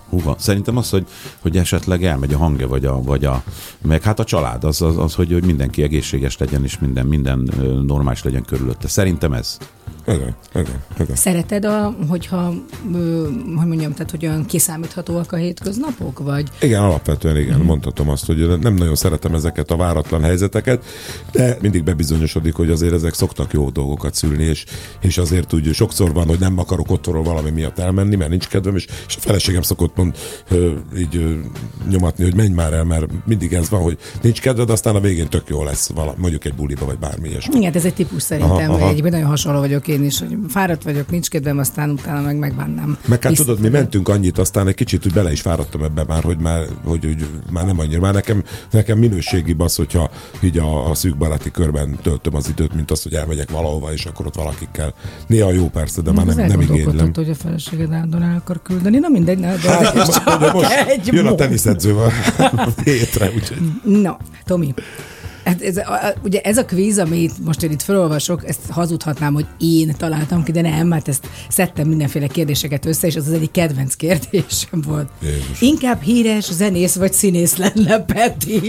Húha, 0.08 0.36
szerintem 0.38 0.76
az, 0.76 0.90
hogy, 0.90 1.06
hogy 1.40 1.56
esetleg 1.56 2.04
elmegy 2.04 2.34
a 2.34 2.38
hangja, 2.38 2.68
vagy 2.68 2.84
a, 2.84 3.02
vagy 3.02 3.24
a 3.24 3.42
meg 3.82 4.02
hát 4.02 4.18
a 4.18 4.24
család, 4.24 4.64
az, 4.64 4.82
az, 4.82 4.98
az 4.98 5.14
hogy, 5.14 5.32
hogy 5.32 5.44
mindenki 5.44 5.82
egészséges 5.82 6.38
legyen, 6.38 6.64
és 6.64 6.78
minden, 6.78 7.06
minden 7.06 7.50
normális 7.86 8.22
legyen 8.22 8.44
körülötte. 8.44 8.88
Szerintem 8.88 9.32
ez. 9.32 9.58
Igen, 10.06 10.34
igen, 10.54 10.82
igen. 11.00 11.16
Szereted, 11.16 11.64
a, 11.64 11.94
hogyha, 12.08 12.54
ö, 12.94 13.28
hogy 13.56 13.66
mondjam, 13.66 13.92
tehát 13.92 14.10
hogy 14.10 14.26
olyan 14.26 14.46
kiszámíthatóak 14.46 15.32
a 15.32 15.36
hétköznapok, 15.36 16.18
vagy 16.18 16.48
Igen, 16.60 16.82
alapvetően 16.82 17.36
igen, 17.36 17.58
mm. 17.58 17.64
mondhatom 17.64 18.08
azt, 18.08 18.26
hogy 18.26 18.58
nem 18.60 18.74
nagyon 18.74 18.94
szeretem 18.94 19.34
ezeket 19.34 19.70
a 19.70 19.76
váratlan 19.76 20.22
helyzeteket, 20.22 20.84
de 21.32 21.56
mindig 21.60 21.84
bebizonyosodik, 21.84 22.54
hogy 22.54 22.70
azért 22.70 22.92
ezek 22.92 23.14
szoktak 23.14 23.52
jó 23.52 23.70
dolgokat 23.70 24.14
szülni, 24.14 24.44
és, 24.44 24.64
és 25.00 25.18
azért 25.18 25.52
úgy 25.52 25.74
sokszor 25.74 26.12
van, 26.12 26.26
hogy 26.26 26.38
nem 26.38 26.58
akarok 26.58 26.90
otthonról 26.90 27.22
valami 27.22 27.50
miatt 27.50 27.78
elmenni, 27.78 28.16
mert 28.16 28.30
nincs 28.30 28.46
kedvem, 28.46 28.76
és, 28.76 28.86
és 29.06 29.16
a 29.16 29.20
feleségem 29.20 29.62
szokott 29.62 29.96
mond, 29.96 30.16
ö, 30.48 30.72
így 30.98 31.16
ö, 31.16 31.34
nyomatni, 31.90 32.24
hogy 32.24 32.34
menj 32.34 32.54
már 32.54 32.72
el, 32.72 32.84
mert 32.84 33.06
mindig 33.26 33.52
ez 33.52 33.70
van, 33.70 33.82
hogy 33.82 33.98
nincs 34.22 34.40
kedved, 34.40 34.70
aztán 34.70 34.94
a 34.94 35.00
végén 35.00 35.28
tök 35.28 35.48
jó 35.48 35.64
lesz, 35.64 35.90
vala, 35.94 36.14
mondjuk 36.16 36.44
egy 36.44 36.54
buliba, 36.54 36.86
vagy 36.86 36.98
bármi 36.98 37.28
ilyesmi. 37.28 37.56
igen, 37.56 37.72
ez 37.72 37.84
egy 37.84 37.94
típus 37.94 38.22
szerintem, 38.22 38.70
Aha, 38.70 38.72
aha, 38.72 38.88
egyébként 38.88 39.12
nagyon 39.12 39.28
hasonló 39.28 39.58
vagyok 39.58 39.88
én 39.92 40.04
is, 40.04 40.18
hogy 40.18 40.36
fáradt 40.48 40.82
vagyok, 40.82 41.10
nincs 41.10 41.28
kedvem, 41.28 41.58
aztán 41.58 41.90
utána 41.90 42.20
meg 42.20 42.36
megbánnám. 42.38 42.98
Meg 43.06 43.22
hát 43.22 43.34
tudod, 43.34 43.60
mi 43.60 43.68
mentünk 43.68 44.08
annyit, 44.08 44.38
aztán 44.38 44.68
egy 44.68 44.74
kicsit 44.74 45.06
úgy 45.06 45.12
bele 45.12 45.32
is 45.32 45.40
fáradtam 45.40 45.82
ebbe 45.82 46.04
már, 46.08 46.22
hogy 46.22 46.38
már, 46.38 46.66
hogy, 46.84 47.04
hogy 47.04 47.26
már 47.50 47.66
nem 47.66 47.78
annyira. 47.78 48.00
Már 48.00 48.14
nekem, 48.14 48.42
nekem 48.70 48.98
minőségi 48.98 49.54
az, 49.58 49.76
hogyha 49.76 50.10
így 50.40 50.58
a, 50.58 50.90
a 50.90 50.94
szűk 50.94 51.16
baráti 51.16 51.50
körben 51.50 51.98
töltöm 52.02 52.34
az 52.34 52.48
időt, 52.48 52.74
mint 52.74 52.90
azt, 52.90 53.02
hogy 53.02 53.14
elmegyek 53.14 53.50
valahova, 53.50 53.92
és 53.92 54.04
akkor 54.04 54.26
ott 54.26 54.34
valakikkel. 54.34 54.94
Néha 55.26 55.52
jó 55.52 55.68
persze, 55.68 56.02
de 56.02 56.12
már 56.12 56.28
Az 56.28 56.34
nem, 56.34 56.46
nem 56.46 56.60
igénylem. 56.60 57.10
hogy 57.14 57.30
a 57.30 57.34
feleséged 57.34 57.92
állandóan 57.92 58.22
el 58.22 58.36
akar 58.36 58.62
küldeni. 58.62 58.98
Na 58.98 59.08
mindegy, 59.08 59.38
ne, 59.38 59.56
de, 59.56 59.70
Hát, 59.70 60.38
de 60.38 60.52
most 60.52 60.70
egy 60.88 61.06
jön 61.06 61.26
a 61.26 61.34
teniszedző 61.34 61.96
a 61.96 62.10
hétre, 62.84 63.30
úgyhogy. 63.34 63.58
Na, 63.84 64.16
Tomi, 64.44 64.74
Hát 65.44 65.62
ez, 65.62 65.76
a, 65.76 66.14
ugye 66.24 66.40
ez 66.40 66.56
a 66.56 66.64
kvíz, 66.64 66.98
amit 66.98 67.44
most 67.44 67.62
én 67.62 67.70
itt 67.70 67.82
felolvasok, 67.82 68.48
ezt 68.48 68.60
hazudhatnám, 68.70 69.34
hogy 69.34 69.46
én 69.58 69.94
találtam 69.98 70.42
ki, 70.42 70.52
de 70.52 70.60
nem, 70.60 70.90
hát 70.90 71.08
ezt 71.08 71.28
szedtem 71.48 71.88
mindenféle 71.88 72.26
kérdéseket 72.26 72.86
össze, 72.86 73.06
és 73.06 73.16
az 73.16 73.26
az 73.26 73.32
egyik 73.32 73.50
kedvenc 73.50 73.94
kérdésem 73.94 74.80
volt. 74.86 75.08
Jézus. 75.22 75.60
Inkább 75.60 76.02
híres 76.02 76.52
zenész 76.52 76.94
vagy 76.94 77.12
színész 77.12 77.56
lenne, 77.56 77.98
Peti. 77.98 78.60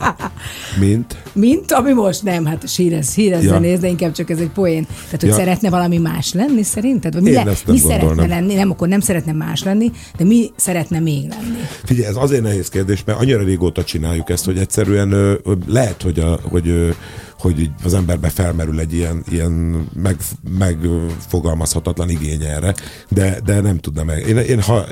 Mint? 0.80 1.16
Mint 1.32 1.72
ami 1.72 1.92
most 1.92 2.22
nem, 2.22 2.44
hát 2.46 2.70
híres, 2.76 3.14
híres 3.14 3.42
Ja. 3.42 3.48
zenész, 3.50 3.78
de 3.78 3.88
inkább 3.88 4.12
csak 4.12 4.30
ez 4.30 4.38
egy 4.38 4.50
poén. 4.50 4.86
Tehát, 5.04 5.20
hogy 5.20 5.28
Ja. 5.28 5.34
szeretne 5.34 5.70
valami 5.70 5.98
más 5.98 6.32
lenni, 6.32 6.62
szerinted? 6.62 7.12
Vagy 7.12 7.22
mi, 7.22 7.32
le, 7.32 7.44
mi 7.66 7.78
szeretne 7.78 8.26
lenni? 8.26 8.54
Nem, 8.54 8.70
akkor 8.70 8.88
nem 8.88 9.00
szeretne 9.00 9.32
más 9.32 9.62
lenni, 9.62 9.90
de 10.16 10.24
mi 10.24 10.50
szeretne 10.56 10.98
még 10.98 11.28
lenni? 11.28 11.58
Figyelj, 11.84 12.06
ez 12.06 12.16
azért 12.16 12.42
nehéz 12.42 12.68
kérdés, 12.68 13.02
mert 13.04 13.20
annyira 13.20 13.42
régóta 13.42 13.84
csináljuk 13.84 14.30
ezt, 14.30 14.44
hogy 14.44 14.58
egyszerűen 14.58 15.12
ö, 15.12 15.34
ö, 15.44 15.52
lehet, 15.92 16.02
hogy, 16.02 16.18
a, 16.18 16.48
hogy, 16.48 16.94
hogy 17.38 17.70
az 17.84 17.94
emberbe 17.94 18.28
felmerül 18.28 18.80
egy 18.80 18.92
ilyen, 18.92 19.24
ilyen 19.30 19.52
meg, 19.94 20.16
megfogalmazhatatlan 20.58 22.10
igény 22.10 22.42
erre, 22.42 22.74
de, 23.08 23.40
de 23.44 23.60
nem 23.60 23.78
tudnám 23.78 24.06
meg. 24.06 24.26
Én, 24.28 24.36
én 24.36 24.62
ha 24.62 24.84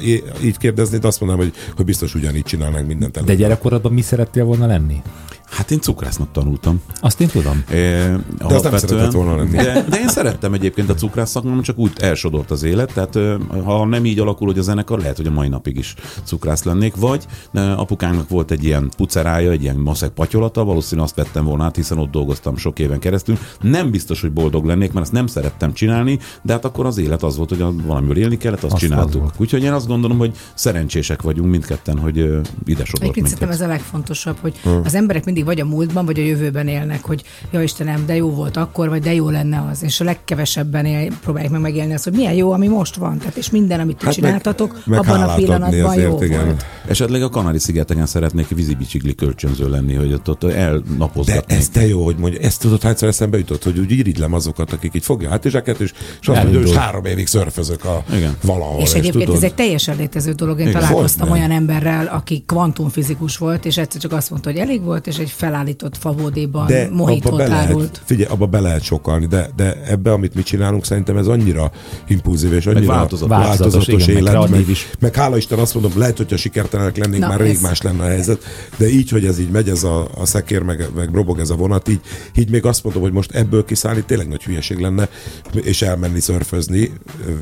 így 0.43 0.57
kérdeznéd, 0.57 1.05
azt 1.05 1.21
mondanám, 1.21 1.45
hogy, 1.45 1.55
hogy 1.77 1.85
biztos 1.85 2.15
ugyanígy 2.15 2.43
csinálnánk 2.45 2.87
mindent 2.87 3.13
De 3.13 3.21
előtt. 3.21 3.37
gyerekkorodban 3.37 3.93
mi 3.93 4.01
szerettél 4.01 4.45
volna 4.45 4.67
lenni? 4.67 5.03
Hát 5.51 5.71
én 5.71 5.81
cukrásznak 5.81 6.33
tanultam. 6.33 6.81
Azt 7.01 7.21
én 7.21 7.29
tudom. 7.29 7.65
É, 7.71 7.75
De 7.75 8.19
azt 8.45 8.63
nem 8.65 8.77
szeretett 8.79 9.13
volna 9.13 9.37
lenni. 9.37 9.57
De, 9.57 9.85
de 9.89 9.99
én 10.01 10.09
szerettem 10.09 10.53
egyébként 10.55 10.91
a 10.91 10.95
cukrász 10.95 11.31
szakmám, 11.31 11.63
csak 11.63 11.79
úgy 11.79 11.93
elsodort 11.97 12.51
az 12.51 12.63
élet, 12.63 12.93
tehát 12.93 13.19
ha 13.65 13.85
nem 13.87 14.05
így 14.05 14.19
alakul, 14.19 14.47
hogy 14.47 14.59
a 14.59 14.63
zenekar, 14.63 14.99
lehet, 14.99 15.17
hogy 15.17 15.27
a 15.27 15.31
mai 15.31 15.49
napig 15.49 15.77
is 15.77 15.95
cukrász 16.25 16.63
lennék, 16.65 16.97
vagy 16.97 17.25
ö, 17.53 17.61
apukánknak 17.61 18.29
volt 18.29 18.51
egy 18.51 18.65
ilyen 18.65 18.91
pucerája, 18.97 19.51
egy 19.51 19.63
ilyen 19.63 19.77
maszek 19.77 20.11
patyolata, 20.11 20.65
valószínűleg 20.65 21.05
azt 21.07 21.17
vettem 21.17 21.45
volna 21.45 21.65
át, 21.65 21.77
hiszen 21.77 21.99
ott 21.99 22.11
dolgoztam 22.11 22.57
sok 22.57 22.79
éven 22.79 22.99
keresztül. 22.99 23.39
Nem 23.61 23.91
biztos, 23.91 24.21
hogy 24.21 24.33
boldog 24.33 24.65
lennék, 24.65 24.93
mert 24.93 25.05
ezt 25.05 25.15
nem 25.15 25.27
szerettem 25.27 25.73
csinálni, 25.73 26.19
de 26.43 26.53
hát 26.53 26.65
akkor 26.65 26.87
az 26.87 26.99
élet 26.99 27.23
az 27.23 27.37
volt, 27.37 27.49
hogy 27.49 27.61
a- 27.63 27.73
valamiből 27.87 28.17
élni 28.17 28.37
kellett, 28.37 28.63
azt, 28.63 28.65
Azt 28.65 28.83
az 28.83 28.89
csináltuk. 28.89 29.21
volt. 29.21 29.35
Úgyhogy 29.39 29.63
én 29.63 29.73
azt 29.73 29.87
gondolom, 29.87 30.19
hogy 30.19 30.37
szerencsések 30.55 31.23
vagyunk 31.23 31.51
mindketten, 31.51 31.99
hogy 31.99 32.17
ide 32.17 32.85
sodort 32.85 33.03
Egyébként 33.03 33.29
minket. 33.29 33.49
ez 33.49 33.61
a 33.61 33.67
legfontosabb, 33.67 34.37
hogy 34.41 34.55
az 34.85 34.95
emberek 34.95 35.25
mindig 35.45 35.65
vagy 35.65 35.73
a 35.73 35.77
múltban, 35.77 36.05
vagy 36.05 36.19
a 36.19 36.23
jövőben 36.23 36.69
élnek, 36.69 37.05
hogy 37.05 37.23
ja 37.51 37.63
Istenem, 37.63 38.07
de 38.07 38.17
jó 38.17 38.31
volt 38.31 38.57
akkor, 38.57 38.89
vagy 38.89 39.03
de 39.03 39.15
jó 39.15 39.31
lenne 39.31 39.67
az. 39.71 39.83
És 39.83 40.01
a 40.01 40.05
legkevesebben 40.05 40.85
él, 40.85 41.13
próbálják 41.23 41.51
meg 41.51 41.61
megélni 41.61 41.95
azt, 41.95 42.05
hogy 42.05 42.13
milyen 42.13 42.33
jó, 42.33 42.53
ami 42.53 42.69
most 42.69 42.97
van. 42.97 43.19
Tehát 43.19 43.37
és 43.37 43.51
minden, 43.51 43.81
amit 43.81 43.97
ti 43.97 44.05
Hát 44.05 44.15
csináltatok, 44.15 44.83
meg 44.87 44.99
abban 44.99 45.23
a 45.23 45.35
pillanatban 45.35 45.79
jó 45.79 45.87
azért, 45.87 46.23
igen. 46.23 46.45
volt. 46.45 46.65
Esetleg 46.89 47.23
a 47.23 47.29
Kanári-szigeteken 47.29 48.07
szeretnék 48.07 48.49
vízibicikli 48.49 49.15
kölcsönző 49.15 49.69
lenni, 49.69 49.95
hogy 49.95 50.13
ott, 50.13 50.29
ott 50.29 50.41
De 50.41 50.55
elnapozgatnék. 50.57 51.59
ez 51.59 51.69
te 51.69 51.87
jó, 51.87 52.05
hogy 52.05 52.17
mondja, 52.17 52.41
ezt 52.41 52.61
tudod, 52.61 52.83
hányszor 52.83 53.09
eszembe 53.09 53.39
jutott, 53.39 53.63
hogy 53.65 53.79
úgy 53.79 53.91
irigylem 53.91 54.33
azokat, 54.33 54.73
akik 54.73 54.95
így 54.95 55.05
fogja 55.05 55.29
hátizsáket, 55.29 55.81
és, 55.81 55.93
és 56.21 56.29
azt 56.29 56.43
mondja, 56.43 56.61
hogy 56.61 56.77
három 56.77 57.05
évig 57.05 57.27
szörfözök 57.27 57.85
a 57.85 58.05
Igen. 58.15 58.37
valahol. 58.43 58.81
És 58.81 58.93
egyébként 58.93 59.25
tudod, 59.25 59.37
ez 59.37 59.43
egy 59.43 59.55
teljesen 59.55 59.97
létező 59.97 60.33
dolog. 60.33 60.61
Én 60.61 60.69
Igen, 60.69 60.81
találkoztam 60.81 61.31
olyan 61.31 61.51
emberrel, 61.51 62.07
aki 62.07 62.43
kvantumfizikus 62.47 63.37
volt, 63.37 63.65
és 63.65 63.77
egyszer 63.77 64.01
csak 64.01 64.13
azt 64.13 64.31
mondta, 64.31 64.51
hogy 64.51 64.59
elég 64.59 64.83
volt, 64.83 65.07
és 65.07 65.19
egy 65.19 65.30
felállított 65.33 65.97
favódéban 65.97 66.67
de 66.67 66.83
abba 66.85 66.95
mohitót 66.95 67.37
be 67.37 67.43
árult. 67.51 67.79
lehet, 67.79 68.03
figyelj, 68.05 68.29
abba 68.33 68.47
be 68.47 68.61
lehet 68.61 68.83
sokalni, 68.83 69.27
de, 69.27 69.51
de 69.57 69.83
ebbe, 69.87 70.13
amit 70.13 70.35
mi 70.35 70.43
csinálunk, 70.43 70.85
szerintem 70.85 71.17
ez 71.17 71.27
annyira 71.27 71.71
impulzív 72.09 72.53
és 72.53 72.67
annyira 72.67 72.87
változatos. 72.93 73.37
változatos, 73.37 73.73
Változatos, 73.73 74.07
igen, 74.09 74.23
meg 74.23 74.33
élet, 74.33 74.51
meg, 74.51 74.69
is. 74.69 74.89
meg 75.01 75.15
hála 75.15 75.37
Isten 75.37 75.59
azt 75.59 75.75
mondom, 75.75 75.93
lehet, 75.97 76.17
hogyha 76.17 76.37
sikertelenek 76.37 76.97
lennénk, 76.97 77.23
Na, 77.23 77.29
már 77.29 77.41
rég 77.41 77.55
ez- 77.55 77.61
más 77.61 77.83
lenne 77.83 78.03
a 78.03 78.07
helyzet, 78.07 78.43
de 78.77 78.89
így, 78.89 79.11
hogy 79.11 79.25
ez 79.27 79.39
így 79.39 79.51
megy, 79.51 79.69
ez 79.69 79.83
a, 79.85 80.09
a 80.15 80.25
szekér, 80.27 80.63
meg, 80.63 80.89
meg 80.97 81.15
robog 81.15 81.39
ez 81.39 81.51
a 81.51 81.55
vonat, 81.55 81.89
így, 81.89 82.01
így 82.37 82.51
még 82.51 82.65
azt 82.65 82.85
mondom, 82.85 83.03
hogy 83.03 83.13
most 83.13 83.31
ebből 83.35 83.65
kiszállni 83.65 84.03
tényleg 84.07 84.29
nagy 84.29 84.43
hülyeség 84.43 84.79
lenne, 84.79 85.09
és 85.53 85.83
elmenni 85.83 86.21
szörfözni 86.21 86.91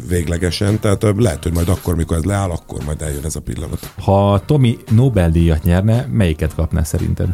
véglegesen, 0.08 0.80
tehát 0.80 1.04
lehet, 1.16 1.42
hogy 1.42 1.52
majd 1.52 1.68
akkor, 1.68 1.96
mikor 1.96 2.16
ez 2.16 2.24
leáll, 2.24 2.50
akkor 2.50 2.84
majd 2.84 3.02
eljön 3.02 3.24
ez 3.24 3.36
a 3.36 3.40
pillanat. 3.40 3.92
Ha 4.02 4.42
Tomi 4.46 4.78
Nobel-díjat 4.90 5.62
nyerne, 5.62 6.08
melyiket 6.12 6.54
kapná 6.54 6.82
szerinted? 6.82 7.28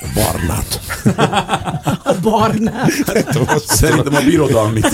A 0.04 0.06
barnát. 0.14 0.80
A 2.04 2.14
barnát. 2.22 2.90
Szerintem 3.66 4.14
a 4.14 4.20
birodalmit. 4.24 4.88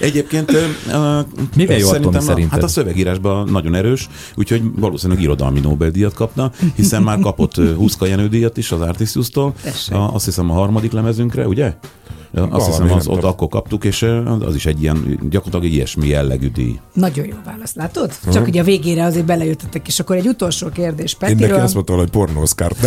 Egyébként 0.00 0.52
Mivel 1.56 1.78
jó 1.78 1.86
szerintem 1.88 2.20
szerinted? 2.20 2.52
Hát 2.52 2.62
a 2.62 2.68
szövegírásban 2.68 3.48
nagyon 3.48 3.74
erős, 3.74 4.08
úgyhogy 4.34 4.62
valószínűleg 4.76 5.22
irodalmi 5.22 5.60
Nobel-díjat 5.60 6.14
kapna, 6.14 6.50
hiszen 6.74 7.02
már 7.02 7.18
kapott 7.18 7.54
Huszka 7.76 8.06
Jenő 8.06 8.28
díjat 8.28 8.56
is 8.56 8.72
az 8.72 8.80
Artisius-tól, 8.80 9.54
azt 9.90 10.24
hiszem 10.24 10.50
a 10.50 10.54
harmadik 10.54 10.92
lemezünkre, 10.92 11.46
ugye? 11.46 11.74
Ja, 12.34 12.42
Azt 12.42 12.50
Valami, 12.50 12.70
hiszem, 12.70 12.86
nem 12.86 12.96
az, 12.96 13.06
ott 13.06 13.22
akkor 13.22 13.48
kaptuk, 13.48 13.84
és 13.84 14.06
az 14.40 14.54
is 14.54 14.66
egy 14.66 14.82
ilyen, 14.82 15.18
gyakorlatilag 15.30 15.64
egy 15.64 15.72
ilyesmi 15.72 16.08
jellegű 16.08 16.50
díj. 16.50 16.78
Nagyon 16.92 17.26
jó 17.26 17.34
válasz, 17.44 17.74
látod? 17.74 18.12
Csak 18.32 18.46
ugye 18.46 18.60
a 18.60 18.64
végére 18.64 19.04
azért 19.04 19.24
belejöttetek, 19.24 19.88
és 19.88 20.00
akkor 20.00 20.16
egy 20.16 20.26
utolsó 20.26 20.68
kérdés 20.68 21.12
Én 21.12 21.18
neki 21.20 21.34
Petiről. 21.34 21.60
azt 21.60 21.74
mondtam, 21.74 21.96
hogy 21.96 22.10
pornószkárt. 22.10 22.76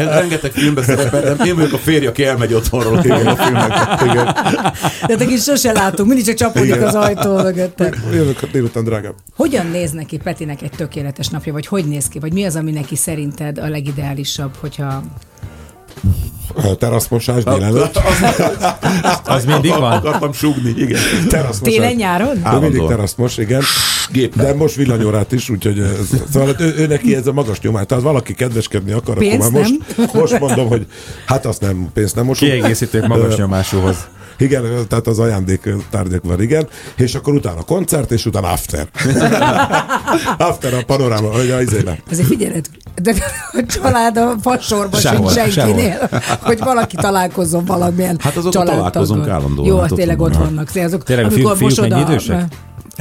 Én 0.00 0.08
rengeteg 0.08 0.50
filmben 0.50 0.84
szerepeltem, 0.84 1.46
én 1.46 1.54
vagyok 1.54 1.72
a 1.72 1.78
férj, 1.78 2.06
aki 2.06 2.24
elmegy 2.24 2.54
otthonról 2.54 2.98
igen, 3.04 3.26
a 3.26 3.36
filmek. 3.36 4.02
Igen. 4.02 4.34
De 5.06 5.16
te 5.16 5.24
is 5.24 5.42
sose 5.42 5.72
látunk, 5.72 6.08
mindig 6.08 6.26
csak 6.26 6.36
csapódik 6.36 6.82
az 6.82 6.94
ajtó 6.94 7.34
mögötte. 7.34 7.94
Jövök 8.12 8.42
a 8.42 8.46
délután, 8.52 8.84
drágám. 8.84 9.12
Hogyan 9.36 9.66
néz 9.66 9.90
neki 9.90 10.16
Petinek 10.16 10.62
egy 10.62 10.70
tökéletes 10.70 11.28
napja, 11.28 11.52
vagy 11.52 11.66
hogy 11.66 11.84
néz 11.84 12.08
ki, 12.08 12.18
vagy 12.18 12.32
mi 12.32 12.44
az, 12.44 12.56
ami 12.56 12.70
neki 12.70 12.96
szerinted 12.96 13.58
a 13.58 13.68
legideálisabb, 13.68 14.54
hogyha 14.60 15.02
Teraszmosás 16.78 17.44
délelőtt. 17.44 18.00
Az 19.24 19.44
mindig 19.44 19.70
van? 19.70 19.92
Akartam 19.92 20.32
súgni, 20.32 20.74
igen. 20.76 21.00
Teraszmosás. 21.28 21.74
télen-nyáron? 21.74 22.28
Ő 22.28 22.32
mindig 22.32 22.44
Állandóan. 22.44 22.88
teraszt 22.88 23.18
most, 23.18 23.38
igen. 23.38 23.62
Géppel. 24.12 24.44
De 24.44 24.54
most 24.54 24.74
villanyórát 24.74 25.32
is, 25.32 25.48
úgyhogy 25.48 25.78
ez, 25.78 26.20
szóval 26.32 26.54
ő, 26.58 26.74
ő, 26.78 26.86
neki 26.86 27.14
ez 27.14 27.26
a 27.26 27.32
magas 27.32 27.60
nyomát. 27.60 27.86
Tehát 27.86 28.04
valaki 28.04 28.34
kedveskedni 28.34 28.92
akar, 28.92 29.16
Pénzt 29.16 29.48
akkor 29.48 29.60
már 29.60 29.70
most, 29.96 30.12
most 30.12 30.38
mondom, 30.38 30.68
hogy 30.68 30.86
hát 31.26 31.46
azt 31.46 31.60
nem, 31.60 31.88
pénzt 31.94 32.14
nem 32.14 32.24
mosunk. 32.24 32.52
Kiegészítők 32.52 33.06
magas 33.06 33.36
nyomásúhoz. 33.36 33.96
Igen, 34.38 34.86
tehát 34.88 35.06
az 35.06 35.18
ajándék 35.18 35.68
tárgyak 35.90 36.24
van, 36.24 36.42
igen. 36.42 36.68
És 36.96 37.14
akkor 37.14 37.34
utána 37.34 37.62
koncert, 37.62 38.10
és 38.10 38.26
utána 38.26 38.48
after. 38.48 38.88
after 40.48 40.74
a 40.74 40.84
panoráma, 40.86 41.28
hogy 41.32 41.50
a 41.50 41.60
izéle. 41.60 41.98
Azért 42.10 42.26
figyeled, 42.28 42.66
de 43.02 43.14
a 43.52 43.62
család 43.66 44.16
a 44.16 44.34
fasorban 44.42 45.00
sincs 45.00 45.30
senkinél, 45.30 46.10
hogy 46.40 46.58
valaki 46.58 46.96
találkozzon 46.96 47.64
valamilyen 47.64 48.18
Hát 48.20 48.32
családtaggal. 48.32 48.74
találkozunk 48.74 49.28
állandóan, 49.28 49.68
Jó, 49.68 49.78
hát 49.78 49.94
tényleg 49.94 50.20
ott 50.20 50.36
vannak. 50.36 50.70
Azok, 50.74 51.02
Tényleg 51.04 51.26
a 51.26 51.30
fiúk 51.30 51.80
mennyi 51.80 52.00
idősek? 52.00 52.44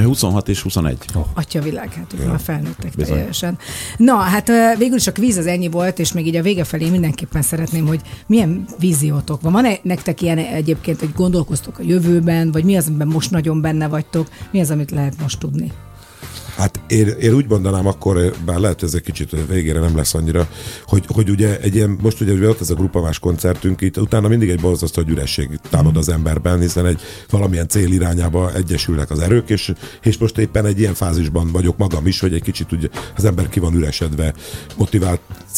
26 0.03 0.49
és 0.49 0.61
21. 0.61 0.97
Atya 1.33 1.61
világ, 1.61 1.93
hát 1.93 2.13
ők 2.19 2.27
már 2.27 2.39
felnőttek 2.39 2.93
Bizony. 2.95 3.17
teljesen. 3.17 3.57
Na, 3.97 4.15
hát 4.15 4.51
végül 4.77 4.95
is 4.95 5.07
a 5.07 5.11
kvíz 5.11 5.37
az 5.37 5.45
ennyi 5.45 5.69
volt, 5.69 5.99
és 5.99 6.13
még 6.13 6.27
így 6.27 6.35
a 6.35 6.41
vége 6.41 6.63
felé 6.63 6.89
mindenképpen 6.89 7.41
szeretném, 7.41 7.87
hogy 7.87 8.01
milyen 8.27 8.65
víziótok 8.79 9.41
van. 9.41 9.51
Van-e 9.51 9.79
nektek 9.81 10.21
ilyen 10.21 10.37
egyébként, 10.37 10.99
hogy 10.99 11.11
gondolkoztok 11.15 11.79
a 11.79 11.83
jövőben, 11.83 12.51
vagy 12.51 12.63
mi 12.63 12.77
az, 12.77 12.87
amiben 12.87 13.07
most 13.07 13.31
nagyon 13.31 13.61
benne 13.61 13.87
vagytok, 13.87 14.27
mi 14.51 14.59
az, 14.59 14.71
amit 14.71 14.91
lehet 14.91 15.21
most 15.21 15.39
tudni? 15.39 15.71
Hát 16.57 16.79
én, 16.87 17.07
én 17.07 17.33
úgy 17.33 17.47
mondanám 17.47 17.87
akkor, 17.87 18.33
bár 18.45 18.57
lehet 18.57 18.83
ez 18.83 18.93
egy 18.93 19.01
kicsit 19.01 19.47
végére 19.47 19.79
nem 19.79 19.95
lesz 19.95 20.13
annyira, 20.13 20.47
hogy, 20.85 21.05
hogy 21.07 21.29
ugye 21.29 21.59
egy 21.59 21.75
ilyen, 21.75 21.97
most 22.01 22.21
ugye 22.21 22.39
volt 22.39 22.61
ez 22.61 22.69
a 22.69 22.75
grupavás 22.75 23.19
koncertünk, 23.19 23.81
itt 23.81 23.97
utána 23.97 24.27
mindig 24.27 24.49
egy 24.49 24.59
borzasztó 24.59 25.01
hogy 25.01 25.11
üresség 25.11 25.59
támad 25.69 25.97
az 25.97 26.09
emberben, 26.09 26.59
hiszen 26.59 26.85
egy 26.85 27.01
valamilyen 27.29 27.67
cél 27.67 27.91
irányába 27.91 28.53
egyesülnek 28.53 29.11
az 29.11 29.19
erők, 29.19 29.49
és, 29.49 29.73
és 30.01 30.17
most 30.17 30.37
éppen 30.37 30.65
egy 30.65 30.79
ilyen 30.79 30.93
fázisban 30.93 31.51
vagyok 31.51 31.77
magam 31.77 32.07
is, 32.07 32.19
hogy 32.19 32.33
egy 32.33 32.43
kicsit 32.43 32.71
ugye 32.71 32.87
az 33.15 33.25
ember 33.25 33.49
ki 33.49 33.59
van 33.59 33.75
üresedve 33.75 34.33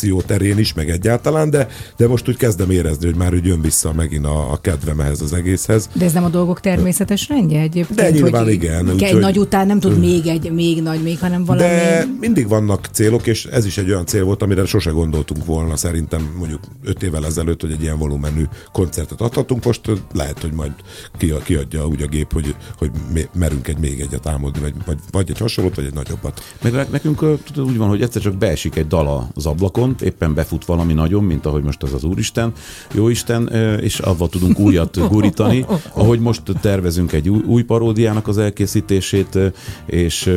motiváció 0.02 0.22
terén 0.22 0.58
is, 0.58 0.74
meg 0.74 0.90
egyáltalán, 0.90 1.50
de, 1.50 1.68
de 1.98 2.08
most 2.08 2.28
úgy 2.30 2.38
kezdem 2.38 2.70
érezni, 2.70 3.06
hogy 3.06 3.16
már 3.16 3.34
úgy 3.34 3.46
jön 3.46 3.62
vissza 3.62 3.94
megint 3.94 4.26
a, 4.26 4.52
a 4.52 4.58
kedvem 4.62 5.00
ehhez 5.00 5.22
az 5.22 5.34
egészhez. 5.34 5.90
De 5.94 6.06
ez 6.06 6.14
nem 6.14 6.24
a 6.24 6.30
dolgok 6.30 6.60
természetes 6.60 7.28
rendje 7.28 7.60
egyébként? 7.60 8.00
De 8.00 8.10
nyilván 8.12 8.44
hogy 8.44 8.52
igen, 8.54 8.88
Egy 8.88 8.94
úgyhogy- 8.94 9.22
nagy 9.22 9.38
után 9.38 9.68
nem 9.68 9.80
tud 9.80 10.00
még 10.00 10.28
egy, 10.28 10.52
még 10.52 10.82
nagy, 10.82 11.02
még, 11.04 11.20
hanem 11.20 11.46
valami... 11.46 11.68
De 11.68 12.06
mindig 12.20 12.48
vannak 12.48 12.88
célok, 12.92 13.28
és 13.28 13.46
ez 13.46 13.66
is 13.66 13.78
egy 13.78 13.90
olyan 13.90 14.06
cél 14.06 14.24
volt, 14.24 14.42
amire 14.42 14.66
sose 14.66 14.90
gondoltunk 14.90 15.46
volna 15.46 15.76
szerintem 15.76 16.34
mondjuk 16.38 16.62
öt 16.84 17.04
évvel 17.04 17.26
ezelőtt, 17.26 17.62
hogy 17.62 17.72
egy 17.72 17.82
ilyen 17.82 17.98
volumenű 17.98 18.44
koncertet 18.72 19.22
adhatunk. 19.22 19.66
Most 19.66 19.82
lehet, 20.14 20.42
hogy 20.42 20.54
majd 20.54 20.72
ki, 21.18 21.34
kiadja 21.44 21.88
úgy 21.88 22.02
a 22.02 22.08
gép, 22.08 22.34
hogy, 22.34 22.56
hogy 22.78 22.92
merünk 23.34 23.68
egy 23.68 23.78
még 23.78 24.00
egyet 24.00 24.28
álmodni, 24.28 24.60
vagy, 24.62 24.74
vagy, 24.86 24.98
vagy 25.12 25.30
egy 25.30 25.38
hasonlót, 25.38 25.76
vagy 25.76 25.86
egy 25.86 25.94
nagyobbat. 25.94 26.44
Meg 26.62 26.72
ne- 26.74 26.88
nekünk 26.92 27.16
tudod, 27.54 27.70
úgy 27.70 27.78
van, 27.78 27.88
hogy 27.90 28.02
egyszer 28.02 28.22
csak 28.22 28.36
beesik 28.36 28.76
egy 28.76 28.88
dal 28.88 29.30
az 29.34 29.46
ablakon, 29.46 29.87
éppen 30.02 30.34
befut 30.34 30.66
valami 30.66 30.94
nagyon, 30.94 31.24
mint 31.24 31.46
ahogy 31.46 31.64
most 31.64 31.84
az 31.84 31.94
az 31.94 32.04
Úristen, 32.04 32.54
Jóisten, 32.94 33.48
és 33.82 34.00
avval 34.00 34.30
tudunk 34.30 34.60
újat 34.60 35.08
gurítani. 35.10 35.66
Ahogy 35.94 36.20
most 36.20 36.42
tervezünk 36.62 37.12
egy 37.12 37.30
új, 37.30 37.42
új 37.46 37.64
paródiának 37.64 38.28
az 38.28 38.38
elkészítését, 38.38 39.40
és 39.86 40.34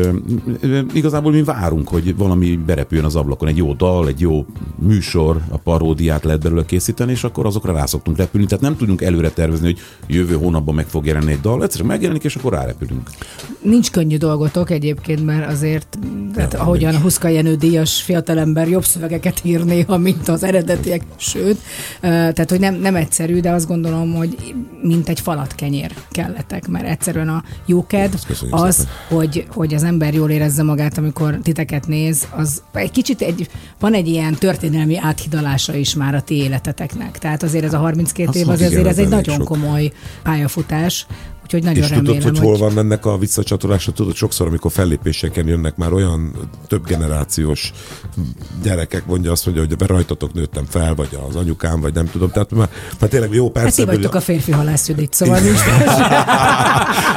igazából 0.93 1.33
mi 1.33 1.43
várunk, 1.43 1.89
hogy 1.89 2.17
valami 2.17 2.57
berepüljön 2.67 3.07
az 3.07 3.17
ablakon, 3.17 3.49
egy 3.49 3.57
jó 3.57 3.73
dal, 3.73 4.09
egy 4.09 4.21
jó 4.21 4.47
műsor, 4.79 5.41
a 5.49 5.57
paródiát 5.57 6.25
lehet 6.25 6.41
belőle 6.41 6.65
készíteni, 6.65 7.11
és 7.11 7.25
akkor 7.25 7.47
azokra 7.47 7.73
rá 7.73 7.87
szoktunk 7.87 8.17
repülni. 8.17 8.47
Tehát 8.47 8.65
nem 8.65 8.77
tudunk 8.77 9.03
előre 9.03 9.31
tervezni, 9.31 9.67
hogy 9.67 9.79
jövő 10.07 10.35
hónapban 10.35 10.75
meg 10.75 10.87
fog 10.87 11.07
jelenni 11.07 11.33
egy 11.33 11.41
dal, 11.41 11.63
egyszerűen 11.63 11.91
megjelenik, 11.91 12.25
és 12.25 12.37
akkor 12.37 12.53
rárepülünk. 12.53 13.11
Nincs 13.63 13.91
könnyű 13.91 14.17
dolgotok 14.17 14.71
egyébként, 14.71 15.25
mert 15.25 15.51
azért, 15.51 15.99
tehát 16.35 16.55
ahogyan 16.55 16.95
a 16.95 16.99
Huszka 16.99 17.29
Jenő 17.29 17.55
díjas 17.55 18.03
fiatalember 18.03 18.69
jobb 18.69 18.85
szövegeket 18.85 19.40
ír 19.43 19.65
néha, 19.65 19.97
mint 19.99 20.29
az 20.29 20.43
eredetiek, 20.45 21.03
sőt, 21.17 21.59
tehát 22.01 22.51
hogy 22.51 22.61
nem, 22.61 22.75
nem 22.75 22.97
egyszerű, 22.97 23.41
de 23.41 23.51
azt 23.51 23.67
gondolom, 23.67 24.15
hogy 24.15 24.55
mint 24.83 25.09
egy 25.09 25.21
falatkenyér 25.21 25.93
kelletek, 26.11 26.69
mert 26.69 26.87
egyszerűen 26.87 27.29
a 27.29 27.43
jóked 27.67 28.13
köszönjük 28.27 28.57
az, 28.57 28.75
szépen. 28.75 28.93
hogy, 29.09 29.47
hogy 29.51 29.75
az 29.75 29.83
ember 29.83 30.15
jól 30.15 30.31
érezze 30.31 30.63
magát, 30.63 30.99
amikor 30.99 31.39
titeket 31.43 31.87
néz, 31.87 32.29
az 32.37 32.63
egy 32.73 32.91
kicsit 32.91 33.21
egy, 33.21 33.49
van 33.81 33.95
egy 33.95 34.09
ilyen 34.09 34.35
történelmi 34.35 34.99
áthidalása 34.99 35.75
is 35.75 35.95
már 35.95 36.15
a 36.15 36.21
ti 36.21 36.35
életeteknek. 36.35 37.19
Tehát 37.19 37.43
azért 37.43 37.65
ez 37.65 37.75
a 37.75 37.79
32 37.79 38.29
Az 38.29 38.37
év, 38.37 38.49
az 38.49 38.61
azért 38.61 38.81
az 38.81 38.87
ez 38.87 38.99
egy 38.99 39.09
nagyon 39.09 39.37
sok. 39.37 39.45
komoly 39.45 39.93
pályafutás, 40.23 41.07
úgyhogy 41.55 41.63
nagyon 41.69 41.83
És 41.83 41.91
remélem, 41.91 42.21
tudod, 42.21 42.39
hogy 42.39 42.47
hol 42.47 42.57
van 42.57 42.79
ennek 42.79 43.07
a 43.07 43.19
visszacsatolása? 43.19 43.93
Tudod, 43.93 44.15
sokszor, 44.15 44.47
amikor 44.47 44.73
fellépéseken 44.73 45.47
jönnek 45.47 45.77
már 45.77 45.93
olyan 45.93 46.35
több 46.67 46.87
generációs 46.87 47.73
gyerekek, 48.63 49.07
mondja 49.07 49.31
azt 49.31 49.47
mondja, 49.47 49.65
hogy 49.69 49.89
rajtatok 49.89 50.33
nőttem 50.33 50.65
fel, 50.69 50.95
vagy 50.95 51.19
az 51.29 51.37
anyukám, 51.37 51.81
vagy 51.81 51.95
nem 51.95 52.11
tudom. 52.11 52.31
Tehát 52.31 52.51
már, 52.51 52.69
már 53.01 53.11
tényleg 53.11 53.33
jó 53.33 53.45
Hát 53.45 53.53
ti 53.55 53.61
persze. 53.61 53.85
vagytok 53.85 54.15
a 54.15 54.21
férfi 54.21 54.53
halász 54.53 54.89
Judit, 54.89 55.15
szóval 55.15 55.41
nincs 55.41 55.61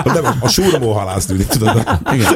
nem, 0.14 0.38
a 0.40 0.48
súrmó 0.48 0.92
halász 0.92 1.26
tűnik, 1.26 1.48
tudod. 1.48 1.84
Igen. 2.14 2.34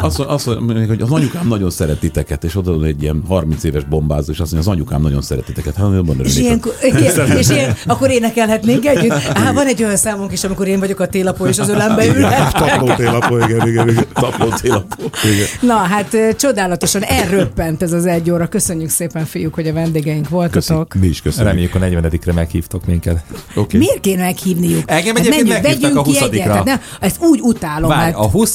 Azt, 0.00 0.18
azt 0.18 0.46
mondja, 0.46 0.86
hogy 0.86 1.02
az 1.02 1.10
anyukám 1.10 1.48
nagyon 1.48 1.70
szeret 1.70 1.98
titeket, 1.98 2.44
és 2.44 2.56
oda 2.56 2.84
egy 2.84 3.02
ilyen 3.02 3.22
30 3.28 3.64
éves 3.64 3.84
bombázó, 3.84 4.32
és 4.32 4.40
azt 4.40 4.52
mondja, 4.52 4.70
az 4.70 4.76
anyukám 4.76 5.02
nagyon 5.02 5.22
szeret 5.22 5.44
titeket. 5.44 5.74
Hát 5.74 5.92
jobban 5.92 6.20
És, 6.20 6.20
örülnék. 6.20 6.42
ilyenkor, 6.42 6.72
igen, 6.82 7.36
és 7.36 7.48
ilyen, 7.48 7.76
akkor 7.86 8.10
énekelhetnénk 8.10 8.86
együtt. 8.86 9.12
Á, 9.34 9.52
van 9.52 9.66
egy 9.66 9.82
olyan 9.82 9.96
számunk 9.96 10.32
is, 10.32 10.44
amikor 10.44 10.66
én 10.66 10.78
vagyok 10.78 11.00
a 11.00 11.06
télapó, 11.34 11.46
és 11.46 11.58
az 11.58 11.68
ölembe 11.68 12.06
ülhet. 12.06 12.52
Tapló 12.58 12.94
télapó, 12.94 13.36
igen, 13.38 13.68
igen, 13.68 13.88
igen. 13.88 14.04
Tapló 14.12 14.48
télapó. 14.48 15.02
igen. 15.24 15.46
Na, 15.60 15.74
hát 15.74 16.16
csodálatosan 16.36 17.02
elröppent 17.02 17.82
ez 17.82 17.92
az 17.92 18.06
egy 18.06 18.30
óra. 18.30 18.46
Köszönjük 18.46 18.90
szépen, 18.90 19.24
fiúk, 19.24 19.54
hogy 19.54 19.68
a 19.68 19.72
vendégeink 19.72 20.28
voltatok. 20.28 20.94
Mi 20.94 21.06
is 21.06 21.22
köszönjük. 21.22 21.48
Reméljük 21.48 21.74
a 21.74 21.78
40-re 21.78 22.32
meghívtok 22.32 22.86
minket. 22.86 23.24
Okay. 23.54 23.80
Miért 23.80 24.00
kéne 24.00 24.22
meghívniuk? 24.22 24.82
Engem 24.86 25.14
Hát 25.16 25.28
menjünk, 25.28 25.62
vegyünk 25.62 25.96
a 25.96 26.02
ki 26.02 26.10
20-dikra. 26.14 26.22
egyet. 26.32 26.46
Hát 26.46 26.64
ne, 26.64 26.74
ezt 27.00 27.16
úgy 27.20 27.40
utálom. 27.42 27.88
Várj, 27.88 28.02
hát. 28.12 28.14
a 28.14 28.28
20. 28.28 28.54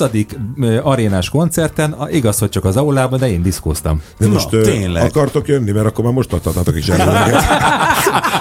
ö, 0.62 0.80
arénás 0.84 1.30
koncerten, 1.30 1.92
a- 1.92 2.10
igaz, 2.10 2.40
hogy 2.40 2.50
csak 2.50 2.66
az 2.66 2.78
aulában, 2.78 3.20
de 3.20 3.30
én 3.32 3.42
diszkóztam. 3.42 4.02
De 4.18 4.26
Na, 4.26 4.32
most 4.34 4.50
tényleg. 4.50 5.04
akartok 5.04 5.48
jönni, 5.48 5.72
mert 5.72 5.86
akkor 5.86 6.04
már 6.04 6.14
most 6.14 6.34
adhatátok 6.34 6.78
is 6.78 6.88
előleget. 6.88 7.44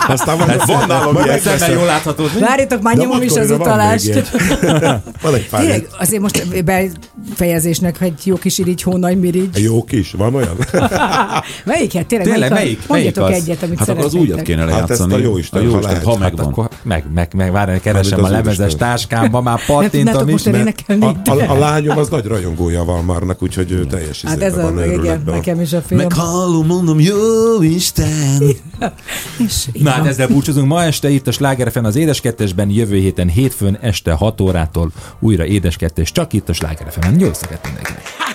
Aztán 0.09 0.37
majd 0.37 0.67
van 0.67 0.85
nálam 0.87 1.17
ilyen. 1.25 1.39
Szemmel 1.39 1.71
jól 1.71 1.85
látható. 1.85 2.25
Várjatok, 2.41 2.83
már 2.83 2.97
nyomom 2.97 3.23
is 3.23 3.33
az 3.37 3.49
van 3.51 3.61
utalást. 3.61 4.28
Van 5.23 5.35
egy 5.35 5.49
pár 5.49 5.61
Tényleg, 5.61 5.87
azért 5.99 6.23
most 6.23 6.65
befejezésnek 6.65 8.01
egy 8.01 8.21
jó 8.25 8.37
kis 8.37 8.59
irigy, 8.59 8.83
hónagy 8.83 9.19
mirigy. 9.21 9.59
jó 9.63 9.85
kis, 9.85 10.13
van 10.13 10.35
olyan? 10.35 10.57
Melyiket? 11.65 12.07
Tényleg, 12.07 12.29
Tényleg, 12.29 12.51
a- 12.51 12.55
melyik- 12.55 12.89
Mondjatok 12.89 13.23
melyik 13.29 13.37
az? 13.37 13.43
egyet, 13.49 13.63
amit 13.63 13.79
Hát 13.79 13.89
akkor 13.89 14.05
az 14.05 14.15
újat 14.15 14.43
kéne 14.43 14.61
Hát 14.61 14.71
ezt 14.71 14.79
lejátszani. 14.99 15.15
a 15.15 15.19
jóisten, 15.19 15.61
a 15.61 15.65
ha 15.65 15.71
jóisten, 15.71 15.91
lehet. 15.91 16.05
ha 16.07 16.11
Hát 16.11 16.19
megvan. 16.21 16.47
Akkor 16.47 16.69
meg, 16.83 17.05
meg, 17.15 17.33
meg, 17.37 17.53
várj, 17.53 17.79
keresem 17.79 18.19
Amit 18.19 18.31
a 18.31 18.35
lemezes 18.35 18.75
táskámba, 18.77 19.41
már 19.41 19.61
Nem 19.69 19.77
pattintom 19.77 20.29
is. 20.29 20.47
A, 20.47 21.05
a, 21.25 21.51
a 21.51 21.59
lányom 21.59 21.99
az 21.99 22.09
nagy 22.09 22.25
rajongója 22.25 22.85
Valmarnak, 22.85 23.43
úgyhogy 23.43 23.71
ő 23.71 23.85
teljes 23.87 24.23
Hát 24.23 24.43
ez 24.43 24.59
a, 24.59 24.63
van 24.63 24.93
igen, 24.93 25.23
nekem 25.27 25.61
is 25.61 25.73
a 25.73 25.81
film. 25.81 26.01
Meghallom, 26.01 26.67
mondom, 26.67 27.01
jó 27.01 27.63
Isten! 27.63 28.43
És 29.47 29.69
Na 29.83 29.91
hát 29.91 30.07
ezzel 30.07 30.29
búcsúzunk 30.29 30.67
ma 30.69 30.83
este 30.83 31.09
itt 31.11 31.27
a 31.27 31.33
Sláger 31.33 31.73
FM 31.73 31.85
az 31.85 31.97
Édes 31.97 32.21
Kettesben, 32.21 32.71
jövő 32.71 32.97
héten 32.97 33.29
hétfőn 33.29 33.79
este 33.81 34.13
6 34.19 34.41
órától 34.41 34.91
újra 35.19 35.45
Édes 35.45 35.77
Kettes, 35.77 36.13
csak 36.13 36.33
itt 36.33 36.49
a 36.49 36.53
Sláger 36.53 36.93
FM-en. 36.93 37.19
Jó 37.21 37.27
éjszakát 37.27 37.65
mindenkinek! 37.65 38.28